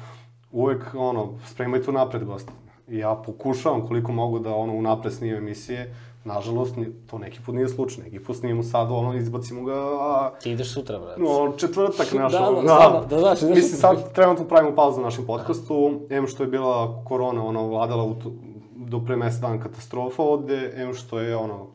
Uvek, 0.53 0.95
ono, 0.95 1.39
spremaj 1.47 1.83
tu 1.83 1.93
napred 1.93 2.25
gosta. 2.25 2.53
I 2.89 2.99
ja 2.99 3.15
pokušavam 3.27 3.87
koliko 3.87 4.13
mogu 4.13 4.39
da, 4.39 4.55
ono, 4.55 4.75
unapred 4.75 5.13
snimam 5.13 5.39
emisije, 5.39 5.95
Nažalost, 6.25 6.75
to 7.07 7.19
neki 7.19 7.39
put 7.47 7.55
nije 7.55 7.69
slučaj, 7.69 8.05
neki 8.05 8.19
put 8.21 8.37
snimamo 8.37 8.63
sad, 8.63 8.91
ono, 8.91 9.15
izbacimo 9.15 9.65
ga, 9.65 9.75
a, 10.01 10.31
Ti 10.43 10.51
ideš 10.51 10.73
sutra, 10.73 10.99
brate. 10.99 11.21
No, 11.21 11.53
četvrtak 11.57 12.13
naš, 12.19 12.33
Da, 12.33 12.39
da, 12.39 12.61
stvarno, 12.63 13.05
da 13.11 13.19
znaš, 13.19 13.43
ideš 13.43 13.57
Mislim, 13.57 13.81
sad 13.81 14.13
trenutno 14.13 14.45
pravimo 14.45 14.77
pauzu 14.77 14.99
na 15.01 15.05
našem 15.05 15.27
podcastu, 15.27 16.01
em 16.11 16.27
što 16.27 16.43
je 16.43 16.47
bila 16.47 17.05
korona, 17.05 17.45
ono, 17.45 17.67
vladala 17.67 18.05
u 18.05 18.15
tu, 18.15 18.33
do 18.77 19.01
pre 19.01 19.17
mesec 19.17 19.41
dana 19.41 19.61
katastrofa 19.61 20.23
ovde, 20.23 20.73
em 20.77 20.95
što 20.95 21.19
je, 21.19 21.37
ono, 21.37 21.67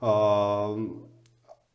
a, 0.00 0.76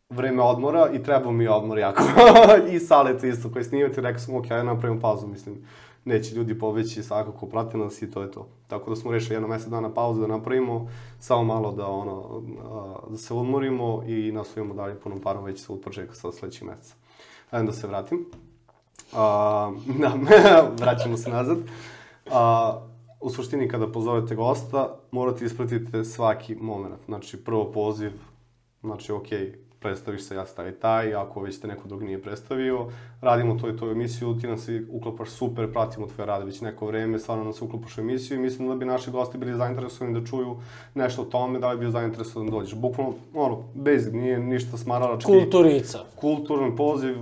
vreme 0.10 0.44
odmora 0.44 0.90
i 0.94 1.04
treba 1.04 1.32
mi 1.32 1.48
odmor 1.48 1.78
jako. 1.78 2.04
I 2.74 2.80
Saletu 2.80 3.28
isto 3.28 3.52
koji 3.52 3.64
snimati, 3.64 4.02
rekao 4.02 4.20
sam, 4.20 4.36
ok, 4.36 4.52
ajde 4.52 4.64
napravimo 4.64 5.02
pauzu, 5.02 5.28
mislim, 5.28 5.56
neće 6.06 6.36
ljudi 6.36 6.60
pobeći 6.60 7.04
svakako, 7.04 7.46
prate 7.46 7.78
nas 7.78 8.02
i 8.02 8.12
to 8.12 8.22
je 8.22 8.32
to. 8.32 8.48
Tako 8.68 8.90
da 8.90 8.96
smo 8.96 9.12
rešili 9.12 9.36
jedno 9.36 9.48
mesec 9.48 9.68
dana 9.68 9.94
pauzu 9.94 10.22
da 10.22 10.28
napravimo, 10.28 10.90
samo 11.20 11.44
malo 11.44 11.72
da, 11.72 11.88
ono, 11.88 12.42
da 13.10 13.18
se 13.18 13.34
odmorimo 13.34 14.04
i 14.08 14.32
nastavimo 14.32 14.74
dalje 14.74 15.00
punom 15.00 15.22
parom 15.22 15.44
već 15.44 15.66
sa 15.66 15.74
od 15.74 15.82
početka 15.82 16.16
sa 16.16 16.32
sledećeg 16.32 16.68
meseca. 16.68 16.96
Ajde 17.52 17.66
da 17.66 17.72
se 17.72 17.88
vratim. 17.88 18.26
A, 19.14 19.72
da, 20.02 20.14
vraćamo 20.82 21.18
se 21.18 21.30
nazad. 21.30 21.58
A, 22.32 22.80
u 23.22 23.30
suštini, 23.30 23.70
kada 23.70 23.92
pozovete 23.92 24.36
gosta, 24.36 25.00
morate 25.12 25.46
ispratiti 25.46 26.06
svaki 26.06 26.56
moment. 26.56 27.06
Znači, 27.06 27.44
prvo 27.44 27.72
poziv, 27.72 28.12
znači, 28.82 29.12
ok, 29.12 29.28
predstaviš 29.86 30.24
se, 30.24 30.36
ja 30.36 30.46
stavi 30.46 30.72
taj, 30.72 31.16
ako 31.16 31.42
već 31.42 31.60
te 31.60 31.68
neko 31.68 31.88
drug 31.88 32.04
nije 32.04 32.22
predstavio, 32.22 32.88
radimo 33.22 33.58
to 33.62 33.70
i 33.70 33.78
to 33.78 33.92
emisiju, 33.92 34.38
ti 34.42 34.48
nam 34.48 34.58
se 34.58 34.82
uklapaš 34.90 35.30
super, 35.30 35.72
pratimo 35.72 36.08
tvoje 36.08 36.26
rade 36.26 36.46
već 36.46 36.62
neko 36.62 36.88
vreme, 36.88 37.20
stvarno 37.20 37.44
nam 37.44 37.54
se 37.54 37.64
uklapaš 37.64 37.98
u 37.98 38.02
emisiju 38.02 38.38
i 38.38 38.42
mislim 38.42 38.68
da 38.68 38.76
bi 38.76 38.86
naši 38.86 39.12
gosti 39.12 39.38
bili 39.38 39.58
zainteresovani 39.58 40.20
da 40.20 40.26
čuju 40.26 40.58
nešto 40.94 41.22
o 41.22 41.26
tome, 41.26 41.60
da 41.60 41.70
li 41.70 41.78
bi 41.78 41.86
bio 41.86 41.92
zainteresovan 41.92 42.48
da 42.48 42.52
dođeš. 42.52 42.76
Bukvalno, 42.76 43.14
ono, 43.34 43.64
basic, 43.74 44.14
nije 44.14 44.40
ništa 44.40 44.78
smaralački 44.78 45.32
Kulturica. 45.32 46.00
kulturan 46.16 46.76
poziv, 46.76 47.16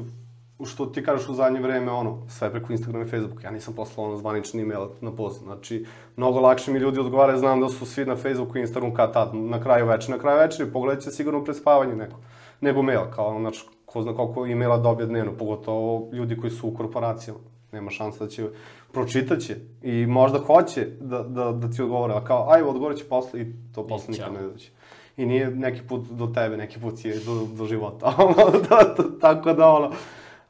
što 0.65 0.85
ti 0.85 1.03
kažeš 1.03 1.29
u 1.29 1.33
zadnje 1.33 1.59
vreme, 1.59 1.91
ono, 1.91 2.17
sve 2.29 2.51
preko 2.51 2.71
Instagrama 2.71 3.05
i 3.05 3.07
Facebooka. 3.07 3.47
Ja 3.47 3.51
nisam 3.51 3.73
poslao 3.73 4.07
ono 4.07 4.17
zvanični 4.17 4.61
email 4.61 4.87
na 5.01 5.11
poziv. 5.11 5.43
Znači, 5.43 5.85
mnogo 6.15 6.39
lakše 6.39 6.71
mi 6.71 6.79
ljudi 6.79 6.99
odgovaraju, 6.99 7.39
znam 7.39 7.61
da 7.61 7.69
su 7.69 7.85
svi 7.85 8.05
na 8.05 8.15
Facebooku 8.15 8.57
i 8.57 8.61
Instagramu 8.61 8.93
kad 8.93 9.13
tad, 9.13 9.35
na 9.35 9.61
kraju 9.63 9.85
večera. 9.85 10.15
Na 10.15 10.21
kraju 10.21 10.39
večera 10.39 10.69
pogledat 10.73 11.03
će 11.03 11.11
sigurno 11.11 11.43
pred 11.43 11.57
spavanje 11.57 11.95
neko, 11.95 12.15
nego 12.63 12.81
mail, 12.81 13.11
kao, 13.15 13.39
znači, 13.39 13.65
ko 13.85 14.01
zna 14.01 14.15
koliko 14.15 14.45
e-maila 14.45 14.77
dobije 14.77 15.07
dnevno, 15.07 15.31
pogotovo 15.37 16.09
ljudi 16.13 16.37
koji 16.37 16.51
su 16.51 16.67
u 16.67 16.73
korporacijama. 16.73 17.39
Nema 17.71 17.91
šansa 17.91 18.23
da 18.23 18.29
će, 18.29 18.47
pročitaće 18.91 19.55
i 19.81 20.05
možda 20.05 20.39
hoće 20.39 20.87
da, 20.99 21.23
da, 21.23 21.51
da 21.51 21.71
ti 21.71 21.81
odgovore, 21.81 22.13
a 22.13 22.23
kao, 22.23 22.47
ajde, 22.49 22.67
odgovorit 22.67 22.97
će 22.97 23.05
posle 23.05 23.41
i 23.41 23.53
to 23.75 23.87
posle 23.87 24.11
nikad 24.11 24.33
ne 24.33 24.41
dođe. 24.41 24.69
I 25.17 25.25
nije 25.25 25.49
neki 25.49 25.81
put 25.89 26.07
do 26.09 26.27
tebe, 26.27 26.57
neki 26.57 26.79
put 26.79 27.05
je 27.05 27.19
do, 27.25 27.47
do 27.57 27.65
života. 27.65 28.13
da, 28.69 28.93
da, 28.97 29.19
tako 29.21 29.53
da, 29.53 29.69
ono, 29.69 29.91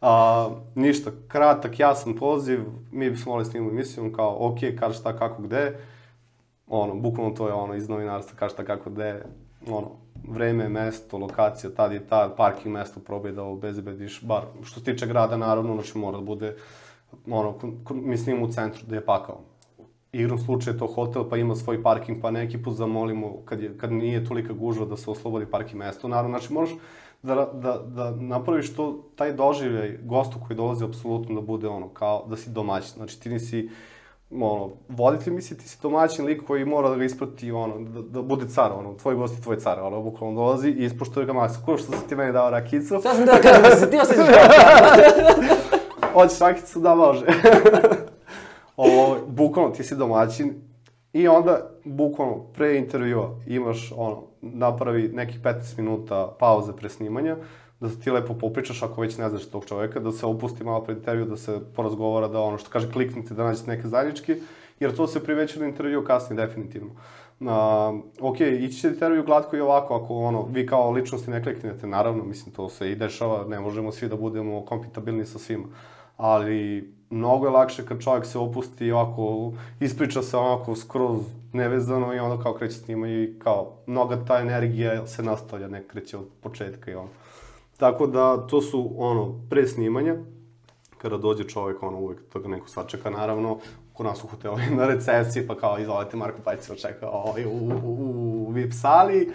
a, 0.01 0.49
ništa, 0.75 1.11
kratak, 1.27 1.79
jasan 1.79 2.15
poziv, 2.15 2.59
mi 2.91 3.09
bismo 3.09 3.31
volili 3.31 3.49
snimati 3.49 3.73
emisiju, 3.73 4.11
kao, 4.15 4.37
ok, 4.39 4.59
kaže 4.79 4.99
šta, 4.99 5.17
kako, 5.17 5.41
gde, 5.41 5.77
ono, 6.67 6.95
bukvalno 6.95 7.33
to 7.33 7.47
je 7.47 7.53
ono 7.53 7.75
iz 7.75 7.89
novinarstva, 7.89 8.35
kaže 8.39 8.53
šta, 8.53 8.65
kako, 8.65 8.89
gde, 8.89 9.23
ono, 9.67 9.91
vreme, 10.27 10.69
mesto, 10.69 11.17
lokacija, 11.17 11.69
tad 11.75 11.93
i 11.93 11.99
tad, 11.99 12.35
parking 12.37 12.73
mesto, 12.75 12.99
probaj 12.99 13.31
da 13.31 13.43
obezbediš, 13.43 14.23
bar 14.23 14.43
što 14.63 14.79
se 14.79 14.85
tiče 14.85 15.07
grada, 15.07 15.37
naravno, 15.37 15.73
znači 15.73 15.97
mora 15.97 16.17
da 16.17 16.23
bude, 16.23 16.55
ono, 17.27 17.51
ko- 17.51 17.73
ko- 17.83 17.93
mi 17.93 18.17
snimamo 18.17 18.45
u 18.45 18.51
centru, 18.51 18.81
gde 18.87 18.95
je 18.95 19.05
pakao. 19.05 19.39
Igrom 20.11 20.39
slučaja 20.39 20.73
je 20.73 20.79
to 20.79 20.87
hotel, 20.87 21.29
pa 21.29 21.37
ima 21.37 21.55
svoj 21.55 21.83
parking, 21.83 22.21
pa 22.21 22.31
neki 22.31 22.63
put 22.63 22.73
zamolimo, 22.73 23.37
kad, 23.45 23.61
je, 23.61 23.77
kad 23.77 23.91
nije 23.91 24.25
tolika 24.25 24.53
gužva 24.53 24.85
da 24.85 24.97
se 24.97 25.11
oslobodi 25.11 25.45
parking 25.45 25.79
mesto, 25.79 26.07
naravno, 26.07 26.39
znači 26.39 26.53
moraš 26.53 26.69
da, 27.23 27.35
da, 27.53 27.77
da 27.87 28.11
napraviš 28.11 28.75
to, 28.75 29.03
taj 29.15 29.33
doživljaj 29.33 29.97
gostu 30.03 30.37
koji 30.47 30.57
dolazi 30.57 30.85
apsolutno 30.85 31.35
da 31.35 31.41
bude 31.41 31.67
ono, 31.67 31.89
kao 31.89 32.25
da 32.29 32.37
si 32.37 32.49
domaćin, 32.49 32.93
znači 32.95 33.21
ti 33.21 33.29
nisi, 33.29 33.69
ono, 34.41 34.69
voditelj 34.89 35.33
misli 35.33 35.57
ti 35.57 35.69
si 35.69 35.77
domaćin 35.81 36.25
lik 36.25 36.43
koji 36.47 36.65
mora 36.65 36.89
da 36.89 36.95
ga 36.95 37.03
isprati, 37.03 37.51
ono, 37.51 37.79
da, 37.79 38.01
da 38.01 38.21
bude 38.21 38.47
car, 38.47 38.71
ono, 38.71 38.93
tvoj 38.93 39.15
gost 39.15 39.37
je 39.37 39.41
tvoj 39.41 39.59
car, 39.59 39.79
ono, 39.79 40.01
bukvalno 40.01 40.35
dolazi 40.35 40.69
i 40.69 40.85
ispoštuje 40.85 41.25
ga 41.25 41.33
maks. 41.33 41.53
Ko 41.65 41.77
što 41.77 41.91
si 41.91 42.07
ti 42.07 42.15
meni 42.15 42.31
dao 42.31 42.49
rakicu, 42.49 43.01
Sad 43.01 43.15
sam 43.15 43.25
da 43.25 43.31
kažem, 43.31 43.61
da 43.63 43.75
se 43.75 43.89
ti 43.89 43.97
osjećaš 43.97 44.25
kao 46.01 46.11
hoćeš 46.13 46.39
rakicu, 46.39 46.79
da 46.79 46.95
može. 46.95 47.25
Ovo, 48.77 49.17
bukvalno, 49.27 49.71
ti 49.71 49.83
si 49.83 49.95
domaćin 49.95 50.53
i 51.13 51.27
onda, 51.27 51.69
bukvalno, 51.83 52.37
pre 52.53 52.77
intervjua 52.77 53.35
imaš, 53.47 53.93
ono, 53.95 54.23
napravi 54.41 55.07
nekih 55.13 55.41
15 55.41 55.77
minuta 55.77 56.35
pauze 56.39 56.73
pre 56.75 56.89
snimanja, 56.89 57.37
da 57.79 57.89
ti 57.89 58.11
lepo 58.11 58.33
popričaš 58.33 58.83
ako 58.83 59.01
već 59.01 59.17
ne 59.17 59.29
znaš 59.29 59.45
tog 59.45 59.65
čoveka, 59.65 59.99
da 59.99 60.11
se 60.11 60.25
opusti 60.25 60.63
malo 60.63 60.83
pred 60.83 60.97
intervju, 60.97 61.25
da 61.25 61.37
se 61.37 61.59
porazgovara, 61.75 62.27
da 62.27 62.41
ono 62.41 62.57
što 62.57 62.69
kaže 62.69 62.91
kliknite, 62.91 63.33
da 63.33 63.43
nađete 63.43 63.71
neke 63.71 63.87
zajednički, 63.87 64.35
jer 64.79 64.95
to 64.95 65.07
se 65.07 65.23
priveće 65.23 65.59
na 65.59 65.65
intervju 65.65 66.05
kasnije 66.05 66.47
definitivno. 66.47 66.91
Uh, 67.39 67.49
ok, 68.21 68.39
ići 68.39 68.77
će 68.77 68.87
intervju 68.87 69.23
glatko 69.23 69.55
i 69.55 69.61
ovako, 69.61 69.95
ako 69.95 70.15
ono, 70.15 70.45
vi 70.51 70.67
kao 70.67 70.91
ličnosti 70.91 71.31
ne 71.31 71.43
kliknete, 71.43 71.87
naravno, 71.87 72.23
mislim, 72.23 72.55
to 72.55 72.69
se 72.69 72.91
i 72.91 72.95
dešava, 72.95 73.45
ne 73.47 73.59
možemo 73.59 73.91
svi 73.91 74.07
da 74.07 74.15
budemo 74.15 74.65
kompatibilni 74.65 75.25
sa 75.25 75.39
svima, 75.39 75.67
ali 76.17 76.93
mnogo 77.09 77.45
je 77.45 77.51
lakše 77.51 77.85
kad 77.85 78.01
čovjek 78.01 78.25
se 78.25 78.39
opusti 78.39 78.85
i 78.85 78.91
ovako, 78.91 79.53
ispriča 79.79 80.21
se 80.21 80.37
onako 80.37 80.75
skroz 80.75 81.19
nevezano 81.53 82.13
i 82.13 82.19
onda 82.19 82.43
kao 82.43 82.53
kreće 82.53 82.75
snima 82.75 83.07
i 83.07 83.33
kao, 83.39 83.71
mnoga 83.87 84.25
ta 84.25 84.39
energija 84.39 85.07
se 85.07 85.23
nastavlja, 85.23 85.67
ne 85.67 85.83
kreće 85.87 86.17
od 86.17 86.25
početka 86.41 86.91
i 86.91 86.95
ono. 86.95 87.09
Tako 87.83 88.07
da, 88.07 88.47
to 88.47 88.61
su, 88.61 88.91
ono, 88.97 89.39
pre 89.49 89.67
snimanja, 89.67 90.15
kada 90.97 91.17
dođe 91.17 91.43
čovjek, 91.43 91.83
ono, 91.83 91.99
uvek 91.99 92.19
to 92.33 92.39
ga 92.39 92.47
neko 92.47 92.67
sačeka, 92.67 93.09
naravno, 93.09 93.57
kod 93.93 94.05
nas 94.05 94.23
u 94.23 94.27
hotelu 94.27 94.57
na 94.77 94.87
recepciji, 94.87 95.47
pa 95.47 95.55
kao, 95.55 95.79
izvolite, 95.79 96.17
Marko 96.17 96.37
Pajić 96.43 96.61
se 96.61 96.73
očeka 96.73 97.09
ovaj, 97.09 97.45
u, 97.45 97.49
u, 97.49 97.71
u, 97.83 98.47
u 98.47 98.51
VIP 98.51 98.73
sali, 98.73 99.31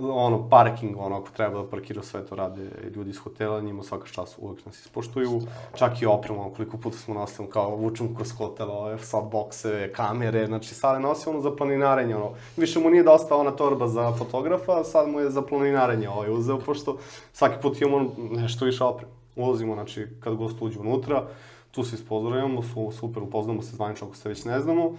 ono, 0.00 0.48
parking, 0.48 0.96
ono, 0.98 1.16
ako 1.16 1.28
treba 1.30 1.62
da 1.62 1.68
parkira 1.68 2.02
sve 2.02 2.26
to 2.26 2.34
rade 2.34 2.70
ljudi 2.94 3.10
iz 3.10 3.18
hotela, 3.18 3.60
njima 3.60 3.82
svaka 3.82 4.06
čast 4.06 4.38
uvek 4.38 4.66
nas 4.66 4.78
ispoštuju, 4.80 5.40
čak 5.74 6.02
i 6.02 6.06
opremu, 6.06 6.52
koliko 6.56 6.76
puta 6.76 6.96
smo 6.96 7.14
nosili, 7.14 7.50
kao, 7.50 7.76
vučemo 7.76 8.14
kroz 8.16 8.32
hotel, 8.38 8.70
ove, 8.70 8.98
softboxe, 8.98 9.92
kamere, 9.92 10.46
znači, 10.46 10.74
sada 10.74 10.98
nosi 10.98 11.28
ono 11.28 11.40
za 11.40 11.56
planinarenje, 11.56 12.16
ono, 12.16 12.30
više 12.56 12.80
mu 12.80 12.90
nije 12.90 13.02
dosta 13.02 13.36
ona 13.36 13.50
torba 13.50 13.88
za 13.88 14.12
fotografa, 14.12 14.84
sad 14.84 15.08
mu 15.08 15.20
je 15.20 15.30
za 15.30 15.42
planinarenje 15.42 16.08
ovaj 16.08 16.30
uzeo, 16.30 16.58
pošto 16.58 16.98
svaki 17.32 17.62
put 17.62 17.80
imamo 17.80 18.10
nešto 18.30 18.64
više 18.64 18.84
opreme. 18.84 19.12
Ulazimo, 19.36 19.74
znači, 19.74 20.06
kad 20.20 20.34
gost 20.34 20.62
uđe 20.62 20.78
unutra, 20.78 21.24
tu 21.70 21.84
se 21.84 21.96
ispozdravljamo, 21.96 22.62
su, 22.62 22.92
super, 22.92 23.22
upoznamo 23.22 23.62
se 23.62 23.76
zvanično 23.76 24.06
ako 24.06 24.16
se 24.16 24.28
već 24.28 24.44
ne 24.44 24.60
znamo, 24.60 24.92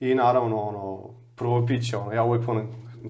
i 0.00 0.14
naravno, 0.14 0.60
ono, 0.60 1.00
prvo 1.36 1.66
piće, 1.66 1.96
ono, 1.96 2.12
ja 2.12 2.24
uvek 2.24 2.48
ono, 2.48 2.62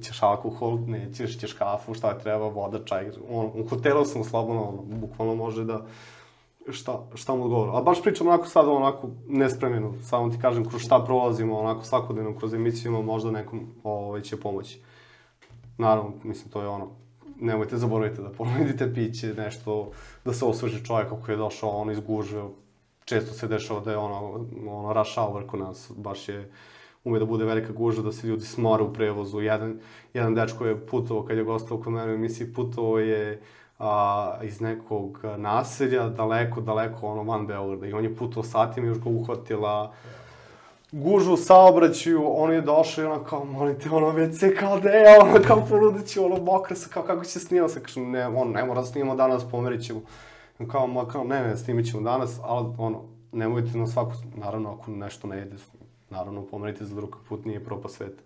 ćeš 0.03 0.22
alkohol, 0.22 0.78
nećeš, 0.86 1.39
ćeš 1.39 1.53
kafu, 1.53 1.95
šta 1.95 2.18
treba, 2.18 2.49
voda, 2.49 2.84
čaj, 2.84 3.11
ono, 3.30 3.49
u 3.55 3.68
hotelu 3.68 4.05
sam 4.05 4.24
slobodno, 4.24 4.62
ono, 4.62 4.82
bukvalno 4.82 5.34
može 5.34 5.64
da, 5.64 5.86
šta, 6.70 7.01
šta 7.14 7.34
mu 7.34 7.45
odgovara. 7.45 7.78
A 7.78 7.82
baš 7.82 8.03
pričam 8.03 8.26
onako 8.26 8.47
sad, 8.47 8.68
onako, 8.68 9.09
nespremljeno, 9.28 9.95
samo 10.03 10.30
ti 10.30 10.39
kažem 10.41 10.68
kroz 10.68 10.82
šta 10.82 11.05
prolazimo, 11.05 11.59
onako 11.59 11.84
svakodnevno 11.84 12.39
kroz 12.39 12.55
emisiju, 12.55 12.93
ima 12.93 13.03
možda 13.03 13.30
nekom 13.30 13.66
ovaj, 13.82 14.20
će 14.20 14.41
pomoći. 14.41 14.80
Naravno, 15.78 16.12
mislim, 16.24 16.51
to 16.51 16.62
je 16.62 16.68
ono, 16.68 16.89
nemojte 17.41 17.76
zaboravite 17.76 18.22
da 18.22 18.30
ponudite 18.30 18.95
piće, 18.95 19.34
nešto, 19.34 19.91
da 20.24 20.32
se 20.32 20.45
osveže 20.45 20.84
čovjek 20.84 21.12
ako 21.12 21.30
je 21.30 21.36
došao 21.36 21.70
ono 21.70 21.93
iz 21.93 22.01
guže, 22.01 22.43
često 23.05 23.34
se 23.34 23.49
dešava 23.49 23.80
da 23.80 23.91
je 23.91 23.97
ono, 23.97 24.47
ono 24.68 24.93
rush 24.93 25.14
hour 25.14 25.47
kod 25.47 25.61
nas, 25.61 25.93
baš 25.97 26.28
je, 26.28 26.51
ume 27.05 27.18
da 27.18 27.24
bude 27.24 27.44
velika 27.44 27.72
guža, 27.72 28.03
da 28.03 28.12
se 28.12 28.26
ljudi 28.26 28.44
smore 28.44 28.82
u 28.82 28.92
prevozu. 28.92 29.40
Jedan, 29.40 29.78
jedan 30.14 30.34
dečko 30.34 30.66
je 30.66 30.86
putovao, 30.86 31.24
kad 31.24 31.36
je 31.36 31.44
gostao 31.44 31.78
kod 31.78 31.92
mene 31.92 32.12
u 32.12 32.14
emisiji, 32.14 32.53
putovao 32.53 32.99
je 32.99 33.40
a, 33.78 34.38
iz 34.42 34.61
nekog 34.61 35.20
naselja, 35.36 36.09
daleko, 36.09 36.61
daleko, 36.61 37.07
ono, 37.07 37.22
van 37.22 37.46
Beograda. 37.46 37.86
I 37.86 37.92
on 37.92 38.05
je 38.05 38.16
putovao 38.16 38.44
satima 38.44 38.86
i 38.86 38.90
još 38.90 38.99
ga 38.99 39.11
uhvatila 39.11 39.92
gužu 40.92 41.32
u 41.32 41.36
saobraćaju, 41.36 42.22
on 42.26 42.53
je 42.53 42.61
došao 42.61 43.05
i 43.05 43.07
ono 43.07 43.24
kao, 43.24 43.44
molite, 43.44 43.90
ono, 43.90 44.07
WC 44.07 44.59
kao 44.59 44.80
da 44.80 44.88
je, 44.88 45.18
ono, 45.20 45.40
kao 45.46 45.66
poludeću, 45.68 46.24
ono, 46.24 46.36
mokra 46.44 46.76
se, 46.76 46.90
kao, 46.90 47.03
kako 47.03 47.24
će 47.24 47.40
snimati 47.40 47.72
se, 47.72 47.82
kažem, 47.82 48.11
ne, 48.11 48.26
on, 48.26 48.51
ne 48.51 48.64
mora 48.64 48.80
da 48.80 48.86
snimamo 48.86 49.16
danas, 49.16 49.51
pomerit 49.51 49.84
ćemo. 49.84 50.01
Kao, 50.70 50.86
ma, 50.86 51.09
kao, 51.09 51.24
ne, 51.24 51.42
ne, 51.42 51.57
snimit 51.57 51.90
ćemo 51.90 52.03
danas, 52.03 52.40
ali, 52.42 52.74
ono, 52.78 53.03
nemojte 53.32 53.78
na 53.78 53.86
svaku, 53.86 54.12
naravno, 54.36 54.72
ako 54.72 54.90
nešto 54.90 55.28
ne 55.28 55.42
ide, 55.42 55.57
naravno 56.11 56.42
pomerite 56.42 56.84
za 56.84 56.94
drugi 56.94 57.12
put, 57.28 57.44
nije 57.44 57.64
propast 57.64 57.96
svet. 57.96 58.22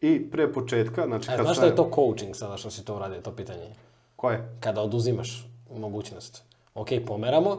I 0.00 0.30
pre 0.30 0.52
početka, 0.52 1.06
znači 1.06 1.30
A 1.30 1.36
kad 1.36 1.44
znaš 1.44 1.56
šta 1.56 1.66
je 1.66 1.76
to 1.76 1.90
coaching 1.94 2.36
sada 2.36 2.56
što 2.56 2.70
si 2.70 2.84
to 2.84 2.96
uradio, 2.96 3.20
to 3.20 3.32
pitanje? 3.36 3.74
Ko 4.16 4.30
je? 4.30 4.56
Kada 4.60 4.82
oduzimaš 4.82 5.46
mogućnost. 5.78 6.42
Ok, 6.74 6.88
pomeramo, 7.06 7.58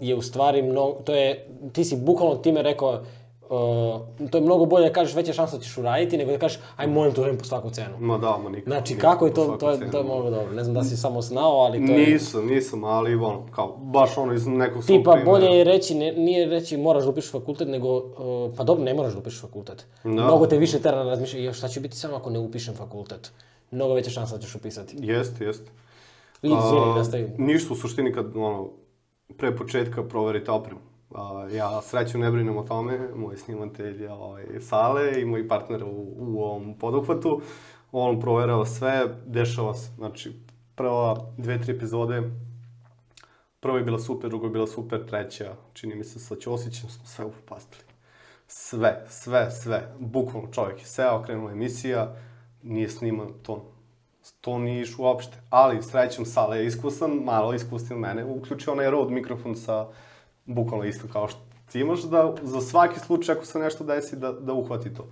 je 0.00 0.14
u 0.14 0.22
stvari 0.22 0.62
mnogo, 0.62 0.92
to 0.92 1.14
je, 1.14 1.48
ti 1.72 1.84
si 1.84 1.96
bukvalno 1.96 2.36
time 2.36 2.62
rekao, 2.62 3.04
uh, 3.50 4.28
to 4.30 4.38
je 4.38 4.42
mnogo 4.42 4.64
bolje 4.66 4.86
da 4.86 4.92
kažeš 4.92 5.14
veća 5.14 5.32
šansa 5.32 5.56
da 5.56 5.62
ćeš 5.62 5.78
uraditi, 5.78 6.16
nego 6.16 6.32
da 6.32 6.38
kažeš, 6.38 6.58
aj 6.76 6.86
molim 6.86 7.14
to 7.14 7.20
uradim 7.20 7.38
po 7.38 7.44
svaku 7.44 7.70
cenu. 7.70 7.98
Ma 7.98 8.18
da, 8.18 8.38
ma 8.38 8.50
nikako. 8.50 8.70
Znači, 8.70 8.94
nikako 8.94 9.12
kako 9.12 9.26
je 9.26 9.34
to, 9.34 9.56
to 9.56 9.70
je, 9.70 9.90
to 9.90 9.98
je 9.98 10.04
mnogo 10.04 10.30
dobro. 10.30 10.52
Ne 10.52 10.64
znam 10.64 10.74
da 10.74 10.84
si 10.84 10.96
samo 10.96 11.22
znao, 11.22 11.52
ali 11.52 11.86
to 11.86 11.92
je... 11.92 12.06
Nisam, 12.06 12.46
nisam, 12.46 12.84
ali 12.84 13.14
ono, 13.14 13.46
kao, 13.50 13.76
baš 13.76 14.18
ono 14.18 14.32
iz 14.32 14.46
nekog 14.46 14.84
svog 14.84 14.98
Tipa, 14.98 15.12
primjera. 15.12 15.30
bolje 15.30 15.58
je 15.58 15.64
reći, 15.64 15.94
ne, 15.94 16.12
nije 16.12 16.46
reći 16.46 16.76
moraš 16.76 17.04
da 17.04 17.10
upišeš 17.10 17.32
fakultet, 17.32 17.68
nego, 17.68 17.96
uh, 17.96 18.12
pa 18.56 18.64
dobro, 18.64 18.84
ne 18.84 18.94
moraš 18.94 19.12
da 19.12 19.18
upišeš 19.18 19.40
fakultet. 19.40 19.86
Da. 20.04 20.10
Mnogo 20.10 20.46
te 20.46 20.58
više 20.58 20.78
tera 20.78 21.04
na 21.04 21.10
razmišljanje, 21.10 21.44
"Jo, 21.46 21.52
šta 21.52 21.68
će 21.68 21.80
biti 21.80 21.96
samo 21.96 22.16
ako 22.16 22.30
ne 22.30 22.38
upišem 22.38 22.74
fakultet? 22.74 23.32
Mnogo 23.70 23.94
veća 23.94 24.10
šansa 24.10 24.36
da 24.36 24.42
ćeš 24.42 24.54
upisati. 24.54 24.96
Jeste, 25.00 25.44
jeste. 25.44 25.70
I, 26.42 26.46
izvini, 26.46 26.94
nastavi. 26.96 27.30
Ništa 27.38 27.72
u 27.72 27.76
suštini 27.76 28.12
kad, 28.14 28.36
ono, 28.36 28.68
pre 29.36 29.56
početka 29.56 30.02
proverite 30.02 30.50
opremu. 30.50 30.80
A, 31.16 31.48
ja 31.52 31.82
sreću 31.82 32.18
ne 32.18 32.30
brinem 32.30 32.56
o 32.56 32.62
tome, 32.62 32.98
moj 33.14 33.36
snimatelj 33.36 34.06
ovaj, 34.06 34.44
Sale 34.60 35.20
i 35.20 35.24
moj 35.24 35.48
partner 35.48 35.84
u, 35.84 36.14
u 36.16 36.42
ovom 36.42 36.78
poduhvatu, 36.78 37.40
on 37.92 38.20
proverava 38.20 38.66
sve, 38.66 39.06
dešava 39.26 39.74
se, 39.74 39.90
znači, 39.96 40.32
prva 40.74 41.32
dve, 41.36 41.60
tri 41.60 41.72
epizode, 41.72 42.22
prva 43.60 43.78
je 43.78 43.84
bila 43.84 43.98
super, 43.98 44.30
druga 44.30 44.46
je 44.46 44.50
bila 44.50 44.66
super, 44.66 45.06
treća, 45.06 45.54
čini 45.72 45.94
mi 45.94 46.04
se 46.04 46.18
sa 46.18 46.36
Ćosićem, 46.36 46.90
smo 46.90 47.06
sve 47.06 47.24
upropastili. 47.24 47.84
Sve, 48.48 49.04
sve, 49.08 49.50
sve. 49.50 49.94
Bukvalno 49.98 50.52
čovjek 50.52 50.80
je 50.80 50.86
seo, 50.86 51.22
krenula 51.22 51.52
emisija, 51.52 52.14
nije 52.62 52.88
sniman 52.88 53.28
ton. 53.42 53.60
To 54.40 54.58
nije 54.58 54.82
išlo 54.82 55.04
uopšte. 55.04 55.36
Ali 55.50 55.82
srećem 55.82 56.26
Sale 56.26 56.58
je 56.58 56.66
iskusan, 56.66 57.10
malo 57.10 57.48
od 57.48 57.98
mene. 57.98 58.24
Uključio 58.24 58.72
onaj 58.72 58.90
Rode 58.90 59.14
mikrofon 59.14 59.56
sa 59.56 59.86
bukvalno 60.46 60.84
isto 60.84 61.08
kao 61.12 61.28
što 61.28 61.40
ti 61.72 61.80
imaš 61.80 62.02
da 62.02 62.34
za 62.42 62.60
svaki 62.60 63.00
slučaj 63.00 63.34
ako 63.34 63.46
se 63.46 63.58
nešto 63.58 63.84
desi 63.84 64.16
da, 64.16 64.32
da 64.32 64.52
uhvati 64.52 64.94
to. 64.94 65.08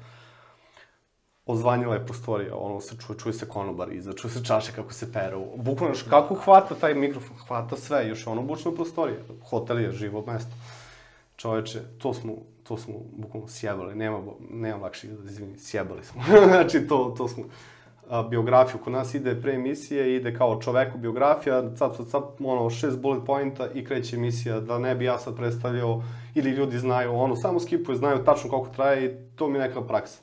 Ozvanjila 1.46 1.94
je 1.94 2.06
prostorija, 2.06 2.56
ono 2.56 2.80
se 2.80 2.96
čuje, 3.06 3.18
čuje 3.18 3.32
se 3.32 3.48
konobar 3.48 3.92
iza, 3.92 4.12
čuje 4.12 4.30
se 4.30 4.44
čaše 4.44 4.72
kako 4.72 4.92
se 4.92 5.12
peru. 5.12 5.44
Bukvalno, 5.56 5.94
kako 6.10 6.34
hvata 6.34 6.74
taj 6.74 6.94
mikrofon, 6.94 7.36
hvata 7.46 7.76
sve, 7.76 8.08
još 8.08 8.26
je 8.26 8.32
ono 8.32 8.42
bučno 8.42 8.72
prostorija. 8.72 9.18
Hotel 9.50 9.80
je 9.80 9.92
živo 9.92 10.24
mesto. 10.26 10.52
Čoveče, 11.36 11.80
to 11.98 12.14
smo, 12.14 12.32
to 12.62 12.76
smo 12.76 12.94
bukvalno 13.16 13.48
sjebali, 13.48 13.94
nema, 13.94 14.22
nema 14.50 14.76
lakših 14.76 15.10
izvini, 15.24 15.58
sjebali 15.58 16.04
smo. 16.04 16.22
znači, 16.48 16.86
to, 16.88 17.14
to 17.18 17.28
smo 17.28 17.44
biografiju. 18.30 18.80
Kod 18.84 18.92
nas 18.92 19.14
ide 19.14 19.40
pre 19.40 19.54
emisije, 19.54 20.16
ide 20.16 20.34
kao 20.36 20.60
čoveku 20.62 20.98
biografija, 20.98 21.62
cap, 21.76 21.96
cap, 21.96 22.06
cap, 22.10 22.24
ono, 22.44 22.70
šest 22.70 22.98
bullet 22.98 23.24
pointa 23.26 23.68
i 23.74 23.84
kreće 23.84 24.16
emisija, 24.16 24.60
da 24.60 24.78
ne 24.78 24.94
bi 24.94 25.04
ja 25.04 25.18
sad 25.18 25.36
predstavljao, 25.36 26.02
ili 26.34 26.50
ljudi 26.50 26.78
znaju, 26.78 27.14
ono, 27.14 27.36
samo 27.36 27.60
skipuje, 27.60 27.96
znaju 27.96 28.24
tačno 28.24 28.50
koliko 28.50 28.74
traje 28.74 29.04
i 29.06 29.36
to 29.36 29.48
mi 29.48 29.58
je 29.58 29.68
neka 29.68 29.82
praksa. 29.82 30.20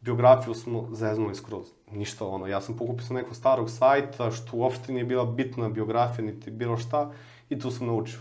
Biografiju 0.00 0.54
smo 0.54 0.88
zeznuli 0.92 1.34
skroz. 1.34 1.66
Ništa 1.90 2.26
ono, 2.26 2.46
ja 2.46 2.60
sam 2.60 2.76
pokupio 2.76 3.06
sa 3.06 3.14
nekog 3.14 3.36
starog 3.36 3.70
sajta, 3.70 4.30
što 4.30 4.56
uopšte 4.56 4.92
nije 4.92 5.04
bila 5.04 5.24
bitna 5.24 5.68
biografija, 5.68 6.24
niti 6.24 6.50
bilo 6.50 6.76
šta, 6.76 7.10
i 7.48 7.58
tu 7.58 7.70
sam 7.70 7.86
naučio. 7.86 8.20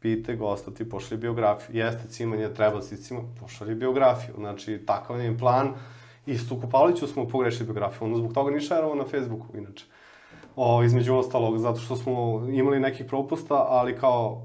Pite 0.00 0.36
gosta, 0.36 0.70
ti 0.70 0.88
pošli 0.88 1.16
biografiju. 1.16 1.76
Jeste 1.76 2.08
cimanje, 2.08 2.54
treba 2.54 2.82
si 2.82 2.96
cima, 2.96 3.20
pošalji 3.40 3.74
biografiju. 3.74 4.34
Znači, 4.38 4.82
takav 4.86 5.20
je 5.20 5.38
plan. 5.38 5.74
I 6.26 6.38
Stuku 6.38 6.70
Pavliću 6.70 7.06
smo 7.06 7.28
pogrešili 7.28 7.66
biografiju, 7.66 8.06
ono 8.06 8.16
zbog 8.16 8.32
toga 8.32 8.50
ni 8.50 8.60
šerovo 8.60 8.94
na 8.94 9.04
Facebooku, 9.04 9.56
inače. 9.56 9.86
O, 10.56 10.82
između 10.82 11.14
ostalog, 11.14 11.58
zato 11.58 11.80
što 11.80 11.96
smo 11.96 12.46
imali 12.48 12.80
nekih 12.80 13.06
propusta, 13.06 13.66
ali 13.68 13.98
kao, 13.98 14.42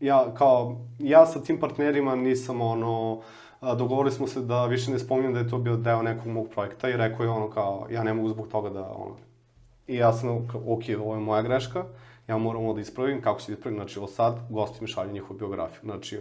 ja, 0.00 0.34
kao, 0.34 0.80
ja 0.98 1.26
sa 1.26 1.42
tim 1.42 1.60
partnerima 1.60 2.16
nisam 2.16 2.60
ono, 2.60 3.20
dogovorili 3.60 4.12
smo 4.12 4.26
se 4.26 4.40
da 4.40 4.66
više 4.66 4.90
ne 4.90 4.98
spominjem 4.98 5.32
da 5.32 5.38
je 5.38 5.48
to 5.48 5.58
bio 5.58 5.76
deo 5.76 6.02
nekog 6.02 6.26
mog 6.26 6.48
projekta 6.48 6.88
i 6.88 6.96
rekao 6.96 7.24
je 7.24 7.30
ono 7.30 7.50
kao, 7.50 7.86
ja 7.90 8.02
ne 8.02 8.14
mogu 8.14 8.28
zbog 8.28 8.48
toga 8.48 8.70
da, 8.70 8.92
ono, 8.96 9.16
I 9.86 9.96
ja 9.96 10.12
sam, 10.12 10.30
ok, 10.66 10.82
ovo 11.00 11.14
je 11.14 11.20
moja 11.20 11.42
greška, 11.42 11.84
ja 12.28 12.38
moram 12.38 12.62
ovo 12.62 12.74
da 12.74 12.80
ispravim, 12.80 13.22
kako 13.22 13.40
će 13.40 13.52
da 13.52 13.52
ispravim, 13.52 13.78
znači, 13.78 14.00
od 14.00 14.10
sad 14.12 14.38
gosti 14.50 14.78
mi 14.80 14.88
šalju 14.88 15.12
njihovu 15.12 15.38
biografiju, 15.38 15.80
znači, 15.82 16.18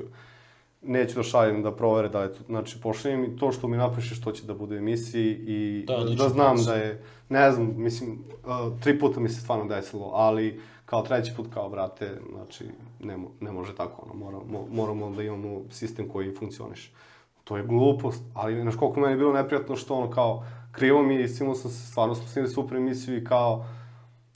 neću 0.84 1.16
da 1.16 1.24
šaljem 1.24 1.64
da 1.64 1.72
provere 1.76 2.10
da 2.10 2.24
je 2.24 2.34
to, 2.34 2.44
znači, 2.48 2.82
pošaljem 2.82 3.24
i 3.24 3.38
to 3.38 3.52
što 3.52 3.68
mi 3.68 3.78
napišeš, 3.78 4.22
to 4.22 4.32
će 4.32 4.46
da 4.46 4.54
bude 4.54 4.76
u 4.76 4.78
emisiji 4.78 5.38
i 5.48 5.80
je 5.80 5.86
da, 5.86 5.98
odličan 5.98 6.30
znam 6.30 6.58
da 6.66 6.76
je, 6.76 7.04
ne 7.30 7.52
znam, 7.52 7.74
mislim, 7.78 8.12
uh, 8.12 8.80
tri 8.80 9.00
puta 9.00 9.20
mi 9.20 9.30
se 9.30 9.42
stvarno 9.42 9.66
desilo, 9.66 10.12
ali 10.14 10.62
kao 10.86 11.02
treći 11.02 11.34
put 11.36 11.48
kao, 11.54 11.70
brate, 11.70 12.22
znači, 12.32 12.66
ne, 13.00 13.18
mo- 13.18 13.32
ne 13.40 13.52
može 13.52 13.76
tako, 13.76 14.06
ono, 14.06 14.14
moramo, 14.14 14.68
moramo 14.72 15.16
da 15.16 15.24
imamo 15.24 15.62
sistem 15.70 16.10
koji 16.10 16.36
funkcioniše. 16.36 16.92
To 17.44 17.58
je 17.58 17.64
glupost, 17.64 18.24
ali 18.34 18.62
znaš 18.62 18.76
koliko 18.76 19.00
meni 19.00 19.14
je 19.14 19.18
bilo 19.18 19.34
neprijatno 19.34 19.76
što 19.76 19.96
ono 19.96 20.10
kao, 20.10 20.46
krivo 20.72 21.04
mi 21.04 21.16
je, 21.16 21.24
istimno 21.24 21.56
sam 21.56 21.72
se, 21.72 21.88
stvarno 21.88 22.16
smo 22.16 22.28
snimili 22.28 22.54
super 22.54 22.78
emisiju 22.78 23.18
i 23.18 23.24
kao, 23.24 23.66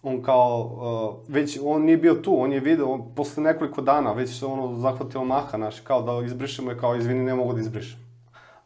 on 0.04 0.22
kao, 0.22 1.22
uh, 1.28 1.34
već, 1.34 1.60
on 1.64 1.82
nije 1.82 1.98
bio 1.98 2.14
tu, 2.14 2.42
on 2.42 2.54
je 2.54 2.60
video, 2.60 2.88
on, 2.88 3.16
posle 3.16 3.44
nekoliko 3.44 3.82
dana, 3.82 4.12
već 4.12 4.40
se 4.40 4.46
ono 4.46 4.76
zahvatio 4.76 5.24
maha, 5.24 5.58
znaš, 5.58 5.80
kao 5.80 6.02
da 6.02 6.26
izbrišemo 6.26 6.72
je 6.72 6.78
kao, 6.78 6.96
izvini, 6.96 7.24
ne 7.24 7.36
mogu 7.36 7.54
da 7.54 7.60
izbrišem. 7.60 8.00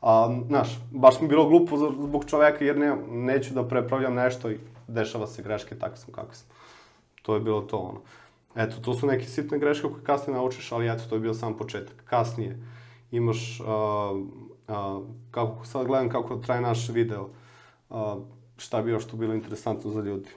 A, 0.01 0.39
znaš, 0.47 0.79
baš 0.91 1.21
mi 1.21 1.27
bilo 1.27 1.45
glupo 1.49 1.77
zbog 1.77 2.25
čoveka, 2.25 2.65
jer 2.65 2.77
ne, 2.77 2.95
neću 3.09 3.53
da 3.53 3.67
prepravljam 3.67 4.13
nešto 4.13 4.51
i 4.51 4.59
dešava 4.87 5.27
se 5.27 5.43
greške, 5.43 5.79
tako 5.79 5.97
sam 5.97 6.13
kako 6.13 6.35
sam. 6.35 6.47
To 7.21 7.33
je 7.33 7.39
bilo 7.39 7.61
to, 7.61 7.77
ono. 7.77 7.99
Eto, 8.55 8.75
to 8.81 8.93
su 8.93 9.07
neke 9.07 9.25
sitne 9.25 9.59
greške 9.59 9.87
koje 9.87 10.03
kasnije 10.03 10.37
naučiš, 10.37 10.71
ali 10.71 10.89
eto, 10.89 11.03
to 11.09 11.15
je 11.15 11.21
bio 11.21 11.33
sam 11.33 11.57
početak. 11.57 11.95
Kasnije 12.05 12.57
imaš, 13.11 13.59
uh, 13.59 13.67
uh, 14.67 15.03
kako, 15.31 15.65
sad 15.65 15.87
gledam 15.87 16.09
kako 16.09 16.35
traje 16.35 16.61
naš 16.61 16.89
video, 16.89 17.29
uh, 17.89 17.97
šta 18.57 18.81
bi 18.81 18.91
još 18.91 19.05
tu 19.07 19.17
bilo 19.17 19.33
interesantno 19.33 19.91
za 19.91 20.01
ljudi. 20.01 20.29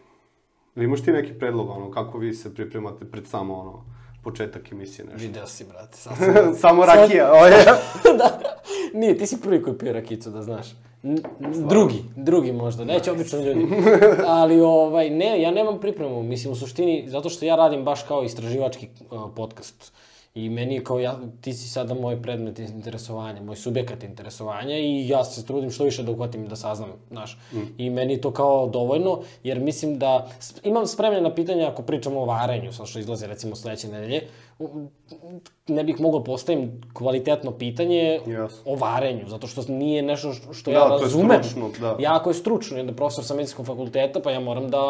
Ili 0.76 0.84
imaš 0.84 1.02
ti 1.02 1.12
neki 1.12 1.32
predlog, 1.34 1.70
ono, 1.70 1.90
kako 1.90 2.18
vi 2.18 2.34
se 2.34 2.54
pripremate 2.54 3.04
pred 3.04 3.26
samo, 3.26 3.54
ono, 3.54 3.84
početak 4.22 4.72
emisije, 4.72 5.04
nešto? 5.04 5.26
Video 5.26 5.46
si, 5.46 5.64
brate, 5.64 5.96
sad 5.96 6.16
sam... 6.18 6.54
samo 6.54 6.86
rakija, 6.86 7.32
o 7.42 7.46
je. 7.46 7.64
da. 8.18 8.40
Nije, 8.94 9.18
ti 9.18 9.26
si 9.26 9.40
prvi 9.40 9.62
koji 9.62 9.78
pije 9.78 9.92
rakicu, 9.92 10.30
da 10.30 10.42
znaš. 10.42 10.66
N- 11.02 11.22
drugi, 11.68 12.04
drugi 12.16 12.52
možda, 12.52 12.84
neće 12.84 13.12
obično 13.12 13.38
ljudi. 13.40 13.66
Ali 14.26 14.60
ovaj, 14.60 15.10
ne, 15.10 15.42
ja 15.42 15.50
nemam 15.50 15.80
pripremu, 15.80 16.22
mislim 16.22 16.52
u 16.52 16.56
suštini, 16.56 17.04
zato 17.08 17.28
što 17.28 17.44
ja 17.44 17.56
radim 17.56 17.84
baš 17.84 18.02
kao 18.02 18.24
istraživački 18.24 18.88
uh, 19.10 19.30
podcast. 19.36 19.92
I 20.34 20.48
meni 20.48 20.74
je 20.74 20.84
kao 20.84 20.98
ja, 20.98 21.18
ti 21.40 21.52
si 21.52 21.68
sada 21.68 21.94
moj 21.94 22.22
predmet 22.22 22.58
interesovanja, 22.58 23.42
moj 23.42 23.56
subjekat 23.56 24.02
interesovanja 24.02 24.78
i 24.78 25.08
ja 25.08 25.24
se 25.24 25.46
trudim 25.46 25.70
što 25.70 25.84
više 25.84 26.02
da 26.02 26.12
uhvatim 26.12 26.48
da 26.48 26.56
saznam, 26.56 26.88
znaš. 27.10 27.38
I 27.78 27.90
meni 27.90 28.12
je 28.12 28.20
to 28.20 28.30
kao 28.30 28.68
dovoljno, 28.68 29.20
jer 29.44 29.60
mislim 29.60 29.98
da, 29.98 30.28
imam 30.62 30.86
spremljena 30.86 31.34
pitanja 31.34 31.68
ako 31.68 31.82
pričamo 31.82 32.20
o 32.20 32.24
varenju, 32.24 32.72
sad 32.72 32.86
što 32.86 32.98
izlaze 32.98 33.26
recimo 33.26 33.56
sledeće 33.56 33.88
nedelje, 33.88 34.22
ne 35.68 35.84
bih 35.84 36.00
mogao 36.00 36.24
postavim 36.24 36.80
kvalitetno 36.92 37.50
pitanje 37.50 38.20
Jasno. 38.26 38.62
o 38.64 38.76
varenju, 38.76 39.28
zato 39.28 39.46
što 39.46 39.62
nije 39.68 40.02
nešto 40.02 40.32
što 40.52 40.70
Da, 40.70 40.76
ja 40.76 40.88
to 40.88 40.94
je 40.96 41.02
razumem. 41.02 41.42
stručno, 41.42 41.70
da. 41.80 41.96
Jako 42.00 42.30
je 42.30 42.34
stručno, 42.34 42.76
jedan 42.76 42.96
profesor 42.96 43.24
sa 43.24 43.34
medicinskog 43.34 43.66
fakulteta, 43.66 44.20
pa 44.20 44.30
ja 44.30 44.40
moram 44.40 44.70
da 44.70 44.80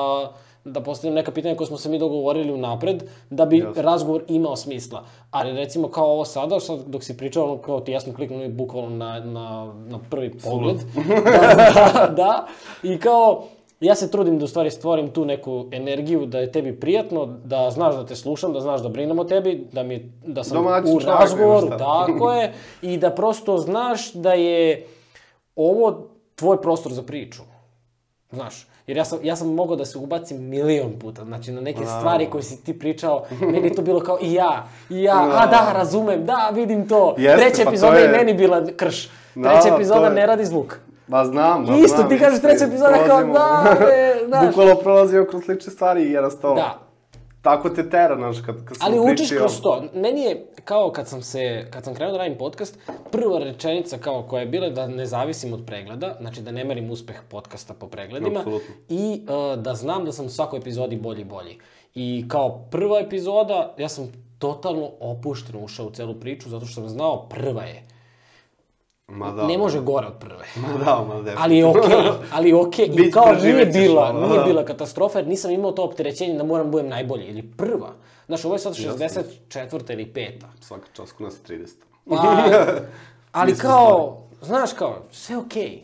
da 0.65 0.81
postavim 0.81 1.15
neka 1.15 1.33
pitanja 1.33 1.57
koje 1.57 1.67
smo 1.67 1.77
se 1.77 1.89
mi 1.89 1.99
dogovorili 1.99 2.53
unapred, 2.53 3.03
da 3.31 3.47
bi 3.47 3.59
Jasno. 3.59 3.83
razgovor 3.83 4.23
imao 4.29 4.57
smisla. 4.57 5.05
Ali 5.31 5.53
recimo 5.53 5.89
kao 5.89 6.07
ovo 6.07 6.25
sada, 6.25 6.61
sad 6.61 6.79
dok 6.87 7.05
si 7.05 7.17
pričao, 7.17 7.45
ono 7.45 7.59
kao 7.59 7.81
ti 7.81 7.93
ja 7.93 8.01
sam 8.01 8.15
kliknuo 8.15 8.49
bukvalno 8.49 8.97
na, 8.97 9.21
na, 9.21 9.75
na 9.87 9.99
prvi 10.11 10.39
pogled. 10.39 10.77
da, 11.25 11.55
da, 11.55 12.15
da, 12.17 12.47
i 12.83 12.99
kao, 12.99 13.45
ja 13.81 13.95
se 13.95 14.11
trudim 14.11 14.39
da 14.39 14.45
u 14.45 14.49
stvari 14.49 14.71
stvorim 14.71 15.11
tu 15.11 15.25
neku 15.25 15.67
energiju, 15.73 16.27
da 16.27 16.39
je 16.39 16.53
tebi 16.53 16.81
prijatno, 16.81 17.27
da 17.27 17.71
znaš 17.71 17.95
da 17.95 18.07
te 18.07 18.17
slušam, 18.17 18.53
da 18.53 18.61
znaš 18.61 18.81
da 18.81 18.89
brinem 18.89 19.19
o 19.19 19.25
tebi, 19.25 19.69
da, 19.73 19.83
mi, 19.83 20.13
da 20.27 20.45
sam 20.45 20.57
Domaći 20.57 20.93
u 20.93 20.99
razgovoru, 20.99 21.69
tako 21.79 22.33
je, 22.33 22.53
i 22.83 22.97
da 22.97 23.11
prosto 23.11 23.59
znaš 23.59 24.13
da 24.13 24.33
je 24.33 24.87
ovo 25.57 26.09
tvoj 26.35 26.63
prostor 26.63 26.93
za 26.93 27.03
priču. 27.03 27.43
Znaš, 28.35 28.67
jer 28.87 28.97
ja 28.97 29.05
sam, 29.05 29.19
ja 29.23 29.37
sam 29.37 29.49
mogao 29.49 29.77
da 29.77 29.85
se 29.85 29.99
ubacim 29.99 30.39
milion 30.41 30.93
puta, 30.93 31.25
znači 31.25 31.53
na 31.53 31.61
neke 31.61 31.81
Naravno. 31.81 32.01
stvari 32.01 32.27
koje 32.27 32.43
si 32.43 32.57
ti 32.59 32.79
pričao, 32.79 33.25
meni 33.43 33.61
je 33.61 33.75
to 33.75 33.83
bilo 33.83 34.01
kao 34.01 34.19
i 34.23 34.33
ja, 34.33 34.65
i 34.91 35.03
ja, 35.03 35.31
a 35.33 35.47
da, 35.47 35.73
razumem, 35.73 36.27
da, 36.27 36.51
vidim 36.51 36.89
to. 36.89 37.15
Jeste, 37.19 37.39
Treća 37.41 37.63
pa 37.65 37.71
epizoda 37.71 37.97
je- 37.97 38.03
je 38.03 38.09
meni 38.11 38.35
bila 38.35 38.67
krš. 38.69 39.09
Da, 39.35 39.51
Treća 39.53 39.75
epizoda 39.75 40.07
je- 40.07 40.13
ne 40.13 40.27
radi 40.27 40.45
zvuk. 40.45 40.79
Ma 41.09 41.25
znam, 41.25 41.65
ma 41.65 41.77
Isto, 41.77 41.97
znam, 41.97 42.09
ti 42.09 42.19
kažeš 42.19 42.41
treća 42.41 42.65
epizoda 42.65 42.95
kao, 43.07 43.25
da, 43.25 43.77
bre, 43.77 44.15
znaš. 44.29 44.47
Bukvalno 44.47 44.75
prolazimo 44.75 45.25
kroz 45.25 45.43
slične 45.45 45.73
stvari 45.73 46.03
i 46.03 46.13
jednostavno. 46.13 46.57
Da. 46.57 46.79
Tako 47.45 47.71
te 47.71 47.91
tera, 47.91 48.17
znaš, 48.17 48.37
kad, 48.47 48.65
kad 48.65 48.77
sam 48.77 48.87
Ali 48.87 49.13
učiš 49.13 49.31
kroz 49.31 49.61
to. 49.61 49.85
Meni 49.95 50.23
je, 50.23 50.47
kao 50.65 50.91
kad 50.93 51.09
sam 51.09 51.23
se, 51.23 51.67
kad 51.71 51.85
sam 51.85 51.95
krenuo 51.95 52.13
da 52.13 52.19
radim 52.19 52.39
podcast, 52.39 52.79
prva 53.11 53.39
rečenica 53.39 53.99
kao 53.99 54.23
koja 54.23 54.41
je 54.41 54.47
bila 54.47 54.69
da 54.71 54.87
ne 54.87 55.07
zavisim 55.07 55.53
od 55.53 55.63
pregleda, 55.67 56.17
znači 56.21 56.43
da 56.43 56.51
ne 56.51 56.65
merim 56.65 56.91
uspeh 56.91 57.17
podcasta 57.29 57.75
po 57.75 57.87
pregledima 57.87 58.39
Apsolutno. 58.39 58.75
i 58.89 59.21
uh, 59.23 59.63
da 59.63 59.75
znam 59.75 60.05
da 60.05 60.13
sam 60.13 60.27
u 60.27 60.29
svakoj 60.29 60.59
epizodi 60.59 60.97
bolji 60.97 61.21
i 61.21 61.25
bolji. 61.25 61.59
I 61.95 62.25
kao 62.29 62.67
prva 62.71 63.01
epizoda, 63.01 63.75
ja 63.79 63.89
sam 63.89 64.13
totalno 64.39 64.91
opušteno 65.01 65.61
ušao 65.61 65.87
u 65.87 65.91
celu 65.91 66.15
priču 66.15 66.49
zato 66.49 66.67
što 66.67 66.81
sam 66.81 66.89
znao 66.89 67.29
prva 67.29 67.63
je. 67.63 67.94
Ma 69.09 69.33
da. 69.33 69.47
Ne 69.47 69.59
može 69.59 69.81
gore 69.81 70.07
od 70.07 70.19
prve. 70.21 70.45
Ma 70.57 70.85
da, 70.85 71.05
ma 71.09 71.15
definitivno. 71.15 71.43
Ali 71.43 71.59
je 71.59 71.67
okej, 71.67 72.13
ali 72.33 72.49
je 72.49 72.57
okej. 72.57 72.87
I 72.93 72.97
Bić 72.97 73.15
kao 73.15 73.33
nije 73.43 73.67
bila, 73.67 74.09
ono, 74.09 74.27
nije 74.27 74.39
da. 74.39 74.45
bila 74.45 74.65
katastrofa 74.65 75.19
jer 75.19 75.29
nisam 75.29 75.51
imao 75.51 75.73
to 75.73 75.83
opterećenje 75.83 76.35
da 76.35 76.45
moram 76.45 76.71
budem 76.71 76.89
najbolji. 76.89 77.25
Ili 77.25 77.43
prva. 77.43 77.93
Znaš, 78.27 78.45
ovo 78.45 78.55
je 78.55 78.59
sad 78.59 78.75
64. 78.75 79.93
ili 79.93 80.07
peta. 80.07 80.47
Svaka 80.61 80.87
čast, 80.93 81.13
kod 81.13 81.25
nas 81.25 81.35
je 81.35 81.59
30. 81.59 81.69
Pa, 82.09 82.17
ali 83.33 83.53
Nisam 83.53 83.71
kao, 83.71 84.23
znaš 84.43 84.73
kao, 84.73 84.97
sve 85.11 85.37
okej. 85.37 85.83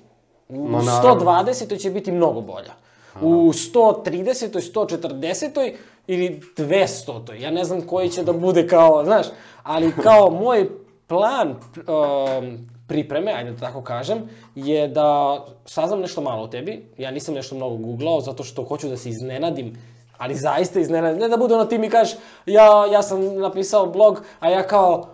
U 0.48 0.68
Ma, 0.68 0.82
naravno. 0.82 1.24
120. 1.24 1.78
će 1.78 1.90
biti 1.90 2.12
mnogo 2.12 2.40
bolja. 2.40 2.72
U 3.20 3.52
130. 3.52 4.72
140. 4.74 5.72
ili 6.06 6.40
200. 6.56 7.32
Ja 7.32 7.50
ne 7.50 7.64
znam 7.64 7.80
koji 7.80 8.08
će 8.08 8.22
da 8.22 8.32
bude 8.32 8.66
kao, 8.68 9.04
znaš, 9.04 9.26
ali 9.62 9.92
kao 10.02 10.30
moj 10.30 10.70
plan 11.06 11.48
um, 11.50 12.70
pripreme, 12.90 13.32
ajde 13.32 13.52
da 13.52 13.60
tako 13.60 13.82
kažem, 13.82 14.24
je 14.54 14.88
da 14.88 15.38
saznam 15.64 16.00
nešto 16.00 16.20
malo 16.20 16.42
o 16.42 16.48
tebi. 16.48 16.74
Ja 16.98 17.10
nisam 17.10 17.34
nešto 17.34 17.54
mnogo 17.54 17.76
googlao 17.76 18.20
zato 18.20 18.44
što 18.44 18.64
hoću 18.64 18.88
da 18.88 18.96
se 18.96 19.08
iznenadim 19.08 19.76
ali 20.18 20.34
zaista 20.36 20.80
iznenadim. 20.80 21.20
Ne 21.20 21.28
da 21.28 21.36
bude 21.36 21.54
ono 21.54 21.64
ti 21.64 21.78
mi 21.78 21.88
kažeš, 21.90 22.16
ja, 22.46 22.86
ja 22.86 23.02
sam 23.02 23.22
napisao 23.38 23.86
blog, 23.86 24.18
a 24.40 24.50
ja 24.50 24.62
kao, 24.62 25.06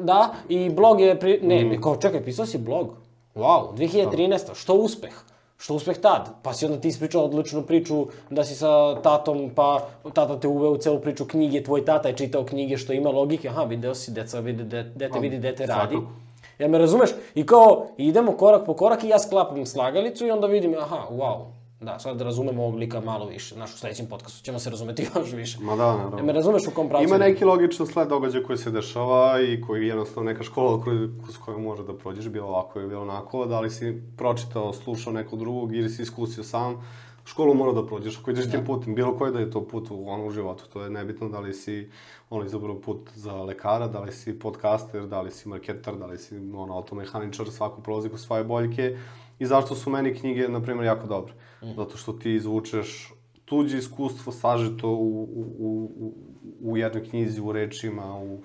da, 0.00 0.34
i 0.48 0.70
blog 0.70 1.00
je, 1.00 1.18
pri... 1.20 1.40
ne, 1.42 1.64
Mm. 1.64 1.80
kao, 1.82 1.96
čekaj, 1.96 2.24
pisao 2.24 2.46
si 2.46 2.58
blog? 2.58 2.94
Wow, 3.34 3.74
2013. 3.74 4.54
Što 4.54 4.74
uspeh? 4.74 5.12
Što 5.58 5.74
uspeh 5.74 5.98
tad? 5.98 6.28
Pa 6.42 6.52
si 6.52 6.66
onda 6.66 6.80
ti 6.80 6.88
ispričao 6.88 7.24
odličnu 7.24 7.62
priču 7.62 8.06
da 8.30 8.44
si 8.44 8.54
sa 8.54 9.00
tatom, 9.02 9.50
pa 9.54 9.86
tata 10.12 10.40
te 10.40 10.48
uveo 10.48 10.70
u 10.70 10.76
celu 10.76 11.00
priču 11.00 11.24
knjige, 11.24 11.62
tvoj 11.62 11.84
tata 11.84 12.08
je 12.08 12.16
čitao 12.16 12.44
knjige 12.44 12.76
što 12.76 12.92
ima 12.92 13.10
logike, 13.10 13.48
aha, 13.48 13.64
video 13.64 13.94
si, 13.94 14.12
deca 14.12 14.40
vidi, 14.40 14.64
de, 14.64 14.82
dete 14.82 15.18
vidi, 15.20 15.38
dete 15.38 15.66
radi. 15.66 15.94
svakako. 15.94 16.25
Jel 16.58 16.70
me 16.70 16.78
razumeš? 16.78 17.10
I 17.34 17.46
kao, 17.46 17.86
idemo 17.96 18.32
korak 18.32 18.66
po 18.66 18.74
korak 18.74 19.04
i 19.04 19.08
ja 19.08 19.18
sklapam 19.18 19.66
slagalicu 19.66 20.26
i 20.26 20.30
onda 20.30 20.46
vidim, 20.46 20.74
aha, 20.78 21.06
wow, 21.10 21.44
da, 21.80 21.98
sad 21.98 22.20
razumemo 22.20 22.62
ovog 22.62 22.74
lika 22.74 23.00
malo 23.00 23.26
više. 23.26 23.54
Znaš, 23.54 23.74
u 23.74 23.78
sledećem 23.78 24.06
podcastu 24.06 24.44
ćemo 24.44 24.58
se 24.58 24.70
razumeti 24.70 25.06
još 25.16 25.32
više. 25.32 25.58
Ma 25.60 25.76
da, 25.76 25.96
naravno. 25.96 26.16
Jel 26.16 26.26
me 26.26 26.32
razumeš 26.32 26.66
u 26.66 26.70
kom 26.70 26.88
pravcu? 26.88 27.04
Ima 27.04 27.18
neki 27.18 27.44
logičan 27.44 27.86
sled 27.86 28.08
događaja 28.08 28.44
koji 28.44 28.58
se 28.58 28.70
dešava 28.70 29.40
i 29.40 29.60
koji 29.60 29.86
jednostavno 29.86 30.30
neka 30.30 30.42
škola 30.42 30.82
kroz, 30.82 30.96
kroz 31.22 31.36
koju 31.44 31.58
može 31.58 31.82
da 31.82 31.94
prođeš, 31.94 32.28
bilo 32.28 32.46
ovako 32.46 32.80
ili 32.80 32.94
onako, 32.94 33.46
da 33.46 33.60
li 33.60 33.70
si 33.70 34.02
pročitao, 34.16 34.72
slušao 34.72 35.12
nekog 35.12 35.38
drugog 35.38 35.74
ili 35.74 35.88
si 35.88 36.02
iskusio 36.02 36.44
sam, 36.44 36.82
školu 37.26 37.54
mora 37.54 37.72
da 37.72 37.86
prođeš. 37.86 38.18
Ako 38.18 38.30
ideš 38.30 38.50
tim 38.50 38.64
putem, 38.64 38.94
bilo 38.94 39.16
koji 39.18 39.32
da 39.32 39.40
je 39.40 39.50
to 39.50 39.64
put 39.64 39.88
u, 39.90 40.08
ono, 40.08 40.26
u 40.26 40.30
životu, 40.30 40.64
to 40.72 40.82
je 40.82 40.90
nebitno 40.90 41.28
da 41.28 41.40
li 41.40 41.52
si 41.52 41.90
ono, 42.30 42.44
izabrao 42.44 42.80
put 42.80 43.10
za 43.14 43.34
lekara, 43.34 43.88
da 43.88 44.00
li 44.00 44.12
si 44.12 44.38
podcaster, 44.38 45.06
da 45.06 45.20
li 45.20 45.30
si 45.30 45.48
marketar, 45.48 45.96
da 45.96 46.06
li 46.06 46.18
si 46.18 46.36
ono, 46.36 46.74
automehaničar, 46.74 47.50
svako 47.50 47.80
prolazi 47.80 48.08
kroz 48.08 48.20
svoje 48.22 48.44
boljke 48.44 48.96
i 49.38 49.46
zašto 49.46 49.74
su 49.74 49.90
meni 49.90 50.14
knjige, 50.14 50.48
na 50.48 50.62
primjer, 50.62 50.86
jako 50.86 51.06
dobre. 51.06 51.32
Zato 51.76 51.96
što 51.96 52.12
ti 52.12 52.34
izvučeš 52.34 53.12
tuđe 53.44 53.78
iskustvo 53.78 54.32
sažeto 54.32 54.88
u, 54.88 55.22
u, 55.22 55.44
u, 55.58 55.90
u- 55.98 56.14
u 56.62 56.76
jednoj 56.76 57.04
knjizi, 57.04 57.40
u 57.40 57.52
rečima, 57.52 58.18
u, 58.18 58.38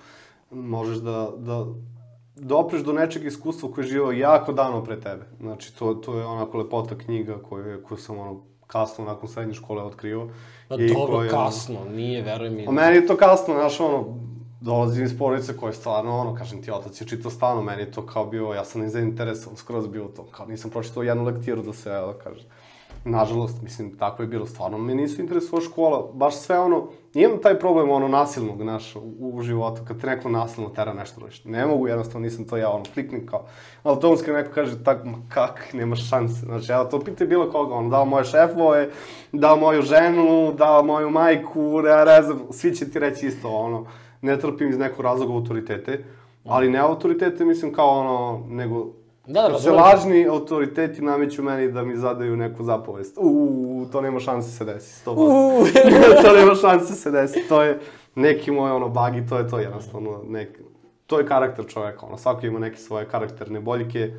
možeš 0.50 0.96
da, 0.98 1.30
da 1.36 1.66
dopreš 2.36 2.82
do 2.82 2.92
nečeg 2.92 3.24
iskustva 3.24 3.70
koje 3.72 3.84
je 3.84 3.88
živao 3.88 4.12
jako 4.12 4.52
davno 4.52 4.84
pre 4.84 5.00
tebe. 5.00 5.26
Znači, 5.40 5.76
to, 5.76 5.94
to 5.94 6.18
je 6.18 6.26
onako 6.26 6.58
lepota 6.58 6.98
knjiga 6.98 7.38
koju, 7.42 7.82
koju 7.82 7.98
sam 7.98 8.18
ono 8.18 8.42
kasno 8.72 9.04
nakon 9.04 9.28
srednje 9.28 9.54
škole 9.54 9.82
otkrio. 9.82 10.28
Pa 10.68 10.76
dobro, 10.76 11.16
koja- 11.16 11.30
kasno, 11.30 11.78
nije, 11.86 12.22
veruj 12.22 12.50
mi. 12.50 12.66
A 12.66 12.70
meni 12.70 12.96
je 12.96 13.06
to 13.06 13.16
kasno, 13.16 13.54
znaš, 13.54 13.80
ono, 13.80 14.04
dolazim 14.60 15.04
iz 15.04 15.18
porodice 15.18 15.56
koja 15.56 15.68
je 15.68 15.74
stvarno, 15.74 16.18
ono, 16.18 16.34
kažem 16.34 16.62
ti, 16.62 16.70
otac 16.70 17.00
je 17.00 17.06
čitao 17.06 17.30
stalno, 17.30 17.62
meni 17.62 17.82
je 17.82 17.90
to 17.90 18.06
kao 18.06 18.26
bio, 18.26 18.52
ja 18.52 18.64
sam 18.64 18.80
nezainteresovan, 18.80 19.56
skroz 19.56 19.86
bio 19.86 20.04
to, 20.06 20.22
kao 20.24 20.46
nisam 20.46 20.70
pročitao 20.70 21.02
jednu 21.02 21.24
lektiru 21.24 21.62
da 21.62 21.72
se, 21.72 21.90
evo, 21.90 22.14
kaže. 22.24 22.44
Nažalost, 23.04 23.62
mislim, 23.62 23.98
tako 23.98 24.22
je 24.22 24.26
bilo, 24.26 24.46
stvarno 24.46 24.78
me 24.78 24.94
nisu 24.94 25.20
interesovala 25.20 25.64
škola, 25.64 26.10
baš 26.14 26.36
sve 26.36 26.58
ono, 26.58 26.88
imam 27.14 27.38
taj 27.42 27.58
problem, 27.58 27.90
ono, 27.90 28.08
nasilnog, 28.08 28.62
znaš, 28.62 28.96
u, 28.96 29.00
u 29.18 29.42
životu, 29.42 29.82
kad 29.88 30.00
te 30.00 30.06
neko 30.06 30.28
nasilno 30.28 30.70
tera 30.70 30.94
nešto 30.94 31.20
radiš. 31.20 31.44
Ne 31.44 31.66
mogu, 31.66 31.88
jednostavno 31.88 32.24
nisam 32.24 32.44
to 32.44 32.56
ja, 32.56 32.70
ono, 32.70 32.84
kliknim 32.94 33.26
kao, 33.26 33.44
automatski 33.82 34.30
neko 34.30 34.50
kaže, 34.54 34.84
tak, 34.84 35.04
ma 35.04 35.18
kak, 35.28 35.72
nema 35.72 35.96
šanse, 35.96 36.46
znači, 36.46 36.72
evo, 36.72 36.84
to 36.84 37.00
pitaj 37.00 37.26
bilo 37.26 37.50
koga, 37.50 37.74
ono, 37.74 37.90
da 37.90 38.02
li 38.02 38.08
moje 38.08 38.24
šefove, 38.24 38.88
da 39.32 39.54
li 39.54 39.60
moju 39.60 39.82
ženu, 39.82 40.52
da 40.58 40.78
li 40.78 40.86
moju 40.86 41.10
majku, 41.10 41.82
ja 41.86 42.04
ne 42.04 42.22
znam, 42.22 42.40
svi 42.50 42.74
će 42.74 42.90
ti 42.90 42.98
reći 42.98 43.26
isto, 43.26 43.48
ono, 43.48 43.86
ne 44.20 44.38
trpim 44.38 44.68
iz 44.68 44.78
nekog 44.78 45.00
razloga 45.00 45.32
autoritete, 45.32 46.04
ali 46.44 46.70
ne 46.70 46.78
autoritete, 46.78 47.44
mislim, 47.44 47.72
kao 47.72 47.88
ono, 47.88 48.44
nego 48.48 49.01
Da, 49.26 49.48
Kad 49.48 49.62
se 49.62 49.70
lažni 49.70 50.26
autoriteti 50.28 51.02
nameću 51.02 51.42
meni 51.42 51.72
da 51.72 51.82
mi 51.82 51.96
zadaju 51.96 52.36
neku 52.36 52.64
zapovest. 52.64 53.18
Uuu, 53.18 53.86
to 53.92 54.00
nema 54.00 54.20
šanse 54.20 54.50
se 54.50 54.64
desi, 54.64 55.04
100%. 55.06 55.14
Uuu. 55.16 55.66
to 56.24 56.36
nema 56.36 56.54
šanse 56.54 56.94
se 56.94 57.10
desi, 57.10 57.48
to 57.48 57.62
je 57.62 57.80
neki 58.14 58.50
moj 58.50 58.70
ono 58.70 58.88
bug 58.88 59.16
i 59.16 59.26
to 59.28 59.38
je 59.38 59.48
to 59.48 59.58
jednostavno. 59.58 60.20
Nek, 60.28 60.60
to 61.06 61.18
je 61.18 61.26
karakter 61.26 61.64
čoveka, 61.68 62.06
ono, 62.06 62.18
svako 62.18 62.46
ima 62.46 62.58
neke 62.58 62.76
svoje 62.76 63.08
karakterne 63.08 63.60
boljke, 63.60 64.10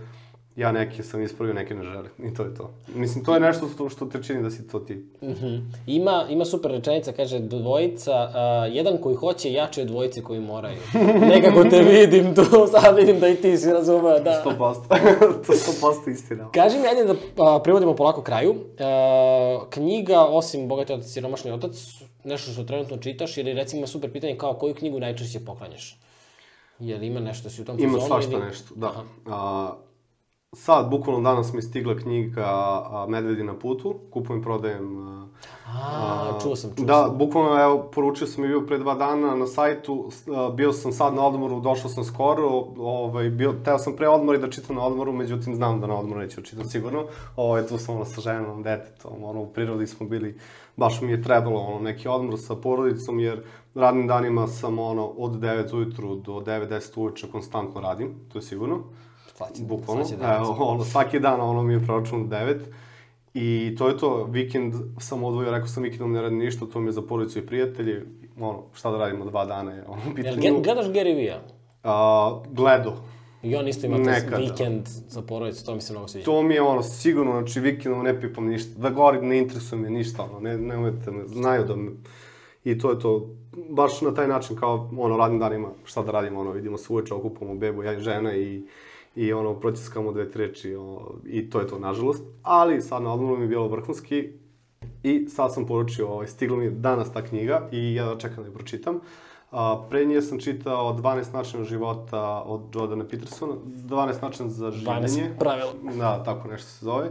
ja 0.55 0.71
neke 0.71 1.03
sam 1.03 1.21
ispravio, 1.21 1.53
neke 1.53 1.75
ne 1.75 1.83
želim 1.83 2.11
i 2.23 2.33
to 2.33 2.43
je 2.43 2.55
to. 2.55 2.73
Mislim, 2.87 3.25
to 3.25 3.33
je 3.33 3.39
nešto 3.39 3.67
što, 3.73 3.89
što 3.89 4.05
te 4.05 4.23
čini 4.23 4.43
da 4.43 4.51
si 4.51 4.67
to 4.67 4.79
ti. 4.79 5.05
Mhm. 5.23 5.55
Ima, 5.87 6.25
ima 6.29 6.45
super 6.45 6.71
rečenica, 6.71 7.11
kaže 7.11 7.39
dvojica, 7.39 8.11
a, 8.33 8.67
jedan 8.71 8.97
koji 8.97 9.15
hoće 9.15 9.53
jače 9.53 9.81
od 9.81 9.87
dvojice 9.87 10.21
koji 10.21 10.39
moraju. 10.39 10.77
Nekako 11.35 11.63
te 11.63 11.81
vidim 11.81 12.35
tu, 12.35 12.43
sad 12.71 12.95
vidim 12.95 13.19
da 13.19 13.27
i 13.27 13.35
ti 13.35 13.57
si 13.57 13.69
razumeo, 13.71 14.19
da. 14.19 14.43
100%. 14.45 14.73
to 15.47 15.53
100% 15.53 16.11
istina. 16.11 16.49
Kaži 16.51 16.79
mi, 16.79 16.87
ajde 16.87 17.03
da 17.03 17.13
a, 17.45 17.59
privodimo 17.59 17.95
polako 17.95 18.21
kraju. 18.21 18.55
A, 18.79 19.59
knjiga, 19.69 20.25
osim 20.25 20.67
Bogati 20.67 20.93
otac 20.93 21.05
i 21.05 21.09
siromašni 21.09 21.51
otac, 21.51 21.71
nešto 22.23 22.51
što 22.51 22.63
trenutno 22.63 22.97
čitaš, 22.97 23.37
ili 23.37 23.53
recimo 23.53 23.77
ima 23.79 23.87
super 23.87 24.11
pitanje 24.11 24.37
kao 24.37 24.53
koju 24.53 24.75
knjigu 24.75 24.99
najčešće 24.99 25.45
poklanjaš? 25.45 25.99
Jel 26.79 27.03
ima 27.03 27.19
nešto 27.19 27.49
si 27.49 27.61
u 27.61 27.65
tom 27.65 27.79
Ima 27.79 27.87
fazonu 27.93 28.07
svašta 28.07 28.31
ili- 28.31 28.45
nešto, 28.45 28.75
da. 28.75 28.91
A, 29.25 29.73
sad, 30.53 30.89
bukvalno 30.89 31.21
danas 31.21 31.53
mi 31.53 31.61
stigla 31.61 31.95
knjiga 31.97 32.47
Medvedi 33.07 33.43
na 33.43 33.53
putu, 33.53 33.95
kupujem, 34.11 34.41
prodajem. 34.41 34.97
A, 34.97 35.23
A, 35.67 36.39
čuo 36.41 36.55
sam, 36.55 36.71
čuo 36.77 36.85
da, 36.85 37.05
sam. 37.07 37.17
bukvalno, 37.17 37.63
evo, 37.63 37.89
poručio 37.93 38.27
sam 38.27 38.45
i 38.45 38.47
bio 38.47 38.61
pre 38.61 38.77
dva 38.77 38.95
dana 38.95 39.35
na 39.35 39.47
sajtu, 39.47 40.09
bio 40.55 40.73
sam 40.73 40.91
sad 40.91 41.15
na 41.15 41.25
odmoru, 41.27 41.59
došao 41.59 41.89
sam 41.89 42.03
skoro, 42.03 42.47
ovaj, 42.77 43.29
bio, 43.29 43.53
teo 43.65 43.77
sam 43.77 43.95
pre 43.95 44.07
odmora 44.07 44.37
i 44.37 44.41
da 44.41 44.49
čitam 44.49 44.75
na 44.75 44.85
odmoru, 44.85 45.13
međutim 45.13 45.55
znam 45.55 45.81
da 45.81 45.87
na 45.87 45.95
odmoru 45.99 46.19
neću 46.19 46.41
da 46.41 46.47
čitam 46.47 46.65
sigurno. 46.65 47.05
Ovaj, 47.35 47.67
tu 47.67 47.77
sam 47.77 47.95
ono 47.95 48.05
sa 48.05 48.21
ženom, 48.21 48.63
detetom, 48.63 49.23
ono, 49.23 49.41
u 49.41 49.47
prirodi 49.47 49.87
smo 49.87 50.07
bili, 50.07 50.37
baš 50.75 51.01
mi 51.01 51.11
je 51.11 51.23
trebalo 51.23 51.59
ono, 51.59 51.79
neki 51.79 52.07
odmor 52.07 52.39
sa 52.39 52.55
porodicom, 52.55 53.19
jer 53.19 53.43
radnim 53.75 54.07
danima 54.07 54.47
sam 54.47 54.79
ono, 54.79 55.05
od 55.05 55.31
9 55.31 55.75
ujutru 55.75 56.15
do 56.15 56.31
9-10 56.33 56.99
uveče 56.99 57.31
konstantno 57.31 57.81
radim, 57.81 58.15
to 58.31 58.37
je 58.37 58.41
sigurno. 58.41 58.83
Će- 59.47 59.63
Bukvalno, 59.63 60.03
da- 60.19 60.35
evo, 60.35 60.55
ono, 60.59 60.83
svaki 60.83 61.19
dan 61.19 61.41
ono 61.41 61.63
mi 61.63 61.73
je 61.73 61.85
proračun 61.85 62.29
9. 62.29 62.55
I 63.33 63.75
to 63.77 63.87
je 63.87 63.97
to, 63.97 64.23
vikend 64.23 64.73
sam 64.99 65.23
odvojio, 65.23 65.51
rekao 65.51 65.67
sam 65.67 65.83
vikendom 65.83 66.11
ne 66.11 66.21
radim 66.21 66.37
ništa, 66.37 66.65
to 66.65 66.79
mi 66.79 66.87
je 66.87 66.91
za 66.91 67.01
porodicu 67.01 67.39
i 67.39 67.45
prijatelji, 67.45 68.01
ono, 68.39 68.63
šta 68.73 68.91
da 68.91 68.97
radimo 68.97 69.25
dva 69.25 69.45
dana 69.45 69.71
je 69.71 69.83
ono 69.87 70.01
u 70.01 70.43
Jel 70.43 70.61
gledaš 70.61 70.85
Gary 70.85 71.15
Vee-a? 71.15 71.39
Gledo. 72.49 72.93
I 73.43 73.55
on 73.55 73.67
isto 73.67 73.87
ima 73.87 73.95
taj 73.95 74.13
Nekada. 74.13 74.37
vikend 74.37 74.87
za 74.87 75.21
porodicu, 75.21 75.65
to 75.65 75.75
mi 75.75 75.81
se 75.81 75.93
mnogo 75.93 76.07
sviđa. 76.07 76.25
To 76.25 76.43
mi 76.43 76.53
je 76.53 76.61
ono, 76.61 76.83
sigurno, 76.83 77.31
znači 77.31 77.59
vikendom 77.59 78.03
ne 78.03 78.21
pipam 78.21 78.45
ništa, 78.45 78.79
da 78.79 78.89
govorim 78.89 79.27
ne 79.27 79.37
interesuje 79.37 79.81
me 79.81 79.89
ništa, 79.89 80.23
ono, 80.23 80.39
ne, 80.39 80.57
ne 80.57 80.77
uvete 80.77 81.11
me, 81.11 81.27
znaju 81.27 81.63
da 81.63 81.75
me, 81.75 81.91
i 82.63 82.77
to 82.77 82.89
je 82.91 82.99
to, 82.99 83.29
baš 83.69 84.01
na 84.01 84.13
taj 84.13 84.27
način 84.27 84.55
kao, 84.55 84.89
ono, 84.97 85.17
radnim 85.17 85.39
danima, 85.39 85.69
šta 85.83 86.01
da 86.01 86.11
radimo, 86.11 86.39
ono, 86.39 86.51
vidimo 86.51 86.77
se 86.77 86.93
uveče, 86.93 87.13
okupamo 87.13 87.55
bebu, 87.55 87.83
ja 87.83 87.93
i 87.93 87.99
žena 87.99 88.35
i, 88.35 88.63
i 89.15 89.33
ono, 89.33 89.59
proceskamo 89.59 90.11
dve, 90.11 90.31
tri 90.31 90.47
reči, 90.47 90.75
ono, 90.75 91.11
i 91.25 91.49
to 91.49 91.59
je 91.59 91.67
to, 91.67 91.79
nažalost, 91.79 92.23
ali 92.43 92.81
sad 92.81 93.03
na 93.03 93.13
odmoru 93.13 93.37
mi 93.37 93.43
je 93.43 93.47
bilo 93.47 93.67
vrhunski, 93.67 94.29
I 95.03 95.27
sad 95.29 95.53
sam 95.53 95.65
poručio, 95.65 96.07
ovaj, 96.07 96.27
stigla 96.27 96.57
mi 96.57 96.65
je 96.65 96.71
danas 96.71 97.11
ta 97.13 97.21
knjiga 97.21 97.67
i 97.71 97.95
ja 97.95 98.15
čekam 98.17 98.43
da 98.43 98.49
je 98.49 98.53
pročitam. 98.53 98.99
A, 99.51 99.83
pre 99.89 100.05
nje 100.05 100.21
sam 100.21 100.39
čitao 100.39 100.93
12 100.93 101.33
načina 101.33 101.63
života 101.63 102.43
od 102.45 102.61
Jordana 102.75 103.05
Petersona, 103.07 103.53
12 103.65 104.21
načina 104.21 104.49
za 104.49 104.71
12 104.71 105.07
življenje. 105.07 105.35
pravila. 105.39 105.73
Da, 105.97 106.23
tako 106.23 106.47
nešto 106.47 106.69
se 106.69 106.85
zove. 106.85 107.09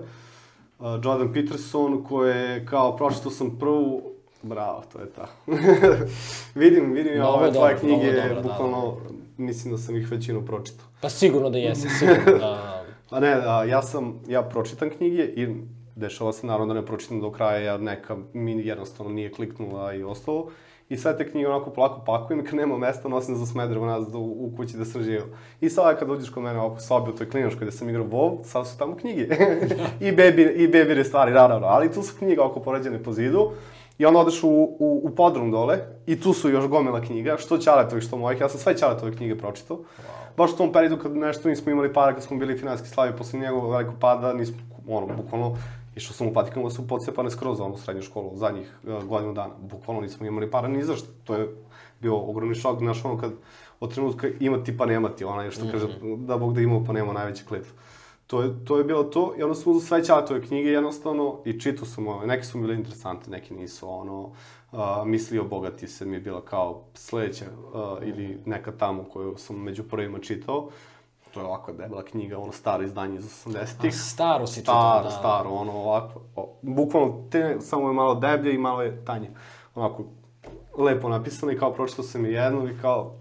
Uh, 0.79 0.87
Jordan 1.05 1.33
Peterson, 1.33 2.05
koji 2.05 2.31
je, 2.31 2.67
kao, 2.67 2.97
pročitao 2.97 3.31
sam 3.31 3.59
prvu, 3.59 4.03
Bravo, 4.43 4.83
to 4.93 4.99
je 4.99 5.07
ta. 5.07 5.27
vidim, 6.63 6.93
vidim 6.93 7.17
ja 7.17 7.29
ove 7.29 7.53
tvoje 7.53 7.77
knjige, 7.77 8.13
dobro, 8.13 8.35
da, 8.35 8.41
bukvalno, 8.41 8.97
mislim 9.37 9.75
da 9.75 9.79
sam 9.79 9.97
ih 9.97 10.11
većinu 10.11 10.47
pročitao. 10.47 10.87
Pa 11.01 11.09
sigurno 11.09 11.51
da 11.51 11.59
jesi, 11.59 11.89
sigurno 11.89 12.39
da... 12.39 12.83
Pa 13.11 13.21
ne, 13.21 13.33
a, 13.47 13.65
ja 13.65 13.83
sam, 13.83 14.21
ja 14.29 14.43
pročitam 14.43 14.91
knjige 14.91 15.23
i 15.23 15.49
dešava 15.97 16.33
se 16.33 16.47
naravno 16.47 16.75
da 16.75 16.81
ne 16.81 16.87
pročitam 16.87 17.21
do 17.21 17.31
kraja, 17.31 17.73
jer 17.73 17.81
neka 17.81 18.17
mi 18.33 18.67
jednostavno 18.67 19.13
nije 19.13 19.33
kliknula 19.33 19.95
i 19.95 20.03
ostalo. 20.03 20.49
I 20.89 20.97
sve 20.97 21.17
te 21.17 21.31
knjige 21.31 21.49
onako 21.49 21.71
polako 21.71 22.05
pakujem 22.07 22.45
kad 22.45 22.55
nema 22.55 22.79
mesta 22.79 23.09
nosim 23.09 23.37
za 23.37 23.47
Smederevo 23.47 23.87
nazad 23.87 24.15
u, 24.15 24.19
u 24.19 24.53
kući 24.57 24.77
da 24.77 24.85
sam 24.85 25.03
živio. 25.03 25.27
I 25.61 25.71
sad 25.71 25.99
kad 25.99 26.11
uđeš 26.11 26.31
kod 26.31 26.43
mene 26.43 26.61
ovako 26.61 26.81
sobi 26.81 27.11
u 27.11 27.15
toj 27.15 27.31
klinačkoj 27.31 27.67
gde 27.67 27.73
sam 27.73 27.89
igrao 27.89 28.05
WoW, 28.07 28.45
sad 28.45 28.69
su 28.69 28.79
tamo 28.79 28.97
knjige. 28.97 29.29
I 30.07 30.13
bebi, 30.13 30.43
i 30.43 30.69
bebire 30.69 31.05
stvari, 31.05 31.33
naravno. 31.33 31.67
Ali 31.67 31.93
tu 31.93 32.03
su 32.03 32.15
knjige 32.19 32.41
oko 32.41 32.61
poređene 32.61 33.03
po 33.03 33.13
zidu. 33.13 33.51
I 33.99 34.07
onda 34.07 34.21
odeš 34.21 34.43
u, 34.43 34.49
u, 34.49 35.01
u 35.05 35.11
podrum 35.11 35.51
dole 35.51 35.79
i 36.07 36.21
tu 36.21 36.33
su 36.33 36.51
još 36.51 36.67
gomila 36.67 37.01
knjiga, 37.01 37.37
što 37.39 37.59
Ćaletovih, 37.59 38.05
što 38.05 38.17
mojih. 38.17 38.41
Ja 38.41 38.49
sam 38.49 38.61
sve 38.61 38.77
Ćaletove 38.77 39.17
knjige 39.17 39.39
pročitao. 39.39 39.77
Wow. 39.77 40.37
Baš 40.37 40.53
u 40.53 40.57
tom 40.57 40.73
periodu 40.73 40.97
kad 40.97 41.17
nešto 41.17 41.49
nismo 41.49 41.73
imali 41.73 41.93
para, 41.93 42.15
kad 42.15 42.23
smo 42.23 42.37
bili 42.37 42.59
finanski 42.59 42.89
slavi 42.89 43.17
posle 43.19 43.39
njegovog 43.39 43.73
velikog 43.73 43.95
pada, 44.01 44.33
nismo, 44.33 44.57
ono, 44.89 45.07
bukvalno, 45.17 45.57
išao 45.97 46.15
sam 46.15 46.27
u 46.27 46.33
Patikanu 46.33 46.65
da 46.65 46.71
su 46.71 46.89
podsepane 46.89 47.31
skroz 47.31 47.59
za 47.59 47.65
onu 47.65 47.77
srednju 47.77 48.03
školu, 48.03 48.31
zadnjih 48.35 48.79
uh, 48.85 49.05
godinu 49.05 49.33
dana. 49.33 49.55
Bukvalno 49.61 50.03
nismo 50.03 50.27
imali 50.27 50.51
para 50.51 50.69
ni 50.69 50.85
za 50.85 50.97
što. 50.97 51.09
To 51.25 51.35
je 51.35 51.49
bio 52.01 52.17
ogromni 52.17 52.55
šok, 52.55 52.79
znaš, 52.79 53.05
ono 53.05 53.19
kad 53.19 53.33
od 53.81 53.95
trenutka 53.95 54.29
imati 54.41 54.77
pa 54.77 54.87
nemati, 54.87 55.25
onaj 55.25 55.51
što 55.51 55.65
mm 55.65 55.69
-hmm. 55.69 55.73
kaže, 55.73 55.87
da 56.17 56.37
Bog 56.37 56.55
da 56.55 56.61
imao 56.61 56.85
pa 56.87 56.93
nema 56.93 57.13
najveći 57.13 57.45
klip. 57.45 57.65
To 58.33 58.43
je, 58.43 58.65
to 58.65 58.79
je 58.79 58.85
bilo 58.85 59.05
to, 59.05 59.35
i 59.39 59.43
onda 59.43 59.55
sam 59.55 59.73
uzao 59.73 59.87
sve 59.87 60.05
Ćaletove 60.05 60.43
knjige 60.43 60.69
jednostavno 60.69 61.39
i 61.45 61.61
čitao 61.61 61.87
sam 61.87 62.09
ove, 62.09 62.27
neke 62.27 62.45
su 62.45 62.59
mi 62.59 62.63
bile 62.65 62.77
interesante, 62.77 63.31
neke 63.31 63.55
nisu, 63.55 63.89
ono, 63.89 64.21
uh, 64.73 64.79
Misli 65.05 65.39
o 65.39 65.45
bogati 65.45 65.89
se 65.89 66.07
mi 66.07 66.17
je 66.17 66.21
bila 66.21 66.45
kao 66.45 66.83
sledeća, 66.95 67.45
uh, 67.45 68.09
ili 68.09 68.43
neka 68.47 68.73
tamo 68.73 69.05
koju 69.13 69.35
sam 69.39 69.57
među 69.57 69.83
prvima 69.83 70.19
čitao. 70.19 70.69
To 71.35 71.41
je 71.41 71.47
ovako 71.47 71.73
debela 71.73 72.05
knjiga, 72.05 72.39
ono 72.39 72.53
staro 72.53 72.85
izdanje 72.85 73.19
iz 73.19 73.25
80-ih. 73.25 73.95
Staro 73.95 74.47
si 74.47 74.61
čitao, 74.61 74.75
Staro, 74.75 75.05
da. 75.05 75.11
staro, 75.11 75.51
ono 75.51 75.73
ovako, 75.73 76.21
o, 76.37 76.55
bukvalno 76.63 77.25
te, 77.31 77.57
samo 77.61 77.89
je 77.89 77.95
malo 77.95 78.15
deblje 78.15 78.55
i 78.55 78.59
malo 78.59 78.83
je 78.83 79.05
tanje. 79.05 79.31
Onako, 79.75 80.05
lepo 80.79 81.09
napisano 81.09 81.53
i 81.53 81.59
kao 81.59 81.73
pročitao 81.73 82.05
sam 82.05 82.25
je 82.25 82.33
jednu 82.33 82.69
i 82.69 82.79
kao, 82.83 83.15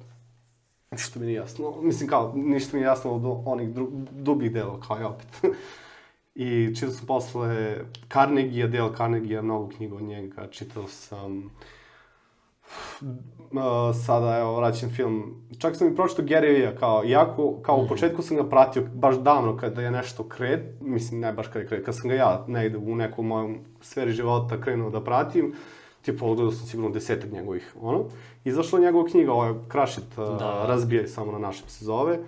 Ništa 0.92 1.20
mi 1.20 1.26
nije 1.26 1.36
jasno. 1.36 1.82
Mislim, 1.82 2.10
kao, 2.10 2.34
ništa 2.36 2.70
mi 2.74 2.80
nije 2.80 2.88
jasno 2.88 3.12
od 3.12 3.42
onih 3.46 3.70
dru, 3.70 3.88
dubih 4.12 4.52
dela, 4.52 4.80
kao 4.88 5.02
i 5.02 5.04
opet. 5.04 5.28
I 6.36 6.76
čitao 6.76 6.94
sam 6.94 7.08
posle 7.08 7.78
Carnegie, 8.14 8.68
Dale 8.68 8.96
Carnegie, 8.98 9.42
mnogo 9.42 9.70
knjiga 9.70 9.96
od 9.96 10.02
njega. 10.02 10.48
Čitao 10.48 10.88
sam... 10.88 11.52
Uh, 13.52 13.96
sada, 14.06 14.38
evo, 14.38 14.58
vraćam 14.58 14.90
film. 14.90 15.44
Čak 15.60 15.76
sam 15.76 15.88
i 15.88 15.96
pročitao 15.96 16.26
Gary 16.26 16.60
Vee, 16.60 16.76
kao, 16.76 17.04
iako, 17.06 17.62
kao 17.62 17.78
u 17.78 17.88
početku 17.88 18.22
sam 18.22 18.38
ga 18.38 18.50
pratio 18.50 18.84
baš 18.94 19.16
davno 19.16 19.58
kada 19.58 19.82
je 19.82 19.92
nešto 19.92 20.24
kret, 20.24 20.82
mislim, 20.82 21.20
ne 21.20 21.34
baš 21.34 21.48
kada 21.48 21.60
je 21.60 21.68
kret, 21.68 21.86
kad 21.86 21.96
sam 21.96 22.10
ga 22.10 22.16
ja 22.16 22.46
negde 22.48 22.78
u 22.78 22.96
nekom 22.96 23.28
mojom 23.28 23.58
sferi 23.82 24.12
života 24.12 24.62
krenuo 24.62 24.90
da 24.90 25.04
pratim, 25.04 25.54
tipa, 26.02 26.26
odgledao 26.26 26.52
sam 26.52 26.68
sigurno 26.68 26.90
desetak 26.90 27.32
njegovih, 27.32 27.76
ono. 27.82 28.06
Izašla 28.44 28.80
je 28.80 28.86
njegova 28.86 29.06
knjiga, 29.10 29.34
ovo 29.34 29.46
je 29.46 29.56
Crush 29.72 29.98
It, 29.98 30.18
uh, 30.18 30.40
Da. 30.40 30.66
razbijaj 30.68 31.08
samo 31.08 31.32
na 31.32 31.38
našem 31.40 31.68
se 31.70 31.86
zove. 31.86 32.20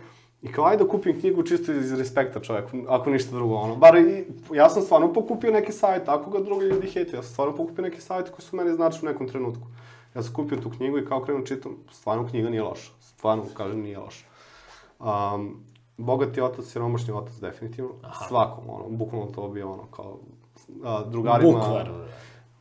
I 0.42 0.52
kao, 0.52 0.66
ajde 0.66 0.84
da 0.84 0.90
kupim 0.90 1.20
knjigu 1.20 1.44
čisto 1.44 1.72
iz 1.72 1.94
respekta 1.94 2.40
čoveku, 2.40 2.78
ako 2.88 3.10
ništa 3.10 3.36
drugo, 3.36 3.56
ono. 3.56 3.76
Bar 3.76 3.98
i, 3.98 4.26
ja 4.54 4.70
sam 4.70 4.82
stvarno 4.84 5.14
pokupio 5.14 5.52
neke 5.52 5.72
savjete, 5.72 6.12
ako 6.12 6.30
ga 6.30 6.40
drugi 6.40 6.66
ljudi 6.66 6.88
hejte, 6.88 7.16
ja 7.16 7.24
sam 7.24 7.32
stvarno 7.32 7.56
pokupio 7.56 7.82
neke 7.82 8.02
savjete 8.02 8.32
koji 8.32 8.42
su 8.42 8.56
meni 8.56 8.74
značili 8.74 9.10
u 9.10 9.12
nekom 9.12 9.28
trenutku. 9.28 9.68
Ja 10.16 10.24
sam 10.24 10.34
kupio 10.34 10.58
tu 10.58 10.70
knjigu 10.70 10.98
i 10.98 11.06
kao 11.06 11.22
krenu 11.22 11.46
čitam, 11.46 11.72
stvarno 11.92 12.28
knjiga 12.28 12.50
nije 12.50 12.64
loša, 12.64 12.92
stvarno, 13.00 13.44
kažem, 13.54 13.82
nije 13.82 13.98
loša. 14.00 14.26
Um, 15.00 15.64
bogati 15.98 16.42
otac, 16.42 16.66
siromašni 16.66 17.14
otac, 17.14 17.34
definitivno, 17.34 17.92
Aha. 18.02 18.26
svakom, 18.28 18.70
ono, 18.70 18.90
bukvalno 18.90 19.26
to 19.32 19.48
bi 19.48 19.62
ono, 19.62 19.84
kao, 19.92 20.20
a, 20.84 21.04
drugarima... 21.06 21.52
Bukvar. 21.52 21.92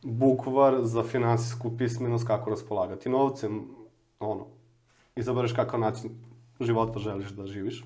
Bukvar 0.03 0.77
za 0.81 1.03
finansijsku 1.03 1.77
pismenost 1.77 2.27
kako 2.27 2.49
raspolagati 2.49 3.09
novcem, 3.09 3.67
ono, 4.19 4.45
izabereš 5.15 5.53
kakav 5.53 5.79
način 5.79 6.09
života 6.59 6.99
želiš 6.99 7.29
da 7.29 7.47
živiš 7.47 7.83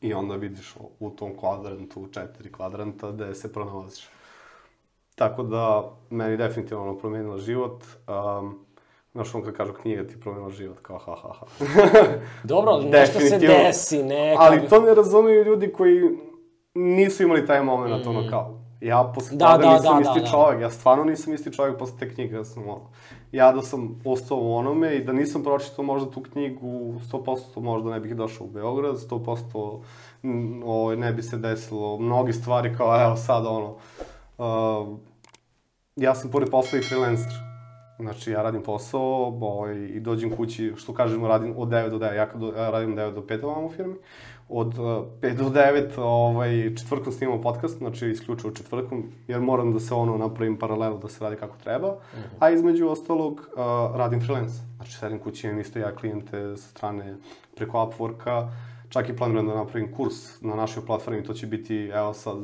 i 0.00 0.14
onda 0.14 0.34
vidiš 0.36 0.74
u 1.00 1.10
tom 1.10 1.36
kvadrantu, 1.36 2.00
u 2.00 2.08
četiri 2.08 2.52
kvadranta, 2.52 3.10
gde 3.10 3.34
se 3.34 3.52
pronalaziš. 3.52 4.08
Tako 5.14 5.42
da, 5.42 5.92
meni 6.10 6.36
definitivno 6.36 6.82
ono 6.82 6.98
promenila 6.98 7.38
život. 7.38 7.84
Um, 8.38 8.64
znaš, 9.12 9.34
ono 9.34 9.44
kad 9.44 9.56
kažu 9.56 9.72
knjiga 9.72 10.06
ti 10.06 10.20
promenila 10.20 10.50
život, 10.50 10.78
kao 10.82 10.98
ha 10.98 11.14
ha 11.22 11.32
ha. 11.32 11.46
Dobro, 12.44 12.80
nešto 12.80 13.20
se 13.20 13.38
desi, 13.38 14.02
neka... 14.02 14.42
Ali 14.42 14.68
to 14.68 14.80
ne 14.80 14.94
razumeju 14.94 15.44
ljudi 15.44 15.72
koji 15.72 16.00
nisu 16.74 17.22
imali 17.22 17.46
taj 17.46 17.62
moment, 17.62 18.04
mm. 18.04 18.08
ono 18.08 18.30
kao, 18.30 18.63
ja 18.84 19.12
posle 19.14 19.36
Da, 19.36 19.52
toga 19.52 19.66
da, 19.66 19.72
nisam 19.72 19.94
da, 19.94 20.00
isti 20.00 20.20
da, 20.20 20.24
da. 20.24 20.30
čovjek, 20.30 20.60
ja 20.62 20.70
stvarno 20.70 21.04
nisam 21.04 21.34
isti 21.34 21.52
čovjek 21.52 21.78
posle 21.78 21.98
te 21.98 22.14
knjige, 22.14 22.34
ja 22.34 22.44
sam 22.44 22.62
ono, 22.62 22.80
ja 23.32 23.52
da 23.52 23.62
sam 23.62 24.00
ostao 24.04 24.38
u 24.38 24.54
onome 24.54 24.96
i 24.96 25.04
da 25.04 25.12
nisam 25.12 25.42
pročitao 25.42 25.84
možda 25.84 26.10
tu 26.10 26.22
knjigu, 26.22 26.94
100% 27.12 27.60
možda 27.60 27.90
ne 27.90 28.00
bih 28.00 28.16
došao 28.16 28.46
u 28.46 28.50
Beograd, 28.50 28.96
100% 28.96 29.80
mm, 30.22 30.62
ovaj, 30.62 30.96
ne 30.96 31.12
bi 31.12 31.22
se 31.22 31.36
desilo 31.36 31.98
mnogi 31.98 32.32
stvari 32.32 32.76
kao, 32.76 33.02
evo 33.02 33.16
sad 33.16 33.46
ono, 33.46 33.76
uh, 34.38 34.98
ja 35.96 36.14
sam 36.14 36.30
pored 36.30 36.50
posla 36.50 36.78
i 36.78 36.82
freelancer. 36.82 37.53
Znači, 37.98 38.30
ja 38.30 38.42
radim 38.42 38.62
posao 38.62 39.38
ovaj, 39.40 39.74
i 39.74 40.00
dođem 40.00 40.36
kući, 40.36 40.72
što 40.76 40.94
kažemo, 40.94 41.28
radim 41.28 41.54
od 41.56 41.68
9 41.68 41.90
do 41.90 41.98
9. 41.98 42.14
Ja, 42.14 42.28
kad 42.28 42.40
do, 42.40 42.50
radim 42.50 42.96
9 42.96 43.14
do 43.14 43.20
5 43.20 43.44
ovam 43.44 43.64
u 43.64 43.70
firmi. 43.70 43.94
Od 44.48 44.78
uh, 44.78 44.84
5 45.20 45.36
do 45.36 45.44
9 45.44 46.00
ovaj, 46.00 46.74
četvrtkom 46.76 47.12
snimamo 47.12 47.42
podcast, 47.42 47.78
znači 47.78 48.08
isključivo 48.08 48.52
četvrtkom, 48.52 49.12
jer 49.28 49.40
moram 49.40 49.72
da 49.72 49.80
se 49.80 49.94
ono 49.94 50.16
napravim 50.16 50.58
paralelu 50.58 50.98
da 50.98 51.08
se 51.08 51.24
radi 51.24 51.36
kako 51.36 51.56
treba. 51.56 51.88
Uh 51.88 51.94
-huh. 51.94 52.36
A 52.38 52.50
između 52.50 52.88
ostalog, 52.88 53.32
uh, 53.32 53.96
radim 53.96 54.20
freelance. 54.20 54.54
Znači, 54.76 54.92
sedim 54.92 55.18
kući, 55.18 55.46
imam 55.46 55.60
isto 55.60 55.78
ja 55.78 55.94
klijente 55.94 56.56
sa 56.56 56.68
strane 56.68 57.16
preko 57.56 57.78
Upworka, 57.78 58.48
čak 58.94 59.08
i 59.08 59.16
planiram 59.16 59.46
da 59.46 59.54
napravim 59.54 59.92
kurs 59.92 60.40
na 60.40 60.54
našoj 60.54 60.86
platformi, 60.86 61.24
to 61.24 61.34
će 61.34 61.46
biti, 61.46 61.90
evo 61.94 62.14
sad, 62.14 62.36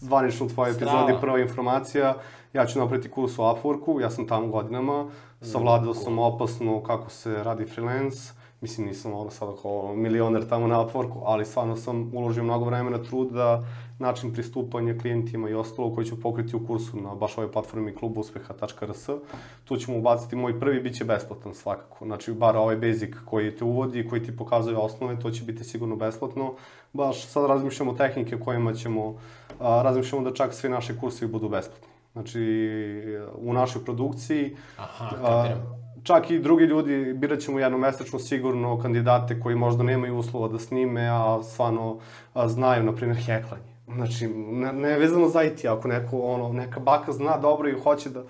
zvanično 0.00 0.46
u 0.46 0.48
tvojoj 0.48 0.72
Strava. 0.74 1.02
epizodi 1.02 1.20
prva 1.20 1.38
informacija. 1.40 2.14
Ja 2.52 2.66
ću 2.66 2.78
napraviti 2.78 3.10
kurs 3.10 3.38
u 3.38 3.42
Upworku, 3.42 4.00
ja 4.00 4.10
sam 4.10 4.26
tamo 4.26 4.46
godinama, 4.46 5.10
savladao 5.40 5.94
sam 5.94 6.18
opasno 6.18 6.82
kako 6.82 7.10
se 7.10 7.42
radi 7.44 7.64
freelance, 7.64 8.32
mislim 8.60 8.86
nisam 8.86 9.14
ono 9.14 9.30
sad 9.30 9.48
kao 9.62 9.94
milioner 9.96 10.48
tamo 10.48 10.66
na 10.66 10.86
Upworku, 10.86 11.22
ali 11.24 11.44
stvarno 11.44 11.76
sam 11.76 12.10
uložio 12.14 12.44
mnogo 12.44 12.64
vremena, 12.64 13.02
truda, 13.02 13.64
način 13.98 14.32
pristupanja 14.32 14.98
klijentima 14.98 15.48
i 15.48 15.54
ostalo 15.54 15.94
koji 15.94 16.06
ću 16.06 16.20
pokriti 16.20 16.56
u 16.56 16.66
kursu 16.66 17.00
na 17.00 17.14
baš 17.14 17.38
ovoj 17.38 17.52
platformi 17.52 17.94
klubuspeha.rs. 17.94 19.08
Tu 19.64 19.76
ćemo 19.76 19.98
ubaciti 19.98 20.36
moj 20.36 20.60
prvi, 20.60 20.80
bit 20.80 20.96
će 20.96 21.04
besplatan 21.04 21.54
svakako. 21.54 22.04
Znači, 22.04 22.32
bar 22.32 22.56
ovaj 22.56 22.76
basic 22.76 23.14
koji 23.24 23.56
te 23.56 23.64
uvodi, 23.64 24.08
koji 24.08 24.22
ti 24.22 24.36
pokazuje 24.36 24.76
osnove, 24.76 25.20
to 25.20 25.30
će 25.30 25.44
biti 25.44 25.64
sigurno 25.64 25.96
besplatno. 25.96 26.54
Baš 26.92 27.26
sad 27.26 27.46
razmišljamo 27.46 27.92
tehnike 27.92 28.38
kojima 28.38 28.74
ćemo, 28.74 29.16
a, 29.60 29.82
razmišljamo 29.82 30.30
da 30.30 30.34
čak 30.34 30.54
svi 30.54 30.68
naši 30.68 30.98
kursevi 30.98 31.32
budu 31.32 31.48
besplatni. 31.48 31.88
Znači, 32.12 32.40
u 33.34 33.52
našoj 33.52 33.84
produkciji, 33.84 34.56
Aha, 34.76 35.10
kapiram. 35.10 35.80
Čak 36.02 36.30
i 36.30 36.38
drugi 36.38 36.64
ljudi, 36.64 37.12
birat 37.14 37.40
ćemo 37.40 37.58
jednomesečno 37.58 38.18
sigurno 38.18 38.78
kandidate 38.78 39.40
koji 39.40 39.56
možda 39.56 39.82
nemaju 39.82 40.16
uslova 40.16 40.48
da 40.48 40.58
snime, 40.58 41.08
a 41.08 41.42
stvarno 41.42 41.98
a, 42.34 42.48
znaju, 42.48 42.84
na 42.84 42.92
primjer, 42.92 43.18
heklanje. 43.18 43.70
Znači, 43.94 44.28
ne, 44.28 44.72
ne 44.72 44.98
vezano 44.98 45.28
za 45.28 45.42
IT, 45.42 45.64
ako 45.64 45.88
neko, 45.88 46.18
ono, 46.18 46.52
neka 46.52 46.80
baka 46.80 47.12
zna 47.12 47.38
dobro 47.38 47.68
i 47.68 47.80
hoće 47.82 48.10
da, 48.10 48.22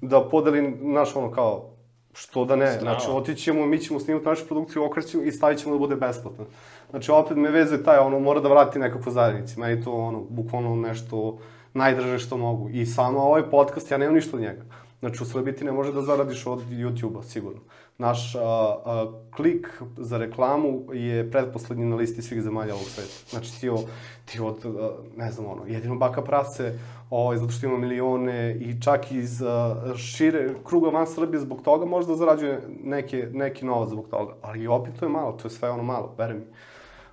da 0.00 0.28
podeli 0.28 0.70
naš, 0.80 1.16
ono, 1.16 1.30
kao, 1.30 1.70
što 2.12 2.44
da 2.44 2.56
ne, 2.56 2.72
Strava. 2.72 2.98
znači, 2.98 3.10
otićemo, 3.10 3.66
mi 3.66 3.78
ćemo 3.78 4.00
snimati 4.00 4.26
našu 4.26 4.46
produkciju, 4.46 4.84
okrećemo 4.84 5.22
i 5.22 5.32
stavit 5.32 5.58
ćemo 5.58 5.74
da 5.74 5.78
bude 5.78 5.96
besplatno. 5.96 6.44
Znači, 6.90 7.10
opet 7.10 7.36
me 7.36 7.50
vezuje 7.50 7.84
taj, 7.84 7.98
ono, 7.98 8.18
mora 8.18 8.40
da 8.40 8.48
vrati 8.48 8.78
nekako 8.78 9.10
zajednici. 9.10 9.60
Meni 9.60 9.84
to, 9.84 9.92
ono, 9.92 10.20
bukvalno 10.28 10.76
nešto 10.76 11.38
najdraže 11.74 12.18
što 12.18 12.36
mogu. 12.36 12.68
I 12.68 12.86
samo 12.86 13.20
ovaj 13.20 13.42
podcast, 13.50 13.90
ja 13.90 13.98
nemam 13.98 14.14
ništa 14.14 14.36
od 14.36 14.42
njega. 14.42 14.62
Znači, 15.00 15.22
u 15.22 15.26
Srbiji 15.26 15.56
ti 15.56 15.64
ne 15.64 15.72
može 15.72 15.92
da 15.92 16.02
zaradiš 16.02 16.46
od 16.46 16.60
YouTube-a, 16.70 17.22
sigurno. 17.22 17.60
Naš 17.98 18.34
a, 18.34 18.40
a, 18.40 19.12
klik 19.36 19.82
za 19.96 20.18
reklamu 20.18 20.82
je 20.92 21.30
predposlednji 21.30 21.84
na 21.84 21.96
listi 21.96 22.22
svih 22.22 22.42
zemalja 22.42 22.74
ovog 22.74 22.86
sveta. 22.86 23.30
Znači, 23.30 23.60
ti, 23.60 23.68
o, 23.68 23.78
ti 24.24 24.40
od, 24.40 24.66
a, 24.66 24.90
ne 25.16 25.32
znam, 25.32 25.46
ono, 25.46 25.66
jedino 25.66 25.96
baka 25.96 26.22
prase, 26.22 26.78
ovaj, 27.10 27.36
zato 27.36 27.52
što 27.52 27.66
ima 27.66 27.78
milione 27.78 28.56
i 28.60 28.80
čak 28.82 29.12
iz 29.12 29.42
a, 29.42 29.76
šire 29.96 30.54
kruga 30.64 30.90
van 30.90 31.06
Srbije 31.06 31.40
zbog 31.40 31.62
toga 31.62 31.86
možda 31.86 32.16
zarađuje 32.16 32.60
neke, 32.84 33.28
neki 33.32 33.64
novac 33.64 33.88
zbog 33.88 34.08
toga. 34.08 34.34
Ali 34.42 34.66
opet 34.66 34.94
to 34.98 35.04
je 35.04 35.10
malo, 35.10 35.32
to 35.32 35.48
je 35.48 35.52
sve 35.52 35.70
ono 35.70 35.82
malo, 35.82 36.14
veri 36.18 36.34
mi. 36.34 36.44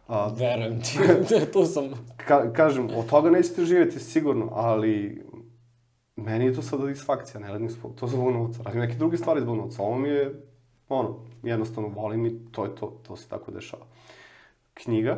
A, 0.07 0.27
Verujem 0.27 0.81
ti, 0.81 0.97
tu 1.53 1.65
sam. 1.65 1.83
ka, 2.17 2.53
kažem, 2.53 2.89
od 2.97 3.09
toga 3.09 3.29
nećete 3.29 3.65
živjeti 3.65 3.99
sigurno, 3.99 4.49
ali 4.53 5.25
meni 6.15 6.45
je 6.45 6.53
to 6.53 6.61
sada 6.61 6.85
disfakcija, 6.85 7.39
ne 7.39 7.47
radim 7.47 7.69
to 7.95 8.07
zbog 8.07 8.33
novca, 8.33 8.63
radim 8.63 8.81
neke 8.81 8.95
druge 8.95 9.17
stvari 9.17 9.41
zbog 9.41 9.57
novca. 9.57 9.81
Ovo 9.81 9.97
mi 9.97 10.09
je, 10.09 10.41
ono, 10.89 11.15
jednostavno 11.43 11.89
volim 11.89 12.25
i 12.25 12.51
to 12.51 12.65
je 12.65 12.75
to, 12.75 12.99
to 13.07 13.15
se 13.15 13.29
tako 13.29 13.51
dešava. 13.51 13.85
Knjiga. 14.73 15.17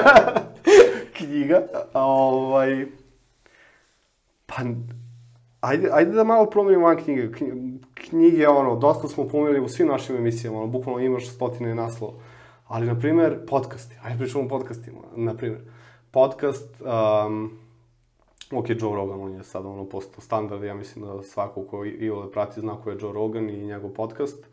Knjiga. 1.18 1.66
A, 1.92 2.04
ovaj, 2.04 2.86
pa, 4.46 4.54
ajde, 5.60 5.88
ajde 5.92 6.12
da 6.12 6.24
malo 6.24 6.50
promenimo 6.50 6.86
van 6.86 6.96
knjige. 6.96 7.28
Knj- 7.28 7.78
Knjige, 7.94 8.48
ono, 8.48 8.76
dosta 8.76 9.08
smo 9.08 9.28
pomenuli 9.28 9.60
u 9.60 9.68
svim 9.68 9.88
našim 9.88 10.16
emisijama, 10.16 10.58
ono, 10.58 10.66
bukvalno 10.66 11.00
imaš 11.00 11.28
stotine 11.28 11.74
naslova. 11.74 12.12
Ali, 12.66 12.86
na 12.86 12.98
primer, 12.98 13.46
podcasti. 13.46 13.96
Ajde 14.02 14.18
pričamo 14.18 14.44
o 14.44 14.48
podcastima, 14.48 14.98
na 15.16 15.34
primer. 15.34 15.60
Podcast, 16.10 16.80
um, 16.80 17.58
ok, 18.52 18.68
Joe 18.68 18.96
Rogan, 18.96 19.20
on 19.20 19.34
je 19.34 19.44
sad 19.44 19.66
ono 19.66 19.84
postao 19.84 20.20
standard, 20.20 20.62
ja 20.64 20.74
mislim 20.74 21.04
da 21.04 21.22
svako 21.22 21.62
ko 21.62 21.84
i 21.84 21.90
Iole 21.90 22.30
prati 22.30 22.60
zna 22.60 22.76
ko 22.84 22.90
je 22.90 22.98
Joe 23.00 23.12
Rogan 23.12 23.50
i 23.50 23.66
njegov 23.66 23.90
podcast. 23.90 24.46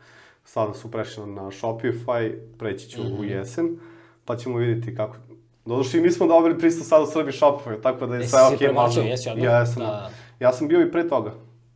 Sada 0.44 0.74
su 0.74 0.90
prešli 0.90 1.26
na 1.26 1.42
Shopify, 1.42 2.34
preći 2.58 2.88
ću 2.88 3.02
mm 3.02 3.06
-hmm. 3.06 3.20
u 3.20 3.24
jesen, 3.24 3.78
pa 4.24 4.36
ćemo 4.36 4.58
vidjeti 4.58 4.96
kako... 4.96 5.16
Doduše 5.64 5.98
i 5.98 6.00
mi 6.00 6.10
smo 6.10 6.26
dobili 6.26 6.58
pristup 6.58 6.86
sad 6.86 7.02
u 7.02 7.06
Srbiji 7.06 7.32
Shopify, 7.32 7.82
tako 7.82 8.06
da 8.06 8.16
je 8.16 8.28
sve 8.28 8.42
ok. 8.42 8.58
prebacio, 8.58 9.02
možda- 9.02 9.02
jesi 9.02 9.30
odmah? 9.30 9.44
Ja, 9.44 9.52
ja 9.52 9.66
sam, 9.66 9.82
Da, 9.82 10.10
ja 10.40 10.52
sam 10.52 10.68
bio 10.68 10.82
i 10.82 10.92
pre 10.92 11.08
toga. 11.08 11.30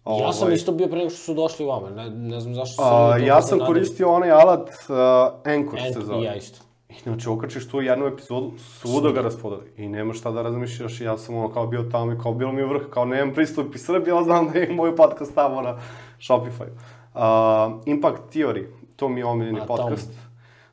Ja 0.06 0.32
sam 0.32 0.42
Ovaj, 0.42 0.55
isto 0.55 0.72
bio 0.72 0.86
pre 0.86 0.98
nego 0.98 1.10
što 1.10 1.18
su 1.18 1.34
došli 1.34 1.66
vama, 1.66 1.90
ne, 1.90 2.10
ne 2.10 2.40
znam 2.40 2.55
zašto 2.55 2.74
su 2.74 2.82
a, 2.82 3.18
ja 3.18 3.42
sam 3.42 3.59
koristio 3.66 4.12
onaj 4.12 4.30
alat 4.30 4.68
uh, 4.68 5.52
Anchor 5.52 5.80
se 5.80 5.86
Anchor, 5.86 6.05
zove. 6.05 6.20
i 6.20 6.24
ja 6.24 6.34
isto. 6.34 6.69
I 6.91 7.03
znači 7.03 7.29
okačiš 7.29 7.69
tu 7.69 7.81
jednu 7.81 8.07
epizodu, 8.07 8.53
svuda 8.59 9.11
ga 9.12 9.21
raspodali. 9.21 9.73
I 9.77 9.89
nema 9.89 10.12
šta 10.12 10.31
da 10.31 10.43
razmišljaš, 10.43 11.01
ja 11.01 11.19
sam 11.19 11.37
ono 11.37 11.53
kao 11.53 11.67
bio 11.67 11.83
tamo 11.83 12.12
i 12.12 12.19
kao 12.23 12.35
bilo 12.35 12.53
mi 12.53 12.61
je 12.61 12.67
vrh, 12.67 12.83
kao 12.91 13.05
nemam 13.05 13.35
pristup 13.35 13.75
iz 13.75 13.85
Srbije, 13.85 14.15
ali 14.15 14.25
znam 14.25 14.51
da 14.51 14.59
je 14.59 14.73
moj 14.73 14.97
podcast 14.97 15.35
tamo 15.35 15.61
na 15.62 15.79
Shopify. 16.19 16.69
Uh, 17.15 17.83
Impact 17.87 18.23
Theory, 18.35 18.67
to 18.97 19.09
mi 19.09 19.21
je 19.21 19.25
omiljeni 19.25 19.61
A, 19.61 19.67
Tom. 19.67 19.77
podcast. 19.77 20.11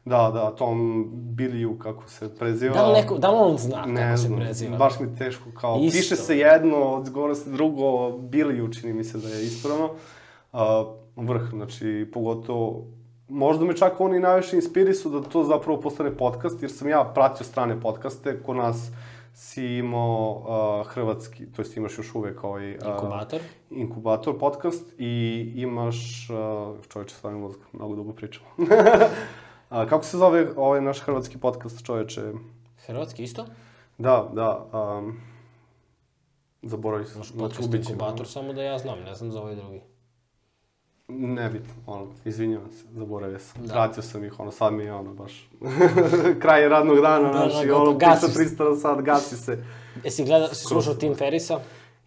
Da, 0.06 0.31
da, 0.34 0.56
Tom 0.56 1.06
Biliju, 1.11 1.77
kako 1.80 2.10
se 2.10 2.35
preziva. 2.35 2.73
Da 2.73 2.88
li, 2.88 2.94
neko, 2.94 3.18
da 3.18 3.31
li 3.31 3.38
on 3.39 3.57
zna 3.57 3.85
Ne 3.85 4.02
kako 4.02 4.18
se 4.18 4.27
znam, 4.27 4.39
preziva? 4.39 4.77
baš 4.77 4.99
mi 4.99 5.15
teško, 5.15 5.44
kao, 5.61 5.80
Isto. 5.81 5.98
piše 5.98 6.15
se 6.15 6.38
jedno, 6.38 6.77
odgovara 6.77 7.35
se 7.35 7.49
drugo, 7.49 8.18
Biliju 8.18 8.73
čini 8.73 8.94
mi 8.94 9.03
se 9.03 9.18
da 9.18 9.30
je 9.30 9.45
ispravno. 9.45 9.89
Uh, 10.53 10.60
vrh, 11.15 11.41
znači, 11.49 12.10
pogotovo, 12.14 12.85
možda 13.27 13.65
me 13.65 13.77
čak 13.77 14.01
oni 14.01 14.19
najviše 14.19 14.55
inspirisu 14.55 15.09
da 15.09 15.29
to 15.29 15.43
zapravo 15.43 15.81
postane 15.81 16.17
podcast, 16.17 16.61
jer 16.61 16.71
sam 16.71 16.89
ja 16.89 17.11
pratio 17.15 17.45
strane 17.45 17.81
podcaste, 17.81 18.43
kod 18.43 18.55
nas 18.55 18.91
si 19.33 19.65
imao 19.65 20.43
uh, 20.81 20.91
hrvatski, 20.91 21.51
to 21.51 21.61
jest 21.61 21.77
imaš 21.77 21.97
još 21.97 22.15
uvek 22.15 22.43
ovaj... 22.43 22.75
Uh, 22.75 22.87
Inkubator. 22.87 23.39
Inkubator 23.69 24.39
podcast 24.39 24.93
i 24.97 25.43
imaš, 25.55 26.29
uh, 26.29 26.85
čoveče, 26.89 27.15
stavim 27.15 27.39
mozak, 27.39 27.61
mnogo 27.73 27.95
dugo 27.95 28.13
pričamo. 28.13 28.47
A, 29.69 29.85
kako 29.85 30.05
se 30.05 30.17
zove 30.17 30.47
ovaj 30.55 30.81
naš 30.81 30.99
hrvatski 30.99 31.37
podcast, 31.37 31.85
čoveče? 31.85 32.21
Hrvatski 32.85 33.23
isto? 33.23 33.45
Da, 33.97 34.29
da, 34.33 34.65
um, 34.73 35.21
zaboravio 36.61 37.05
sam. 37.05 37.23
znači, 37.23 37.37
Podcast 37.39 37.73
inkubator, 37.73 38.27
samo 38.27 38.53
da 38.53 38.63
ja 38.63 38.77
znam, 38.77 38.99
ne 38.99 39.15
znam 39.15 39.31
za 39.31 39.41
ovaj 39.41 39.55
drugi. 39.55 39.81
Nebitno, 41.09 41.73
ono, 41.85 42.07
izvinjavam 42.25 42.71
se, 42.71 42.85
zaboravio 42.91 43.39
sam. 43.39 43.61
Da. 43.61 43.67
Da. 43.67 43.73
Vratio 43.73 44.03
sam 44.03 44.23
ih, 44.23 44.39
ono, 44.39 44.51
sad 44.51 44.73
mi 44.73 44.84
je 44.84 44.93
ono 44.93 45.13
baš 45.13 45.49
kraj 46.41 46.69
radnog 46.69 47.01
dana, 47.01 47.31
Da, 47.31 47.39
znaš, 47.39 47.53
da, 47.53 47.63
i 47.63 47.71
ono. 47.71 47.91
300 47.91 48.69
na 48.69 48.75
sat, 48.75 49.01
gasi 49.01 49.38
se. 49.38 49.63
Jesi 50.03 50.25
gleda, 50.25 50.47
si 50.47 50.65
slušao 50.65 50.93
Tim 50.93 51.15
Ferisa? 51.15 51.59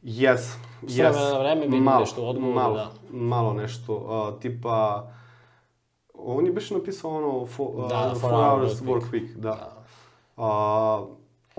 Yes, 0.02 0.36
S 0.36 0.92
yes. 0.92 0.96
vremena 0.96 1.30
na 1.30 1.38
vreme 1.38 1.60
vidim 1.60 1.82
malo, 1.82 2.00
nešto 2.00 2.22
u 2.22 2.28
odgovoru, 2.28 2.54
malo, 2.54 2.74
da. 2.74 2.90
Malo 3.10 3.54
nešto, 3.54 3.94
uh, 3.94 4.40
tipa, 4.40 5.10
on 6.14 6.46
je 6.46 6.52
baš 6.52 6.70
napisao 6.70 7.10
ono, 7.10 7.46
fo, 7.46 7.62
uh, 7.62 7.88
Da, 7.88 7.96
da, 7.96 8.10
Four 8.10 8.20
Four 8.20 8.32
Hour 8.32 8.58
Hours 8.60 8.80
Work 8.80 8.86
Work 8.86 9.10
Week, 9.12 9.34
da. 9.36 9.84
A, 10.36 11.04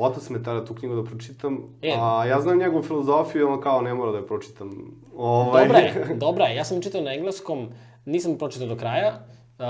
otac 0.02 0.30
me 0.30 0.44
tada 0.44 0.66
tu 0.66 0.76
knjigu 0.76 0.96
da 0.96 1.04
pročitam, 1.04 1.60
Je. 1.82 1.96
a 2.00 2.26
ja 2.26 2.42
znam 2.42 2.58
njegovu 2.58 2.84
filozofiju, 2.84 3.48
ono 3.48 3.62
kao 3.62 3.82
ne 3.82 3.94
mora 3.94 4.12
da 4.12 4.18
je 4.18 4.28
pročitam. 4.28 4.72
Ovaj, 5.16 5.64
Dobra 5.64 5.80
je, 5.80 6.06
dobra 6.18 6.46
je. 6.46 6.56
Ja 6.56 6.66
sam 6.66 6.82
čitao 6.82 7.02
na 7.02 7.14
engleskom, 7.14 7.68
nisam 8.06 8.38
pročitao 8.38 8.68
do 8.68 8.76
kraja. 8.76 9.20
Uh, 9.60 9.66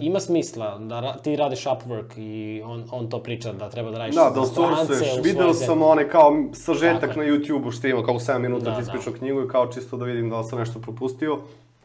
ima 0.00 0.20
smisla 0.20 0.78
da 0.78 1.00
ra 1.00 1.12
ti 1.14 1.36
radiš 1.36 1.64
Upwork 1.64 2.18
i 2.18 2.62
on, 2.62 2.84
on 2.90 3.10
to 3.10 3.18
priča 3.20 3.52
da 3.52 3.70
treba 3.70 3.90
da 3.90 3.98
radiš 3.98 4.14
Da, 4.14 4.30
da 4.30 4.46
sourcuješ. 4.46 5.08
Video 5.24 5.54
sam 5.54 5.82
onaj 5.82 6.08
kao 6.08 6.32
sažetak 6.54 7.00
Tako 7.00 7.18
na 7.18 7.26
YouTube-u 7.26 7.70
što 7.70 7.86
ima 7.86 8.02
kao 8.02 8.14
7 8.14 8.38
minuta 8.38 8.64
Da, 8.64 8.70
ti 8.70 8.76
da. 8.76 8.82
ispričao 8.82 9.12
knjigu 9.12 9.42
i 9.42 9.48
kao 9.48 9.66
čisto 9.66 9.96
da 9.96 10.04
vidim 10.04 10.30
da 10.30 10.42
sam 10.42 10.58
nešto 10.58 10.80
propustio. 10.80 11.38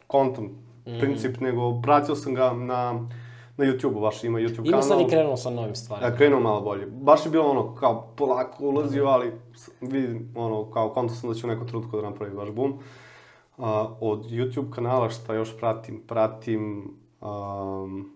Kontom, 0.08 0.50
Mhm. 0.88 1.00
princip, 1.00 1.40
nego 1.40 1.82
pratio 1.82 2.16
sam 2.16 2.34
ga 2.34 2.54
na, 2.54 3.08
na 3.58 3.66
YouTube-u, 3.66 4.00
baš 4.00 4.24
ima 4.24 4.40
YouTube 4.40 4.60
Ima 4.60 4.72
kanal. 4.72 4.82
sad 4.82 5.02
i 5.02 5.06
krenuo 5.06 5.38
sa 5.38 5.50
novim 5.50 5.76
stvarima. 5.76 6.08
E, 6.08 6.18
krenuo 6.18 6.40
malo 6.40 6.62
bolje. 6.62 6.86
Baš 6.88 7.26
je 7.26 7.32
bilo 7.32 7.46
ono, 7.46 7.76
kao 7.76 8.08
polako 8.10 8.66
ulazio, 8.66 9.06
ali 9.06 9.32
s- 9.56 9.70
vidim, 9.82 10.32
ono, 10.36 10.66
kao 10.66 10.90
konto 10.90 11.14
sam 11.14 11.30
da 11.30 11.36
ću 11.36 11.48
u 11.48 11.50
nekom 11.50 11.68
trenutku 11.68 11.98
da 11.98 12.04
napravi 12.04 12.34
baš 12.34 12.50
bum. 12.50 12.74
A, 13.58 13.88
od 14.02 14.20
YouTube 14.22 14.70
kanala 14.70 15.10
šta 15.10 15.34
još 15.34 15.58
pratim? 15.58 16.02
Pratim, 16.02 16.92
um, 17.22 18.16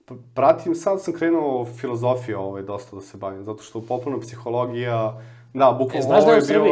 pr- 0.00 0.18
pratim, 0.34 0.74
sad 0.74 1.02
sam 1.02 1.14
krenuo 1.14 1.64
filozofiju 1.66 2.40
ovaj, 2.40 2.62
dosta 2.62 2.96
da 2.96 3.02
se 3.02 3.16
bavim, 3.16 3.44
zato 3.44 3.62
što 3.62 3.80
popolna 3.82 4.20
psihologija, 4.20 5.20
da, 5.54 5.70
bukvalno 5.70 5.98
E, 5.98 6.02
znaš 6.02 6.20
da 6.20 6.26
ovo 6.26 6.32
je 6.32 6.38
u 6.40 6.46
bilo 6.62 6.64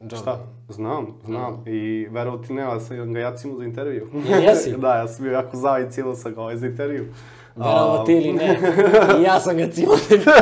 Od- 0.00 0.18
Šta? 0.18 0.38
Znam, 0.68 1.06
znam. 1.24 1.62
I 1.66 2.06
verovo 2.10 2.38
ti 2.38 2.52
ne, 2.52 2.62
ali 2.62 2.80
sam 2.80 3.12
ga 3.12 3.20
ja 3.20 3.36
cimao 3.36 3.58
za 3.58 3.64
intervju. 3.64 4.08
Jesi? 4.42 4.76
da, 4.78 4.94
ja 4.94 5.08
sam 5.08 5.24
bio 5.24 5.32
jako 5.32 5.56
zao 5.56 5.80
i 5.80 5.90
cimao 5.90 6.14
sam 6.14 6.34
ga 6.34 6.40
ovaj 6.40 6.56
za 6.56 6.66
intervju. 6.66 7.06
Verovo 7.56 7.98
ti 7.98 8.12
ili 8.12 8.32
ne. 8.32 8.58
I 9.20 9.22
ja 9.28 9.40
sam 9.40 9.56
ga 9.56 9.68
cimo. 9.68 9.92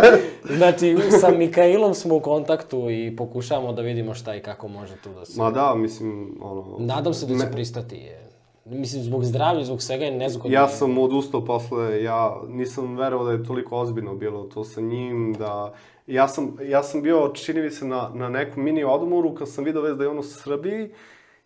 znači, 0.56 0.97
sa 1.10 1.31
Mikailom 1.31 1.94
smo 1.94 2.16
u 2.16 2.20
kontaktu 2.20 2.90
i 2.90 3.16
pokušavamo 3.16 3.72
da 3.72 3.82
vidimo 3.82 4.14
šta 4.14 4.35
i 4.35 4.40
kako 4.40 4.68
može 4.68 4.97
tu 4.97 5.09
da 5.10 5.24
se... 5.24 5.40
Ma 5.40 5.51
da, 5.51 5.74
mislim, 5.74 6.39
ono... 6.43 6.64
Nadam 6.78 7.14
se 7.14 7.26
da 7.26 7.35
će 7.35 7.44
me- 7.44 7.52
pristati. 7.52 7.97
Je. 7.97 8.20
Mislim, 8.66 9.02
zbog 9.02 9.24
zdravlja, 9.24 9.64
zbog 9.64 9.82
svega 9.82 10.05
je 10.05 10.10
nezgodno. 10.10 10.55
Ja 10.55 10.68
sam 10.68 10.98
odustao 10.98 11.44
posle, 11.44 12.02
ja 12.02 12.36
nisam 12.48 12.97
verovao 12.97 13.26
da 13.26 13.32
je 13.32 13.44
toliko 13.44 13.76
ozbiljno 13.76 14.14
bilo 14.14 14.43
to 14.44 14.64
sa 14.64 14.81
njim, 14.81 15.35
da... 15.39 15.72
Ja 16.06 16.28
sam, 16.28 16.56
ja 16.62 16.82
sam 16.82 17.02
bio, 17.02 17.31
čini 17.35 17.62
mi 17.62 17.70
se, 17.70 17.86
na, 17.86 18.10
na 18.14 18.28
nekom 18.28 18.64
mini 18.64 18.85
odmoru 18.85 19.35
kad 19.35 19.48
sam 19.48 19.64
vidio 19.64 19.82
vez 19.82 19.97
da 19.97 20.05
je 20.05 20.10
on 20.10 20.18
u 20.18 20.22
Srbiji 20.22 20.90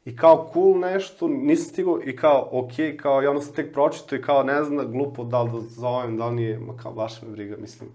i 0.05 0.17
kao 0.17 0.51
cool 0.53 0.79
nešto, 0.79 1.29
nisam 1.29 1.65
stigao 1.65 2.01
i 2.05 2.17
kao 2.17 2.49
okej, 2.53 2.97
kao 2.97 3.23
ja 3.23 3.31
ono 3.31 3.41
sam 3.41 3.55
tek 3.55 3.73
pročito 3.73 4.17
i 4.17 4.23
kao 4.23 4.43
ne 4.43 4.65
znam, 4.65 4.93
glupo 4.93 5.25
da 5.25 5.43
li 5.43 5.51
da 5.51 5.61
zovem, 5.61 6.17
da 6.17 6.27
li 6.27 6.35
nije, 6.35 6.59
ma 6.59 6.77
kao 6.77 6.93
baš 6.93 7.23
me 7.23 7.29
briga, 7.29 7.57
mislim. 7.57 7.91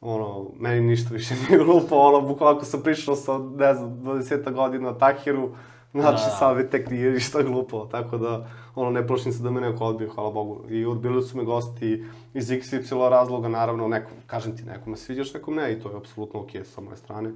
Ono, 0.00 0.50
meni 0.58 0.80
ništa 0.80 1.14
više 1.14 1.34
nije 1.48 1.64
glupo, 1.64 1.96
ono, 1.96 2.20
bukvalno 2.20 2.56
ako 2.56 2.64
sam 2.64 2.82
prišao 2.82 3.16
sa, 3.16 3.38
ne 3.38 3.74
znam, 3.74 4.00
20 4.00 4.52
godina 4.52 4.98
Tahiru, 4.98 5.50
znači 5.92 6.22
Da. 6.24 6.30
sad 6.30 6.70
tek 6.70 6.90
nije 6.90 7.10
ništa 7.12 7.42
glupo, 7.42 7.86
tako 7.86 8.18
da, 8.18 8.48
ono, 8.74 8.90
ne 8.90 9.06
plašim 9.06 9.32
se 9.32 9.42
da 9.42 9.50
me 9.50 9.60
neko 9.60 9.84
odbije, 9.84 10.10
hvala 10.10 10.30
Bogu. 10.30 10.64
I 10.70 10.84
odbili 10.86 11.22
su 11.22 11.36
me 11.36 11.44
gosti 11.44 12.04
iz 12.34 12.48
XY 12.48 13.08
razloga, 13.08 13.48
naravno, 13.48 13.88
nekom, 13.88 14.12
kažem 14.26 14.56
ti, 14.56 14.62
nekome 14.62 14.96
sviđaš, 14.96 15.34
nekom 15.34 15.54
ne, 15.54 15.72
i 15.72 15.80
to 15.80 15.90
je 15.90 15.96
apsolutno 15.96 16.40
okej 16.40 16.64
sa 16.64 16.80
moje 16.80 16.96
strane. 16.96 17.32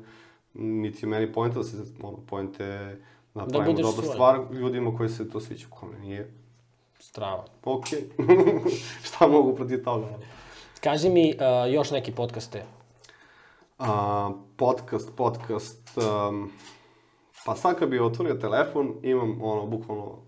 Niti 0.54 1.04
je 1.04 1.08
meni 1.08 1.32
pojenta 1.32 1.58
da 1.58 1.64
se, 1.64 1.76
ono, 2.02 2.16
pojenta 2.16 2.64
je 2.64 3.02
da 3.34 3.44
pravimo 3.44 3.64
budeš 3.72 3.86
dobra 3.86 4.02
svoj. 4.02 4.12
stvar 4.14 4.40
ljudima 4.52 4.96
koji 4.96 5.08
se 5.08 5.30
to 5.30 5.40
sviđa, 5.40 5.66
kome 5.70 5.98
nije, 5.98 6.30
Strava. 6.98 7.44
okej. 7.64 8.00
Šta 9.06 9.26
mogu 9.26 9.54
protiv 9.54 9.84
toga? 9.84 10.06
Kaži 10.80 11.08
mi 11.10 11.34
uh, 11.34 11.74
još 11.74 11.90
neki 11.90 12.12
podcaste. 12.12 12.62
A, 13.78 14.30
podcast, 14.56 15.10
podcast, 15.16 15.98
um, 16.28 16.52
pa 17.44 17.56
sad 17.56 17.78
kad 17.78 17.88
bi 17.88 18.00
otvorio 18.00 18.34
telefon, 18.34 18.94
imam 19.02 19.38
ono, 19.42 19.66
bukvalno, 19.66 20.18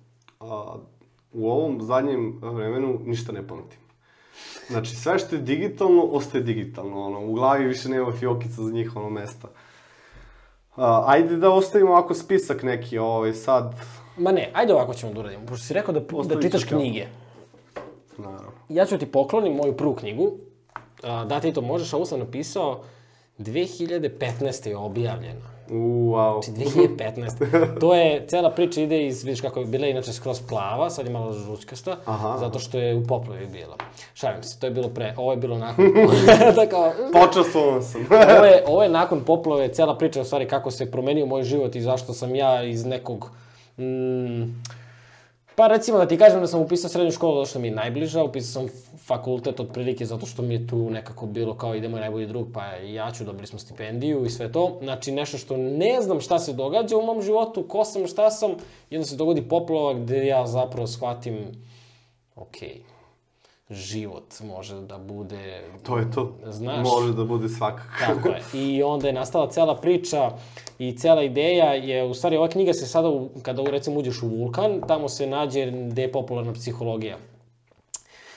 a, 0.41 0.77
u 1.33 1.51
ovom 1.51 1.83
zadnjem 1.83 2.39
vremenu 2.43 3.01
ništa 3.05 3.33
ne 3.33 3.49
pamtim. 3.49 3.79
Znači, 4.69 4.97
sve 4.97 5.19
što 5.19 5.37
je 5.37 5.43
digitalno, 5.43 6.03
ostaje 6.03 6.45
digitalno, 6.45 7.03
ono, 7.03 7.21
u 7.23 7.33
glavi 7.33 7.65
više 7.65 7.89
nema 7.89 8.13
fiokica 8.13 8.63
za 8.63 8.73
njih, 8.73 8.97
ono, 8.97 9.11
mesta. 9.11 9.49
A, 10.77 11.05
ajde 11.07 11.37
da 11.37 11.51
ostavimo 11.51 11.91
ovako 11.91 12.15
spisak 12.15 12.63
neki, 12.63 12.99
ovaj, 12.99 13.33
sad, 13.35 13.75
Ma 14.19 14.33
ne, 14.33 14.51
ajde 14.55 14.75
ovako 14.75 14.95
ćemo 14.95 15.13
da 15.13 15.21
uradimo. 15.21 15.47
Pošto 15.47 15.67
si 15.67 15.75
rekao 15.75 15.95
da, 15.95 16.01
da 16.01 16.17
Ostavit 16.17 16.43
čitaš 16.45 16.61
ću 16.61 16.69
kao- 16.69 16.79
knjige. 16.79 17.07
naravno. 18.19 18.51
Ja 18.69 18.87
ću 18.87 18.99
ti 18.99 19.07
poklonim 19.07 19.53
moju 19.55 19.77
prvu 19.77 19.95
knjigu. 19.95 20.33
A, 21.03 21.25
da 21.25 21.41
ti 21.41 21.53
to 21.53 21.61
možeš, 21.61 21.93
ovo 21.93 22.07
sam 22.07 22.19
napisao 22.19 22.83
2015. 23.39 24.69
je 24.69 24.77
objavljena. 24.77 25.56
U, 25.71 26.13
wow. 26.15 26.45
Znači 26.45 26.71
2015. 26.71 27.79
to 27.81 27.95
je, 27.95 28.27
cela 28.27 28.51
priča 28.51 28.81
ide 28.81 29.07
iz, 29.07 29.25
vidiš 29.25 29.41
kako 29.41 29.61
je 29.61 29.67
bila 29.67 29.87
inače 29.87 30.13
skroz 30.13 30.41
plava, 30.49 30.91
sad 30.91 31.07
je 31.07 31.13
malo 31.13 31.33
žućkasta, 31.33 31.97
Aha. 32.05 32.37
zato 32.39 32.59
što 32.59 32.79
je 32.79 32.95
u 32.95 33.07
poplavi 33.07 33.47
bila. 33.47 33.77
Šalim 34.15 34.43
se, 34.43 34.61
to 34.61 34.67
je 34.67 34.71
bilo 34.71 34.89
pre, 34.89 35.15
ovo 35.17 35.31
je 35.31 35.37
bilo 35.37 35.59
nakon, 35.59 35.85
da 36.57 36.67
kao, 36.67 36.93
Počastvovan 37.13 37.83
sam. 37.83 38.07
ovo 38.37 38.45
je, 38.45 38.65
ovo 38.67 38.83
je 38.83 38.89
nakon 38.89 39.25
poplave, 39.25 39.69
cela 39.69 39.99
priča 39.99 40.21
u 40.21 40.25
stvari 40.25 40.49
kako 40.49 40.71
se 40.71 40.91
promenio 40.91 41.27
moj 41.27 41.43
život 41.43 41.77
i 41.77 41.81
zašto 41.81 42.13
sam 42.13 42.35
ja 42.35 42.63
iz 42.63 42.85
nekog, 42.85 43.31
mm, 43.79 44.43
pa 45.57 45.67
recimo 45.67 45.99
da 45.99 46.09
ti 46.09 46.19
kažem 46.19 46.41
da 46.41 46.47
sam 46.47 46.61
upisao 46.61 46.91
srednju 46.91 47.13
školu 47.13 47.35
zato 47.35 47.51
što 47.51 47.59
mi 47.59 47.69
je 47.69 47.75
najbliža, 47.75 48.25
upisao 48.25 48.63
sam 48.63 48.69
fakultet 49.07 49.61
otprilike 49.61 50.07
zato 50.07 50.27
što 50.27 50.43
mi 50.43 50.55
je 50.55 50.67
tu 50.67 50.91
nekako 50.91 51.27
bilo 51.27 51.55
kao 51.55 51.75
ide 51.75 51.89
moj 51.89 52.01
najbolji 52.01 52.27
drug, 52.27 52.49
pa 52.55 52.77
i 52.79 52.95
ja 52.95 53.13
ću, 53.13 53.25
dobili 53.25 53.47
smo 53.47 53.59
stipendiju 53.59 54.25
i 54.25 54.31
sve 54.31 54.53
to. 54.53 54.79
Znači 54.83 55.13
nešto 55.13 55.39
što 55.39 55.57
ne 55.57 56.03
znam 56.03 56.21
šta 56.21 56.39
se 56.39 56.53
događa 56.53 56.97
u 56.97 57.03
mom 57.03 57.23
životu, 57.23 57.63
ko 57.69 57.85
sam, 57.85 58.07
šta 58.07 58.31
sam, 58.31 58.51
i 58.91 58.97
onda 58.97 59.07
se 59.07 59.17
dogodi 59.17 59.49
poplava 59.49 59.95
gde 59.95 60.27
ja 60.27 60.47
zapravo 60.47 60.87
shvatim, 60.87 61.39
okej, 62.37 62.69
okay, 62.69 62.96
život 63.71 64.35
može 64.45 64.81
da 64.81 64.99
bude... 64.99 65.63
To 65.83 65.99
je 65.99 66.11
to. 66.11 66.37
Znaš. 66.47 66.87
Može 66.87 67.13
da 67.13 67.25
bude 67.25 67.49
svakako. 67.49 67.89
Tako 67.99 68.29
je. 68.29 68.43
I 68.55 68.83
onda 68.83 69.07
je 69.07 69.13
nastala 69.13 69.51
cela 69.51 69.77
priča 69.77 70.31
i 70.79 70.97
cela 70.97 71.23
ideja 71.23 71.73
je, 71.73 72.05
u 72.05 72.15
stvari, 72.15 72.37
ova 72.37 72.49
knjiga 72.49 72.73
se 72.73 72.87
sada, 72.87 73.09
u, 73.09 73.31
kada 73.43 73.63
recimo 73.63 74.01
uđeš 74.01 74.23
u 74.23 74.29
Vulkan, 74.29 74.81
tamo 74.89 75.09
se 75.09 75.27
nađe 75.27 75.71
gde 75.71 76.03
je 76.03 76.13
popularna 76.13 76.53
psihologija. 76.53 77.17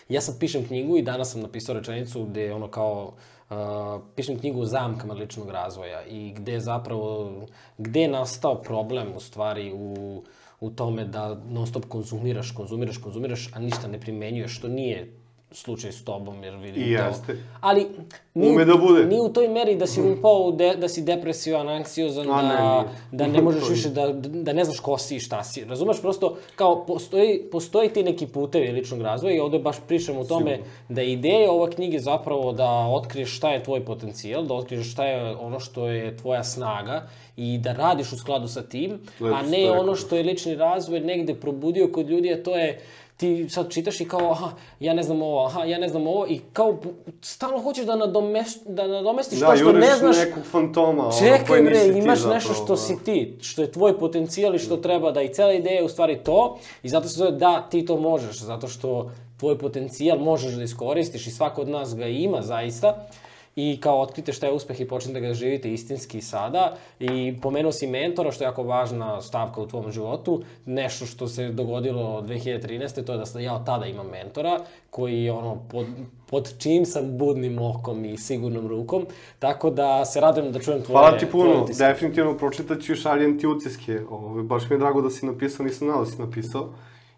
Ja 0.09 0.21
sad 0.21 0.39
pišem 0.39 0.67
knjigu 0.67 0.97
i 0.97 1.01
danas 1.01 1.31
sam 1.31 1.41
napisao 1.41 1.75
rečenicu 1.75 2.23
gde 2.23 2.41
je 2.41 2.53
ono 2.53 2.67
kao, 2.67 3.13
uh, 3.49 3.55
pišem 4.15 4.39
knjigu 4.39 4.61
o 4.61 4.65
zamkama 4.65 5.13
ličnog 5.13 5.49
razvoja 5.49 6.05
i 6.05 6.33
gde 6.37 6.51
je 6.51 6.59
zapravo, 6.59 7.31
gde 7.77 8.01
je 8.01 8.07
nastao 8.07 8.61
problem 8.61 9.07
u 9.15 9.19
stvari 9.19 9.73
u, 9.73 10.23
u 10.59 10.69
tome 10.69 11.05
da 11.05 11.37
non 11.49 11.67
stop 11.67 11.85
konzumiraš, 11.85 12.51
konzumiraš, 12.51 12.97
konzumiraš, 12.97 13.49
a 13.53 13.59
ništa 13.59 13.87
ne 13.87 13.99
primenjuješ, 13.99 14.57
što 14.57 14.67
nije 14.67 15.18
slučaj 15.51 15.91
s 15.91 16.03
tobom, 16.03 16.43
jer 16.43 16.55
vidim 16.55 16.83
I 16.83 16.97
to. 16.97 17.03
jeste. 17.03 17.43
Ali, 17.61 17.87
ni, 18.33 18.49
Ume 18.49 18.65
da 18.65 18.75
bude. 18.77 19.05
Ni 19.05 19.19
u 19.19 19.29
toj 19.29 19.47
meri 19.47 19.75
da 19.75 19.87
si 19.87 20.01
upao, 20.01 20.43
u 20.43 20.51
de, 20.51 20.75
da 20.75 20.87
si 20.89 21.01
depresivan, 21.01 21.69
anksiozan, 21.69 22.31
A, 22.31 22.41
da, 22.41 22.81
ne, 22.81 22.87
da 23.11 23.27
ne 23.27 23.41
možeš 23.41 23.63
To 23.67 23.69
više 23.69 23.89
da, 23.89 24.07
da 24.13 24.53
ne 24.53 24.63
znaš 24.65 24.79
ko 24.79 24.97
si 24.97 25.15
i 25.15 25.19
šta 25.19 25.43
si. 25.43 25.65
Razumeš, 25.65 26.01
prosto, 26.01 26.37
kao, 26.55 26.85
postoji, 26.85 27.41
postoji 27.51 27.89
ti 27.89 28.03
neki 28.03 28.27
putevi 28.27 28.71
ličnog 28.71 29.01
razvoja 29.01 29.35
i 29.35 29.39
ovde 29.39 29.59
baš 29.59 29.75
pričam 29.87 30.17
o 30.17 30.23
tome 30.23 30.59
da 30.89 31.01
je 31.01 31.11
ideja 31.13 31.51
ova 31.51 31.69
knjige 31.69 31.99
zapravo 31.99 32.51
da 32.51 32.69
otkriješ 32.69 33.37
šta 33.37 33.51
je 33.51 33.63
tvoj 33.63 33.85
potencijal, 33.85 34.43
da 34.43 34.53
otkriješ 34.53 34.91
šta 34.91 35.05
je 35.05 35.35
ono 35.35 35.59
što 35.59 35.87
je 35.87 36.17
tvoja 36.17 36.43
snaga 36.43 37.07
i 37.37 37.57
da 37.57 37.73
radiš 37.73 38.11
u 38.13 38.17
skladu 38.17 38.47
sa 38.47 38.61
tim, 38.61 38.99
Lepo 39.19 39.35
a 39.35 39.41
ne 39.41 39.65
to 39.65 39.73
ono 39.73 39.95
što 39.95 40.15
je 40.15 40.23
lični 40.23 40.55
razvoj 40.55 40.99
negde 40.99 41.35
probudio 41.35 41.91
kod 41.91 42.09
ljudi, 42.09 42.33
a 42.33 42.43
to 42.43 42.57
je 42.57 42.79
ti 43.19 43.49
sad 43.49 43.71
čitaš 43.71 44.01
i 44.01 44.05
kao, 44.05 44.31
aha, 44.31 44.51
ja 44.79 44.93
ne 44.93 45.03
znam 45.03 45.21
ovo, 45.21 45.45
aha, 45.45 45.63
ja 45.63 45.77
ne 45.77 45.89
znam 45.89 46.07
ovo, 46.07 46.27
i 46.27 46.39
kao, 46.53 46.77
stalno 47.21 47.59
hoćeš 47.59 47.85
da, 47.85 47.95
nadomeš, 47.95 48.47
da 48.65 48.87
nadomestiš 48.87 49.39
Da, 49.39 49.47
to 49.47 49.57
što 49.57 49.71
ne 49.71 49.95
znaš, 49.95 50.17
nekog 50.17 50.43
fantoma, 50.51 51.11
Čekaj 51.19 51.61
bre, 51.61 51.87
imaš 51.87 52.19
zapravo, 52.19 52.35
nešto 52.35 52.53
što 52.53 52.73
da. 52.73 52.77
si 52.77 53.03
ti, 53.05 53.37
što 53.41 53.61
je 53.61 53.71
tvoj 53.71 53.99
potencijal 53.99 54.55
i 54.55 54.59
što 54.59 54.77
treba 54.77 55.11
da 55.11 55.21
i 55.21 55.33
cela 55.33 55.53
ideja 55.53 55.75
je 55.75 55.83
u 55.83 55.89
stvari 55.89 56.19
to 56.23 56.57
i 56.83 56.89
zato 56.89 57.07
se 57.07 57.15
zove 57.15 57.31
da 57.31 57.67
ti 57.71 57.85
to 57.85 57.97
možeš, 57.97 58.39
zato 58.39 58.67
što 58.67 59.11
tvoj 59.39 59.57
potencijal 59.57 60.19
možeš 60.19 60.53
da 60.53 60.63
iskoristiš 60.63 61.27
i 61.27 61.31
svako 61.31 61.61
od 61.61 61.69
nas 61.69 61.95
ga 61.95 62.07
ima 62.07 62.41
zaista 62.41 63.07
i 63.59 63.77
kao 63.81 64.01
otkrite 64.01 64.33
šta 64.33 64.47
je 64.47 64.53
uspeh 64.53 64.81
i 64.81 64.87
počnete 64.87 65.19
da 65.19 65.27
ga 65.27 65.33
živite 65.33 65.73
istinski 65.73 66.21
sada 66.21 66.77
i 66.99 67.35
pomenuo 67.41 67.71
si 67.71 67.87
mentora, 67.87 68.31
što 68.31 68.43
je 68.43 68.45
jako 68.45 68.63
važna 68.63 69.21
stavka 69.21 69.61
u 69.61 69.67
tvom 69.67 69.91
životu, 69.91 70.41
nešto 70.65 71.05
što 71.05 71.27
se 71.27 71.49
dogodilo 71.49 72.21
2013. 72.21 73.05
to 73.05 73.11
je 73.11 73.17
da 73.17 73.25
sam 73.25 73.41
ja 73.41 73.55
od 73.55 73.65
tada 73.65 73.85
imam 73.85 74.07
mentora 74.07 74.59
koji 74.89 75.23
je 75.23 75.31
ono 75.31 75.61
pod, 75.71 75.85
pod 76.29 76.53
čim 76.57 76.85
sam 76.85 77.17
budnim 77.17 77.61
okom 77.61 78.05
i 78.05 78.17
sigurnom 78.17 78.67
rukom, 78.67 79.05
tako 79.39 79.69
da 79.69 80.05
se 80.05 80.19
radujem 80.19 80.51
da 80.51 80.59
čujem 80.59 80.81
tvoje 80.81 80.99
Hvala 80.99 81.17
ti 81.17 81.25
puno, 81.25 81.65
definitivno 81.77 82.37
pročitat 82.37 82.81
ću 82.81 82.93
i 82.93 82.95
šaljem 82.95 83.39
ti 83.39 83.47
utiske. 83.47 84.01
Ovo, 84.09 84.43
baš 84.43 84.69
mi 84.69 84.75
je 84.75 84.79
drago 84.79 85.01
da 85.01 85.09
si 85.09 85.25
napisao, 85.25 85.65
nisam 85.65 85.87
znao 85.87 86.05
da 86.05 86.11
si 86.11 86.21
napisao. 86.21 86.69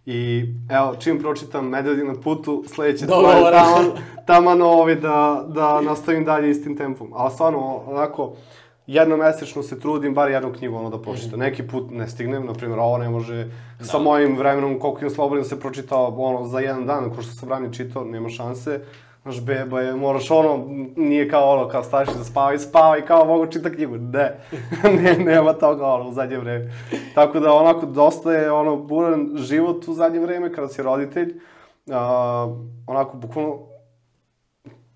I 0.05 0.45
evo, 0.69 0.95
čim 0.99 1.19
pročitam 1.19 1.69
Medvedi 1.69 2.03
na 2.03 2.13
putu, 2.23 2.63
sledeće 2.67 3.05
tvoje 3.05 3.21
Dogovore. 3.21 3.57
taman, 3.57 3.91
taman 4.25 4.61
ovaj 4.61 4.95
da, 4.95 5.45
da 5.47 5.81
nastavim 5.81 6.25
dalje 6.25 6.49
istim 6.49 6.77
tempom. 6.77 7.11
Ali 7.13 7.31
stvarno, 7.31 7.81
onako, 7.87 8.33
jednomesečno 8.87 9.63
se 9.63 9.79
trudim 9.79 10.13
bar 10.13 10.31
jednu 10.31 10.53
knjigu 10.53 10.75
ono 10.75 10.89
da 10.89 11.01
pročitam. 11.01 11.39
Neki 11.39 11.67
put 11.67 11.91
ne 11.91 12.07
stignem, 12.07 12.45
na 12.45 12.53
primjer, 12.53 12.79
ovo 12.79 12.97
ne 12.97 13.09
može 13.09 13.51
sa 13.81 13.99
mojim 13.99 14.37
vremenom 14.37 14.79
koliko 14.79 14.99
imam 14.99 15.09
slobodno 15.09 15.43
da 15.43 15.49
se 15.49 15.59
pročita 15.59 15.95
ono 15.97 16.47
za 16.47 16.59
jedan 16.59 16.85
dan, 16.85 17.09
ko 17.15 17.21
što 17.21 17.33
sam 17.33 17.49
ranije 17.49 17.73
čitao, 17.73 18.05
nema 18.05 18.29
šanse. 18.29 18.81
Znaš, 19.23 19.41
beba 19.45 19.81
je, 19.81 19.95
moraš 19.95 20.31
ono, 20.31 20.65
nije 20.95 21.29
kao 21.29 21.51
ono, 21.51 21.67
kao 21.67 21.83
staviš 21.83 22.09
da 22.09 22.23
spavaj, 22.23 22.59
spavaj, 22.59 23.05
kao 23.05 23.25
mogu 23.25 23.51
čita 23.51 23.69
knjigu. 23.69 23.97
Ne, 23.97 24.39
ne, 25.01 25.13
nema 25.13 25.53
toga 25.53 25.85
ono 25.85 26.09
u 26.09 26.11
zadnje 26.11 26.37
vreme. 26.37 26.73
Tako 27.15 27.39
da 27.39 27.53
onako, 27.53 27.85
dosta 27.85 28.33
je 28.33 28.51
ono, 28.51 28.75
buran 28.77 29.29
život 29.35 29.87
u 29.87 29.93
zadnje 29.93 30.19
vreme 30.19 30.53
kada 30.53 30.67
si 30.67 30.83
roditelj. 30.83 31.35
Uh, 31.85 31.95
onako, 32.87 33.17
bukvalno, 33.17 33.57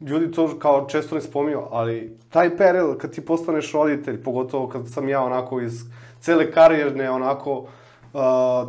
ljudi 0.02 0.32
to 0.32 0.60
kao 0.60 0.88
često 0.88 1.16
ne 1.16 1.22
spominju, 1.22 1.62
ali 1.72 2.20
taj 2.30 2.58
period 2.58 2.98
kad 2.98 3.12
ti 3.12 3.26
postaneš 3.26 3.74
roditelj, 3.74 4.24
pogotovo 4.24 4.68
kad 4.68 4.90
sam 4.90 5.10
ja 5.10 5.22
onako 5.24 5.62
iz 5.62 5.82
cele 6.20 6.52
karijerne 6.52 7.12
onako 7.12 7.68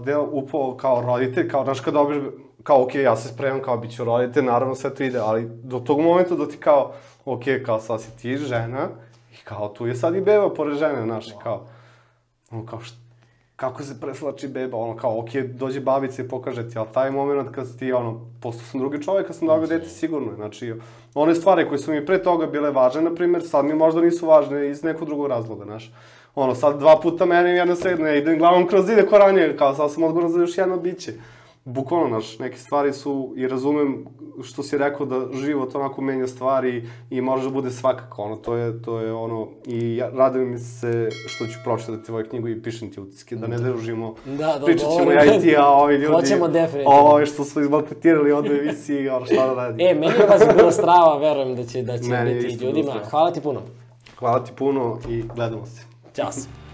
deo 0.05 0.29
upao 0.33 0.77
kao 0.77 1.01
roditelj, 1.01 1.49
kao, 1.49 1.65
znaš, 1.65 1.81
kad 1.81 1.95
dobiješ, 1.95 2.23
kao, 2.63 2.83
okej, 2.83 3.03
ja 3.03 3.17
se 3.17 3.29
spremam, 3.29 3.63
kao, 3.63 3.77
bit 3.77 3.97
ću 3.97 4.05
roditelj, 4.05 4.45
naravno 4.45 4.75
sve 4.75 4.95
to 4.95 5.05
ide, 5.05 5.19
ali 5.19 5.49
do 5.49 5.79
tog 5.79 6.01
momenta 6.01 6.35
da 6.35 6.49
ti 6.49 6.57
kao, 6.57 6.93
okej, 7.25 7.63
kao, 7.63 7.81
sad 7.81 8.03
si 8.03 8.17
ti 8.17 8.37
žena, 8.37 8.89
i 9.33 9.37
kao, 9.45 9.69
tu 9.69 9.87
je 9.87 9.95
sad 9.95 10.17
i 10.17 10.21
beba 10.21 10.51
pored 10.55 10.79
žene, 10.79 11.03
znaš, 11.03 11.29
i 11.29 11.35
kao, 11.43 11.67
ono, 12.51 12.67
kao, 12.67 12.81
šta, 12.81 12.97
kako 13.57 13.83
se 13.83 14.01
presvlači 14.01 14.49
beba, 14.49 14.77
ono 14.77 14.97
kao, 14.97 15.19
ok, 15.19 15.31
dođe 15.35 15.81
babica 15.81 16.23
i 16.23 16.29
pokaže 16.29 16.69
ti, 16.69 16.79
ali 16.79 16.89
taj 16.95 17.11
moment 17.11 17.51
kad 17.55 17.79
ti, 17.79 17.93
ono, 17.93 18.21
postao 18.43 18.67
sam 18.67 18.81
drugi 18.81 19.03
čovjek, 19.03 19.27
kad 19.27 19.37
sam 19.37 19.49
dobio 19.49 19.67
dete, 19.67 19.89
sigurno 19.89 20.31
je, 20.31 20.37
znači, 20.37 20.75
one 21.15 21.35
stvari 21.35 21.69
koje 21.69 21.79
su 21.79 21.93
mi 21.93 22.07
pre 22.07 22.23
toga 22.23 22.47
bile 22.47 22.71
važne, 22.71 23.03
na 23.03 23.15
primjer, 23.15 23.43
sad 23.49 23.65
mi 23.65 23.75
možda 23.75 24.01
nisu 24.01 24.27
važne 24.27 24.71
iz 24.71 24.83
nekog 24.85 25.09
drugog 25.09 25.27
razloga, 25.27 25.65
znaš. 25.65 25.93
Ono, 26.37 26.55
sad 26.55 26.79
dva 26.79 27.01
puta 27.01 27.27
mene 27.27 27.51
jedna 27.51 27.75
sedne, 27.75 28.19
idem 28.19 28.39
glavom 28.39 28.67
kroz 28.67 28.87
zide 28.87 29.07
ko 29.07 29.19
ranije, 29.19 29.57
kao 29.57 29.75
sad 29.75 29.93
sam 29.93 30.03
odgovoran 30.03 30.33
za 30.33 30.41
još 30.41 30.59
jedno 30.59 30.77
biće. 30.77 31.13
Bukvalno, 31.65 32.09
znaš, 32.09 32.39
neke 32.39 32.59
stvari 32.59 32.93
su, 32.93 33.33
i 33.37 33.49
razumem 33.49 34.07
što 34.43 34.63
si 34.63 34.79
rekao 34.79 35.07
da 35.07 35.27
život 35.33 35.75
onako 35.75 36.03
menja 36.03 36.27
stvari 36.27 36.89
i 37.11 37.21
može 37.21 37.45
da 37.45 37.51
bude 37.51 37.71
svakako, 37.71 38.23
ono, 38.23 38.37
to 38.37 38.55
je, 38.55 38.83
to 38.83 39.01
je 39.01 39.13
ono, 39.13 39.49
i 39.67 39.97
ja, 39.97 40.11
radujem 40.11 40.51
mi 40.51 40.59
se 40.59 41.09
što 41.27 41.47
ću 41.47 41.59
pročitati 41.65 42.07
tvoju 42.07 42.27
knjigu 42.29 42.49
i 42.49 42.63
pišem 42.63 42.91
ti 42.91 43.01
utiske, 43.01 43.37
da 43.37 43.47
ne 43.47 43.57
družimo, 43.57 44.15
Da, 44.25 44.59
da, 44.59 44.65
pričat 44.65 44.89
ćemo 44.99 45.13
ja 45.13 45.25
i 45.25 45.41
ti, 45.41 45.57
a 45.57 45.67
ovi 45.67 45.95
ljudi, 45.95 46.15
Hoćemo 46.15 46.49
definitivno. 46.49 46.91
Ovi 46.91 47.27
što 47.27 47.45
su 47.45 47.61
izmaltretirali 47.61 48.33
od 48.33 48.47
emisiji, 48.47 49.09
ono, 49.09 49.27
šta 49.27 49.47
da 49.47 49.55
radi. 49.55 49.85
E, 49.85 49.95
meni 49.95 50.13
je 50.21 50.27
vas 50.27 50.43
bila 50.57 50.73
strava, 50.73 51.19
verujem 51.19 51.57
da 51.57 51.65
će, 51.65 51.83
da 51.83 51.99
će 51.99 52.11
Meni 52.11 52.35
biti 52.35 52.65
ljudima. 52.65 52.93
Hvala 53.11 53.33
ti 53.33 53.41
puno. 53.41 53.61
Hvala 54.19 54.45
ti 54.45 54.53
puno 54.57 54.99
i 55.09 55.23
gledamo 55.35 55.67
se. 55.67 55.96
Ćao 56.17 56.33
se. 56.33 56.66